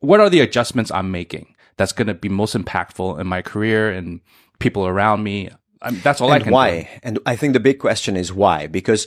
what 0.00 0.20
are 0.20 0.30
the 0.30 0.40
adjustments 0.40 0.90
I'm 0.90 1.10
making 1.10 1.54
that's 1.76 1.92
going 1.92 2.08
to 2.08 2.14
be 2.14 2.30
most 2.30 2.56
impactful 2.56 3.20
in 3.20 3.26
my 3.26 3.42
career 3.42 3.92
and 3.92 4.22
people 4.58 4.86
around 4.86 5.22
me? 5.22 5.50
I 5.82 5.90
that's 5.90 6.22
all 6.22 6.32
and 6.32 6.40
I 6.40 6.44
can. 6.44 6.52
Why? 6.52 6.80
Do. 6.80 6.88
And 7.02 7.18
I 7.26 7.36
think 7.36 7.52
the 7.52 7.60
big 7.60 7.78
question 7.78 8.16
is 8.16 8.32
why? 8.32 8.66
Because 8.66 9.06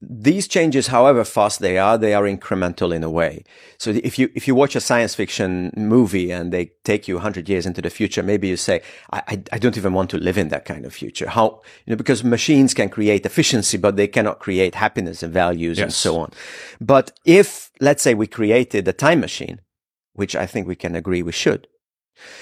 these 0.00 0.46
changes, 0.46 0.86
however 0.88 1.24
fast 1.24 1.58
they 1.58 1.76
are, 1.76 1.98
they 1.98 2.14
are 2.14 2.22
incremental 2.22 2.94
in 2.94 3.02
a 3.02 3.10
way. 3.10 3.42
So 3.78 3.90
if 3.90 4.16
you, 4.18 4.30
if 4.34 4.46
you 4.46 4.54
watch 4.54 4.76
a 4.76 4.80
science 4.80 5.14
fiction 5.14 5.72
movie 5.76 6.30
and 6.30 6.52
they 6.52 6.70
take 6.84 7.08
you 7.08 7.18
hundred 7.18 7.48
years 7.48 7.66
into 7.66 7.82
the 7.82 7.90
future, 7.90 8.22
maybe 8.22 8.46
you 8.46 8.56
say, 8.56 8.80
I, 9.12 9.42
I, 9.52 9.58
don't 9.58 9.76
even 9.76 9.94
want 9.94 10.10
to 10.10 10.18
live 10.18 10.38
in 10.38 10.48
that 10.48 10.64
kind 10.64 10.84
of 10.84 10.94
future. 10.94 11.28
How, 11.28 11.62
you 11.84 11.90
know, 11.90 11.96
because 11.96 12.22
machines 12.22 12.74
can 12.74 12.90
create 12.90 13.26
efficiency, 13.26 13.76
but 13.76 13.96
they 13.96 14.06
cannot 14.06 14.38
create 14.38 14.76
happiness 14.76 15.24
and 15.24 15.32
values 15.32 15.78
yes. 15.78 15.84
and 15.84 15.92
so 15.92 16.20
on. 16.20 16.30
But 16.80 17.10
if, 17.24 17.72
let's 17.80 18.02
say 18.02 18.14
we 18.14 18.28
created 18.28 18.86
a 18.86 18.92
time 18.92 19.18
machine, 19.18 19.60
which 20.12 20.36
I 20.36 20.46
think 20.46 20.68
we 20.68 20.76
can 20.76 20.94
agree 20.94 21.22
we 21.22 21.32
should, 21.32 21.66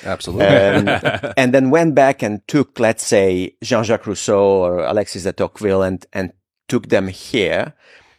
Absolutely. 0.04 0.46
Um, 0.46 1.32
and 1.36 1.52
then 1.52 1.70
went 1.70 1.94
back 1.94 2.22
and 2.22 2.46
took, 2.48 2.80
let's 2.80 3.06
say, 3.06 3.56
Jean-Jacques 3.62 4.06
Rousseau 4.06 4.64
or 4.64 4.78
Alexis 4.80 5.24
de 5.24 5.32
Tocqueville 5.32 5.82
and, 5.82 6.06
and 6.12 6.32
took 6.68 6.88
them 6.88 7.08
here 7.08 7.74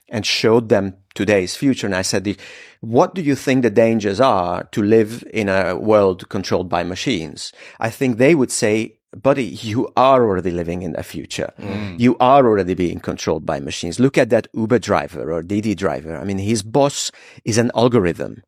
and 0.09 0.25
showed 0.25 0.69
them 0.69 0.95
today's 1.15 1.55
future. 1.55 1.87
And 1.87 1.95
I 1.95 2.01
said, 2.01 2.37
what 2.81 3.15
do 3.15 3.21
you 3.21 3.35
think 3.35 3.63
the 3.63 3.69
dangers 3.69 4.19
are 4.19 4.63
to 4.65 4.81
live 4.81 5.23
in 5.33 5.49
a 5.49 5.75
world 5.75 6.29
controlled 6.29 6.69
by 6.69 6.83
machines? 6.83 7.51
I 7.79 7.89
think 7.89 8.17
they 8.17 8.35
would 8.35 8.51
say, 8.51 8.97
buddy, 9.15 9.45
you 9.45 9.91
are 9.97 10.23
already 10.23 10.51
living 10.51 10.81
in 10.81 10.95
a 10.95 11.03
future. 11.03 11.51
Mm. 11.59 11.99
You 11.99 12.15
are 12.19 12.45
already 12.45 12.73
being 12.73 12.99
controlled 12.99 13.45
by 13.45 13.59
machines. 13.59 13.99
Look 13.99 14.17
at 14.17 14.29
that 14.29 14.47
Uber 14.53 14.79
driver 14.79 15.31
or 15.31 15.41
Didi 15.41 15.75
driver. 15.75 16.15
I 16.15 16.23
mean, 16.23 16.37
his 16.37 16.61
boss 16.61 17.11
is 17.43 17.57
an 17.57 17.71
algorithm. 17.75 18.43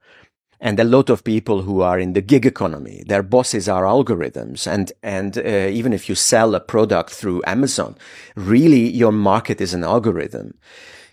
And 0.62 0.80
a 0.80 0.84
lot 0.84 1.10
of 1.10 1.24
people 1.24 1.62
who 1.62 1.82
are 1.82 1.98
in 1.98 2.14
the 2.14 2.22
gig 2.22 2.46
economy, 2.46 3.04
their 3.08 3.24
bosses 3.24 3.70
are 3.70 3.84
algorithms. 3.84 4.68
And, 4.68 4.92
and 5.02 5.38
uh, 5.38 5.42
even 5.42 5.94
if 5.94 6.10
you 6.10 6.16
sell 6.16 6.54
a 6.54 6.60
product 6.60 7.12
through 7.12 7.42
Amazon, 7.48 7.96
really 8.36 8.90
your 8.90 9.14
market 9.14 9.62
is 9.62 9.74
an 9.74 9.84
algorithm. 9.84 10.58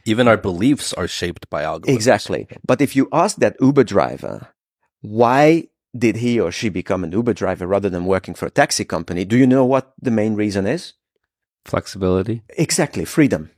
Even 0.04 0.26
our 0.28 0.36
beliefs 0.36 0.92
are 0.92 1.08
shaped 1.08 1.48
by 1.48 1.62
algorithms. 1.62 1.94
Exactly. 1.94 2.48
But 2.66 2.80
if 2.80 2.96
you 2.96 3.08
ask 3.12 3.36
that 3.36 3.56
Uber 3.60 3.84
driver, 3.84 4.48
why 5.00 5.68
did 5.96 6.16
he 6.16 6.40
or 6.40 6.50
she 6.50 6.68
become 6.68 7.04
an 7.04 7.12
Uber 7.12 7.32
driver 7.32 7.66
rather 7.66 7.88
than 7.88 8.04
working 8.04 8.34
for 8.34 8.46
a 8.46 8.50
taxi 8.50 8.84
company? 8.84 9.24
Do 9.24 9.36
you 9.36 9.46
know 9.46 9.64
what 9.64 9.92
the 10.00 10.10
main 10.10 10.34
reason 10.34 10.66
is? 10.66 10.94
Flexibility. 11.64 12.42
Exactly. 12.50 13.04
Freedom. 13.04 13.50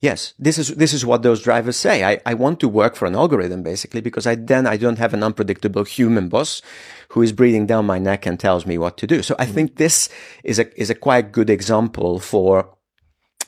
Yes, 0.00 0.32
this 0.38 0.56
is 0.56 0.68
this 0.76 0.94
is 0.94 1.04
what 1.04 1.22
those 1.22 1.42
drivers 1.42 1.76
say. 1.76 2.04
I, 2.04 2.20
I 2.24 2.32
want 2.32 2.58
to 2.60 2.68
work 2.68 2.96
for 2.96 3.04
an 3.04 3.14
algorithm 3.14 3.62
basically 3.62 4.00
because 4.00 4.26
I 4.26 4.34
then 4.34 4.66
I 4.66 4.78
don't 4.78 4.98
have 4.98 5.12
an 5.12 5.22
unpredictable 5.22 5.84
human 5.84 6.30
boss 6.30 6.62
who 7.10 7.20
is 7.20 7.32
breathing 7.32 7.66
down 7.66 7.84
my 7.84 7.98
neck 7.98 8.24
and 8.24 8.40
tells 8.40 8.64
me 8.64 8.78
what 8.78 8.96
to 8.98 9.06
do. 9.06 9.22
So 9.22 9.36
I 9.38 9.46
mm 9.46 9.52
think 9.52 9.76
this 9.76 10.08
is 10.42 10.58
a 10.58 10.80
is 10.80 10.88
a 10.88 10.94
quite 10.94 11.32
good 11.32 11.50
example 11.50 12.18
for 12.18 12.74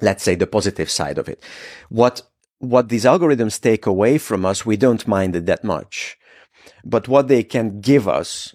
let's 0.02 0.22
say 0.22 0.34
the 0.34 0.46
positive 0.46 0.90
side 0.90 1.16
of 1.16 1.26
it. 1.26 1.42
What 1.88 2.20
what 2.58 2.90
these 2.90 3.04
algorithms 3.04 3.58
take 3.58 3.86
away 3.86 4.18
from 4.18 4.44
us, 4.44 4.66
we 4.66 4.76
don't 4.76 5.08
mind 5.08 5.34
it 5.34 5.46
that 5.46 5.64
much. 5.64 6.18
But 6.84 7.08
what 7.08 7.28
they 7.28 7.44
can 7.44 7.80
give 7.80 8.06
us 8.06 8.54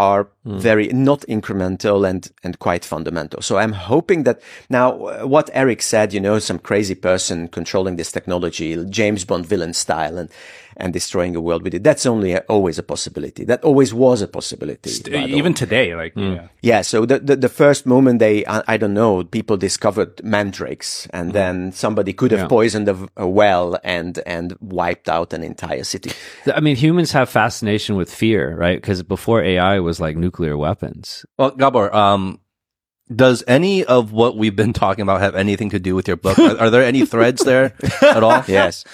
are 0.00 0.24
mm. 0.46 0.58
very 0.58 0.88
not 0.88 1.20
incremental 1.28 2.08
and 2.08 2.32
and 2.42 2.58
quite 2.58 2.86
fundamental. 2.86 3.42
So 3.42 3.58
I'm 3.58 3.72
hoping 3.72 4.24
that 4.24 4.40
now 4.70 4.88
uh, 4.92 5.26
what 5.26 5.50
Eric 5.52 5.82
said, 5.82 6.14
you 6.14 6.20
know, 6.20 6.38
some 6.38 6.58
crazy 6.58 6.94
person 6.94 7.48
controlling 7.48 7.96
this 7.96 8.10
technology, 8.10 8.82
James 8.88 9.26
Bond 9.26 9.44
villain 9.46 9.74
style, 9.74 10.16
and 10.16 10.30
and 10.76 10.92
destroying 10.92 11.32
the 11.32 11.40
world 11.40 11.62
with 11.62 11.74
it. 11.74 11.84
That's 11.84 12.06
only 12.06 12.32
a, 12.32 12.40
always 12.48 12.78
a 12.78 12.82
possibility. 12.82 13.44
That 13.44 13.62
always 13.64 13.92
was 13.92 14.22
a 14.22 14.28
possibility. 14.28 14.90
even 15.10 15.54
today, 15.54 15.94
like 15.94 16.14
mm. 16.14 16.36
yeah. 16.36 16.48
yeah. 16.62 16.80
So 16.82 17.06
the, 17.06 17.18
the, 17.18 17.36
the 17.36 17.48
first 17.48 17.86
moment 17.86 18.18
they 18.18 18.46
I, 18.46 18.62
I, 18.66 18.76
don't 18.76 18.94
know 18.94 19.24
people 19.24 19.56
discovered 19.56 20.22
mandrakes, 20.24 21.06
and 21.12 21.30
mm. 21.30 21.32
then 21.34 21.72
somebody 21.72 22.12
could 22.12 22.30
have 22.30 22.40
yeah. 22.40 22.48
poisoned 22.48 22.88
a, 22.88 23.08
a, 23.16 23.28
well 23.28 23.78
and 23.84 24.18
and 24.26 24.56
wiped 24.60 25.08
out 25.08 25.32
an 25.32 25.42
entire 25.42 25.84
city. 25.84 26.12
I 26.54 26.60
mean, 26.60 26.76
humans 26.76 27.12
have 27.12 27.28
fascination 27.28 27.96
with 27.96 28.12
fear, 28.12 28.56
right? 28.56 28.80
Because 28.80 29.02
before 29.02 29.42
AI 29.42 29.80
was 29.80 30.00
like 30.00 30.16
nuclear 30.16 30.56
weapons. 30.56 31.24
Well, 31.38 31.50
Gabor, 31.50 31.94
um, 31.94 32.40
does 33.14 33.42
any 33.48 33.84
of 33.84 34.12
what 34.12 34.36
we've 34.36 34.54
been 34.54 34.72
talking 34.72 35.02
about 35.02 35.20
have 35.20 35.34
anything 35.34 35.70
to 35.70 35.78
do 35.78 35.94
with 35.94 36.06
your 36.06 36.16
book? 36.16 36.38
are, 36.38 36.58
are 36.58 36.70
there 36.70 36.82
any 36.82 37.04
threads 37.04 37.44
there 37.44 37.74
at 38.02 38.22
all? 38.22 38.44
Yes. 38.46 38.84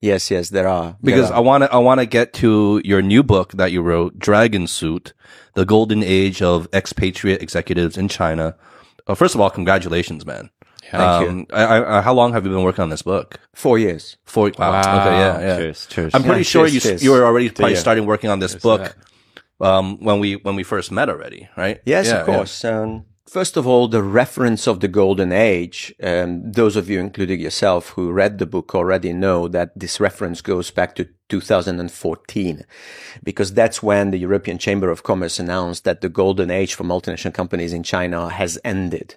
Yes, 0.00 0.30
yes, 0.30 0.50
there 0.50 0.68
are. 0.68 0.96
Because 1.02 1.28
there 1.28 1.36
are. 1.36 1.38
I 1.38 1.40
want 1.40 1.64
to, 1.64 1.72
I 1.72 1.78
want 1.78 2.00
to 2.00 2.06
get 2.06 2.32
to 2.34 2.80
your 2.84 3.02
new 3.02 3.22
book 3.22 3.52
that 3.52 3.72
you 3.72 3.82
wrote, 3.82 4.18
Dragon 4.18 4.66
Suit, 4.66 5.14
the 5.54 5.64
golden 5.64 6.02
age 6.02 6.42
of 6.42 6.68
expatriate 6.72 7.42
executives 7.42 7.96
in 7.96 8.08
China. 8.08 8.56
Uh, 9.06 9.14
first 9.14 9.34
of 9.34 9.40
all, 9.40 9.50
congratulations, 9.50 10.26
man. 10.26 10.50
Thank 10.90 11.02
um, 11.02 11.38
you. 11.38 11.46
I, 11.52 11.98
I, 11.98 12.00
how 12.00 12.14
long 12.14 12.32
have 12.32 12.44
you 12.44 12.52
been 12.52 12.62
working 12.62 12.82
on 12.82 12.90
this 12.90 13.02
book? 13.02 13.40
Four 13.54 13.78
years. 13.78 14.16
Four. 14.24 14.52
Wow. 14.58 14.72
wow. 14.72 14.80
Okay. 14.80 15.18
Yeah. 15.18 15.40
Yeah. 15.40 15.56
Cheers. 15.58 15.86
Cheers. 15.86 16.14
I'm 16.14 16.22
pretty 16.22 16.40
yeah, 16.40 16.44
sure 16.44 16.64
cheers, 16.64 16.74
you 16.74 16.80
cheers. 16.80 17.02
you 17.02 17.10
were 17.10 17.24
already 17.24 17.50
probably 17.50 17.76
starting 17.76 18.06
working 18.06 18.30
on 18.30 18.38
this 18.38 18.52
cheers 18.52 18.62
book 18.62 18.96
um, 19.60 19.98
when 19.98 20.20
we 20.20 20.36
when 20.36 20.54
we 20.56 20.62
first 20.62 20.92
met 20.92 21.08
already, 21.08 21.48
right? 21.56 21.80
Yes, 21.84 22.06
yeah, 22.06 22.20
of 22.20 22.26
course. 22.26 22.62
Yeah. 22.62 22.82
Um, 22.82 23.06
First 23.28 23.56
of 23.56 23.66
all, 23.66 23.88
the 23.88 24.04
reference 24.04 24.68
of 24.68 24.78
the 24.78 24.86
golden 24.86 25.32
age. 25.32 25.92
Um, 26.00 26.52
those 26.52 26.76
of 26.76 26.88
you, 26.88 27.00
including 27.00 27.40
yourself, 27.40 27.88
who 27.90 28.12
read 28.12 28.38
the 28.38 28.46
book 28.46 28.72
already 28.72 29.12
know 29.12 29.48
that 29.48 29.72
this 29.74 29.98
reference 29.98 30.40
goes 30.40 30.70
back 30.70 30.94
to 30.94 31.08
2014, 31.28 32.64
because 33.24 33.52
that's 33.52 33.82
when 33.82 34.12
the 34.12 34.18
European 34.18 34.58
Chamber 34.58 34.90
of 34.90 35.02
Commerce 35.02 35.40
announced 35.40 35.82
that 35.82 36.02
the 36.02 36.08
golden 36.08 36.52
age 36.52 36.74
for 36.74 36.84
multinational 36.84 37.34
companies 37.34 37.72
in 37.72 37.82
China 37.82 38.28
has 38.28 38.60
ended 38.64 39.16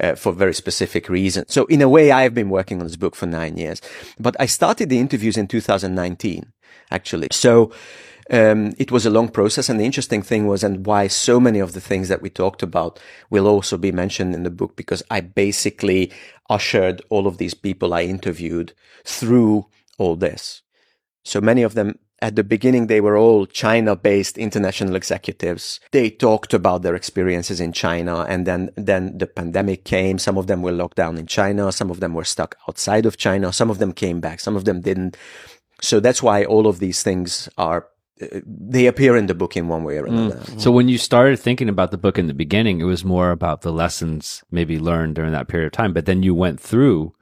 uh, 0.00 0.16
for 0.16 0.32
very 0.32 0.54
specific 0.54 1.08
reasons. 1.08 1.52
So, 1.54 1.66
in 1.66 1.80
a 1.80 1.88
way, 1.88 2.10
I 2.10 2.22
have 2.22 2.34
been 2.34 2.50
working 2.50 2.80
on 2.80 2.86
this 2.88 2.96
book 2.96 3.14
for 3.14 3.26
nine 3.26 3.56
years, 3.56 3.80
but 4.18 4.34
I 4.40 4.46
started 4.46 4.88
the 4.88 4.98
interviews 4.98 5.36
in 5.36 5.46
2019, 5.46 6.52
actually. 6.90 7.28
So 7.30 7.70
um, 8.30 8.74
it 8.78 8.90
was 8.90 9.06
a 9.06 9.10
long 9.10 9.28
process. 9.28 9.68
And 9.68 9.78
the 9.78 9.84
interesting 9.84 10.22
thing 10.22 10.46
was, 10.46 10.64
and 10.64 10.86
why 10.86 11.06
so 11.06 11.38
many 11.40 11.58
of 11.58 11.72
the 11.72 11.80
things 11.80 12.08
that 12.08 12.22
we 12.22 12.30
talked 12.30 12.62
about 12.62 13.00
will 13.30 13.46
also 13.46 13.76
be 13.76 13.92
mentioned 13.92 14.34
in 14.34 14.42
the 14.42 14.50
book, 14.50 14.76
because 14.76 15.02
I 15.10 15.20
basically 15.20 16.12
ushered 16.48 17.02
all 17.08 17.26
of 17.26 17.38
these 17.38 17.54
people 17.54 17.94
I 17.94 18.02
interviewed 18.02 18.72
through 19.04 19.66
all 19.98 20.16
this. 20.16 20.62
So 21.24 21.40
many 21.40 21.62
of 21.62 21.74
them 21.74 21.98
at 22.22 22.34
the 22.34 22.44
beginning, 22.44 22.86
they 22.86 23.00
were 23.00 23.16
all 23.16 23.44
China 23.46 23.94
based 23.94 24.38
international 24.38 24.96
executives. 24.96 25.80
They 25.92 26.08
talked 26.08 26.54
about 26.54 26.82
their 26.82 26.94
experiences 26.94 27.60
in 27.60 27.72
China. 27.72 28.20
And 28.28 28.46
then, 28.46 28.70
then 28.76 29.18
the 29.18 29.26
pandemic 29.26 29.84
came. 29.84 30.18
Some 30.18 30.38
of 30.38 30.46
them 30.46 30.62
were 30.62 30.72
locked 30.72 30.96
down 30.96 31.18
in 31.18 31.26
China. 31.26 31.70
Some 31.72 31.90
of 31.90 32.00
them 32.00 32.14
were 32.14 32.24
stuck 32.24 32.56
outside 32.68 33.04
of 33.04 33.18
China. 33.18 33.52
Some 33.52 33.70
of 33.70 33.78
them 33.78 33.92
came 33.92 34.20
back. 34.20 34.40
Some 34.40 34.56
of 34.56 34.64
them 34.64 34.80
didn't. 34.80 35.16
So 35.82 36.00
that's 36.00 36.22
why 36.22 36.44
all 36.44 36.66
of 36.66 36.78
these 36.78 37.02
things 37.02 37.50
are 37.58 37.86
they 38.18 38.86
appear 38.86 39.16
in 39.16 39.26
the 39.26 39.34
book 39.34 39.56
in 39.56 39.68
one 39.68 39.84
way 39.84 39.98
or 39.98 40.06
another. 40.06 40.36
Mm. 40.36 40.60
So 40.60 40.70
when 40.70 40.88
you 40.88 40.98
started 40.98 41.38
thinking 41.38 41.68
about 41.68 41.90
the 41.90 41.98
book 41.98 42.18
in 42.18 42.28
the 42.28 42.34
beginning, 42.34 42.80
it 42.80 42.84
was 42.84 43.04
more 43.04 43.30
about 43.30 43.60
the 43.60 43.72
lessons 43.72 44.42
maybe 44.50 44.78
learned 44.78 45.14
during 45.14 45.32
that 45.32 45.48
period 45.48 45.66
of 45.66 45.72
time. 45.72 45.92
But 45.92 46.06
then 46.06 46.22
you 46.22 46.34
went 46.34 46.58
through 46.58 47.14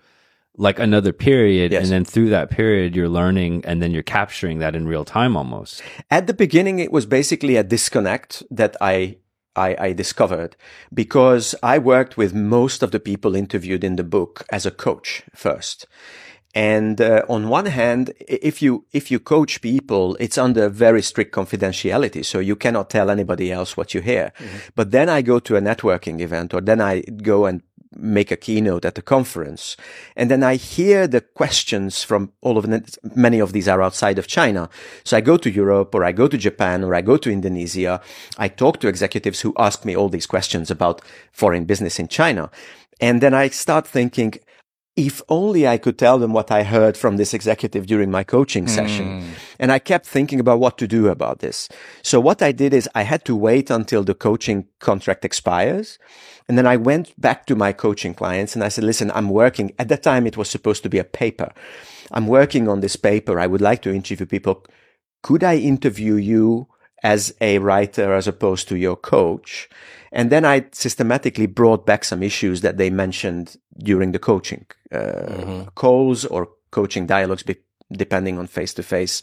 like 0.57 0.79
another 0.79 1.13
period. 1.13 1.73
Yes. 1.73 1.83
And 1.83 1.93
then 1.93 2.05
through 2.05 2.29
that 2.31 2.51
period, 2.51 2.95
you're 2.95 3.09
learning 3.09 3.65
and 3.65 3.83
then 3.83 3.91
you're 3.91 4.03
capturing 4.03 4.61
that 4.61 4.77
in 4.77 4.87
real 4.87 5.05
time 5.05 5.37
almost. 5.37 5.83
At 6.11 6.27
the 6.27 6.35
beginning, 6.35 6.79
it 6.79 6.93
was 6.93 7.07
basically 7.07 7.57
a 7.57 7.65
disconnect 7.65 8.43
that 8.51 8.77
I, 8.81 9.19
I, 9.57 9.77
I 9.79 9.93
discovered 9.93 10.57
because 10.93 11.55
I 11.63 11.79
worked 11.79 12.17
with 12.17 12.35
most 12.35 12.83
of 12.83 12.93
the 12.93 13.01
people 13.01 13.35
interviewed 13.35 13.83
in 13.83 13.97
the 13.97 14.05
book 14.05 14.45
as 14.51 14.65
a 14.65 14.71
coach 14.71 15.25
first. 15.35 15.87
And 16.55 17.01
uh, 17.01 17.23
on 17.29 17.49
one 17.49 17.67
hand, 17.67 18.13
if 18.21 18.63
you 18.63 18.85
if 18.93 19.11
you 19.11 19.19
coach 19.19 19.61
people, 19.61 20.17
it's 20.21 20.39
under 20.39 20.69
very 20.69 21.03
strict 21.03 21.35
confidentiality, 21.35 22.25
so 22.25 22.39
you 22.39 22.55
cannot 22.55 22.91
tell 22.91 23.11
anybody 23.11 23.51
else 23.51 23.77
what 23.77 23.93
you 23.93 24.01
hear. 24.01 24.33
But 24.77 24.93
then 24.93 25.09
I 25.09 25.23
go 25.23 25.41
to 25.41 25.57
a 25.57 25.61
networking 25.61 26.21
event, 26.21 26.55
or 26.55 26.61
then 26.61 26.81
I 26.81 27.01
go 27.01 27.47
and 27.47 27.63
make 27.97 28.31
a 28.31 28.37
keynote 28.37 28.85
at 28.85 28.99
a 28.99 29.03
conference, 29.03 29.77
and 30.17 30.31
then 30.31 30.45
I 30.45 30.55
hear 30.55 31.09
the 31.09 31.21
questions 31.21 32.05
from 32.05 32.33
all 32.41 32.57
of 32.57 32.69
the, 32.69 32.83
many 33.15 33.41
of 33.41 33.53
these 33.53 33.69
are 33.69 33.83
outside 33.83 34.19
of 34.19 34.27
China. 34.27 34.69
So 35.03 35.17
I 35.17 35.21
go 35.21 35.37
to 35.37 35.51
Europe, 35.51 35.95
or 35.95 36.05
I 36.05 36.13
go 36.13 36.29
to 36.29 36.39
Japan, 36.39 36.85
or 36.85 36.95
I 36.95 37.03
go 37.03 37.17
to 37.17 37.31
Indonesia. 37.31 38.01
I 38.39 38.49
talk 38.49 38.79
to 38.81 38.89
executives 38.89 39.41
who 39.41 39.55
ask 39.59 39.85
me 39.85 39.97
all 39.97 40.09
these 40.09 40.27
questions 40.27 40.71
about 40.71 41.03
foreign 41.33 41.65
business 41.65 41.99
in 41.99 42.07
China, 42.07 42.51
and 43.01 43.21
then 43.21 43.35
I 43.35 43.49
start 43.49 43.89
thinking 43.89 44.35
if 44.97 45.23
only 45.29 45.67
I 45.67 45.79
could 45.79 45.99
tell 45.99 46.19
them 46.19 46.33
what 46.33 46.53
I 46.53 46.63
heard 46.63 46.97
from 46.97 47.17
this 47.17 47.35
executive 47.35 47.87
during 47.87 48.11
my 48.11 48.23
coaching 48.23 48.65
hmm. 48.65 48.71
session. 48.71 49.35
And 49.59 49.73
I 49.73 49.79
kept 49.79 50.07
thinking 50.07 50.39
about 50.39 50.61
what 50.61 50.79
to 50.79 50.87
do 50.87 51.09
about 51.09 51.41
this. 51.41 51.69
So 52.03 52.21
what 52.21 52.43
I 52.43 52.53
did 52.53 52.73
is 52.73 52.89
I 52.95 53.03
had 53.03 53.25
to 53.25 53.35
wait 53.35 53.71
until 53.71 54.05
the 54.05 54.15
coaching 54.15 54.67
contract 54.79 55.25
expires. 55.25 55.99
And 56.49 56.57
then 56.57 56.67
I 56.67 56.77
went 56.77 57.19
back 57.21 57.47
to 57.47 57.57
my 57.57 57.73
coaching 57.73 58.15
clients 58.15 58.55
and 58.55 58.63
I 58.63 58.69
said, 58.69 58.85
listen, 58.85 59.11
I'm 59.15 59.31
working. 59.31 59.73
At 59.79 59.89
that 59.89 60.03
time, 60.03 60.27
it 60.27 60.37
was 60.37 60.49
supposed 60.49 60.83
to 60.85 60.89
be 60.89 60.99
a 60.99 61.05
paper. 61.05 61.53
I'm 62.13 62.27
working 62.27 62.69
on 62.69 62.81
this 62.81 62.97
paper. 62.97 63.41
I 63.41 63.47
would 63.47 63.63
like 63.63 63.83
to 63.83 63.95
interview 63.95 64.27
people. 64.27 64.65
Could 65.23 65.43
I 65.43 65.57
interview 65.57 66.15
you 66.15 66.69
as 67.03 67.35
a 67.41 67.59
writer 67.59 68.13
as 68.13 68.29
opposed 68.29 68.69
to 68.69 68.77
your 68.77 68.97
coach? 68.97 69.69
And 70.13 70.31
then 70.31 70.45
I 70.45 70.67
systematically 70.71 71.47
brought 71.47 71.87
back 71.87 72.05
some 72.05 72.23
issues 72.23 72.61
that 72.61 72.77
they 72.77 72.89
mentioned 72.89 73.57
during 73.79 74.13
the 74.13 74.19
coaching 74.19 74.67
uh, 74.93 75.65
calls 75.75 76.25
or 76.25 76.49
coaching 76.71 77.07
dialogues, 77.07 77.43
be- 77.43 77.57
depending 77.93 78.39
on 78.39 78.47
face 78.47 78.75
to 78.75 78.83
face 78.83 79.23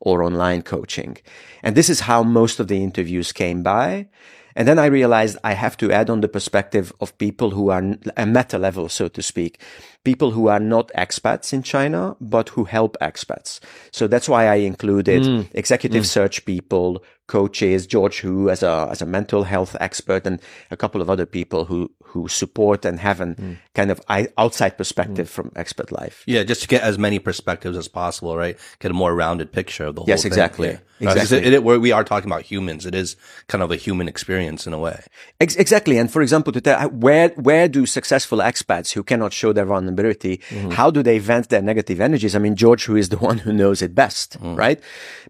or 0.00 0.22
online 0.22 0.62
coaching. 0.62 1.16
And 1.62 1.76
this 1.76 1.90
is 1.90 2.00
how 2.00 2.22
most 2.22 2.60
of 2.60 2.68
the 2.68 2.82
interviews 2.82 3.32
came 3.32 3.62
by. 3.62 4.08
And 4.56 4.66
then 4.66 4.78
I 4.78 4.86
realized 4.86 5.38
I 5.44 5.52
have 5.52 5.76
to 5.76 5.92
add 5.92 6.10
on 6.10 6.20
the 6.20 6.28
perspective 6.28 6.92
of 7.00 7.16
people 7.18 7.50
who 7.50 7.70
are 7.70 7.96
a 8.16 8.26
meta 8.26 8.58
level, 8.58 8.88
so 8.88 9.06
to 9.08 9.22
speak, 9.22 9.62
people 10.04 10.30
who 10.30 10.48
are 10.48 10.60
not 10.60 10.90
expats 10.96 11.52
in 11.52 11.62
China, 11.62 12.16
but 12.20 12.50
who 12.50 12.64
help 12.64 12.96
expats. 13.00 13.60
So 13.92 14.06
that's 14.06 14.28
why 14.28 14.46
I 14.46 14.56
included 14.56 15.22
mm. 15.22 15.48
executive 15.52 16.04
mm. 16.04 16.06
search 16.06 16.44
people, 16.44 17.02
coaches, 17.26 17.86
George 17.86 18.20
Hu 18.20 18.48
as 18.48 18.62
a, 18.62 18.88
as 18.90 19.02
a 19.02 19.06
mental 19.06 19.44
health 19.44 19.76
expert 19.80 20.26
and 20.26 20.40
a 20.70 20.76
couple 20.76 21.02
of 21.02 21.10
other 21.10 21.26
people 21.26 21.66
who, 21.66 21.90
who 22.02 22.26
support 22.28 22.84
and 22.84 22.98
have 23.00 23.20
an 23.20 23.34
mm. 23.34 23.56
kind 23.74 23.90
of 23.90 24.00
outside 24.38 24.78
perspective 24.78 25.28
from 25.28 25.50
expat 25.50 25.92
life. 25.92 26.22
Yeah, 26.26 26.42
just 26.42 26.62
to 26.62 26.68
get 26.68 26.82
as 26.82 26.98
many 26.98 27.18
perspectives 27.18 27.76
as 27.76 27.88
possible, 27.88 28.36
right? 28.36 28.56
Get 28.78 28.90
a 28.90 28.94
more 28.94 29.14
rounded 29.14 29.52
picture 29.52 29.86
of 29.86 29.94
the 29.94 30.00
whole 30.02 30.08
Yes, 30.08 30.22
thing. 30.22 30.30
exactly. 30.30 30.68
Yeah. 30.68 30.78
Exactly. 31.00 31.38
It, 31.38 31.52
it, 31.54 31.62
we 31.62 31.92
are 31.92 32.02
talking 32.02 32.28
about 32.28 32.42
humans, 32.42 32.84
it 32.84 32.94
is 32.94 33.16
kind 33.46 33.62
of 33.62 33.70
a 33.70 33.76
human 33.76 34.08
experience 34.08 34.66
in 34.66 34.72
a 34.72 34.78
way. 34.78 35.00
Ex- 35.40 35.56
exactly. 35.56 35.98
And 35.98 36.10
for 36.10 36.22
example, 36.22 36.52
to 36.52 36.60
tell 36.60 36.88
where 36.88 37.28
where 37.30 37.68
do 37.68 37.86
successful 37.86 38.38
expats 38.38 38.92
who 38.92 39.02
cannot 39.02 39.32
show 39.32 39.52
their 39.52 39.66
vulnerability, 39.88 40.38
mm-hmm. 40.38 40.70
how 40.70 40.90
do 40.90 41.02
they 41.02 41.18
vent 41.18 41.48
their 41.48 41.62
negative 41.62 42.00
energies? 42.00 42.34
I 42.34 42.38
mean, 42.38 42.56
George, 42.56 42.84
who 42.84 42.96
is 42.96 43.08
the 43.08 43.18
one 43.30 43.38
who 43.38 43.52
knows 43.52 43.82
it 43.82 43.94
best, 43.94 44.40
mm. 44.40 44.56
right? 44.56 44.80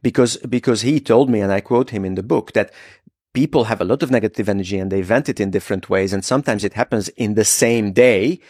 Because 0.03 0.37
because 0.49 0.83
he 0.83 1.01
told 1.01 1.31
me, 1.31 1.41
and 1.41 1.53
I 1.53 1.61
quote 1.61 1.91
him 1.91 2.05
in 2.05 2.15
the 2.15 2.23
book, 2.23 2.53
that 2.53 2.73
people 3.35 3.65
have 3.65 3.81
a 3.81 3.85
lot 3.85 4.03
of 4.03 4.11
negative 4.11 4.49
energy 4.49 4.79
and 4.79 4.91
they 4.91 5.03
vent 5.03 5.29
it 5.29 5.41
in 5.41 5.51
different 5.51 5.89
ways, 5.89 6.13
and 6.13 6.25
sometimes 6.25 6.65
it 6.65 6.75
happens 6.75 7.09
in 7.11 7.35
the 7.35 7.45
same 7.45 7.93
day. 7.93 8.41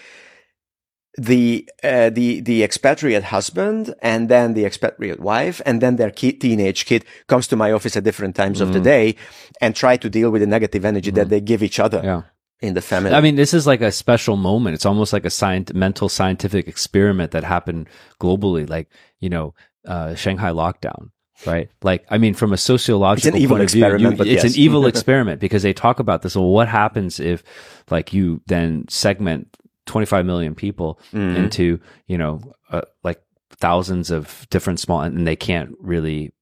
The 1.20 1.68
uh, 1.82 2.10
the 2.10 2.38
the 2.42 2.62
expatriate 2.62 3.24
husband 3.24 3.92
and 4.00 4.28
then 4.28 4.54
the 4.54 4.64
expatriate 4.64 5.18
wife 5.18 5.60
and 5.66 5.80
then 5.80 5.96
their 5.96 6.12
kid, 6.12 6.40
teenage 6.40 6.86
kid 6.86 7.04
comes 7.26 7.48
to 7.48 7.56
my 7.56 7.72
office 7.72 7.96
at 7.96 8.04
different 8.04 8.36
times 8.36 8.60
of 8.60 8.72
the 8.72 8.78
mm. 8.78 8.84
day 8.84 9.16
and 9.60 9.74
try 9.74 9.96
to 9.96 10.08
deal 10.08 10.30
with 10.30 10.42
the 10.42 10.46
negative 10.46 10.84
energy 10.84 11.10
that 11.10 11.26
mm. 11.26 11.30
they 11.30 11.40
give 11.40 11.60
each 11.64 11.80
other 11.80 12.00
Yeah. 12.04 12.22
In 12.60 12.74
the 12.74 12.80
family. 12.82 13.12
I 13.12 13.20
mean, 13.20 13.36
this 13.36 13.54
is 13.54 13.66
like 13.66 13.80
a 13.80 13.92
special 13.92 14.36
moment. 14.36 14.74
It's 14.74 14.86
almost 14.86 15.12
like 15.12 15.24
a 15.24 15.28
scient- 15.30 15.74
mental 15.74 16.08
scientific 16.08 16.66
experiment 16.68 17.30
that 17.32 17.44
happened 17.44 17.88
globally, 18.20 18.68
like, 18.68 18.88
you 19.20 19.28
know, 19.28 19.54
uh, 19.86 20.14
Shanghai 20.16 20.50
lockdown, 20.50 21.10
right? 21.46 21.70
Like, 21.82 22.04
I 22.10 22.18
mean, 22.18 22.34
from 22.34 22.52
a 22.52 22.56
sociological 22.56 23.38
evil 23.38 23.56
point 23.56 23.64
of 23.64 23.70
view, 23.72 23.84
experiment, 23.84 24.12
you- 24.12 24.18
but 24.18 24.26
it's 24.26 24.44
yes. 24.44 24.54
an 24.54 24.60
evil 24.60 24.86
experiment 24.92 25.40
because 25.40 25.62
they 25.62 25.72
talk 25.72 26.00
about 26.00 26.22
this. 26.22 26.34
Well, 26.36 26.48
what 26.48 26.68
happens 26.68 27.20
if 27.20 27.42
like 27.90 28.12
you 28.12 28.42
then 28.46 28.86
segment 28.88 29.56
25 29.86 30.26
million 30.26 30.54
people 30.54 30.98
Mm-hmm. 31.12 31.36
into, 31.36 31.80
you 32.06 32.18
know, 32.18 32.40
uh, 32.70 32.82
like 33.04 33.22
thousands 33.52 34.10
of 34.10 34.46
different 34.50 34.80
small, 34.80 35.00
and 35.00 35.26
they 35.26 35.36
can't 35.36 35.74
really 35.80 36.32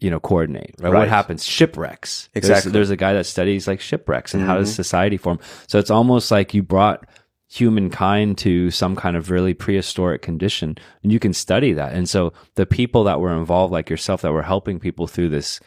you 0.00 0.10
know, 0.10 0.20
coordinate, 0.20 0.74
right? 0.78 0.92
What 0.94 1.08
happens? 1.08 1.44
Shipwrecks. 1.44 2.28
Exactly. 2.34 2.70
There's, 2.70 2.90
a 2.90 2.96
guy 2.96 3.14
that 3.14 3.26
studies 3.26 3.66
like 3.66 3.80
shipwrecks 3.80 4.32
and 4.34 4.44
how 4.44 4.56
does 4.58 4.70
Mhm. 4.70 4.76
society 4.76 5.16
form. 5.16 5.40
So 5.66 5.78
it's 5.78 5.90
almost 5.90 6.30
like 6.30 6.54
you 6.54 6.62
brought 6.62 7.04
humankind 7.50 8.38
to 8.38 8.70
some 8.70 8.94
kind 8.94 9.16
of 9.16 9.30
really 9.30 9.54
prehistoric 9.54 10.22
condition 10.22 10.76
and 11.02 11.10
you 11.10 11.18
can 11.18 11.32
study 11.32 11.72
that. 11.72 11.94
And 11.94 12.08
so 12.08 12.32
the 12.54 12.66
people 12.66 13.04
that 13.04 13.20
were 13.20 13.32
involved, 13.36 13.72
like 13.72 13.90
yourself, 13.90 14.22
that 14.22 14.32
were 14.32 14.42
helping 14.42 14.78
people 14.78 15.06
through 15.06 15.30
this 15.30 15.58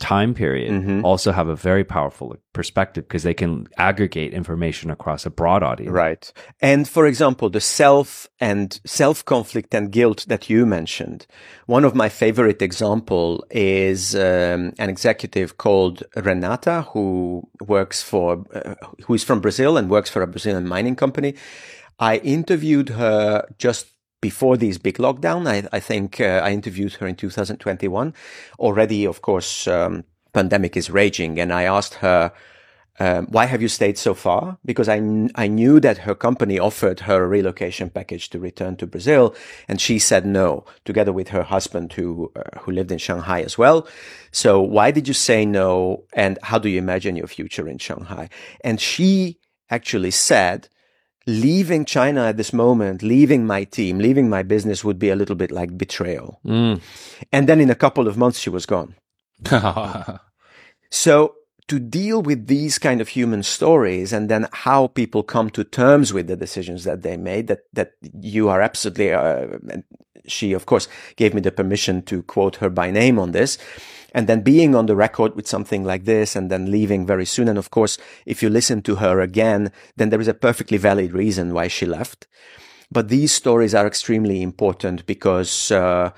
time 0.00 0.32
period 0.34 0.72
Mhm. 0.72 1.04
also 1.04 1.32
have 1.32 1.48
a 1.48 1.54
very 1.54 1.84
powerful 1.84 2.34
perspective 2.54 3.06
because 3.06 3.24
they 3.24 3.34
can 3.34 3.66
aggregate 3.76 4.32
information 4.32 4.90
across 4.90 5.26
a 5.26 5.30
broad 5.30 5.62
audience. 5.62 5.92
Right. 5.92 6.32
And 6.60 6.88
for 6.88 7.06
example, 7.06 7.50
the 7.50 7.60
self 7.60 8.26
and 8.40 8.80
self 8.86 9.22
conflict 9.24 9.74
and 9.74 9.92
guilt 9.92 10.24
that 10.28 10.48
you 10.48 10.64
mentioned. 10.66 11.26
One 11.66 11.84
of 11.84 11.94
my 11.94 12.08
favorite 12.08 12.62
example 12.62 13.44
is 13.50 14.14
um, 14.14 14.72
an 14.78 14.88
executive 14.88 15.56
called 15.58 16.02
Renata 16.16 16.86
who 16.92 17.42
works 17.60 18.02
for, 18.02 18.44
uh, 18.54 18.74
who 19.06 19.14
is 19.14 19.24
from 19.24 19.40
Brazil 19.40 19.76
and 19.76 19.90
works 19.90 20.08
for 20.10 20.22
a 20.22 20.26
Brazilian 20.26 20.66
mining 20.66 20.96
company. 20.96 21.34
I 21.98 22.16
interviewed 22.16 22.88
her 22.90 23.46
just 23.58 23.91
before 24.22 24.56
these 24.56 24.78
big 24.78 24.96
lockdown. 24.96 25.46
I, 25.46 25.68
I 25.76 25.80
think 25.80 26.18
uh, 26.18 26.40
I 26.42 26.52
interviewed 26.52 26.94
her 26.94 27.06
in 27.06 27.16
2021. 27.16 28.14
Already, 28.58 29.04
of 29.04 29.20
course, 29.20 29.66
um, 29.66 30.04
pandemic 30.32 30.74
is 30.78 30.88
raging, 30.88 31.38
and 31.38 31.52
I 31.52 31.64
asked 31.64 31.94
her, 31.94 32.32
um, 33.00 33.26
why 33.30 33.46
have 33.46 33.60
you 33.60 33.68
stayed 33.68 33.98
so 33.98 34.14
far? 34.14 34.58
Because 34.64 34.88
I, 34.88 34.96
I 35.34 35.48
knew 35.48 35.80
that 35.80 35.98
her 35.98 36.14
company 36.14 36.58
offered 36.58 37.00
her 37.00 37.24
a 37.24 37.26
relocation 37.26 37.90
package 37.90 38.30
to 38.30 38.38
return 38.38 38.76
to 38.76 38.86
Brazil, 38.86 39.34
and 39.66 39.80
she 39.80 39.98
said 39.98 40.24
no, 40.24 40.64
together 40.84 41.12
with 41.12 41.28
her 41.28 41.42
husband 41.42 41.94
who 41.94 42.30
uh, 42.36 42.60
who 42.60 42.70
lived 42.70 42.92
in 42.92 42.98
Shanghai 42.98 43.42
as 43.42 43.58
well. 43.58 43.88
So 44.30 44.60
why 44.60 44.90
did 44.90 45.08
you 45.08 45.14
say 45.14 45.44
no? 45.44 46.04
And 46.12 46.38
how 46.42 46.58
do 46.58 46.68
you 46.68 46.78
imagine 46.78 47.16
your 47.16 47.26
future 47.26 47.66
in 47.66 47.78
Shanghai? 47.78 48.28
And 48.62 48.80
she 48.80 49.38
actually 49.70 50.10
said, 50.10 50.68
leaving 51.26 51.84
China 51.84 52.24
at 52.24 52.36
this 52.36 52.52
moment, 52.52 53.02
leaving 53.02 53.46
my 53.46 53.64
team, 53.64 53.98
leaving 53.98 54.28
my 54.28 54.42
business 54.42 54.84
would 54.84 54.98
be 54.98 55.10
a 55.10 55.16
little 55.16 55.36
bit 55.36 55.50
like 55.50 55.78
betrayal. 55.78 56.40
Mm. 56.44 56.80
And 57.32 57.48
then 57.48 57.60
in 57.60 57.70
a 57.70 57.74
couple 57.74 58.08
of 58.08 58.16
months, 58.16 58.38
she 58.38 58.50
was 58.50 58.66
gone. 58.66 58.94
So 60.92 61.36
to 61.68 61.78
deal 61.78 62.20
with 62.20 62.48
these 62.48 62.78
kind 62.78 63.00
of 63.00 63.08
human 63.08 63.42
stories 63.42 64.12
and 64.12 64.28
then 64.28 64.46
how 64.52 64.88
people 64.88 65.22
come 65.22 65.48
to 65.50 65.64
terms 65.64 66.12
with 66.12 66.26
the 66.26 66.36
decisions 66.36 66.84
that 66.84 67.00
they 67.00 67.16
made 67.16 67.46
that, 67.46 67.60
that 67.72 67.92
you 68.20 68.50
are 68.50 68.60
absolutely, 68.60 69.10
uh, 69.10 69.56
and 69.70 69.84
she 70.26 70.52
of 70.52 70.66
course 70.66 70.88
gave 71.16 71.32
me 71.32 71.40
the 71.40 71.50
permission 71.50 72.02
to 72.02 72.22
quote 72.24 72.56
her 72.56 72.68
by 72.68 72.90
name 72.90 73.18
on 73.18 73.32
this. 73.32 73.56
And 74.12 74.26
then 74.28 74.42
being 74.42 74.74
on 74.74 74.86
the 74.86 74.96
record 74.96 75.34
with 75.34 75.48
something 75.48 75.84
like 75.84 76.04
this 76.04 76.36
and 76.36 76.50
then 76.50 76.70
leaving 76.70 77.06
very 77.06 77.24
soon. 77.24 77.48
And 77.48 77.58
of 77.58 77.70
course, 77.70 77.98
if 78.26 78.42
you 78.42 78.50
listen 78.50 78.82
to 78.82 78.96
her 78.96 79.20
again, 79.20 79.72
then 79.96 80.10
there 80.10 80.20
is 80.20 80.28
a 80.28 80.34
perfectly 80.34 80.78
valid 80.78 81.12
reason 81.12 81.54
why 81.54 81.68
she 81.68 81.86
left. 81.86 82.26
But 82.90 83.08
these 83.08 83.32
stories 83.32 83.74
are 83.74 83.86
extremely 83.86 84.42
important 84.42 85.06
because, 85.06 85.70
uh, 85.70 86.10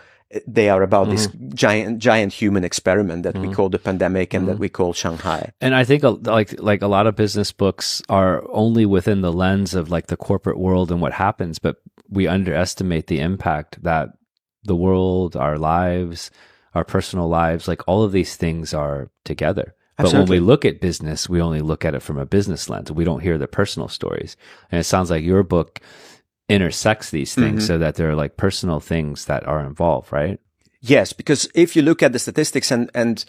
they 0.47 0.69
are 0.69 0.83
about 0.83 1.11
this 1.11 1.29
giant, 1.55 1.99
giant 1.99 2.33
human 2.33 2.65
experiment 2.65 3.23
that 3.23 3.37
we 3.39 3.53
call 3.53 3.69
the 3.69 3.79
pandemic 3.79 4.35
and 4.35 4.49
that 4.49 4.59
we 4.59 4.69
call 4.69 4.93
Shanghai. 4.93 5.53
And 5.61 5.75
I 5.75 5.85
think 5.85 6.03
uh, 6.03 6.13
like 6.23 6.61
like 6.61 6.83
a 6.83 6.89
lot 6.89 7.07
of 7.07 7.15
business 7.15 7.53
books 7.53 8.03
are 8.09 8.43
only 8.51 8.87
within 8.87 9.21
the 9.21 9.33
lens 9.33 9.75
of 9.75 9.91
like 9.91 10.09
the 10.09 10.17
corporate 10.17 10.59
world 10.59 10.91
and 10.91 11.01
what 11.01 11.13
happens, 11.13 11.59
but 11.59 11.77
we 12.09 12.27
underestimate 12.27 13.07
the 13.07 13.21
impact 13.21 13.83
that 13.83 14.09
the 14.65 14.77
world, 14.77 15.37
our 15.37 15.59
lives, 15.59 16.31
our 16.75 16.85
personal 16.85 17.29
lives, 17.29 17.69
like 17.69 17.83
all 17.87 18.03
of 18.03 18.13
these 18.13 18.37
things 18.37 18.75
are 18.75 19.11
together. 19.25 19.75
But 19.97 20.13
when 20.13 20.27
we 20.27 20.41
look 20.41 20.65
at 20.65 20.81
business, 20.81 21.29
we 21.29 21.41
only 21.41 21.61
look 21.61 21.85
at 21.85 21.95
it 21.95 22.03
from 22.03 22.19
a 22.19 22.27
business 22.27 22.69
lens. 22.69 22.91
We 22.91 23.05
don't 23.05 23.21
hear 23.23 23.39
the 23.39 23.47
personal 23.47 23.89
stories. 23.89 24.37
And 24.73 24.81
it 24.81 24.85
sounds 24.85 25.09
like 25.09 25.23
your 25.23 25.45
book 25.45 25.81
intersects 26.49 27.11
these 27.11 27.35
things 27.35 27.63
Mm-hmm. 27.63 27.67
so 27.67 27.79
that 27.79 27.95
there 27.95 28.11
are 28.11 28.17
like 28.17 28.37
personal 28.37 28.81
things 28.81 29.27
that 29.27 29.47
are 29.47 29.65
involved, 29.65 30.13
right? 30.13 30.41
Yes, 30.81 31.13
because 31.13 31.49
if 31.55 31.77
you 31.77 31.83
look 31.83 32.03
at 32.03 32.13
the 32.13 32.19
statistics 32.19 32.71
and, 32.73 32.91
and 32.95 33.25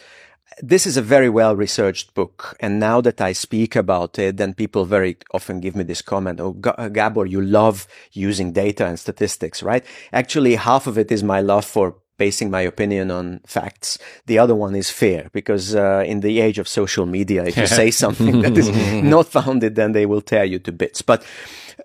this 0.61 0.85
is 0.85 0.97
a 0.97 1.01
very 1.01 1.29
well 1.29 1.55
researched 1.55 2.13
book. 2.13 2.55
And 2.59 2.79
now 2.79 3.01
that 3.01 3.21
I 3.21 3.33
speak 3.33 3.75
about 3.75 4.17
it, 4.19 4.37
then 4.37 4.53
people 4.53 4.85
very 4.85 5.17
often 5.33 5.59
give 5.59 5.75
me 5.75 5.83
this 5.83 6.01
comment. 6.01 6.39
Oh, 6.39 6.53
Ga- 6.53 6.89
Gabor, 6.89 7.25
you 7.25 7.41
love 7.41 7.87
using 8.11 8.53
data 8.53 8.85
and 8.85 8.99
statistics, 8.99 9.63
right? 9.63 9.83
Actually, 10.13 10.55
half 10.55 10.87
of 10.87 10.97
it 10.97 11.11
is 11.11 11.23
my 11.23 11.41
love 11.41 11.65
for 11.65 11.95
basing 12.17 12.49
my 12.49 12.61
opinion 12.61 13.11
on 13.11 13.41
facts. 13.45 13.97
The 14.25 14.39
other 14.39 14.55
one 14.55 14.75
is 14.75 14.89
fear 14.89 15.29
because, 15.33 15.75
uh, 15.75 16.03
in 16.05 16.21
the 16.21 16.39
age 16.39 16.59
of 16.59 16.67
social 16.67 17.05
media, 17.05 17.45
if 17.45 17.57
you 17.57 17.67
say 17.67 17.91
something 17.91 18.41
that 18.41 18.57
is 18.57 18.69
not 19.03 19.27
founded, 19.27 19.75
then 19.75 19.91
they 19.91 20.05
will 20.05 20.21
tear 20.21 20.45
you 20.45 20.59
to 20.59 20.71
bits. 20.71 21.01
But, 21.01 21.25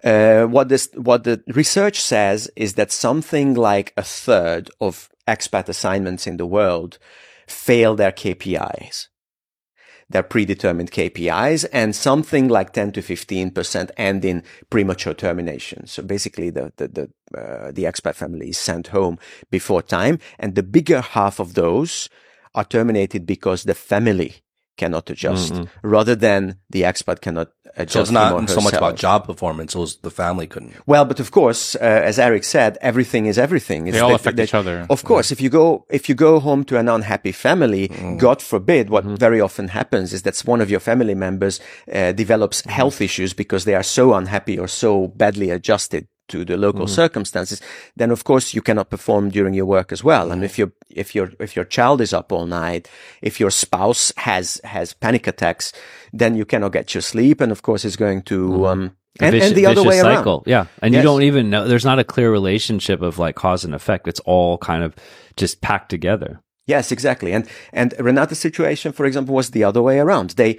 uh, 0.05 0.45
what 0.47 0.69
this, 0.69 0.89
what 0.95 1.25
the 1.25 1.43
research 1.49 2.01
says 2.01 2.51
is 2.57 2.75
that 2.75 2.93
something 2.93 3.55
like 3.55 3.93
a 3.97 4.03
third 4.03 4.71
of 4.81 5.11
expat 5.27 5.69
assignments 5.69 6.27
in 6.27 6.37
the 6.37 6.47
world 6.47 6.99
fail 7.47 7.97
their 7.97 8.13
KPIs, 8.13 9.09
their 10.11 10.23
predetermined 10.23 10.91
KPIs, 10.91 11.65
and 11.73 11.95
something 11.95 12.49
like 12.49 12.73
10 12.73 12.93
to 12.93 13.01
15% 13.03 13.91
end 13.97 14.25
in 14.25 14.43
premature 14.69 15.15
termination. 15.15 15.87
So 15.87 16.03
basically 16.03 16.51
the, 16.51 16.73
the, 16.77 16.89
the, 16.89 17.39
uh, 17.39 17.73
the 17.73 17.85
expat 17.85 18.17
family 18.17 18.51
is 18.51 18.59
sent 18.59 18.89
home 18.89 19.19
before 19.51 19.83
time. 19.83 20.19
And 20.39 20.57
the 20.57 20.63
bigger 20.63 21.01
half 21.01 21.39
of 21.39 21.55
those 21.55 22.09
are 22.55 22.65
terminated 22.65 23.25
because 23.25 23.63
the 23.63 23.75
family 23.75 24.43
cannot 24.77 25.11
adjust 25.11 25.53
rather 25.83 26.15
than 26.15 26.57
the 26.71 26.83
expat 26.83 27.21
cannot 27.21 27.49
adjust. 27.77 27.93
So 27.93 28.01
it's 28.01 28.11
him 28.11 28.17
or 28.17 28.41
not 28.41 28.51
so 28.51 28.61
much 28.61 28.75
about 28.75 28.97
job 28.97 29.27
performance. 29.27 29.75
It 29.75 29.79
was 29.79 29.97
the 29.99 30.11
family 30.11 30.47
couldn't. 30.47 30.75
Well, 30.87 31.05
but 31.05 31.21
of 31.21 31.31
course, 31.31 31.75
uh, 31.77 31.81
as 31.81 32.19
Eric 32.19 32.45
said, 32.45 32.79
everything 32.81 33.27
is 33.27 33.39
everything. 33.39 33.87
It's 33.87 33.97
They 33.97 34.01
all 34.01 34.09
that- 34.11 34.17
affect 34.21 34.37
that- 34.39 34.45
each 34.45 34.55
other. 34.55 34.87
Of 34.89 35.05
course, 35.05 35.31
if 35.31 35.41
you 35.41 35.51
go 35.51 35.85
if 35.91 36.09
you 36.09 36.15
go 36.15 36.41
home 36.41 36.65
to 36.65 36.79
an 36.79 36.89
unhappy 36.89 37.33
family, 37.33 37.89
Mm. 37.89 38.19
God 38.19 38.41
forbid, 38.43 38.89
what 38.91 39.05
Mm-hmm. 39.05 39.17
very 39.17 39.41
often 39.41 39.69
happens 39.69 40.13
is 40.13 40.23
that 40.23 40.39
one 40.47 40.61
of 40.61 40.71
your 40.71 40.81
family 40.81 41.15
members 41.15 41.61
uh, 41.93 42.13
develops 42.13 42.63
Mm-hmm. 42.63 42.71
health 42.71 43.01
issues 43.01 43.35
because 43.35 43.65
they 43.65 43.75
are 43.75 43.83
so 43.99 44.15
unhappy 44.15 44.59
or 44.59 44.69
so 44.69 45.09
badly 45.17 45.51
adjusted 45.51 46.07
to 46.31 46.45
the 46.45 46.57
local 46.57 46.87
Mm-hmm. 46.87 46.95
circumstances. 47.03 47.61
Then, 47.97 48.11
of 48.11 48.25
course, 48.25 48.55
you 48.55 48.63
cannot 48.63 48.89
perform 48.91 49.31
during 49.31 49.55
your 49.55 49.67
work 49.67 49.93
as 49.93 50.03
well. 50.03 50.33
And 50.33 50.43
if 50.45 50.59
your 50.59 50.73
if 50.89 51.15
your 51.15 51.31
if 51.39 51.55
your 51.57 51.65
child 51.67 52.01
is 52.01 52.13
up 52.13 52.33
all 52.33 52.47
night, 52.47 52.89
if 53.23 53.39
your 53.41 53.51
spouse 53.51 54.13
has 54.17 54.61
has 54.65 54.95
panic 54.95 55.27
attacks, 55.27 55.73
then 56.13 56.35
you 56.37 56.45
cannot 56.45 56.73
get 56.73 56.95
your 56.95 57.03
sleep, 57.03 57.41
and 57.41 57.53
of 57.53 57.61
course, 57.63 57.85
it's 57.85 57.97
going 57.97 58.23
to 58.23 58.67
um. 58.67 58.97
A 59.21 59.25
And, 59.25 59.33
vicious- 59.33 59.49
and 59.49 59.57
the 59.57 59.67
other 59.67 59.83
way 59.83 59.99
around. 60.01 60.17
cycle. 60.19 60.43
Yeah. 60.47 60.67
And 60.83 60.95
you 60.95 61.03
don't 61.03 61.23
even 61.23 61.51
know, 61.51 61.67
there's 61.67 61.85
not 61.85 61.99
a 61.99 62.05
clear 62.05 62.31
relationship 62.31 63.03
of 63.03 63.19
like 63.19 63.35
cause 63.35 63.65
and 63.67 63.75
effect. 63.75 64.07
It's 64.07 64.21
all 64.25 64.57
kind 64.59 64.85
of 64.85 64.95
just 65.37 65.61
packed 65.61 65.91
together. 65.91 66.41
Yes, 66.69 66.93
exactly. 66.93 67.33
And 67.33 67.45
and 67.73 67.93
Renata's 67.99 68.39
situation, 68.39 68.93
for 68.93 69.05
example, 69.07 69.35
was 69.35 69.51
the 69.51 69.65
other 69.65 69.83
way 69.83 69.99
around. 69.99 70.31
They 70.37 70.59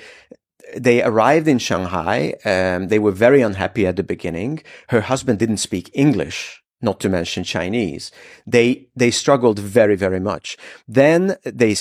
they 0.77 1.03
arrived 1.03 1.47
in 1.47 1.59
Shanghai. 1.59 2.35
Um, 2.45 2.87
they 2.87 2.99
were 2.99 3.11
very 3.11 3.41
unhappy 3.41 3.85
at 3.87 3.95
the 3.95 4.03
beginning. 4.03 4.63
Her 4.89 5.01
husband 5.01 5.39
didn't 5.39 5.57
speak 5.57 5.89
English, 5.93 6.61
not 6.81 6.99
to 7.01 7.09
mention 7.09 7.43
Chinese. 7.43 8.11
They 8.45 8.87
they 8.95 9.11
struggled 9.11 9.59
very 9.59 9.95
very 9.95 10.19
much. 10.19 10.57
Then 10.87 11.37
they. 11.43 11.75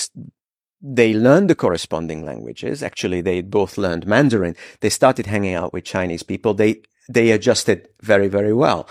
They 0.82 1.12
learned 1.12 1.50
the 1.50 1.54
corresponding 1.54 2.24
languages. 2.24 2.82
Actually, 2.82 3.20
they 3.20 3.42
both 3.42 3.76
learned 3.76 4.06
Mandarin. 4.06 4.56
They 4.80 4.88
started 4.88 5.26
hanging 5.26 5.52
out 5.54 5.74
with 5.74 5.84
Chinese 5.84 6.22
people. 6.22 6.54
They 6.54 6.80
they 7.06 7.32
adjusted 7.32 7.88
very 8.00 8.28
very 8.28 8.54
well. 8.54 8.88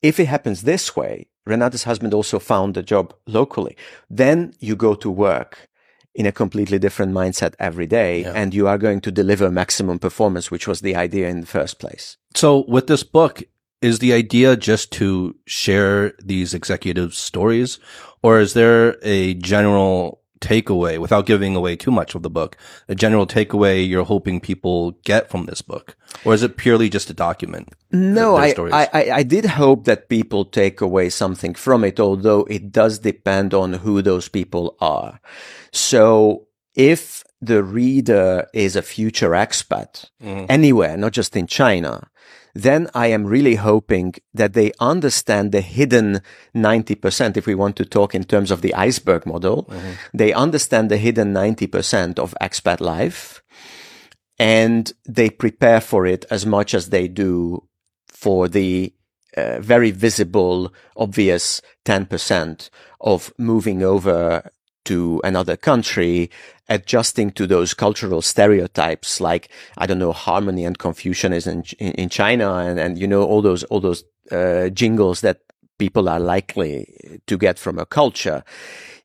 If 0.00 0.18
it 0.18 0.26
happens 0.26 0.62
this 0.62 0.96
way, 0.96 1.26
Renata's 1.44 1.84
husband 1.84 2.14
also 2.14 2.38
found 2.38 2.76
a 2.76 2.82
job 2.82 3.12
locally. 3.26 3.76
Then 4.08 4.54
you 4.60 4.74
go 4.74 4.94
to 4.94 5.10
work 5.10 5.67
in 6.18 6.26
a 6.26 6.32
completely 6.32 6.80
different 6.80 7.14
mindset 7.14 7.54
every 7.60 7.86
day 7.86 8.24
and 8.24 8.52
you 8.52 8.66
are 8.66 8.76
going 8.76 9.00
to 9.00 9.12
deliver 9.12 9.48
maximum 9.52 10.00
performance, 10.00 10.50
which 10.50 10.66
was 10.66 10.80
the 10.80 10.96
idea 10.96 11.28
in 11.28 11.40
the 11.42 11.46
first 11.46 11.78
place. 11.78 12.16
So 12.34 12.64
with 12.66 12.88
this 12.88 13.04
book, 13.04 13.44
is 13.80 14.00
the 14.00 14.12
idea 14.12 14.56
just 14.56 14.90
to 14.90 15.36
share 15.46 16.12
these 16.18 16.52
executive 16.52 17.14
stories 17.14 17.78
or 18.24 18.40
is 18.40 18.54
there 18.54 18.96
a 19.02 19.34
general 19.34 20.20
takeaway 20.40 20.98
without 20.98 21.26
giving 21.26 21.56
away 21.56 21.76
too 21.76 21.90
much 21.90 22.14
of 22.14 22.22
the 22.22 22.30
book, 22.30 22.56
a 22.88 22.94
general 22.94 23.26
takeaway 23.26 23.86
you're 23.86 24.04
hoping 24.04 24.40
people 24.40 24.92
get 25.04 25.30
from 25.30 25.46
this 25.46 25.62
book? 25.62 25.96
Or 26.24 26.34
is 26.34 26.42
it 26.42 26.56
purely 26.56 26.88
just 26.88 27.10
a 27.10 27.14
document? 27.14 27.72
No, 27.90 28.36
I. 28.36 28.54
I, 28.58 29.10
I, 29.12 29.22
did 29.22 29.44
hope 29.44 29.84
that 29.84 30.08
people 30.08 30.44
take 30.44 30.80
away 30.80 31.10
something 31.10 31.54
from 31.54 31.84
it, 31.84 32.00
although 32.00 32.44
it 32.44 32.72
does 32.72 32.98
depend 32.98 33.54
on 33.54 33.74
who 33.74 34.02
those 34.02 34.28
people 34.28 34.76
are. 34.80 35.20
So 35.72 36.48
if 36.74 37.24
the 37.40 37.62
reader 37.62 38.46
is 38.52 38.76
a 38.76 38.82
future 38.82 39.30
expat 39.30 40.10
mm-hmm. 40.22 40.46
anywhere, 40.48 40.96
not 40.96 41.12
just 41.12 41.36
in 41.36 41.46
China, 41.46 42.08
then 42.54 42.88
I 42.94 43.08
am 43.08 43.26
really 43.26 43.56
hoping 43.56 44.14
that 44.34 44.54
they 44.54 44.72
understand 44.80 45.52
the 45.52 45.60
hidden 45.60 46.20
90%. 46.54 47.36
If 47.36 47.46
we 47.46 47.54
want 47.54 47.76
to 47.76 47.84
talk 47.84 48.14
in 48.14 48.24
terms 48.24 48.50
of 48.50 48.62
the 48.62 48.74
iceberg 48.74 49.26
model, 49.26 49.70
they 50.14 50.32
understand 50.32 50.90
the 50.90 50.96
hidden 50.96 51.32
90% 51.32 52.18
of 52.18 52.34
expat 52.40 52.80
life 52.80 53.42
and 54.38 54.92
they 55.08 55.30
prepare 55.30 55.80
for 55.80 56.06
it 56.06 56.24
as 56.30 56.46
much 56.46 56.74
as 56.74 56.90
they 56.90 57.08
do 57.08 57.66
for 58.06 58.48
the 58.48 58.92
uh, 59.36 59.60
very 59.60 59.90
visible, 59.90 60.72
obvious 60.96 61.60
10% 61.84 62.70
of 63.00 63.32
moving 63.38 63.82
over 63.82 64.50
to 64.84 65.20
another 65.24 65.56
country, 65.56 66.30
adjusting 66.68 67.30
to 67.32 67.46
those 67.46 67.74
cultural 67.74 68.22
stereotypes 68.22 69.20
like, 69.20 69.48
I 69.76 69.86
don't 69.86 69.98
know, 69.98 70.12
harmony 70.12 70.64
and 70.64 70.78
Confucianism 70.78 71.62
in, 71.78 71.86
in, 71.86 71.92
in 71.92 72.08
China 72.08 72.54
and, 72.54 72.78
and, 72.78 72.98
you 72.98 73.06
know, 73.06 73.22
all 73.22 73.42
those, 73.42 73.64
all 73.64 73.80
those, 73.80 74.04
uh, 74.30 74.68
jingles 74.68 75.20
that 75.22 75.40
people 75.78 76.08
are 76.08 76.20
likely 76.20 77.20
to 77.26 77.38
get 77.38 77.58
from 77.58 77.78
a 77.78 77.86
culture. 77.86 78.44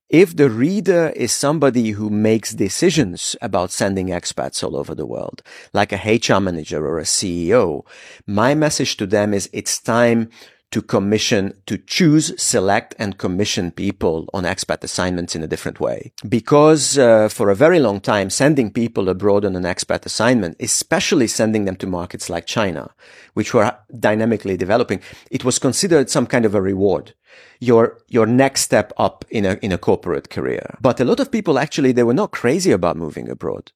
If 0.10 0.36
the 0.36 0.50
reader 0.50 1.12
is 1.16 1.32
somebody 1.32 1.92
who 1.92 2.10
makes 2.10 2.54
decisions 2.54 3.36
about 3.42 3.72
sending 3.72 4.10
expats 4.10 4.64
all 4.64 4.76
over 4.76 4.94
the 4.94 5.08
world, 5.08 5.42
like 5.74 5.92
a 5.92 6.20
HR 6.20 6.40
manager 6.40 6.86
or 6.86 7.00
a 7.00 7.04
CEO, 7.04 7.84
my 8.28 8.54
message 8.54 8.96
to 8.98 9.08
them 9.08 9.34
is 9.34 9.50
it's 9.54 9.80
time 9.80 10.30
to 10.74 10.82
commission, 10.82 11.54
to 11.68 11.78
choose, 11.78 12.34
select 12.42 12.96
and 12.98 13.20
commission 13.20 13.70
people 13.70 14.28
on 14.34 14.44
expat 14.44 14.84
assignments 14.84 15.36
in 15.36 15.44
a 15.44 15.48
different 15.48 15.80
way. 15.80 16.12
Because 16.28 16.98
uh, 16.98 17.30
for 17.30 17.52
a 17.52 17.56
very 17.56 17.80
long 17.80 18.02
time, 18.02 18.32
sending 18.32 18.72
people 18.72 19.08
abroad 19.08 19.46
on 19.46 19.56
an 19.56 19.66
expat 19.66 20.04
assignment, 20.08 20.58
especially 20.60 21.28
sending 21.28 21.66
them 21.66 21.76
to 21.76 21.86
markets 21.86 22.28
like 22.28 22.48
China, 22.48 22.90
which 23.36 23.54
were 23.54 23.78
dynamically 24.00 24.58
developing, 24.58 25.00
it 25.30 25.46
was 25.46 25.60
considered 25.60 26.10
some 26.10 26.26
kind 26.26 26.44
of 26.44 26.56
a 26.56 26.62
reward 26.62 27.14
your 27.60 27.98
your 28.08 28.26
next 28.26 28.62
step 28.62 28.92
up 28.98 29.26
in 29.30 29.46
a 29.46 29.58
in 29.62 29.72
a 29.72 29.78
corporate 29.78 30.30
career. 30.30 30.78
But 30.82 31.00
a 31.00 31.06
lot 31.06 31.20
of 31.20 31.32
people 31.32 31.58
actually 31.58 31.92
they 31.92 32.04
were 32.04 32.14
not 32.14 32.32
crazy 32.32 32.72
about 32.72 32.98
moving 32.98 33.30
abroad. 33.30 33.72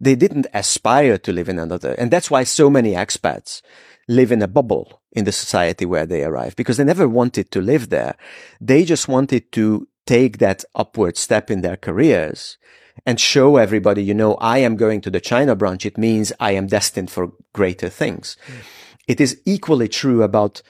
They 0.00 0.14
didn't 0.14 0.46
aspire 0.54 1.18
to 1.18 1.32
live 1.32 1.48
in 1.48 1.58
another, 1.58 1.92
and 1.98 2.10
that's 2.10 2.30
why 2.30 2.44
so 2.44 2.70
many 2.70 2.92
expats 2.92 3.62
live 4.10 4.32
in 4.32 4.42
a 4.42 4.48
bubble 4.48 5.00
in 5.12 5.24
the 5.24 5.32
society 5.32 5.86
where 5.86 6.04
they 6.04 6.24
arrive 6.24 6.56
because 6.56 6.76
they 6.76 6.84
never 6.84 7.08
wanted 7.08 7.50
to 7.52 7.60
live 7.60 7.90
there. 7.90 8.16
They 8.60 8.84
just 8.84 9.06
wanted 9.08 9.52
to 9.52 9.86
take 10.04 10.38
that 10.38 10.64
upward 10.74 11.16
step 11.16 11.50
in 11.50 11.60
their 11.60 11.76
careers 11.76 12.58
and 13.06 13.20
show 13.20 13.56
everybody, 13.56 14.02
you 14.02 14.14
know, 14.14 14.34
I 14.34 14.58
am 14.58 14.74
going 14.76 15.00
to 15.02 15.10
the 15.10 15.20
China 15.20 15.54
branch. 15.54 15.86
It 15.86 15.96
means 15.96 16.32
I 16.40 16.52
am 16.52 16.66
destined 16.66 17.10
for 17.10 17.32
greater 17.52 17.88
things. 17.88 18.36
It 19.06 19.20
is 19.20 19.40
equally 19.44 19.88
true 19.88 20.22
about 20.22 20.60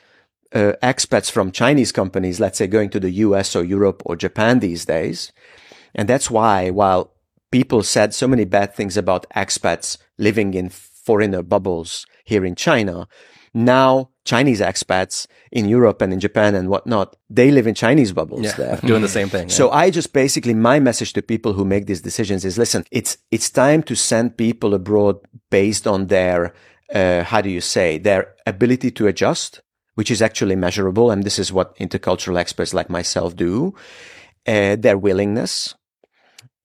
uh, 0.52 0.72
expats 0.82 1.30
from 1.30 1.50
Chinese 1.50 1.92
companies, 1.92 2.40
let's 2.40 2.58
say 2.58 2.66
going 2.66 2.90
to 2.90 3.00
the 3.00 3.10
US 3.10 3.56
or 3.56 3.64
Europe 3.64 4.02
or 4.04 4.16
Japan 4.16 4.58
these 4.58 4.84
days. 4.84 5.32
And 5.94 6.08
that's 6.08 6.30
why 6.30 6.70
while 6.70 7.14
people 7.50 7.82
said 7.82 8.14
so 8.14 8.28
many 8.28 8.44
bad 8.44 8.74
things 8.74 8.96
about 8.96 9.26
expats 9.34 9.96
living 10.18 10.54
in 10.54 10.68
foreigner 10.68 11.42
bubbles 11.42 12.06
here 12.24 12.44
in 12.44 12.54
China, 12.54 13.08
now 13.52 14.10
Chinese 14.24 14.60
expats 14.60 15.26
in 15.50 15.68
Europe 15.68 16.02
and 16.02 16.12
in 16.12 16.20
Japan 16.20 16.54
and 16.54 16.68
whatnot, 16.68 17.16
they 17.28 17.50
live 17.50 17.66
in 17.66 17.74
Chinese 17.74 18.12
bubbles 18.12 18.54
there. 18.54 18.76
Doing 18.84 19.02
the 19.02 19.08
same 19.08 19.28
thing. 19.28 19.48
So 19.48 19.70
I 19.70 19.90
just 19.90 20.12
basically 20.12 20.54
my 20.54 20.78
message 20.78 21.12
to 21.14 21.22
people 21.22 21.52
who 21.54 21.64
make 21.64 21.86
these 21.86 22.00
decisions 22.00 22.44
is 22.44 22.58
listen, 22.58 22.84
it's 22.90 23.18
it's 23.30 23.50
time 23.50 23.82
to 23.84 23.94
send 23.96 24.36
people 24.36 24.74
abroad 24.74 25.16
based 25.50 25.86
on 25.86 26.06
their 26.06 26.54
uh, 26.94 27.24
how 27.24 27.40
do 27.40 27.50
you 27.50 27.60
say 27.60 27.98
their 27.98 28.34
ability 28.46 28.90
to 28.92 29.06
adjust, 29.06 29.62
which 29.94 30.10
is 30.10 30.22
actually 30.22 30.56
measurable, 30.56 31.10
and 31.10 31.24
this 31.24 31.38
is 31.38 31.52
what 31.52 31.76
intercultural 31.76 32.38
experts 32.38 32.74
like 32.74 32.90
myself 32.90 33.34
do. 33.34 33.74
Uh, 34.46 34.74
their 34.74 34.96
willingness 34.96 35.74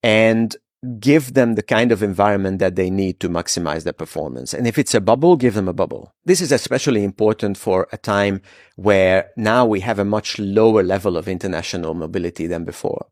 and 0.01 0.55
give 0.99 1.33
them 1.33 1.55
the 1.55 1.63
kind 1.63 1.91
of 1.91 2.03
environment 2.03 2.59
that 2.59 2.75
they 2.75 2.89
need 2.89 3.19
to 3.19 3.29
maximize 3.29 3.83
their 3.83 3.93
performance. 3.93 4.53
And 4.53 4.67
if 4.67 4.77
it's 4.77 4.93
a 4.93 5.01
bubble, 5.01 5.35
give 5.35 5.53
them 5.53 5.67
a 5.67 5.73
bubble. 5.73 6.13
This 6.25 6.41
is 6.41 6.51
especially 6.51 7.03
important 7.03 7.57
for 7.57 7.87
a 7.91 7.97
time 7.97 8.41
where 8.75 9.29
now 9.37 9.65
we 9.65 9.79
have 9.81 9.99
a 9.99 10.05
much 10.05 10.39
lower 10.39 10.83
level 10.83 11.17
of 11.17 11.27
international 11.27 11.93
mobility 11.93 12.47
than 12.47 12.63
before. 12.65 13.07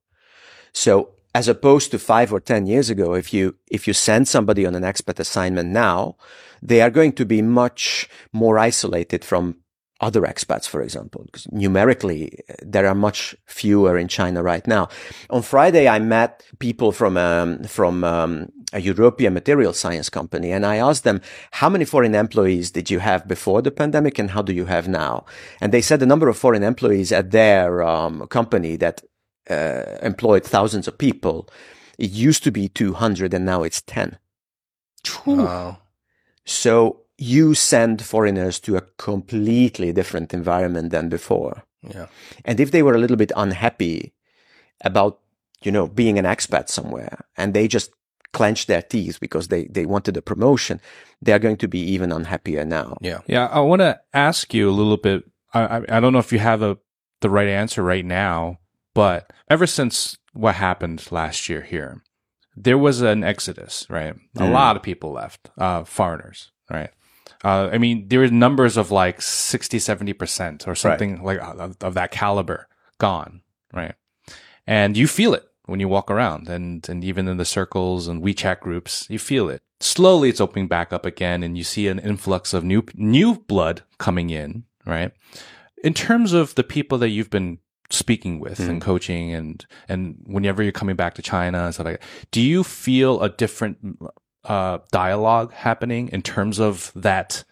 So 0.74 1.10
as 1.36 1.48
opposed 1.48 1.92
to 1.92 2.00
five 2.00 2.32
or 2.32 2.40
10 2.40 2.68
years 2.68 2.90
ago, 2.90 3.14
if 3.14 3.34
you, 3.34 3.56
if 3.72 3.88
you 3.88 3.94
send 3.94 4.28
somebody 4.28 4.66
on 4.66 4.76
an 4.76 4.84
expat 4.84 5.20
assignment 5.20 5.70
now, 5.70 6.16
they 6.62 6.82
are 6.82 6.92
going 6.92 7.14
to 7.14 7.26
be 7.26 7.42
much 7.42 8.08
more 8.32 8.58
isolated 8.60 9.26
from 9.26 9.58
other 10.02 10.22
expats, 10.22 10.68
for 10.68 10.82
example, 10.82 11.24
because 11.26 11.48
numerically 11.52 12.40
there 12.62 12.88
are 12.88 12.96
much 12.96 13.36
fewer 13.46 13.98
in 13.98 14.08
China 14.08 14.44
right 14.44 14.66
now. 14.68 14.90
On 15.30 15.42
Friday, 15.42 15.88
I 15.88 16.00
met 16.00 16.44
people 16.60 16.92
from 16.92 17.18
um, 17.18 17.64
from 17.64 18.04
um, 18.04 18.52
a 18.74 18.82
European 18.82 19.34
material 19.34 19.74
science 19.74 20.10
company, 20.10 20.52
and 20.52 20.66
I 20.66 20.78
asked 20.78 21.04
them 21.04 21.22
how 21.52 21.70
many 21.70 21.86
foreign 21.86 22.16
employees 22.16 22.72
did 22.72 22.90
you 22.90 23.00
have 23.00 23.28
before 23.28 23.62
the 23.62 23.72
pandemic, 23.72 24.20
and 24.20 24.32
how 24.32 24.42
do 24.42 24.54
you 24.54 24.66
have 24.66 24.88
now? 24.88 25.26
And 25.62 25.72
they 25.72 25.82
said 25.82 26.00
the 26.00 26.06
number 26.06 26.28
of 26.28 26.38
foreign 26.38 26.64
employees 26.64 27.12
at 27.12 27.32
their 27.32 27.84
um, 27.84 28.28
company 28.28 28.76
that 28.78 29.04
uh, 29.50 29.98
employed 30.02 30.44
thousands 30.44 30.88
of 30.88 30.98
people, 30.98 31.48
it 31.98 32.12
used 32.12 32.44
to 32.44 32.52
be 32.52 32.68
200, 32.68 33.34
and 33.34 33.46
now 33.46 33.64
it's 33.64 33.82
10. 33.82 34.18
Wow. 35.26 35.78
So 36.46 37.03
you 37.18 37.54
send 37.54 38.02
foreigners 38.04 38.60
to 38.62 38.76
a 38.76 38.82
completely 38.98 39.94
different 39.94 40.34
environment 40.34 40.90
than 40.92 41.10
before. 41.10 41.64
Yeah. 41.82 42.08
And 42.46 42.60
if 42.60 42.72
they 42.72 42.82
were 42.84 42.96
a 42.96 42.98
little 42.98 43.18
bit 43.18 43.32
unhappy 43.36 44.14
about, 44.84 45.20
you 45.64 45.72
know, 45.72 45.88
being 45.88 46.18
an 46.20 46.26
expat 46.26 46.70
somewhere 46.70 47.26
and 47.38 47.54
they 47.54 47.68
just 47.68 47.92
clenched 48.34 48.68
their 48.68 48.82
teeth 48.82 49.20
because 49.20 49.50
they, 49.50 49.66
they 49.66 49.86
wanted 49.86 50.18
a 50.18 50.22
promotion, 50.22 50.80
they 51.22 51.32
are 51.34 51.40
going 51.40 51.58
to 51.58 51.68
be 51.68 51.80
even 51.80 52.12
unhappier 52.12 52.66
now. 52.66 52.98
Yeah. 53.02 53.20
Yeah, 53.28 53.48
I 53.48 53.60
want 53.60 53.82
to 53.82 54.00
ask 54.14 54.54
you 54.54 54.70
a 54.70 54.72
little 54.74 54.98
bit. 54.98 55.24
I, 55.54 55.62
I 55.78 55.98
I 55.98 56.00
don't 56.00 56.14
know 56.14 56.20
if 56.20 56.32
you 56.34 56.40
have 56.40 56.62
a 56.64 56.78
the 57.22 57.30
right 57.30 57.48
answer 57.48 57.84
right 57.84 58.04
now, 58.06 58.58
but 58.94 59.32
ever 59.50 59.68
since 59.68 60.18
what 60.34 60.56
happened 60.56 61.10
last 61.12 61.48
year 61.48 61.62
here, 61.62 62.02
there 62.56 62.78
was 62.78 63.02
an 63.02 63.24
exodus, 63.24 63.86
right? 63.90 64.16
A 64.36 64.40
Mm. 64.42 64.52
lot 64.52 64.76
of 64.76 64.82
people 64.84 65.12
left, 65.12 65.52
uh, 65.58 65.84
foreigners, 65.84 66.52
right? 66.72 66.90
Uh, 67.44 67.70
I 67.72 67.78
mean, 67.78 68.08
there 68.08 68.20
were 68.20 68.30
numbers 68.30 68.78
of 68.78 68.90
like 68.92 69.22
60, 69.22 69.78
70% 69.78 70.68
or 70.68 70.76
something 70.76 71.22
like 71.24 71.40
of, 71.42 71.76
of 71.82 71.94
that 71.96 72.12
caliber 72.12 72.68
gone, 73.00 73.42
right? 73.74 73.96
And 74.66 74.96
you 74.96 75.08
feel 75.08 75.34
it 75.34 75.46
when 75.66 75.80
you 75.80 75.88
walk 75.88 76.10
around 76.10 76.48
and, 76.48 76.88
and 76.88 77.04
even 77.04 77.28
in 77.28 77.38
the 77.38 77.46
circles 77.46 78.08
and 78.08 78.24
WeChat 78.24 78.60
groups, 78.62 79.08
you 79.10 79.20
feel 79.20 79.50
it. 79.50 79.62
Slowly 79.80 80.30
it's 80.30 80.40
opening 80.42 80.68
back 80.68 80.94
up 80.94 81.06
again 81.06 81.44
and 81.44 81.58
you 81.58 81.64
see 81.66 81.88
an 81.88 82.00
influx 82.00 82.54
of 82.54 82.64
new, 82.64 82.86
new 82.96 83.36
blood 83.36 83.84
coming 83.98 84.30
in, 84.30 84.64
right? 84.86 85.12
In 85.84 85.94
terms 85.94 86.32
of 86.32 86.56
the 86.56 86.64
people 86.64 86.98
that 87.00 87.10
you've 87.10 87.30
been 87.30 87.60
speaking 87.90 88.40
with 88.40 88.60
and 88.60 88.82
coaching 88.82 89.34
and, 89.34 89.66
and 89.90 90.16
whenever 90.26 90.64
you're 90.64 90.72
coming 90.72 90.96
back 90.96 91.14
to 91.16 91.22
China 91.22 91.66
and 91.66 91.74
stuff 91.74 91.86
like 91.86 92.00
that, 92.00 92.08
do 92.32 92.42
you 92.42 92.64
feel 92.64 93.22
a 93.22 93.30
different, 93.30 94.00
uh, 94.46 94.80
dialogue 94.92 95.54
happening 95.54 96.10
in 96.10 96.22
terms 96.22 96.60
of 96.60 96.92
that, 96.96 97.44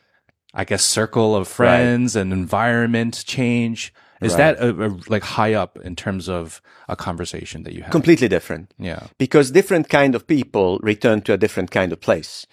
I 0.54 0.66
guess, 0.66 0.84
circle 0.84 1.36
of 1.36 1.48
friends 1.48 2.16
and 2.16 2.32
environment 2.34 3.24
change? 3.26 3.94
Is 4.22 4.34
Right. 4.34 4.56
that 4.56 4.64
a, 4.64 4.86
a, 4.86 4.90
like 5.10 5.24
high 5.24 5.54
up 5.56 5.80
in 5.84 5.96
terms 5.96 6.30
of 6.30 6.62
a 6.88 6.96
conversation 6.96 7.64
that 7.64 7.74
you 7.74 7.82
have? 7.82 7.92
Completely 7.92 8.28
different. 8.28 8.72
yeah. 8.78 9.08
because 9.18 9.50
different 9.52 9.90
kind 9.90 10.14
of 10.14 10.28
people 10.28 10.78
return 10.84 11.22
to 11.22 11.34
a 11.34 11.38
different 11.38 11.72
kind 11.72 11.92
of 11.92 12.00
place. 12.00 12.46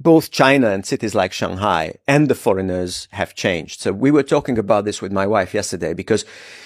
Both 0.00 0.32
China 0.32 0.70
and 0.70 0.84
cities 0.84 1.14
like 1.14 1.32
Shanghai 1.32 1.94
and 2.08 2.28
the 2.28 2.34
foreigners 2.34 3.06
have 3.12 3.34
changed. 3.34 3.80
So 3.80 3.92
we 3.92 4.10
were 4.10 4.24
talking 4.24 4.58
about 4.58 4.84
this 4.84 5.00
with 5.00 5.12
my 5.12 5.26
wife 5.26 5.54
yesterday 5.54 5.94
because 5.94 6.24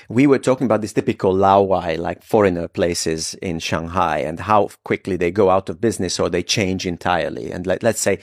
we 0.09 0.27
were 0.27 0.39
talking 0.39 0.65
about 0.65 0.81
these 0.81 0.95
typical 0.95 1.35
Laowai, 1.35 1.99
like 1.99 2.23
foreigner 2.23 2.69
places 2.69 3.35
in 3.35 3.59
Shanghai 3.59 4.19
and 4.19 4.41
how 4.41 4.71
quickly 4.83 5.17
they 5.17 5.31
go 5.31 5.51
out 5.51 5.69
of 5.69 5.81
business 5.81 6.19
or 6.19 6.31
they 6.31 6.43
change 6.43 6.87
entirely. 6.87 7.51
And 7.51 7.67
let, 7.67 7.83
let's 7.83 8.01
say, 8.01 8.19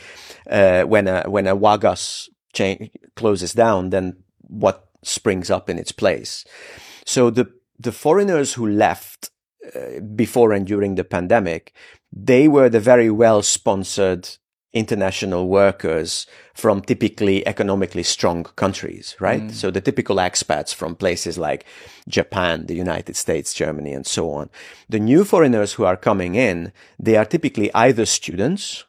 uh, 0.49 0.83
when 0.83 1.07
a, 1.07 1.23
when 1.29 1.45
a 1.45 1.55
Wagas 1.55 2.27
chain 2.53 2.89
closes 3.15 3.53
down, 3.53 3.91
then 3.91 4.17
what 4.39 4.89
springs 5.03 5.51
up 5.51 5.69
in 5.69 5.77
its 5.77 5.91
place? 5.91 6.45
So 7.05 7.29
the, 7.29 7.51
the 7.77 7.91
foreigners 7.91 8.53
who 8.53 8.67
left 8.67 9.29
uh, 9.75 9.99
before 9.99 10.51
and 10.51 10.65
during 10.65 10.95
the 10.95 11.03
pandemic, 11.03 11.73
they 12.11 12.47
were 12.47 12.69
the 12.69 12.79
very 12.79 13.11
well 13.11 13.43
sponsored 13.43 14.29
international 14.75 15.47
workers 15.47 16.27
from 16.53 16.81
typically 16.81 17.47
economically 17.47 18.03
strong 18.03 18.43
countries, 18.55 19.15
right? 19.19 19.41
Mm. 19.41 19.51
So 19.51 19.71
the 19.71 19.81
typical 19.81 20.17
expats 20.17 20.75
from 20.75 20.95
places 20.95 21.37
like 21.37 21.65
Japan, 22.07 22.67
the 22.67 22.75
United 22.75 23.15
States, 23.15 23.53
Germany, 23.53 23.93
and 23.93 24.05
so 24.05 24.29
on. 24.31 24.49
The 24.89 24.99
new 24.99 25.23
foreigners 25.23 25.73
who 25.73 25.85
are 25.85 25.97
coming 25.97 26.35
in, 26.35 26.73
they 26.99 27.15
are 27.15 27.25
typically 27.25 27.73
either 27.73 28.05
students 28.05 28.83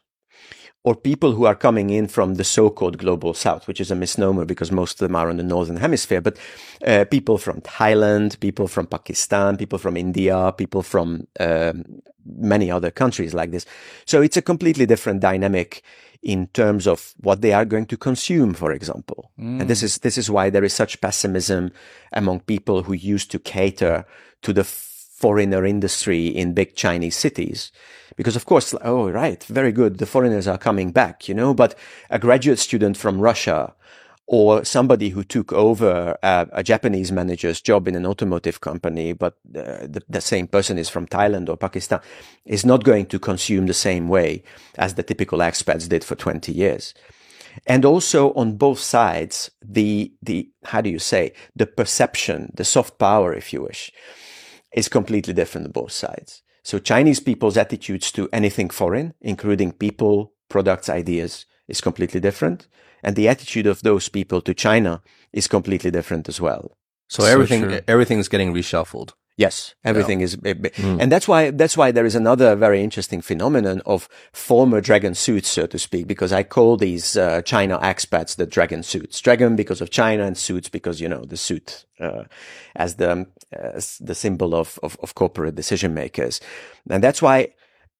or 0.87 0.95
people 0.95 1.33
who 1.33 1.45
are 1.45 1.53
coming 1.53 1.89
in 1.89 2.07
from 2.07 2.35
the 2.35 2.45
so-called 2.45 2.97
global 2.97 3.33
south, 3.33 3.67
which 3.67 3.81
is 3.81 3.91
a 3.91 3.95
misnomer 3.95 4.45
because 4.45 4.71
most 4.71 4.93
of 4.93 5.05
them 5.05 5.17
are 5.17 5.29
in 5.29 5.35
the 5.35 5.43
northern 5.43 5.75
hemisphere, 5.75 6.21
but 6.21 6.37
uh, 6.87 7.03
people 7.11 7.37
from 7.37 7.59
Thailand, 7.59 8.39
people 8.39 8.69
from 8.69 8.87
Pakistan, 8.87 9.57
people 9.57 9.79
from 9.79 9.97
India, 9.97 10.53
people 10.57 10.81
from 10.81 11.27
um, 11.41 11.83
many 12.25 12.71
other 12.71 12.89
countries 12.89 13.33
like 13.33 13.51
this. 13.51 13.65
So 14.05 14.21
it's 14.21 14.37
a 14.37 14.41
completely 14.41 14.85
different 14.85 15.19
dynamic 15.19 15.83
in 16.23 16.47
terms 16.53 16.87
of 16.87 17.13
what 17.17 17.41
they 17.41 17.51
are 17.51 17.65
going 17.65 17.87
to 17.87 17.97
consume, 17.97 18.53
for 18.53 18.71
example. 18.71 19.29
And 19.59 19.69
this 19.69 19.83
is 19.83 19.97
this 19.97 20.17
is 20.17 20.29
why 20.29 20.49
there 20.49 20.63
is 20.63 20.73
such 20.73 21.01
pessimism 21.01 21.71
among 22.13 22.39
people 22.41 22.83
who 22.83 22.93
used 22.93 23.29
to 23.31 23.39
cater 23.39 24.05
to 24.41 24.53
the 24.53 24.63
foreigner 25.17 25.65
industry 25.65 26.27
in 26.27 26.53
big 26.53 26.75
Chinese 26.75 27.15
cities. 27.15 27.71
Because 28.15 28.35
of 28.35 28.45
course, 28.45 28.73
oh, 28.83 29.09
right, 29.09 29.43
very 29.45 29.71
good. 29.71 29.97
The 29.97 30.05
foreigners 30.05 30.47
are 30.47 30.57
coming 30.57 30.91
back, 30.91 31.27
you 31.27 31.33
know, 31.33 31.53
but 31.53 31.75
a 32.09 32.19
graduate 32.19 32.59
student 32.59 32.97
from 32.97 33.19
Russia 33.19 33.73
or 34.27 34.63
somebody 34.65 35.09
who 35.09 35.23
took 35.23 35.53
over 35.53 36.17
a, 36.21 36.47
a 36.51 36.63
Japanese 36.63 37.11
manager's 37.11 37.61
job 37.61 37.87
in 37.87 37.95
an 37.95 38.05
automotive 38.05 38.59
company, 38.61 39.13
but 39.13 39.37
uh, 39.55 39.87
the, 39.87 40.01
the 40.09 40.21
same 40.21 40.47
person 40.47 40.77
is 40.77 40.89
from 40.89 41.07
Thailand 41.07 41.49
or 41.49 41.57
Pakistan, 41.57 42.01
is 42.45 42.65
not 42.65 42.83
going 42.83 43.05
to 43.05 43.19
consume 43.19 43.67
the 43.67 43.73
same 43.73 44.09
way 44.09 44.43
as 44.77 44.95
the 44.95 45.03
typical 45.03 45.39
expats 45.39 45.87
did 45.87 46.03
for 46.03 46.15
20 46.15 46.51
years. 46.51 46.93
And 47.65 47.85
also 47.85 48.33
on 48.33 48.57
both 48.57 48.79
sides, 48.79 49.49
the, 49.61 50.11
the, 50.21 50.49
how 50.65 50.81
do 50.81 50.89
you 50.89 50.99
say, 50.99 51.33
the 51.55 51.65
perception, 51.65 52.51
the 52.53 52.65
soft 52.65 52.99
power, 52.99 53.33
if 53.33 53.53
you 53.53 53.63
wish, 53.63 53.91
is 54.77 54.87
completely 54.87 55.33
different 55.33 55.65
on 55.67 55.71
both 55.71 55.91
sides. 55.91 56.43
So 56.63 56.79
Chinese 56.79 57.19
people's 57.19 57.57
attitudes 57.57 58.11
to 58.11 58.29
anything 58.31 58.69
foreign, 58.69 59.13
including 59.21 59.71
people, 59.71 60.33
products, 60.49 60.87
ideas, 60.89 61.45
is 61.67 61.81
completely 61.81 62.19
different. 62.19 62.67
And 63.03 63.15
the 63.15 63.27
attitude 63.27 63.67
of 63.67 63.81
those 63.81 64.09
people 64.09 64.41
to 64.41 64.53
China 64.53 65.01
is 65.33 65.47
completely 65.47 65.91
different 65.91 66.29
as 66.29 66.39
well. 66.39 66.77
So, 67.07 67.23
So 67.23 67.29
everything 67.29 67.61
true. 67.63 67.79
everything's 67.87 68.29
getting 68.29 68.53
reshuffled. 68.53 69.13
Yes, 69.37 69.75
everything 69.83 70.21
is, 70.21 70.35
and 71.01 71.11
that's 71.11 71.27
why 71.27 71.51
that's 71.51 71.77
why 71.77 71.91
there 71.91 72.07
is 72.07 72.15
another 72.15 72.55
very 72.55 72.81
interesting 72.81 73.21
phenomenon 73.21 73.81
of 73.85 74.09
former 74.33 74.81
dragon 74.81 75.13
suits, 75.15 75.47
so 75.47 75.67
to 75.67 75.77
speak, 75.77 76.07
because 76.07 76.33
I 76.39 76.43
call 76.43 76.75
these 76.75 77.15
uh, 77.15 77.43
China 77.43 77.77
expats 77.77 78.35
the 78.35 78.47
dragon 78.47 78.81
suits. 78.81 79.21
Dragon 79.21 79.55
because 79.55 79.79
of 79.83 79.89
China, 79.91 80.23
and 80.25 80.35
suits 80.35 80.69
because 80.69 80.99
you 81.03 81.07
know 81.07 81.23
the 81.23 81.37
suit 81.37 81.85
uh, 81.99 82.23
as 82.75 82.95
the 82.95 83.27
as 83.51 83.97
the 83.99 84.15
symbol 84.15 84.53
of, 84.55 84.79
of 84.83 84.97
of 85.01 85.15
corporate 85.15 85.55
decision 85.55 85.93
makers, 85.93 86.39
and 86.89 87.03
that's 87.03 87.21
why 87.21 87.49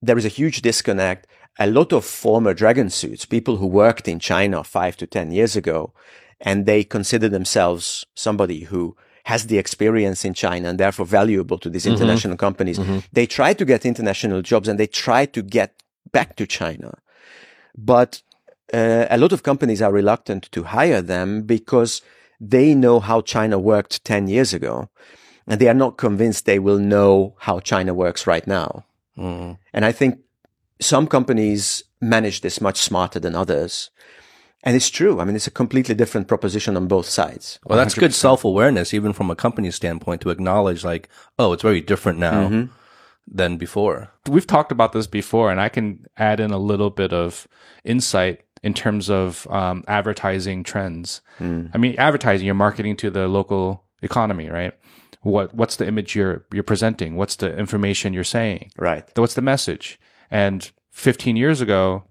there 0.02 0.18
is 0.18 0.26
a 0.26 0.30
huge 0.30 0.62
disconnect. 0.62 1.28
A 1.60 1.68
lot 1.68 1.92
of 1.92 2.06
former 2.06 2.54
dragon 2.54 2.90
suits, 2.90 3.26
people 3.26 3.58
who 3.58 3.66
worked 3.66 4.08
in 4.08 4.20
China 4.20 4.64
five 4.64 4.96
to 4.98 5.08
ten 5.08 5.32
years 5.32 5.56
ago, 5.56 5.94
and 6.40 6.66
they 6.66 6.84
consider 6.84 7.30
themselves 7.30 8.06
somebody 8.16 8.62
who 8.62 8.96
has 9.24 9.48
the 9.48 9.58
experience 9.58 10.24
in 10.24 10.34
China 10.34 10.70
and 10.70 10.80
therefore 10.80 11.06
valuable 11.06 11.58
to 11.58 11.70
these 11.70 11.86
international 11.86 12.38
companies. 12.38 12.80
They 13.12 13.26
try 13.26 13.54
to 13.54 13.66
get 13.66 13.86
international 13.86 14.42
jobs 14.42 14.70
and 14.70 14.80
they 14.80 14.88
try 14.88 15.26
to 15.26 15.42
get 15.42 15.84
back 16.14 16.38
to 16.38 16.48
China. 16.48 16.98
But 17.76 18.22
uh, 18.74 19.06
a 19.10 19.18
lot 19.18 19.34
of 19.34 19.44
companies 19.44 19.82
are 19.82 19.92
reluctant 19.92 20.50
to 20.52 20.64
hire 20.64 21.02
them 21.02 21.42
because 21.42 22.02
they 22.40 22.74
know 22.74 23.02
how 23.02 23.20
China 23.22 23.60
worked 23.60 24.06
10 24.06 24.28
years 24.30 24.54
ago 24.54 24.90
they 25.48 25.68
are 25.68 25.74
not 25.74 25.98
convinced 25.98 26.46
they 26.46 26.60
will 26.60 26.80
know 26.80 27.36
how 27.40 27.60
China 27.60 27.94
works 27.94 28.28
right 28.28 28.46
now. 28.46 28.86
Mm. 29.18 29.58
And 29.74 29.86
I 29.86 29.92
think 29.92 30.20
some 30.80 31.08
companies 31.08 31.84
manage 32.02 32.42
this 32.42 32.62
much 32.62 32.78
smarter 32.78 33.20
than 33.20 33.36
others. 33.36 33.90
And 34.64 34.76
it's 34.76 34.90
true. 34.90 35.20
I 35.20 35.24
mean, 35.24 35.36
it's 35.36 35.48
a 35.48 35.52
completely 35.52 35.96
different 35.96 36.28
proposition 36.28 36.76
on 36.76 36.88
both 36.88 37.06
sides. 37.08 37.60
Well, 37.66 37.78
that's 37.78 37.96
good 37.96 38.14
self 38.14 38.44
awareness, 38.44 38.94
even 38.94 39.14
from 39.14 39.32
a 39.32 39.36
company 39.36 39.72
standpoint, 39.72 40.22
to 40.22 40.30
acknowledge 40.30 40.84
like, 40.84 41.10
oh, 41.40 41.54
it's 41.54 41.64
very 41.64 41.82
different 41.82 42.20
now. 42.20 42.48
than 43.30 43.58
before. 43.58 44.10
We've 44.28 44.48
talked 44.48 44.72
about 44.72 44.94
this 44.94 45.08
before, 45.08 45.52
and 45.52 45.60
I 45.60 45.70
can 45.70 46.06
add 46.16 46.40
in 46.40 46.52
a 46.52 46.58
little 46.58 46.90
bit 46.90 47.12
of 47.12 47.48
insight 47.84 48.42
in 48.64 48.74
terms 48.74 49.10
of 49.10 49.46
um, 49.50 49.84
advertising 49.88 50.64
trends. 50.64 51.22
I 51.74 51.78
mean, 51.78 51.96
advertising, 51.98 52.46
you're 52.46 52.56
marketing 52.56 52.96
to 52.98 53.10
the 53.10 53.28
local 53.28 53.84
economy, 54.02 54.50
right? 54.50 54.74
What 55.22 55.54
what's 55.54 55.76
the 55.76 55.88
image 55.88 56.16
you're 56.16 56.46
you're 56.52 56.64
presenting? 56.64 57.16
What's 57.16 57.36
the 57.36 57.56
information 57.58 58.14
you're 58.14 58.24
saying? 58.24 58.72
Right. 58.78 59.06
What's 59.16 59.34
the 59.34 59.42
message? 59.42 60.00
And 60.30 60.70
15 60.92 61.36
years 61.36 61.62
ago, 61.62 62.04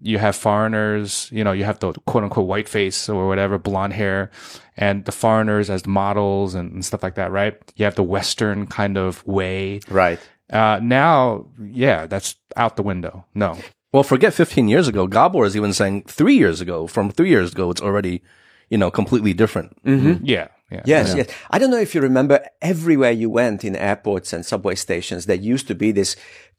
you 0.00 0.18
have 0.18 0.36
foreigners, 0.36 1.28
you 1.32 1.42
know, 1.44 1.52
you 1.52 1.64
have 1.64 1.78
the 1.80 1.92
quote 2.06 2.24
unquote 2.24 2.46
white 2.46 2.68
face 2.68 3.08
or 3.08 3.26
whatever, 3.26 3.58
blonde 3.58 3.92
hair, 3.92 4.30
and 4.76 5.04
the 5.04 5.12
foreigners 5.12 5.68
as 5.68 5.82
the 5.82 5.88
models 5.88 6.54
and, 6.54 6.72
and 6.72 6.84
stuff 6.84 7.02
like 7.02 7.16
that, 7.16 7.30
right? 7.30 7.56
You 7.76 7.84
have 7.84 7.96
the 7.96 8.02
Western 8.02 8.66
kind 8.66 8.96
of 8.96 9.26
way. 9.26 9.80
Right. 9.88 10.20
Uh, 10.50 10.80
now, 10.82 11.46
yeah, 11.60 12.06
that's 12.06 12.36
out 12.56 12.76
the 12.76 12.82
window. 12.82 13.24
No. 13.34 13.56
Well, 13.92 14.02
forget 14.02 14.32
15 14.34 14.68
years 14.68 14.86
ago. 14.88 15.06
Gabor 15.06 15.44
is 15.44 15.56
even 15.56 15.72
saying 15.72 16.04
three 16.04 16.36
years 16.36 16.60
ago. 16.60 16.86
From 16.86 17.10
three 17.10 17.28
years 17.28 17.52
ago, 17.52 17.70
it's 17.70 17.80
already, 17.82 18.22
you 18.68 18.78
know, 18.78 18.90
completely 18.90 19.32
different. 19.32 19.76
Yeah. 20.22 20.48
Yeah. 20.70 20.82
Yes, 20.84 21.14
yes. 21.16 21.26
I 21.50 21.58
don't 21.58 21.70
know 21.70 21.80
if 21.80 21.94
you 21.94 22.00
remember 22.00 22.44
everywhere 22.62 23.10
you 23.10 23.28
went 23.30 23.64
in 23.64 23.74
airports 23.74 24.32
and 24.32 24.46
subway 24.46 24.76
stations, 24.76 25.26
there 25.26 25.36
used 25.36 25.66
to 25.68 25.74
be 25.74 25.90
this 25.92 26.14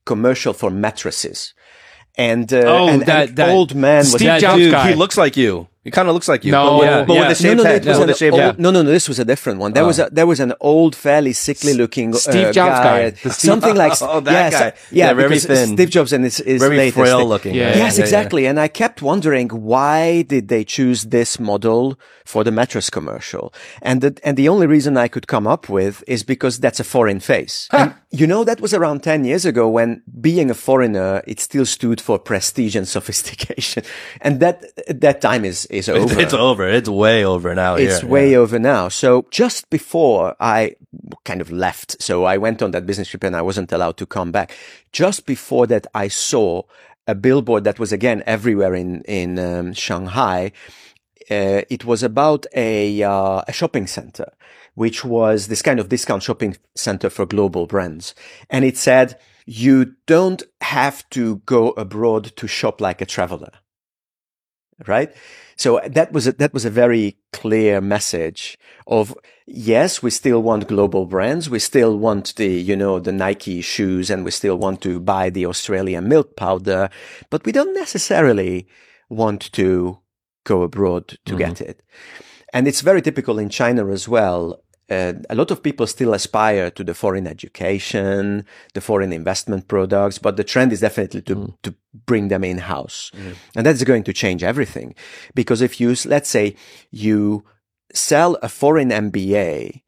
commercial 0.06 0.54
for 0.54 0.70
mattresses. 0.70 1.54
And, 2.18 2.52
uh, 2.54 2.58
Oh, 2.66 2.88
and, 2.90 3.02
that- 3.04 3.30
and 3.30 3.36
that- 3.38 3.50
old 3.50 3.74
man 3.74 4.00
was 4.00 4.12
Steve 4.16 4.28
That 4.28 4.42
Jobs 4.42 4.58
dude, 4.58 4.72
guy. 4.72 4.90
He 4.90 4.96
looks 4.96 5.18
like 5.18 5.38
you. 5.38 5.70
He 5.84 5.90
kind 5.90 6.08
of 6.08 6.14
looks 6.14 6.28
like 6.28 6.46
you. 6.46 6.52
No, 6.52 6.64
but 6.66 6.78
with, 6.80 6.86
yeah, 6.90 7.04
but 7.06 7.14
yeah. 7.14 7.20
with 7.28 7.30
the 7.38 7.44
shaved 7.44 7.58
no, 7.58 7.64
no, 7.64 7.70
head. 7.70 7.86
it 7.86 7.90
was 7.90 7.98
with 7.98 8.04
an 8.04 8.08
the 8.08 8.14
shaved 8.16 8.36
old, 8.38 8.60
no, 8.60 8.70
no, 8.70 8.82
no. 8.84 8.90
This 8.92 9.10
was 9.10 9.18
a 9.18 9.26
different 9.26 9.60
one. 9.60 9.74
There 9.74 9.84
was 9.86 9.98
a 9.98 10.10
there 10.12 10.28
was 10.28 10.40
an 10.40 10.54
old, 10.60 10.96
fairly 10.96 11.34
sickly 11.34 11.74
looking 11.74 12.14
Steve 12.14 12.48
uh, 12.50 12.52
Jobs 12.54 12.80
guy. 12.80 13.10
The 13.10 13.30
Steve- 13.32 13.50
something 13.50 13.76
like 13.76 13.94
Oh, 14.02 14.20
that 14.20 14.32
yes, 14.32 14.54
guy. 14.54 14.74
Yeah, 14.92 15.08
Yeah, 15.08 15.14
very 15.14 15.40
thin. 15.40 15.74
Steve 15.74 15.90
Jobs 15.90 16.14
and 16.14 16.24
his, 16.24 16.38
his 16.38 16.62
Very 16.62 16.78
latest 16.78 16.98
frail 16.98 17.20
thing. 17.20 17.28
looking. 17.30 17.56
Yeah, 17.56 17.68
right? 17.70 17.78
Yes, 17.78 17.94
Yeah, 17.94 18.00
yeah. 18.00 18.04
exactly. 18.06 18.46
And 18.46 18.60
I 18.60 18.68
kept 18.68 19.02
wondering 19.02 19.50
why 19.50 20.22
did 20.22 20.50
they 20.50 20.64
choose 20.64 21.06
this 21.06 21.40
model 21.40 21.98
for 22.26 22.44
the 22.44 22.52
mattress 22.52 22.92
commercial? 22.92 23.52
And 23.82 24.02
the 24.02 24.12
and 24.24 24.38
the 24.38 24.50
only 24.50 24.68
reason 24.68 24.98
I 24.98 25.08
could 25.08 25.26
come 25.26 25.48
up 25.48 25.68
with 25.68 26.04
is 26.06 26.22
because 26.24 26.60
that's 26.60 26.80
a 26.80 26.84
foreign 26.84 27.20
face. 27.20 27.68
And 27.72 27.96
you 28.12 28.28
know, 28.28 28.44
that 28.44 28.62
was 28.62 28.74
around 28.76 29.02
ten 29.02 29.26
years 29.26 29.46
ago 29.46 29.68
when 29.68 30.04
being 30.22 30.52
a 30.52 30.54
foreigner, 30.54 31.24
it 31.26 31.40
still 31.40 31.66
stood 31.66 32.00
for 32.00 32.20
prestige 32.20 32.76
and 32.76 32.88
sophistication. 32.98 33.84
And 34.22 34.40
that 34.42 34.64
that 35.02 35.22
time 35.22 35.44
is 35.44 35.68
is 35.72 35.90
over. 36.02 36.20
It's 36.20 36.34
over. 36.34 36.68
It's 36.68 36.90
way 36.90 37.26
over 37.26 37.56
now. 37.56 37.76
It's 37.76 38.02
here. 38.02 38.10
way 38.10 38.32
Yeah. 38.32 38.38
over 38.38 38.60
now. 38.60 38.90
So 38.90 39.26
just 39.32 39.70
before 39.70 40.36
I 40.40 40.76
kind 41.26 41.42
of 41.42 41.52
left, 41.52 42.02
so 42.02 42.26
I 42.26 42.38
went 42.38 42.62
on 42.62 42.72
that 42.72 42.86
business 42.86 43.08
trip 43.10 43.24
and 43.24 43.36
I 43.36 43.42
wasn't 43.42 43.72
allowed 43.72 43.98
to 43.98 44.06
come 44.06 44.32
back. 44.32 44.54
Just 44.92 45.26
before 45.26 45.68
that, 45.68 45.88
I 45.96 46.08
saw 46.10 46.64
a 47.08 47.16
billboard 47.16 47.64
that 47.64 47.80
was 47.80 47.92
again 47.92 48.22
everywhere 48.26 48.76
in 48.76 49.02
in 49.04 49.40
um, 49.40 49.74
Shanghai. 49.74 50.52
Uh, 51.30 51.62
it 51.70 51.86
was 51.86 52.04
about 52.04 52.46
a 52.56 53.02
uh, 53.04 53.42
a 53.48 53.54
shopping 53.54 53.88
center, 53.88 54.32
which 54.76 55.06
was 55.06 55.48
this 55.48 55.62
kind 55.62 55.80
of 55.80 55.88
discount 55.90 56.24
shopping 56.24 56.58
center 56.76 57.10
for 57.10 57.26
global 57.26 57.66
brands, 57.66 58.14
and 58.50 58.66
it 58.66 58.78
said 58.78 59.18
you 59.46 59.96
don't 60.06 60.44
have 60.62 61.10
to 61.10 61.38
go 61.46 61.70
abroad 61.72 62.26
to 62.36 62.48
shop 62.48 62.80
like 62.82 63.02
a 63.02 63.06
traveler 63.06 63.52
right? 64.88 65.14
So 65.62 65.80
that 65.88 66.12
was 66.12 66.26
a, 66.26 66.32
that 66.32 66.56
was 66.56 66.66
a 66.66 66.72
very 66.72 67.18
clear 67.34 67.82
message 67.82 68.58
of 68.88 69.16
yes, 69.46 70.02
we 70.02 70.10
still 70.10 70.42
want 70.42 70.68
global 70.68 71.06
brands, 71.06 71.52
we 71.52 71.60
still 71.60 72.00
want 72.00 72.36
the 72.36 72.48
you 72.48 72.76
know 72.76 73.00
the 73.00 73.12
Nike 73.12 73.62
shoes, 73.62 74.10
and 74.10 74.26
we 74.26 74.32
still 74.32 74.58
want 74.58 74.82
to 74.82 75.00
buy 75.00 75.30
the 75.30 75.46
Australian 75.46 76.08
milk 76.08 76.36
powder, 76.36 76.90
but 77.30 77.46
we 77.46 77.52
don't 77.52 77.76
necessarily 77.76 78.68
want 79.08 79.52
to 79.52 80.00
go 80.46 80.64
abroad 80.64 81.20
to 81.28 81.38
get 81.38 81.62
it. 81.62 81.84
And 82.54 82.68
it's 82.68 82.82
very 82.82 83.04
typical 83.04 83.38
in 83.38 83.50
China 83.50 83.88
as 83.92 84.08
well. 84.08 84.64
Uh, 84.90 85.14
a 85.30 85.36
lot 85.36 85.52
of 85.52 85.62
people 85.62 85.86
still 85.86 86.16
aspire 86.16 86.72
to 86.72 86.84
the 86.84 86.96
foreign 86.96 87.28
education, 87.28 88.46
the 88.74 88.82
foreign 88.82 89.14
investment 89.14 89.68
products, 89.68 90.18
but 90.18 90.38
the 90.38 90.44
trend 90.44 90.74
is 90.74 90.80
definitely 90.80 91.22
to, 91.22 91.56
to 91.62 91.76
bring 91.94 92.28
them 92.30 92.44
in 92.44 92.58
house. 92.58 93.12
Mm-hmm. 93.16 93.32
And 93.56 93.66
that's 93.66 93.84
going 93.84 94.04
to 94.04 94.14
change 94.14 94.44
everything. 94.44 94.96
Because 95.36 95.62
if 95.62 95.80
you, 95.80 95.96
let's 96.06 96.30
say 96.30 96.56
you 96.92 97.44
sell 97.94 98.36
a 98.42 98.50
foreign 98.50 98.90
MBA, 98.90 99.82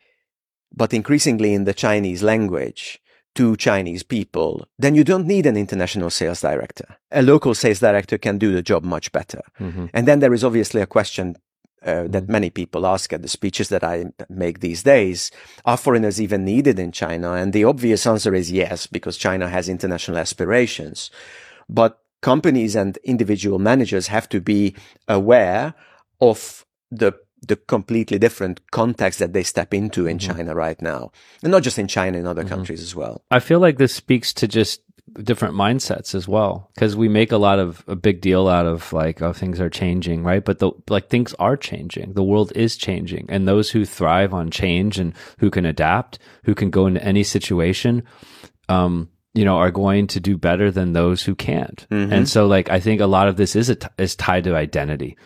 but 0.73 0.93
increasingly 0.93 1.53
in 1.53 1.65
the 1.65 1.73
Chinese 1.73 2.23
language 2.23 2.99
to 3.35 3.55
Chinese 3.55 4.03
people, 4.03 4.67
then 4.77 4.95
you 4.95 5.03
don't 5.03 5.25
need 5.25 5.45
an 5.45 5.57
international 5.57 6.09
sales 6.09 6.41
director. 6.41 6.97
A 7.11 7.21
local 7.21 7.55
sales 7.55 7.79
director 7.79 8.17
can 8.17 8.37
do 8.37 8.51
the 8.51 8.61
job 8.61 8.83
much 8.83 9.11
better. 9.11 9.41
Mm-hmm. 9.59 9.87
And 9.93 10.07
then 10.07 10.19
there 10.19 10.33
is 10.33 10.43
obviously 10.43 10.81
a 10.81 10.87
question 10.87 11.37
uh, 11.85 12.03
that 12.07 12.23
mm-hmm. 12.23 12.31
many 12.31 12.49
people 12.49 12.85
ask 12.85 13.11
at 13.11 13.21
the 13.21 13.27
speeches 13.27 13.69
that 13.69 13.83
I 13.83 14.05
make 14.29 14.59
these 14.59 14.83
days. 14.83 15.31
Are 15.65 15.77
foreigners 15.77 16.21
even 16.21 16.45
needed 16.45 16.79
in 16.79 16.91
China? 16.91 17.33
And 17.33 17.53
the 17.53 17.65
obvious 17.65 18.05
answer 18.07 18.33
is 18.33 18.51
yes, 18.51 18.87
because 18.87 19.17
China 19.17 19.49
has 19.49 19.67
international 19.67 20.17
aspirations. 20.17 21.11
But 21.69 21.99
companies 22.21 22.75
and 22.75 22.97
individual 23.03 23.59
managers 23.59 24.07
have 24.07 24.27
to 24.29 24.41
be 24.41 24.75
aware 25.07 25.73
of 26.21 26.65
the 26.89 27.13
the 27.45 27.57
completely 27.57 28.17
different 28.17 28.61
context 28.71 29.19
that 29.19 29.33
they 29.33 29.43
step 29.43 29.73
into 29.73 30.07
in 30.07 30.17
China 30.17 30.55
right 30.55 30.81
now. 30.81 31.11
And 31.43 31.51
not 31.51 31.63
just 31.63 31.77
in 31.77 31.89
China, 31.89 32.17
in 32.17 32.25
other 32.25 32.45
countries 32.45 32.81
as 32.81 32.95
well. 32.95 33.21
I 33.29 33.39
feel 33.39 33.59
like 33.59 33.77
this 33.77 33.93
speaks 33.93 34.31
to 34.35 34.47
just 34.47 34.81
different 35.21 35.53
mindsets 35.53 36.15
as 36.15 36.27
well 36.27 36.71
because 36.73 36.95
we 36.95 37.09
make 37.09 37.31
a 37.31 37.37
lot 37.37 37.59
of 37.59 37.83
a 37.87 37.95
big 37.95 38.21
deal 38.21 38.47
out 38.47 38.65
of 38.65 38.93
like 38.93 39.21
oh 39.21 39.33
things 39.33 39.59
are 39.59 39.69
changing 39.69 40.23
right? 40.23 40.43
But 40.43 40.59
the 40.59 40.71
like 40.89 41.09
things 41.09 41.33
are 41.35 41.57
changing. 41.57 42.13
The 42.13 42.23
world 42.23 42.53
is 42.55 42.77
changing. 42.77 43.25
And 43.29 43.47
those 43.47 43.71
who 43.71 43.85
thrive 43.85 44.33
on 44.33 44.49
change 44.49 44.97
and 44.97 45.13
who 45.39 45.51
can 45.51 45.65
adapt 45.65 46.19
who 46.45 46.55
can 46.55 46.69
go 46.69 46.87
into 46.87 47.03
any 47.03 47.23
situation 47.23 48.03
um 48.69 49.09
you 49.33 49.45
know 49.45 49.57
are 49.57 49.71
going 49.71 50.07
to 50.07 50.19
do 50.19 50.37
better 50.37 50.71
than 50.71 50.93
those 50.93 51.23
who 51.23 51.35
can't 51.35 51.87
mm-hmm. 51.89 52.13
and 52.13 52.29
so 52.29 52.45
like 52.45 52.69
i 52.69 52.79
think 52.79 53.01
a 53.01 53.07
lot 53.07 53.27
of 53.27 53.35
this 53.35 53.55
is 53.55 53.69
a 53.69 53.75
t- 53.75 53.87
is 53.97 54.15
tied 54.15 54.43
to 54.43 54.55
identity 54.55 55.17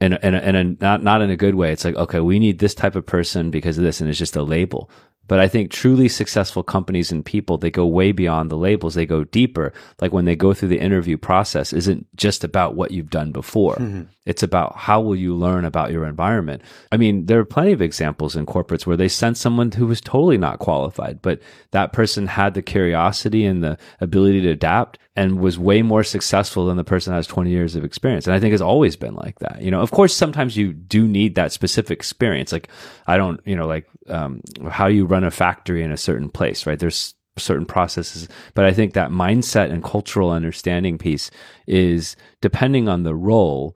and 0.00 0.14
a, 0.14 0.48
in 0.48 0.54
a, 0.54 0.64
not 0.64 1.02
not 1.02 1.22
in 1.22 1.30
a 1.30 1.36
good 1.36 1.54
way. 1.54 1.72
It's 1.72 1.84
like 1.84 1.96
okay, 1.96 2.20
we 2.20 2.38
need 2.38 2.58
this 2.58 2.74
type 2.74 2.96
of 2.96 3.06
person 3.06 3.50
because 3.50 3.78
of 3.78 3.84
this, 3.84 4.00
and 4.00 4.08
it's 4.08 4.18
just 4.18 4.36
a 4.36 4.42
label. 4.42 4.90
But 5.26 5.40
I 5.40 5.48
think 5.48 5.70
truly 5.70 6.08
successful 6.08 6.62
companies 6.62 7.12
and 7.12 7.22
people 7.24 7.58
they 7.58 7.70
go 7.70 7.86
way 7.86 8.12
beyond 8.12 8.50
the 8.50 8.56
labels. 8.56 8.94
They 8.94 9.06
go 9.06 9.24
deeper. 9.24 9.72
Like 10.00 10.12
when 10.12 10.24
they 10.24 10.36
go 10.36 10.54
through 10.54 10.70
the 10.70 10.80
interview 10.80 11.18
process, 11.18 11.72
isn't 11.72 12.06
just 12.16 12.44
about 12.44 12.76
what 12.76 12.92
you've 12.92 13.10
done 13.10 13.32
before. 13.32 13.76
Mm-hmm. 13.76 14.02
It's 14.28 14.42
about 14.42 14.76
how 14.76 15.00
will 15.00 15.16
you 15.16 15.34
learn 15.34 15.64
about 15.64 15.90
your 15.90 16.04
environment. 16.04 16.60
I 16.92 16.98
mean, 16.98 17.24
there 17.24 17.40
are 17.40 17.46
plenty 17.46 17.72
of 17.72 17.80
examples 17.80 18.36
in 18.36 18.44
corporates 18.44 18.84
where 18.84 18.96
they 18.96 19.08
sent 19.08 19.38
someone 19.38 19.72
who 19.72 19.86
was 19.86 20.02
totally 20.02 20.36
not 20.36 20.58
qualified, 20.58 21.22
but 21.22 21.40
that 21.70 21.94
person 21.94 22.26
had 22.26 22.52
the 22.52 22.60
curiosity 22.60 23.46
and 23.46 23.64
the 23.64 23.78
ability 24.02 24.42
to 24.42 24.50
adapt 24.50 24.98
and 25.16 25.40
was 25.40 25.58
way 25.58 25.80
more 25.80 26.04
successful 26.04 26.66
than 26.66 26.76
the 26.76 26.84
person 26.84 27.10
that 27.10 27.16
has 27.16 27.26
20 27.26 27.48
years 27.48 27.74
of 27.74 27.84
experience. 27.84 28.26
And 28.26 28.34
I 28.34 28.38
think 28.38 28.52
it's 28.52 28.60
always 28.62 28.96
been 28.96 29.14
like 29.14 29.38
that. 29.38 29.62
You 29.62 29.70
know, 29.70 29.80
of 29.80 29.92
course, 29.92 30.14
sometimes 30.14 30.58
you 30.58 30.74
do 30.74 31.08
need 31.08 31.34
that 31.36 31.50
specific 31.50 31.98
experience. 31.98 32.52
Like, 32.52 32.68
I 33.06 33.16
don't, 33.16 33.40
you 33.46 33.56
know, 33.56 33.66
like, 33.66 33.86
um, 34.08 34.42
how 34.70 34.88
you 34.88 35.06
run 35.06 35.24
a 35.24 35.30
factory 35.30 35.82
in 35.82 35.90
a 35.90 35.96
certain 35.96 36.28
place, 36.28 36.66
right? 36.66 36.78
There's 36.78 37.14
certain 37.38 37.66
processes, 37.66 38.28
but 38.52 38.66
I 38.66 38.72
think 38.72 38.92
that 38.92 39.10
mindset 39.10 39.72
and 39.72 39.82
cultural 39.82 40.30
understanding 40.30 40.98
piece 40.98 41.30
is 41.66 42.14
depending 42.42 42.88
on 42.88 43.04
the 43.04 43.14
role 43.14 43.74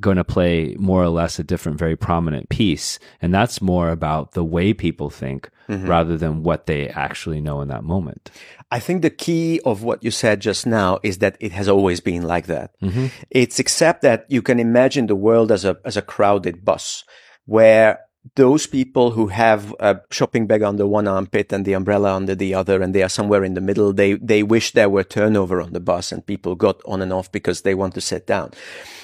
going 0.00 0.16
to 0.16 0.24
play 0.24 0.74
more 0.78 1.02
or 1.02 1.08
less 1.08 1.38
a 1.38 1.44
different, 1.44 1.78
very 1.78 1.96
prominent 1.96 2.48
piece. 2.48 2.98
And 3.20 3.32
that's 3.34 3.60
more 3.60 3.90
about 3.90 4.32
the 4.32 4.44
way 4.44 4.72
people 4.72 5.10
think 5.10 5.50
mm-hmm. 5.68 5.86
rather 5.86 6.16
than 6.16 6.42
what 6.42 6.66
they 6.66 6.88
actually 6.88 7.40
know 7.40 7.60
in 7.60 7.68
that 7.68 7.84
moment. 7.84 8.30
I 8.70 8.80
think 8.80 9.02
the 9.02 9.10
key 9.10 9.60
of 9.64 9.82
what 9.82 10.02
you 10.02 10.10
said 10.10 10.40
just 10.40 10.66
now 10.66 10.98
is 11.02 11.18
that 11.18 11.36
it 11.40 11.52
has 11.52 11.68
always 11.68 12.00
been 12.00 12.22
like 12.22 12.46
that. 12.46 12.72
Mm-hmm. 12.80 13.06
It's 13.30 13.58
except 13.58 14.02
that 14.02 14.26
you 14.28 14.42
can 14.42 14.60
imagine 14.60 15.06
the 15.06 15.16
world 15.16 15.50
as 15.50 15.64
a 15.64 15.76
as 15.84 15.96
a 15.96 16.02
crowded 16.02 16.64
bus 16.64 17.04
where 17.46 17.98
those 18.36 18.66
people 18.66 19.12
who 19.12 19.28
have 19.28 19.74
a 19.80 20.00
shopping 20.10 20.46
bag 20.46 20.62
under 20.62 20.86
one 20.86 21.08
armpit 21.08 21.52
and 21.52 21.64
the 21.64 21.72
umbrella 21.72 22.14
under 22.14 22.34
the 22.34 22.54
other 22.54 22.80
and 22.82 22.94
they 22.94 23.02
are 23.02 23.08
somewhere 23.08 23.44
in 23.44 23.54
the 23.54 23.60
middle 23.60 23.92
they 23.92 24.14
they 24.14 24.42
wish 24.42 24.72
there 24.72 24.88
were 24.88 25.04
turnover 25.04 25.60
on 25.60 25.72
the 25.72 25.80
bus 25.80 26.12
and 26.12 26.26
people 26.26 26.54
got 26.54 26.80
on 26.84 27.02
and 27.02 27.12
off 27.12 27.30
because 27.32 27.62
they 27.62 27.74
want 27.74 27.94
to 27.94 28.00
sit 28.00 28.26
down. 28.26 28.50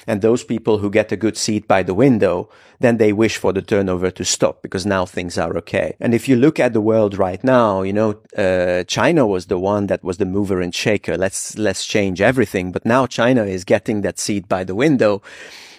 And 0.09 0.23
those 0.23 0.44
people 0.44 0.78
who 0.78 0.89
get 0.89 1.11
a 1.11 1.16
good 1.16 1.36
seat 1.36 1.66
by 1.66 1.82
the 1.82 1.94
window 1.94 2.48
then 2.78 2.98
they 2.98 3.12
wish 3.12 3.39
for 3.39 3.53
the 3.55 3.62
turnover 3.62 4.11
to 4.11 4.24
stop 4.24 4.61
because 4.62 4.85
now 4.85 5.07
things 5.07 5.39
are 5.39 5.57
okay. 5.57 5.97
And 5.98 6.12
if 6.12 6.28
you 6.28 6.36
look 6.36 6.61
at 6.61 6.73
the 6.73 6.81
world 6.81 7.19
right 7.19 7.43
now 7.43 7.82
you 7.82 7.93
know 7.93 8.20
uh, 8.36 8.85
china 8.85 9.27
was 9.27 9.47
the 9.47 9.59
one 9.59 9.86
that 9.89 10.05
was 10.05 10.19
the 10.19 10.27
mover 10.27 10.61
and 10.61 10.74
shaker. 10.74 11.16
Let's 11.16 11.59
let's 11.59 11.85
change 11.86 12.20
everything. 12.20 12.70
But 12.70 12.85
now 12.85 13.07
china 13.07 13.44
is 13.44 13.65
getting 13.65 14.03
that 14.03 14.19
seat 14.19 14.48
by 14.48 14.62
the 14.65 14.74
window 14.74 15.23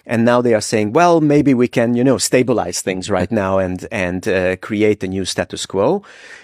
And 0.09 0.23
now 0.23 0.41
they 0.41 0.53
are 0.53 0.61
saying, 0.61 0.93
well, 0.93 1.19
maybe 1.19 1.53
we 1.53 1.67
can, 1.67 1.93
you 1.93 2.03
know, 2.03 2.17
stabilize 2.17 2.81
things 2.81 3.09
right 3.09 3.29
now 3.29 3.59
and, 3.59 3.85
and 3.91 4.25
uh, 4.25 4.55
create 4.55 5.03
a 5.03 5.07
new 5.07 5.25
status 5.25 5.65
quo. 5.65 6.01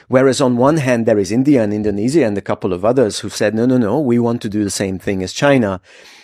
Whereas 0.09 0.41
on 0.41 0.57
one 0.57 0.77
hand, 0.77 1.05
there 1.05 1.17
is 1.17 1.31
India 1.31 1.63
and 1.63 1.73
Indonesia 1.73 2.25
and 2.25 2.37
a 2.37 2.41
couple 2.41 2.73
of 2.73 2.83
others 2.83 3.19
who 3.19 3.29
said, 3.29 3.55
no, 3.55 3.65
no, 3.65 3.77
no, 3.77 4.01
we 4.01 4.19
want 4.19 4.41
to 4.41 4.49
do 4.49 4.65
the 4.65 4.69
same 4.69 4.99
thing 4.99 5.23
as 5.23 5.31
China. 5.31 5.79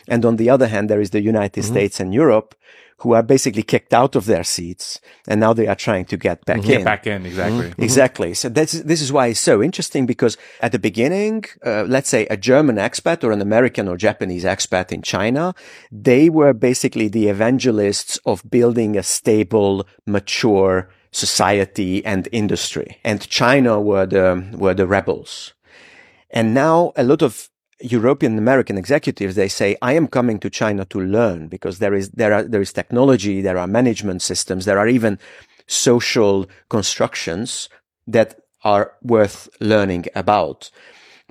And 0.09 0.25
on 0.25 0.35
the 0.35 0.49
other 0.49 0.67
hand, 0.67 0.89
there 0.89 0.99
is 0.99 1.11
the 1.11 1.21
United 1.21 1.63
mm-hmm. 1.63 1.73
States 1.73 1.99
and 2.01 2.13
Europe 2.13 2.55
who 3.01 3.13
are 3.13 3.23
basically 3.23 3.63
kicked 3.63 3.93
out 3.93 4.15
of 4.15 4.25
their 4.25 4.43
seats 4.43 4.99
and 5.27 5.39
now 5.39 5.53
they 5.53 5.67
are 5.67 5.75
trying 5.75 6.05
to 6.05 6.17
get 6.17 6.43
back 6.45 6.59
mm-hmm. 6.59 6.71
in. 6.71 6.77
Get 6.77 6.85
back 6.85 7.07
in, 7.07 7.25
exactly. 7.25 7.69
Mm-hmm. 7.69 7.81
Exactly. 7.81 8.33
So 8.33 8.49
this, 8.49 8.71
this 8.71 9.01
is 9.01 9.11
why 9.11 9.27
it's 9.27 9.39
so 9.39 9.63
interesting 9.63 10.05
because 10.05 10.37
at 10.61 10.71
the 10.71 10.79
beginning, 10.79 11.45
uh, 11.65 11.83
let's 11.83 12.09
say 12.09 12.25
a 12.27 12.37
German 12.37 12.75
expat 12.75 13.23
or 13.23 13.31
an 13.31 13.41
American 13.41 13.87
or 13.87 13.97
Japanese 13.97 14.43
expat 14.43 14.91
in 14.91 15.01
China, 15.01 15.53
they 15.91 16.29
were 16.29 16.53
basically 16.53 17.07
the 17.07 17.27
evangelists 17.27 18.19
of 18.25 18.43
building 18.49 18.97
a 18.97 19.03
stable, 19.03 19.87
mature 20.05 20.89
society 21.11 22.05
and 22.05 22.27
industry. 22.31 22.99
And 23.03 23.21
China 23.29 23.79
were 23.81 24.05
the, 24.05 24.47
were 24.57 24.73
the 24.73 24.87
rebels. 24.87 25.53
And 26.29 26.53
now 26.53 26.91
a 26.95 27.03
lot 27.03 27.21
of 27.21 27.49
European 27.81 28.37
American 28.37 28.77
executives, 28.77 29.35
they 29.35 29.47
say, 29.47 29.77
I 29.81 29.93
am 29.93 30.07
coming 30.07 30.39
to 30.39 30.49
China 30.49 30.85
to 30.85 30.99
learn 30.99 31.47
because 31.47 31.79
there 31.79 31.93
is, 31.93 32.09
there 32.09 32.33
are, 32.33 32.43
there 32.43 32.61
is 32.61 32.73
technology, 32.73 33.41
there 33.41 33.57
are 33.57 33.67
management 33.67 34.21
systems, 34.21 34.65
there 34.65 34.79
are 34.79 34.87
even 34.87 35.19
social 35.67 36.47
constructions 36.69 37.69
that 38.07 38.41
are 38.63 38.93
worth 39.01 39.49
learning 39.59 40.05
about. 40.15 40.71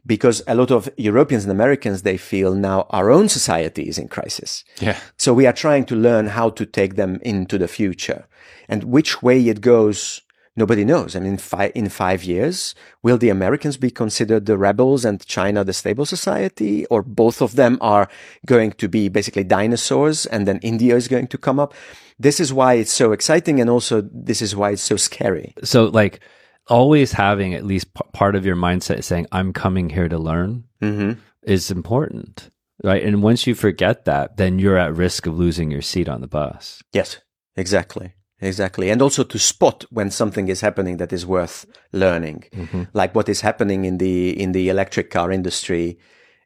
Because 0.06 0.42
a 0.46 0.54
lot 0.54 0.70
of 0.70 0.88
Europeans 0.96 1.44
and 1.44 1.52
Americans, 1.52 2.02
they 2.02 2.16
feel 2.16 2.54
now 2.54 2.86
our 2.90 3.10
own 3.10 3.28
society 3.28 3.82
is 3.82 3.98
in 3.98 4.08
crisis. 4.08 4.64
Yeah. 4.80 4.98
So 5.18 5.34
we 5.34 5.46
are 5.46 5.52
trying 5.52 5.84
to 5.86 5.96
learn 5.96 6.28
how 6.28 6.50
to 6.50 6.64
take 6.64 6.96
them 6.96 7.18
into 7.22 7.58
the 7.58 7.68
future 7.68 8.26
and 8.68 8.84
which 8.84 9.22
way 9.22 9.40
it 9.48 9.60
goes 9.60 10.22
Nobody 10.58 10.84
knows. 10.84 11.14
I 11.16 11.20
mean, 11.20 11.36
fi- 11.38 11.72
in 11.74 11.88
five 11.88 12.20
years, 12.24 12.74
will 13.04 13.16
the 13.18 13.28
Americans 13.30 13.76
be 13.76 13.90
considered 14.02 14.46
the 14.46 14.58
rebels 14.58 15.04
and 15.04 15.24
China 15.24 15.62
the 15.64 15.72
stable 15.72 16.04
society? 16.04 16.84
Or 16.86 17.00
both 17.02 17.40
of 17.40 17.54
them 17.54 17.78
are 17.80 18.08
going 18.44 18.72
to 18.72 18.88
be 18.88 19.08
basically 19.08 19.44
dinosaurs 19.44 20.26
and 20.26 20.46
then 20.48 20.58
India 20.62 20.96
is 20.96 21.06
going 21.06 21.28
to 21.28 21.38
come 21.38 21.60
up? 21.60 21.74
This 22.18 22.40
is 22.40 22.52
why 22.52 22.74
it's 22.74 22.92
so 22.92 23.12
exciting. 23.12 23.60
And 23.60 23.70
also, 23.70 24.02
this 24.12 24.42
is 24.42 24.56
why 24.56 24.70
it's 24.72 24.82
so 24.82 24.96
scary. 24.96 25.54
So, 25.62 25.84
like, 25.86 26.18
always 26.66 27.12
having 27.12 27.54
at 27.54 27.64
least 27.64 27.94
p- 27.94 28.00
part 28.12 28.34
of 28.34 28.44
your 28.44 28.56
mindset 28.56 29.04
saying, 29.04 29.26
I'm 29.30 29.52
coming 29.52 29.88
here 29.90 30.08
to 30.08 30.18
learn 30.18 30.64
Mm-hmm. 30.82 31.20
is 31.44 31.70
important. 31.70 32.50
Right. 32.84 33.02
And 33.02 33.22
once 33.22 33.46
you 33.46 33.54
forget 33.54 34.04
that, 34.06 34.36
then 34.36 34.58
you're 34.58 34.76
at 34.78 34.94
risk 34.94 35.26
of 35.26 35.38
losing 35.38 35.70
your 35.70 35.82
seat 35.82 36.08
on 36.08 36.20
the 36.20 36.28
bus. 36.28 36.82
Yes, 36.92 37.18
exactly. 37.56 38.12
Exactly. 38.40 38.88
And 38.90 39.02
also 39.02 39.24
to 39.24 39.38
spot 39.38 39.84
when 39.90 40.10
something 40.10 40.48
is 40.48 40.60
happening 40.60 40.98
that 40.98 41.12
is 41.12 41.26
worth 41.26 41.66
learning. 41.92 42.44
Mm-hmm. 42.52 42.82
Like 42.92 43.14
what 43.14 43.28
is 43.28 43.40
happening 43.40 43.84
in 43.84 43.98
the, 43.98 44.40
in 44.40 44.52
the 44.52 44.68
electric 44.68 45.10
car 45.10 45.32
industry 45.32 45.98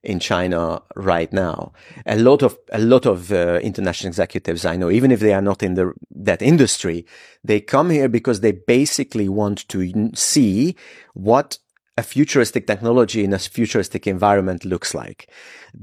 in 0.02 0.18
China 0.18 0.82
right 0.96 1.32
now. 1.32 1.72
A 2.06 2.16
lot 2.16 2.42
of, 2.42 2.58
a 2.72 2.80
lot 2.80 3.06
of 3.06 3.30
uh, 3.30 3.60
international 3.62 4.08
executives 4.08 4.64
I 4.64 4.76
know, 4.76 4.90
even 4.90 5.12
if 5.12 5.20
they 5.20 5.32
are 5.32 5.42
not 5.42 5.62
in 5.62 5.74
the, 5.74 5.92
that 6.10 6.42
industry, 6.42 7.06
they 7.44 7.60
come 7.60 7.90
here 7.90 8.08
because 8.08 8.40
they 8.40 8.52
basically 8.52 9.28
want 9.28 9.68
to 9.68 10.10
see 10.14 10.76
what 11.14 11.58
a 11.98 12.02
futuristic 12.02 12.66
technology 12.66 13.22
in 13.22 13.32
a 13.32 13.38
futuristic 13.38 14.06
environment 14.06 14.64
looks 14.64 14.94
like. 14.94 15.30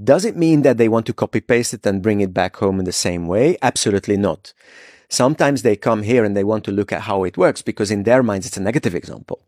Does 0.03 0.26
it 0.26 0.36
mean 0.36 0.64
that 0.64 0.77
they 0.77 0.90
want 0.90 1.06
to 1.06 1.14
copy 1.14 1.40
paste 1.40 1.73
it 1.73 1.86
and 1.86 2.02
bring 2.02 2.19
it 2.19 2.34
back 2.34 2.57
home 2.57 2.80
in 2.80 2.86
the 2.86 2.91
same 2.91 3.27
way? 3.27 3.57
Absolutely 3.61 4.18
not. 4.18 4.53
Sometimes 5.10 5.64
they 5.64 5.76
come 5.76 6.03
here 6.03 6.23
and 6.23 6.36
they 6.38 6.44
want 6.44 6.64
to 6.65 6.72
look 6.72 6.91
at 6.91 7.02
how 7.02 7.23
it 7.23 7.38
works 7.38 7.61
because 7.61 7.91
in 7.91 8.03
their 8.03 8.23
minds 8.23 8.45
it's 8.48 8.57
a 8.57 8.61
negative 8.61 8.95
example. 8.95 9.41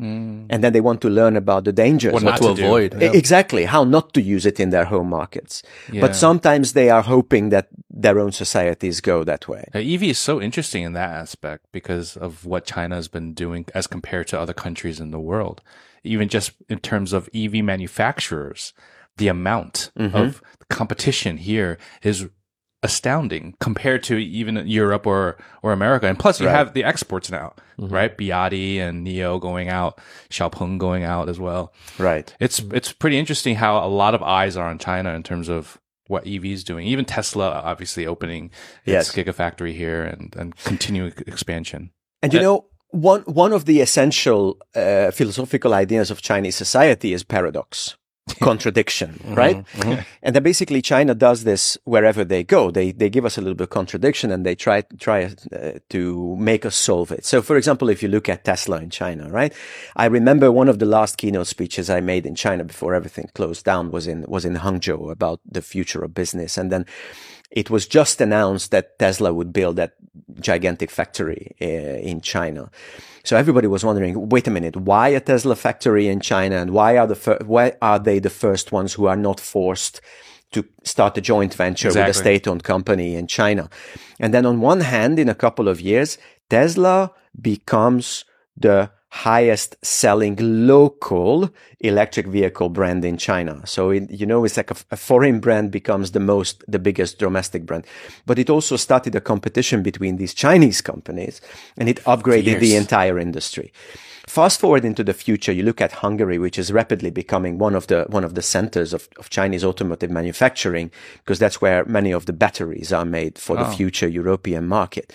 Mm. 0.00 0.46
And 0.50 0.62
then 0.62 0.74
they 0.74 0.82
want 0.82 1.00
to 1.02 1.08
learn 1.08 1.36
about 1.36 1.64
the 1.64 1.72
dangers. 1.72 2.12
What 2.12 2.22
what 2.22 2.40
not 2.42 2.42
to, 2.42 2.54
to 2.54 2.66
avoid. 2.66 3.02
E- 3.02 3.06
Exactly. 3.16 3.64
How 3.64 3.84
not 3.84 4.12
to 4.14 4.20
use 4.20 4.44
it 4.44 4.60
in 4.60 4.68
their 4.70 4.84
home 4.84 5.08
markets. 5.08 5.62
Yeah. 5.90 6.02
But 6.02 6.14
sometimes 6.14 6.74
they 6.74 6.90
are 6.90 7.00
hoping 7.02 7.48
that 7.48 7.68
their 7.88 8.18
own 8.18 8.32
societies 8.32 9.00
go 9.00 9.24
that 9.24 9.48
way. 9.48 9.64
Uh, 9.74 9.78
EV 9.78 10.02
is 10.02 10.18
so 10.18 10.40
interesting 10.40 10.82
in 10.82 10.92
that 10.92 11.10
aspect 11.10 11.64
because 11.72 12.16
of 12.18 12.44
what 12.44 12.66
China 12.66 12.94
has 12.96 13.08
been 13.08 13.32
doing 13.32 13.64
as 13.74 13.86
compared 13.86 14.26
to 14.28 14.38
other 14.40 14.52
countries 14.52 15.00
in 15.00 15.12
the 15.12 15.20
world. 15.20 15.62
Even 16.04 16.28
just 16.28 16.52
in 16.68 16.78
terms 16.80 17.14
of 17.14 17.30
EV 17.34 17.64
manufacturers, 17.64 18.74
the 19.16 19.28
amount 19.28 19.90
of 19.96 20.42
competition 20.68 21.38
here 21.38 21.78
is 22.02 22.28
astounding 22.86 23.54
compared 23.60 24.02
to 24.08 24.14
even 24.16 24.54
Europe 24.66 25.06
or, 25.06 25.36
or 25.62 25.72
America. 25.72 26.06
And 26.06 26.18
plus 26.18 26.40
you 26.40 26.46
Right. 26.46 26.56
have 26.58 26.72
the 26.72 26.84
exports 26.92 27.28
now, 27.30 27.52
right? 27.78 28.16
Biati 28.18 28.78
and 28.86 29.06
NIO 29.06 29.38
going 29.48 29.68
out, 29.68 29.92
Xiaopeng 30.30 30.78
going 30.78 31.04
out 31.14 31.28
as 31.28 31.38
well. 31.46 31.72
Right. 31.98 32.34
It's 32.40 32.58
it's 32.78 32.92
pretty 32.92 33.18
interesting 33.18 33.56
how 33.56 33.72
a 33.84 33.90
lot 34.02 34.14
of 34.14 34.22
eyes 34.22 34.56
are 34.56 34.68
on 34.72 34.78
China 34.78 35.10
in 35.18 35.22
terms 35.22 35.48
of 35.48 35.78
what 36.08 36.26
EV 36.26 36.44
is 36.46 36.64
doing. 36.64 36.86
Even 36.86 37.04
Tesla 37.04 37.48
obviously 37.72 38.06
opening 38.06 38.44
its 38.86 38.92
Yes. 38.96 39.12
gigafactory 39.16 39.74
here 39.82 40.02
and 40.12 40.34
and 40.40 40.48
continuing 40.70 41.12
expansion. 41.26 41.90
And 42.22 42.32
you 42.34 42.40
know, 42.40 42.64
one, 42.90 43.22
one 43.44 43.52
of 43.56 43.64
the 43.64 43.78
essential 43.86 44.56
uh, 44.74 45.10
philosophical 45.10 45.72
ideas 45.74 46.10
of 46.10 46.20
Chinese 46.22 46.56
society 46.56 47.12
is 47.12 47.24
paradox. 47.24 47.96
contradiction, 48.40 49.20
right? 49.24 49.64
And 50.22 50.34
then 50.34 50.42
basically 50.42 50.82
China 50.82 51.14
does 51.14 51.44
this 51.44 51.78
wherever 51.84 52.24
they 52.24 52.42
go. 52.42 52.72
They, 52.72 52.90
they 52.90 53.08
give 53.08 53.24
us 53.24 53.38
a 53.38 53.40
little 53.40 53.54
bit 53.54 53.64
of 53.64 53.70
contradiction 53.70 54.32
and 54.32 54.44
they 54.44 54.56
try, 54.56 54.82
try 54.98 55.32
uh, 55.52 55.72
to 55.90 56.36
make 56.36 56.66
us 56.66 56.74
solve 56.74 57.12
it. 57.12 57.24
So 57.24 57.40
for 57.40 57.56
example, 57.56 57.88
if 57.88 58.02
you 58.02 58.08
look 58.08 58.28
at 58.28 58.44
Tesla 58.44 58.80
in 58.80 58.90
China, 58.90 59.28
right? 59.30 59.52
I 59.94 60.06
remember 60.06 60.50
one 60.50 60.68
of 60.68 60.80
the 60.80 60.86
last 60.86 61.18
keynote 61.18 61.46
speeches 61.46 61.88
I 61.88 62.00
made 62.00 62.26
in 62.26 62.34
China 62.34 62.64
before 62.64 62.94
everything 62.94 63.30
closed 63.34 63.64
down 63.64 63.92
was 63.92 64.08
in, 64.08 64.24
was 64.26 64.44
in 64.44 64.56
Hangzhou 64.56 65.10
about 65.12 65.40
the 65.48 65.62
future 65.62 66.02
of 66.02 66.12
business. 66.12 66.58
And 66.58 66.72
then 66.72 66.84
it 67.50 67.70
was 67.70 67.86
just 67.86 68.20
announced 68.20 68.70
that 68.70 68.98
Tesla 68.98 69.32
would 69.32 69.52
build 69.52 69.76
that 69.76 69.94
gigantic 70.40 70.90
factory 70.90 71.54
uh, 71.60 71.64
in 71.64 72.20
China. 72.20 72.70
So 73.24 73.36
everybody 73.36 73.66
was 73.66 73.84
wondering, 73.84 74.28
wait 74.28 74.46
a 74.46 74.50
minute, 74.50 74.76
why 74.76 75.08
a 75.08 75.20
Tesla 75.20 75.56
factory 75.56 76.08
in 76.08 76.20
China 76.20 76.56
and 76.56 76.70
why 76.70 76.96
are 76.96 77.06
the 77.06 77.16
fir- 77.16 77.42
why 77.44 77.72
are 77.82 77.98
they 77.98 78.18
the 78.18 78.30
first 78.30 78.72
ones 78.72 78.94
who 78.94 79.06
are 79.06 79.16
not 79.16 79.40
forced 79.40 80.00
to 80.52 80.64
start 80.84 81.18
a 81.18 81.20
joint 81.20 81.54
venture 81.54 81.88
with 81.88 81.96
a 81.96 82.14
state-owned 82.14 82.62
company 82.62 83.16
in 83.16 83.26
China? 83.26 83.68
And 84.20 84.32
then 84.32 84.46
on 84.46 84.60
one 84.60 84.80
hand, 84.80 85.18
in 85.18 85.28
a 85.28 85.34
couple 85.34 85.68
of 85.68 85.80
years, 85.80 86.18
Tesla 86.48 87.12
becomes 87.40 88.24
the 88.56 88.90
highest 89.08 89.76
selling 89.82 90.36
local 90.40 91.50
electric 91.80 92.26
vehicle 92.26 92.68
brand 92.68 93.04
in 93.04 93.16
China. 93.16 93.64
So, 93.66 93.90
it, 93.90 94.10
you 94.10 94.26
know, 94.26 94.44
it's 94.44 94.56
like 94.56 94.70
a, 94.70 94.76
a 94.90 94.96
foreign 94.96 95.40
brand 95.40 95.70
becomes 95.70 96.10
the 96.10 96.20
most, 96.20 96.64
the 96.66 96.78
biggest 96.78 97.18
domestic 97.18 97.64
brand. 97.64 97.86
But 98.26 98.38
it 98.38 98.50
also 98.50 98.76
started 98.76 99.14
a 99.14 99.20
competition 99.20 99.82
between 99.82 100.16
these 100.16 100.34
Chinese 100.34 100.80
companies 100.80 101.40
and 101.76 101.88
it 101.88 102.02
upgraded 102.04 102.60
the 102.60 102.76
entire 102.76 103.18
industry. 103.18 103.72
Fast 104.26 104.58
forward 104.58 104.84
into 104.84 105.04
the 105.04 105.14
future, 105.14 105.52
you 105.52 105.62
look 105.62 105.80
at 105.80 105.92
Hungary, 105.92 106.36
which 106.36 106.58
is 106.58 106.72
rapidly 106.72 107.10
becoming 107.10 107.58
one 107.58 107.76
of 107.76 107.86
the, 107.86 108.06
one 108.08 108.24
of 108.24 108.34
the 108.34 108.42
centers 108.42 108.92
of, 108.92 109.08
of 109.18 109.30
Chinese 109.30 109.64
automotive 109.64 110.10
manufacturing, 110.10 110.90
because 111.18 111.38
that's 111.38 111.60
where 111.60 111.84
many 111.84 112.10
of 112.10 112.26
the 112.26 112.32
batteries 112.32 112.92
are 112.92 113.04
made 113.04 113.38
for 113.38 113.54
the 113.54 113.68
oh. 113.68 113.70
future 113.70 114.08
European 114.08 114.66
market. 114.66 115.12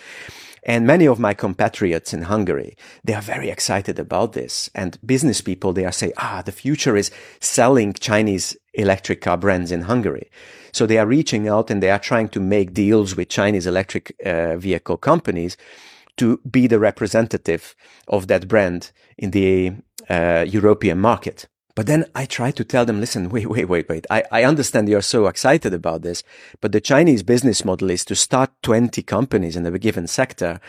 And 0.63 0.85
many 0.85 1.07
of 1.07 1.19
my 1.19 1.33
compatriots 1.33 2.13
in 2.13 2.23
Hungary, 2.23 2.77
they 3.03 3.13
are 3.13 3.21
very 3.21 3.49
excited 3.49 3.97
about 3.97 4.33
this. 4.33 4.69
And 4.75 4.99
business 5.03 5.41
people, 5.41 5.73
they 5.73 5.85
are 5.85 5.91
saying, 5.91 6.13
ah, 6.17 6.43
the 6.45 6.51
future 6.51 6.95
is 6.95 7.09
selling 7.39 7.93
Chinese 7.93 8.55
electric 8.73 9.21
car 9.21 9.37
brands 9.37 9.71
in 9.71 9.81
Hungary. 9.81 10.29
So 10.71 10.85
they 10.85 10.97
are 10.97 11.07
reaching 11.07 11.47
out 11.47 11.71
and 11.71 11.81
they 11.81 11.89
are 11.89 11.99
trying 11.99 12.29
to 12.29 12.39
make 12.39 12.73
deals 12.73 13.15
with 13.15 13.29
Chinese 13.29 13.65
electric 13.65 14.15
uh, 14.25 14.57
vehicle 14.57 14.97
companies 14.97 15.57
to 16.17 16.39
be 16.49 16.67
the 16.67 16.79
representative 16.79 17.75
of 18.07 18.27
that 18.27 18.47
brand 18.47 18.91
in 19.17 19.31
the 19.31 19.73
uh, 20.09 20.45
European 20.47 20.99
market. 20.99 21.47
But 21.75 21.87
then 21.87 22.05
I 22.15 22.25
try 22.25 22.51
to 22.51 22.63
tell 22.63 22.85
them, 22.85 22.99
listen, 22.99 23.29
wait, 23.29 23.49
wait, 23.49 23.65
wait, 23.69 23.87
wait. 23.89 24.05
I, 24.09 24.23
I 24.31 24.43
understand 24.43 24.89
you're 24.89 25.01
so 25.01 25.27
excited 25.27 25.73
about 25.73 26.01
this, 26.01 26.23
but 26.59 26.71
the 26.71 26.81
Chinese 26.81 27.23
business 27.23 27.63
model 27.63 27.89
is 27.89 28.03
to 28.05 28.15
start 28.15 28.51
20 28.63 29.01
companies 29.03 29.55
in 29.55 29.65
a 29.65 29.79
given 29.79 30.07
sector 30.07 30.59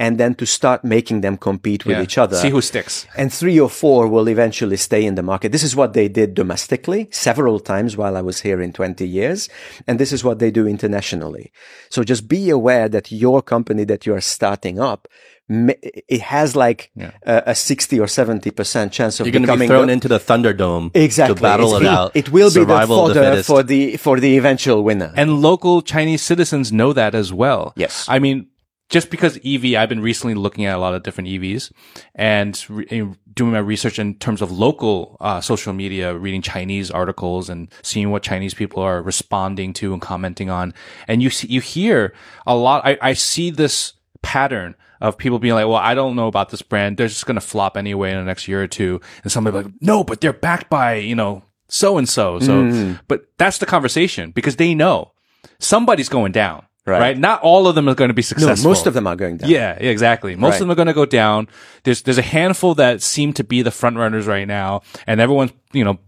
and 0.00 0.16
then 0.16 0.32
to 0.36 0.46
start 0.46 0.84
making 0.84 1.22
them 1.22 1.36
compete 1.36 1.84
with 1.84 1.96
Yeah. 1.96 2.02
each 2.04 2.18
other. 2.18 2.36
See 2.36 2.50
who 2.50 2.60
sticks. 2.60 3.06
and 3.16 3.32
three 3.32 3.58
or 3.58 3.68
four 3.68 4.06
will 4.06 4.28
eventually 4.28 4.76
stay 4.76 5.04
in 5.04 5.16
the 5.16 5.24
market. 5.24 5.50
This 5.50 5.64
is 5.64 5.74
what 5.74 5.92
they 5.92 6.06
did 6.08 6.34
domestically 6.34 7.08
several 7.10 7.58
times 7.58 7.96
while 7.96 8.16
I 8.16 8.20
was 8.22 8.40
here 8.42 8.60
in 8.62 8.72
20 8.72 9.04
years. 9.06 9.48
And 9.88 9.98
this 9.98 10.12
is 10.12 10.22
what 10.22 10.38
they 10.38 10.52
do 10.52 10.68
internationally. 10.68 11.50
So 11.90 12.04
just 12.04 12.28
be 12.28 12.48
aware 12.50 12.88
that 12.88 13.10
your 13.10 13.42
company 13.42 13.82
that 13.84 14.06
you 14.06 14.14
are 14.14 14.20
starting 14.20 14.78
up, 14.78 15.08
it 15.48 16.20
has 16.20 16.54
like 16.54 16.90
a, 17.24 17.42
a 17.46 17.54
60 17.54 17.98
or 18.00 18.06
70% 18.06 18.92
chance 18.92 19.18
of 19.20 19.26
You're 19.26 19.32
going 19.32 19.42
to 19.42 19.46
be 19.46 19.52
becoming 19.52 19.68
thrown 19.68 19.86
the- 19.86 19.92
into 19.94 20.08
the 20.08 20.18
Thunderdome 20.18 20.90
Exactly. 20.94 21.36
to 21.36 21.40
battle 21.42 21.68
It's- 21.76 21.82
it 21.82 21.86
out. 21.86 22.12
It 22.14 22.30
will 22.30 22.48
be 22.50 22.54
the 22.54 22.60
Survival 22.60 23.08
of 23.08 23.14
the 23.14 23.42
for 23.44 23.62
the, 23.62 23.96
for 23.96 24.20
the 24.20 24.36
eventual 24.36 24.82
winner. 24.84 25.12
And 25.16 25.40
local 25.40 25.80
Chinese 25.82 26.22
citizens 26.22 26.70
know 26.72 26.92
that 26.92 27.14
as 27.14 27.32
well. 27.32 27.72
Yes. 27.76 28.04
I 28.08 28.18
mean, 28.18 28.48
just 28.90 29.10
because 29.10 29.38
EV, 29.44 29.74
I've 29.74 29.88
been 29.90 30.00
recently 30.00 30.34
looking 30.34 30.64
at 30.64 30.74
a 30.74 30.78
lot 30.78 30.94
of 30.94 31.02
different 31.02 31.28
EVs 31.28 31.70
and 32.14 32.64
re- 32.70 33.10
doing 33.34 33.52
my 33.52 33.58
research 33.58 33.98
in 33.98 34.14
terms 34.14 34.40
of 34.40 34.50
local 34.50 35.18
uh, 35.20 35.40
social 35.42 35.72
media, 35.74 36.16
reading 36.16 36.40
Chinese 36.40 36.90
articles 36.90 37.50
and 37.50 37.68
seeing 37.82 38.10
what 38.10 38.22
Chinese 38.22 38.54
people 38.54 38.82
are 38.82 39.02
responding 39.02 39.74
to 39.74 39.92
and 39.92 40.00
commenting 40.00 40.48
on. 40.48 40.72
And 41.06 41.22
you 41.22 41.28
see, 41.30 41.48
you 41.48 41.60
hear 41.60 42.14
a 42.46 42.56
lot. 42.56 42.84
I, 42.86 42.96
I 43.02 43.12
see 43.12 43.50
this 43.50 43.92
pattern 44.22 44.74
of 45.00 45.16
people 45.18 45.38
being 45.38 45.54
like, 45.54 45.66
well, 45.66 45.76
I 45.76 45.94
don't 45.94 46.16
know 46.16 46.26
about 46.26 46.50
this 46.50 46.62
brand. 46.62 46.96
They're 46.96 47.08
just 47.08 47.26
going 47.26 47.34
to 47.36 47.40
flop 47.40 47.76
anyway 47.76 48.10
in 48.12 48.18
the 48.18 48.24
next 48.24 48.48
year 48.48 48.62
or 48.62 48.66
two. 48.66 49.00
And 49.22 49.30
somebody 49.32 49.56
like, 49.56 49.72
no, 49.80 50.04
but 50.04 50.20
they're 50.20 50.32
backed 50.32 50.68
by, 50.70 50.94
you 50.94 51.14
know, 51.14 51.42
so 51.68 51.98
and 51.98 52.08
so. 52.08 52.38
So, 52.40 52.96
but 53.08 53.26
that's 53.38 53.58
the 53.58 53.66
conversation 53.66 54.30
because 54.30 54.56
they 54.56 54.74
know 54.74 55.12
somebody's 55.58 56.08
going 56.08 56.32
down. 56.32 56.64
Right. 56.86 57.00
Right. 57.00 57.18
Not 57.18 57.42
all 57.42 57.66
of 57.68 57.74
them 57.74 57.86
are 57.86 57.94
going 57.94 58.08
to 58.08 58.14
be 58.14 58.22
no, 58.22 58.28
successful. 58.28 58.70
most 58.70 58.86
of 58.86 58.94
them 58.94 59.06
are 59.06 59.14
going 59.14 59.36
down. 59.36 59.50
Yeah, 59.50 59.76
yeah, 59.78 59.90
exactly. 59.90 60.34
Most 60.36 60.52
Right. 60.52 60.54
of 60.54 60.60
them 60.60 60.70
are 60.70 60.74
going 60.74 60.86
to 60.86 60.94
go 60.94 61.04
down. 61.04 61.48
There's 61.84 62.00
there's 62.00 62.16
a 62.16 62.22
handful 62.22 62.74
that 62.76 63.02
seem 63.02 63.34
to 63.34 63.44
be 63.44 63.60
the 63.60 63.70
front 63.70 63.98
runners 63.98 64.26
right 64.26 64.48
now, 64.48 64.80
and 65.06 65.20
everyone's 65.20 65.52
you 65.74 65.84
know 65.84 65.98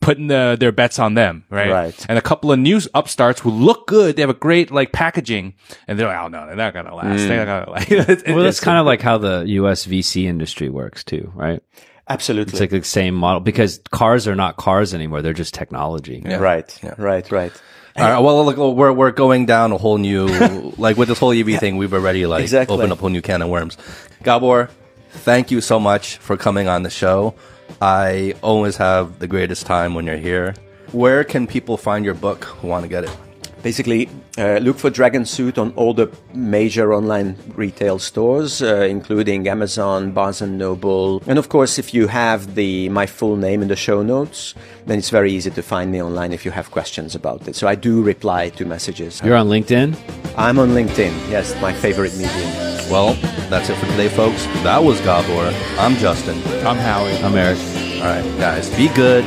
putting 0.00 0.28
the, 0.28 0.56
their 0.58 0.72
bets 0.72 0.98
on 0.98 1.14
them, 1.14 1.44
right? 1.50 1.70
Right. 1.70 2.06
And 2.08 2.18
a 2.18 2.22
couple 2.22 2.50
of 2.52 2.58
new 2.58 2.80
upstarts 2.94 3.40
who 3.40 3.50
look 3.50 3.86
good. 3.86 4.16
They 4.16 4.22
have 4.22 4.30
a 4.30 4.34
great 4.34 4.70
like 4.70 4.92
packaging, 4.92 5.54
and 5.86 5.98
they're 5.98 6.06
like, 6.08 6.18
oh 6.18 6.28
no, 6.28 6.46
they're 6.46 6.56
not 6.56 6.72
gonna 6.74 6.94
last. 6.94 7.26
They're 7.28 7.44
not 7.44 7.66
gonna 7.66 7.70
like. 7.70 7.90
It's- 7.90 8.22
Well, 8.26 8.42
that's 8.44 8.58
it's- 8.58 8.60
kind 8.60 8.78
of 8.78 8.86
like 8.86 9.02
how 9.02 9.18
the 9.18 9.44
U.S. 9.46 9.86
VC 9.86 10.24
industry 10.24 10.68
works 10.68 11.04
too, 11.04 11.30
right? 11.34 11.62
Absolutely. 12.08 12.52
It's 12.52 12.60
like 12.60 12.70
the 12.70 12.82
same 12.82 13.14
model 13.14 13.40
because 13.40 13.80
cars 13.90 14.26
are 14.26 14.34
not 14.34 14.56
cars 14.56 14.94
anymore; 14.94 15.22
they're 15.22 15.32
just 15.32 15.54
technology. 15.54 16.22
Right. 16.24 16.78
Right. 16.98 17.30
Right. 17.30 17.52
All 17.96 18.08
right, 18.08 18.18
well, 18.20 18.44
look, 18.44 18.56
we're 18.56 18.92
we're 18.92 19.10
going 19.10 19.46
down 19.46 19.72
a 19.72 19.76
whole 19.76 19.98
new 19.98 20.26
like 20.78 20.96
with 20.96 21.08
this 21.08 21.18
whole 21.18 21.32
EV 21.32 21.60
thing. 21.60 21.76
We've 21.76 21.92
already 21.92 22.24
like 22.24 22.42
Exactly. 22.42 22.74
opened 22.76 22.92
up 22.92 22.98
a 22.98 23.00
whole 23.02 23.10
new 23.10 23.20
can 23.20 23.42
of 23.42 23.48
worms. 23.50 23.76
Gabor, 24.22 24.70
thank 25.10 25.50
you 25.50 25.60
so 25.60 25.78
much 25.78 26.16
for 26.18 26.36
coming 26.36 26.66
on 26.68 26.82
the 26.82 26.90
show. 26.90 27.34
I 27.80 28.34
always 28.42 28.76
have 28.76 29.18
the 29.20 29.26
greatest 29.26 29.64
time 29.64 29.94
when 29.94 30.04
you're 30.06 30.16
here. 30.16 30.54
Where 30.92 31.24
can 31.24 31.46
people 31.46 31.78
find 31.78 32.04
your 32.04 32.14
book 32.14 32.44
who 32.44 32.68
want 32.68 32.82
to 32.82 32.88
get 32.88 33.04
it? 33.04 33.16
Basically, 33.62 34.08
uh, 34.38 34.58
look 34.58 34.78
for 34.78 34.88
Dragon 34.88 35.26
Suit 35.26 35.58
on 35.58 35.72
all 35.76 35.92
the 35.92 36.10
major 36.32 36.94
online 36.94 37.36
retail 37.54 37.98
stores, 37.98 38.62
uh, 38.62 38.86
including 38.88 39.46
Amazon, 39.48 40.12
Barnes 40.12 40.40
and 40.40 40.56
Noble, 40.56 41.22
and 41.26 41.38
of 41.38 41.50
course, 41.50 41.78
if 41.78 41.92
you 41.92 42.06
have 42.06 42.54
the 42.54 42.88
my 42.88 43.06
full 43.06 43.36
name 43.36 43.60
in 43.60 43.68
the 43.68 43.76
show 43.76 44.02
notes, 44.02 44.54
then 44.86 44.98
it's 44.98 45.10
very 45.10 45.30
easy 45.32 45.50
to 45.50 45.62
find 45.62 45.92
me 45.92 46.02
online 46.02 46.32
if 46.32 46.44
you 46.44 46.50
have 46.50 46.70
questions 46.70 47.14
about 47.14 47.46
it. 47.48 47.54
So 47.54 47.68
I 47.68 47.74
do 47.74 48.02
reply 48.02 48.48
to 48.50 48.64
messages. 48.64 49.20
You're 49.22 49.36
on 49.36 49.48
LinkedIn. 49.48 49.94
I'm 50.36 50.58
on 50.58 50.70
LinkedIn. 50.70 51.12
Yes, 51.30 51.54
my 51.60 51.72
favorite 51.72 52.12
medium. 52.16 52.70
Well, 52.90 53.14
that's 53.50 53.68
it 53.68 53.76
for 53.76 53.86
today, 53.86 54.08
folks. 54.08 54.44
That 54.64 54.82
was 54.82 55.00
Gabor. 55.00 55.54
I'm 55.78 55.96
Justin. 55.96 56.38
I'm 56.66 56.76
Howie. 56.76 57.16
I'm 57.22 57.36
Eric. 57.36 57.58
All 58.00 58.06
right, 58.06 58.24
guys, 58.38 58.70
be 58.74 58.88
good, 58.94 59.24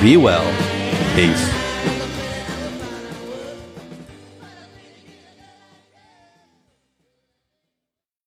be 0.00 0.16
well, 0.16 0.46
peace. 1.14 1.63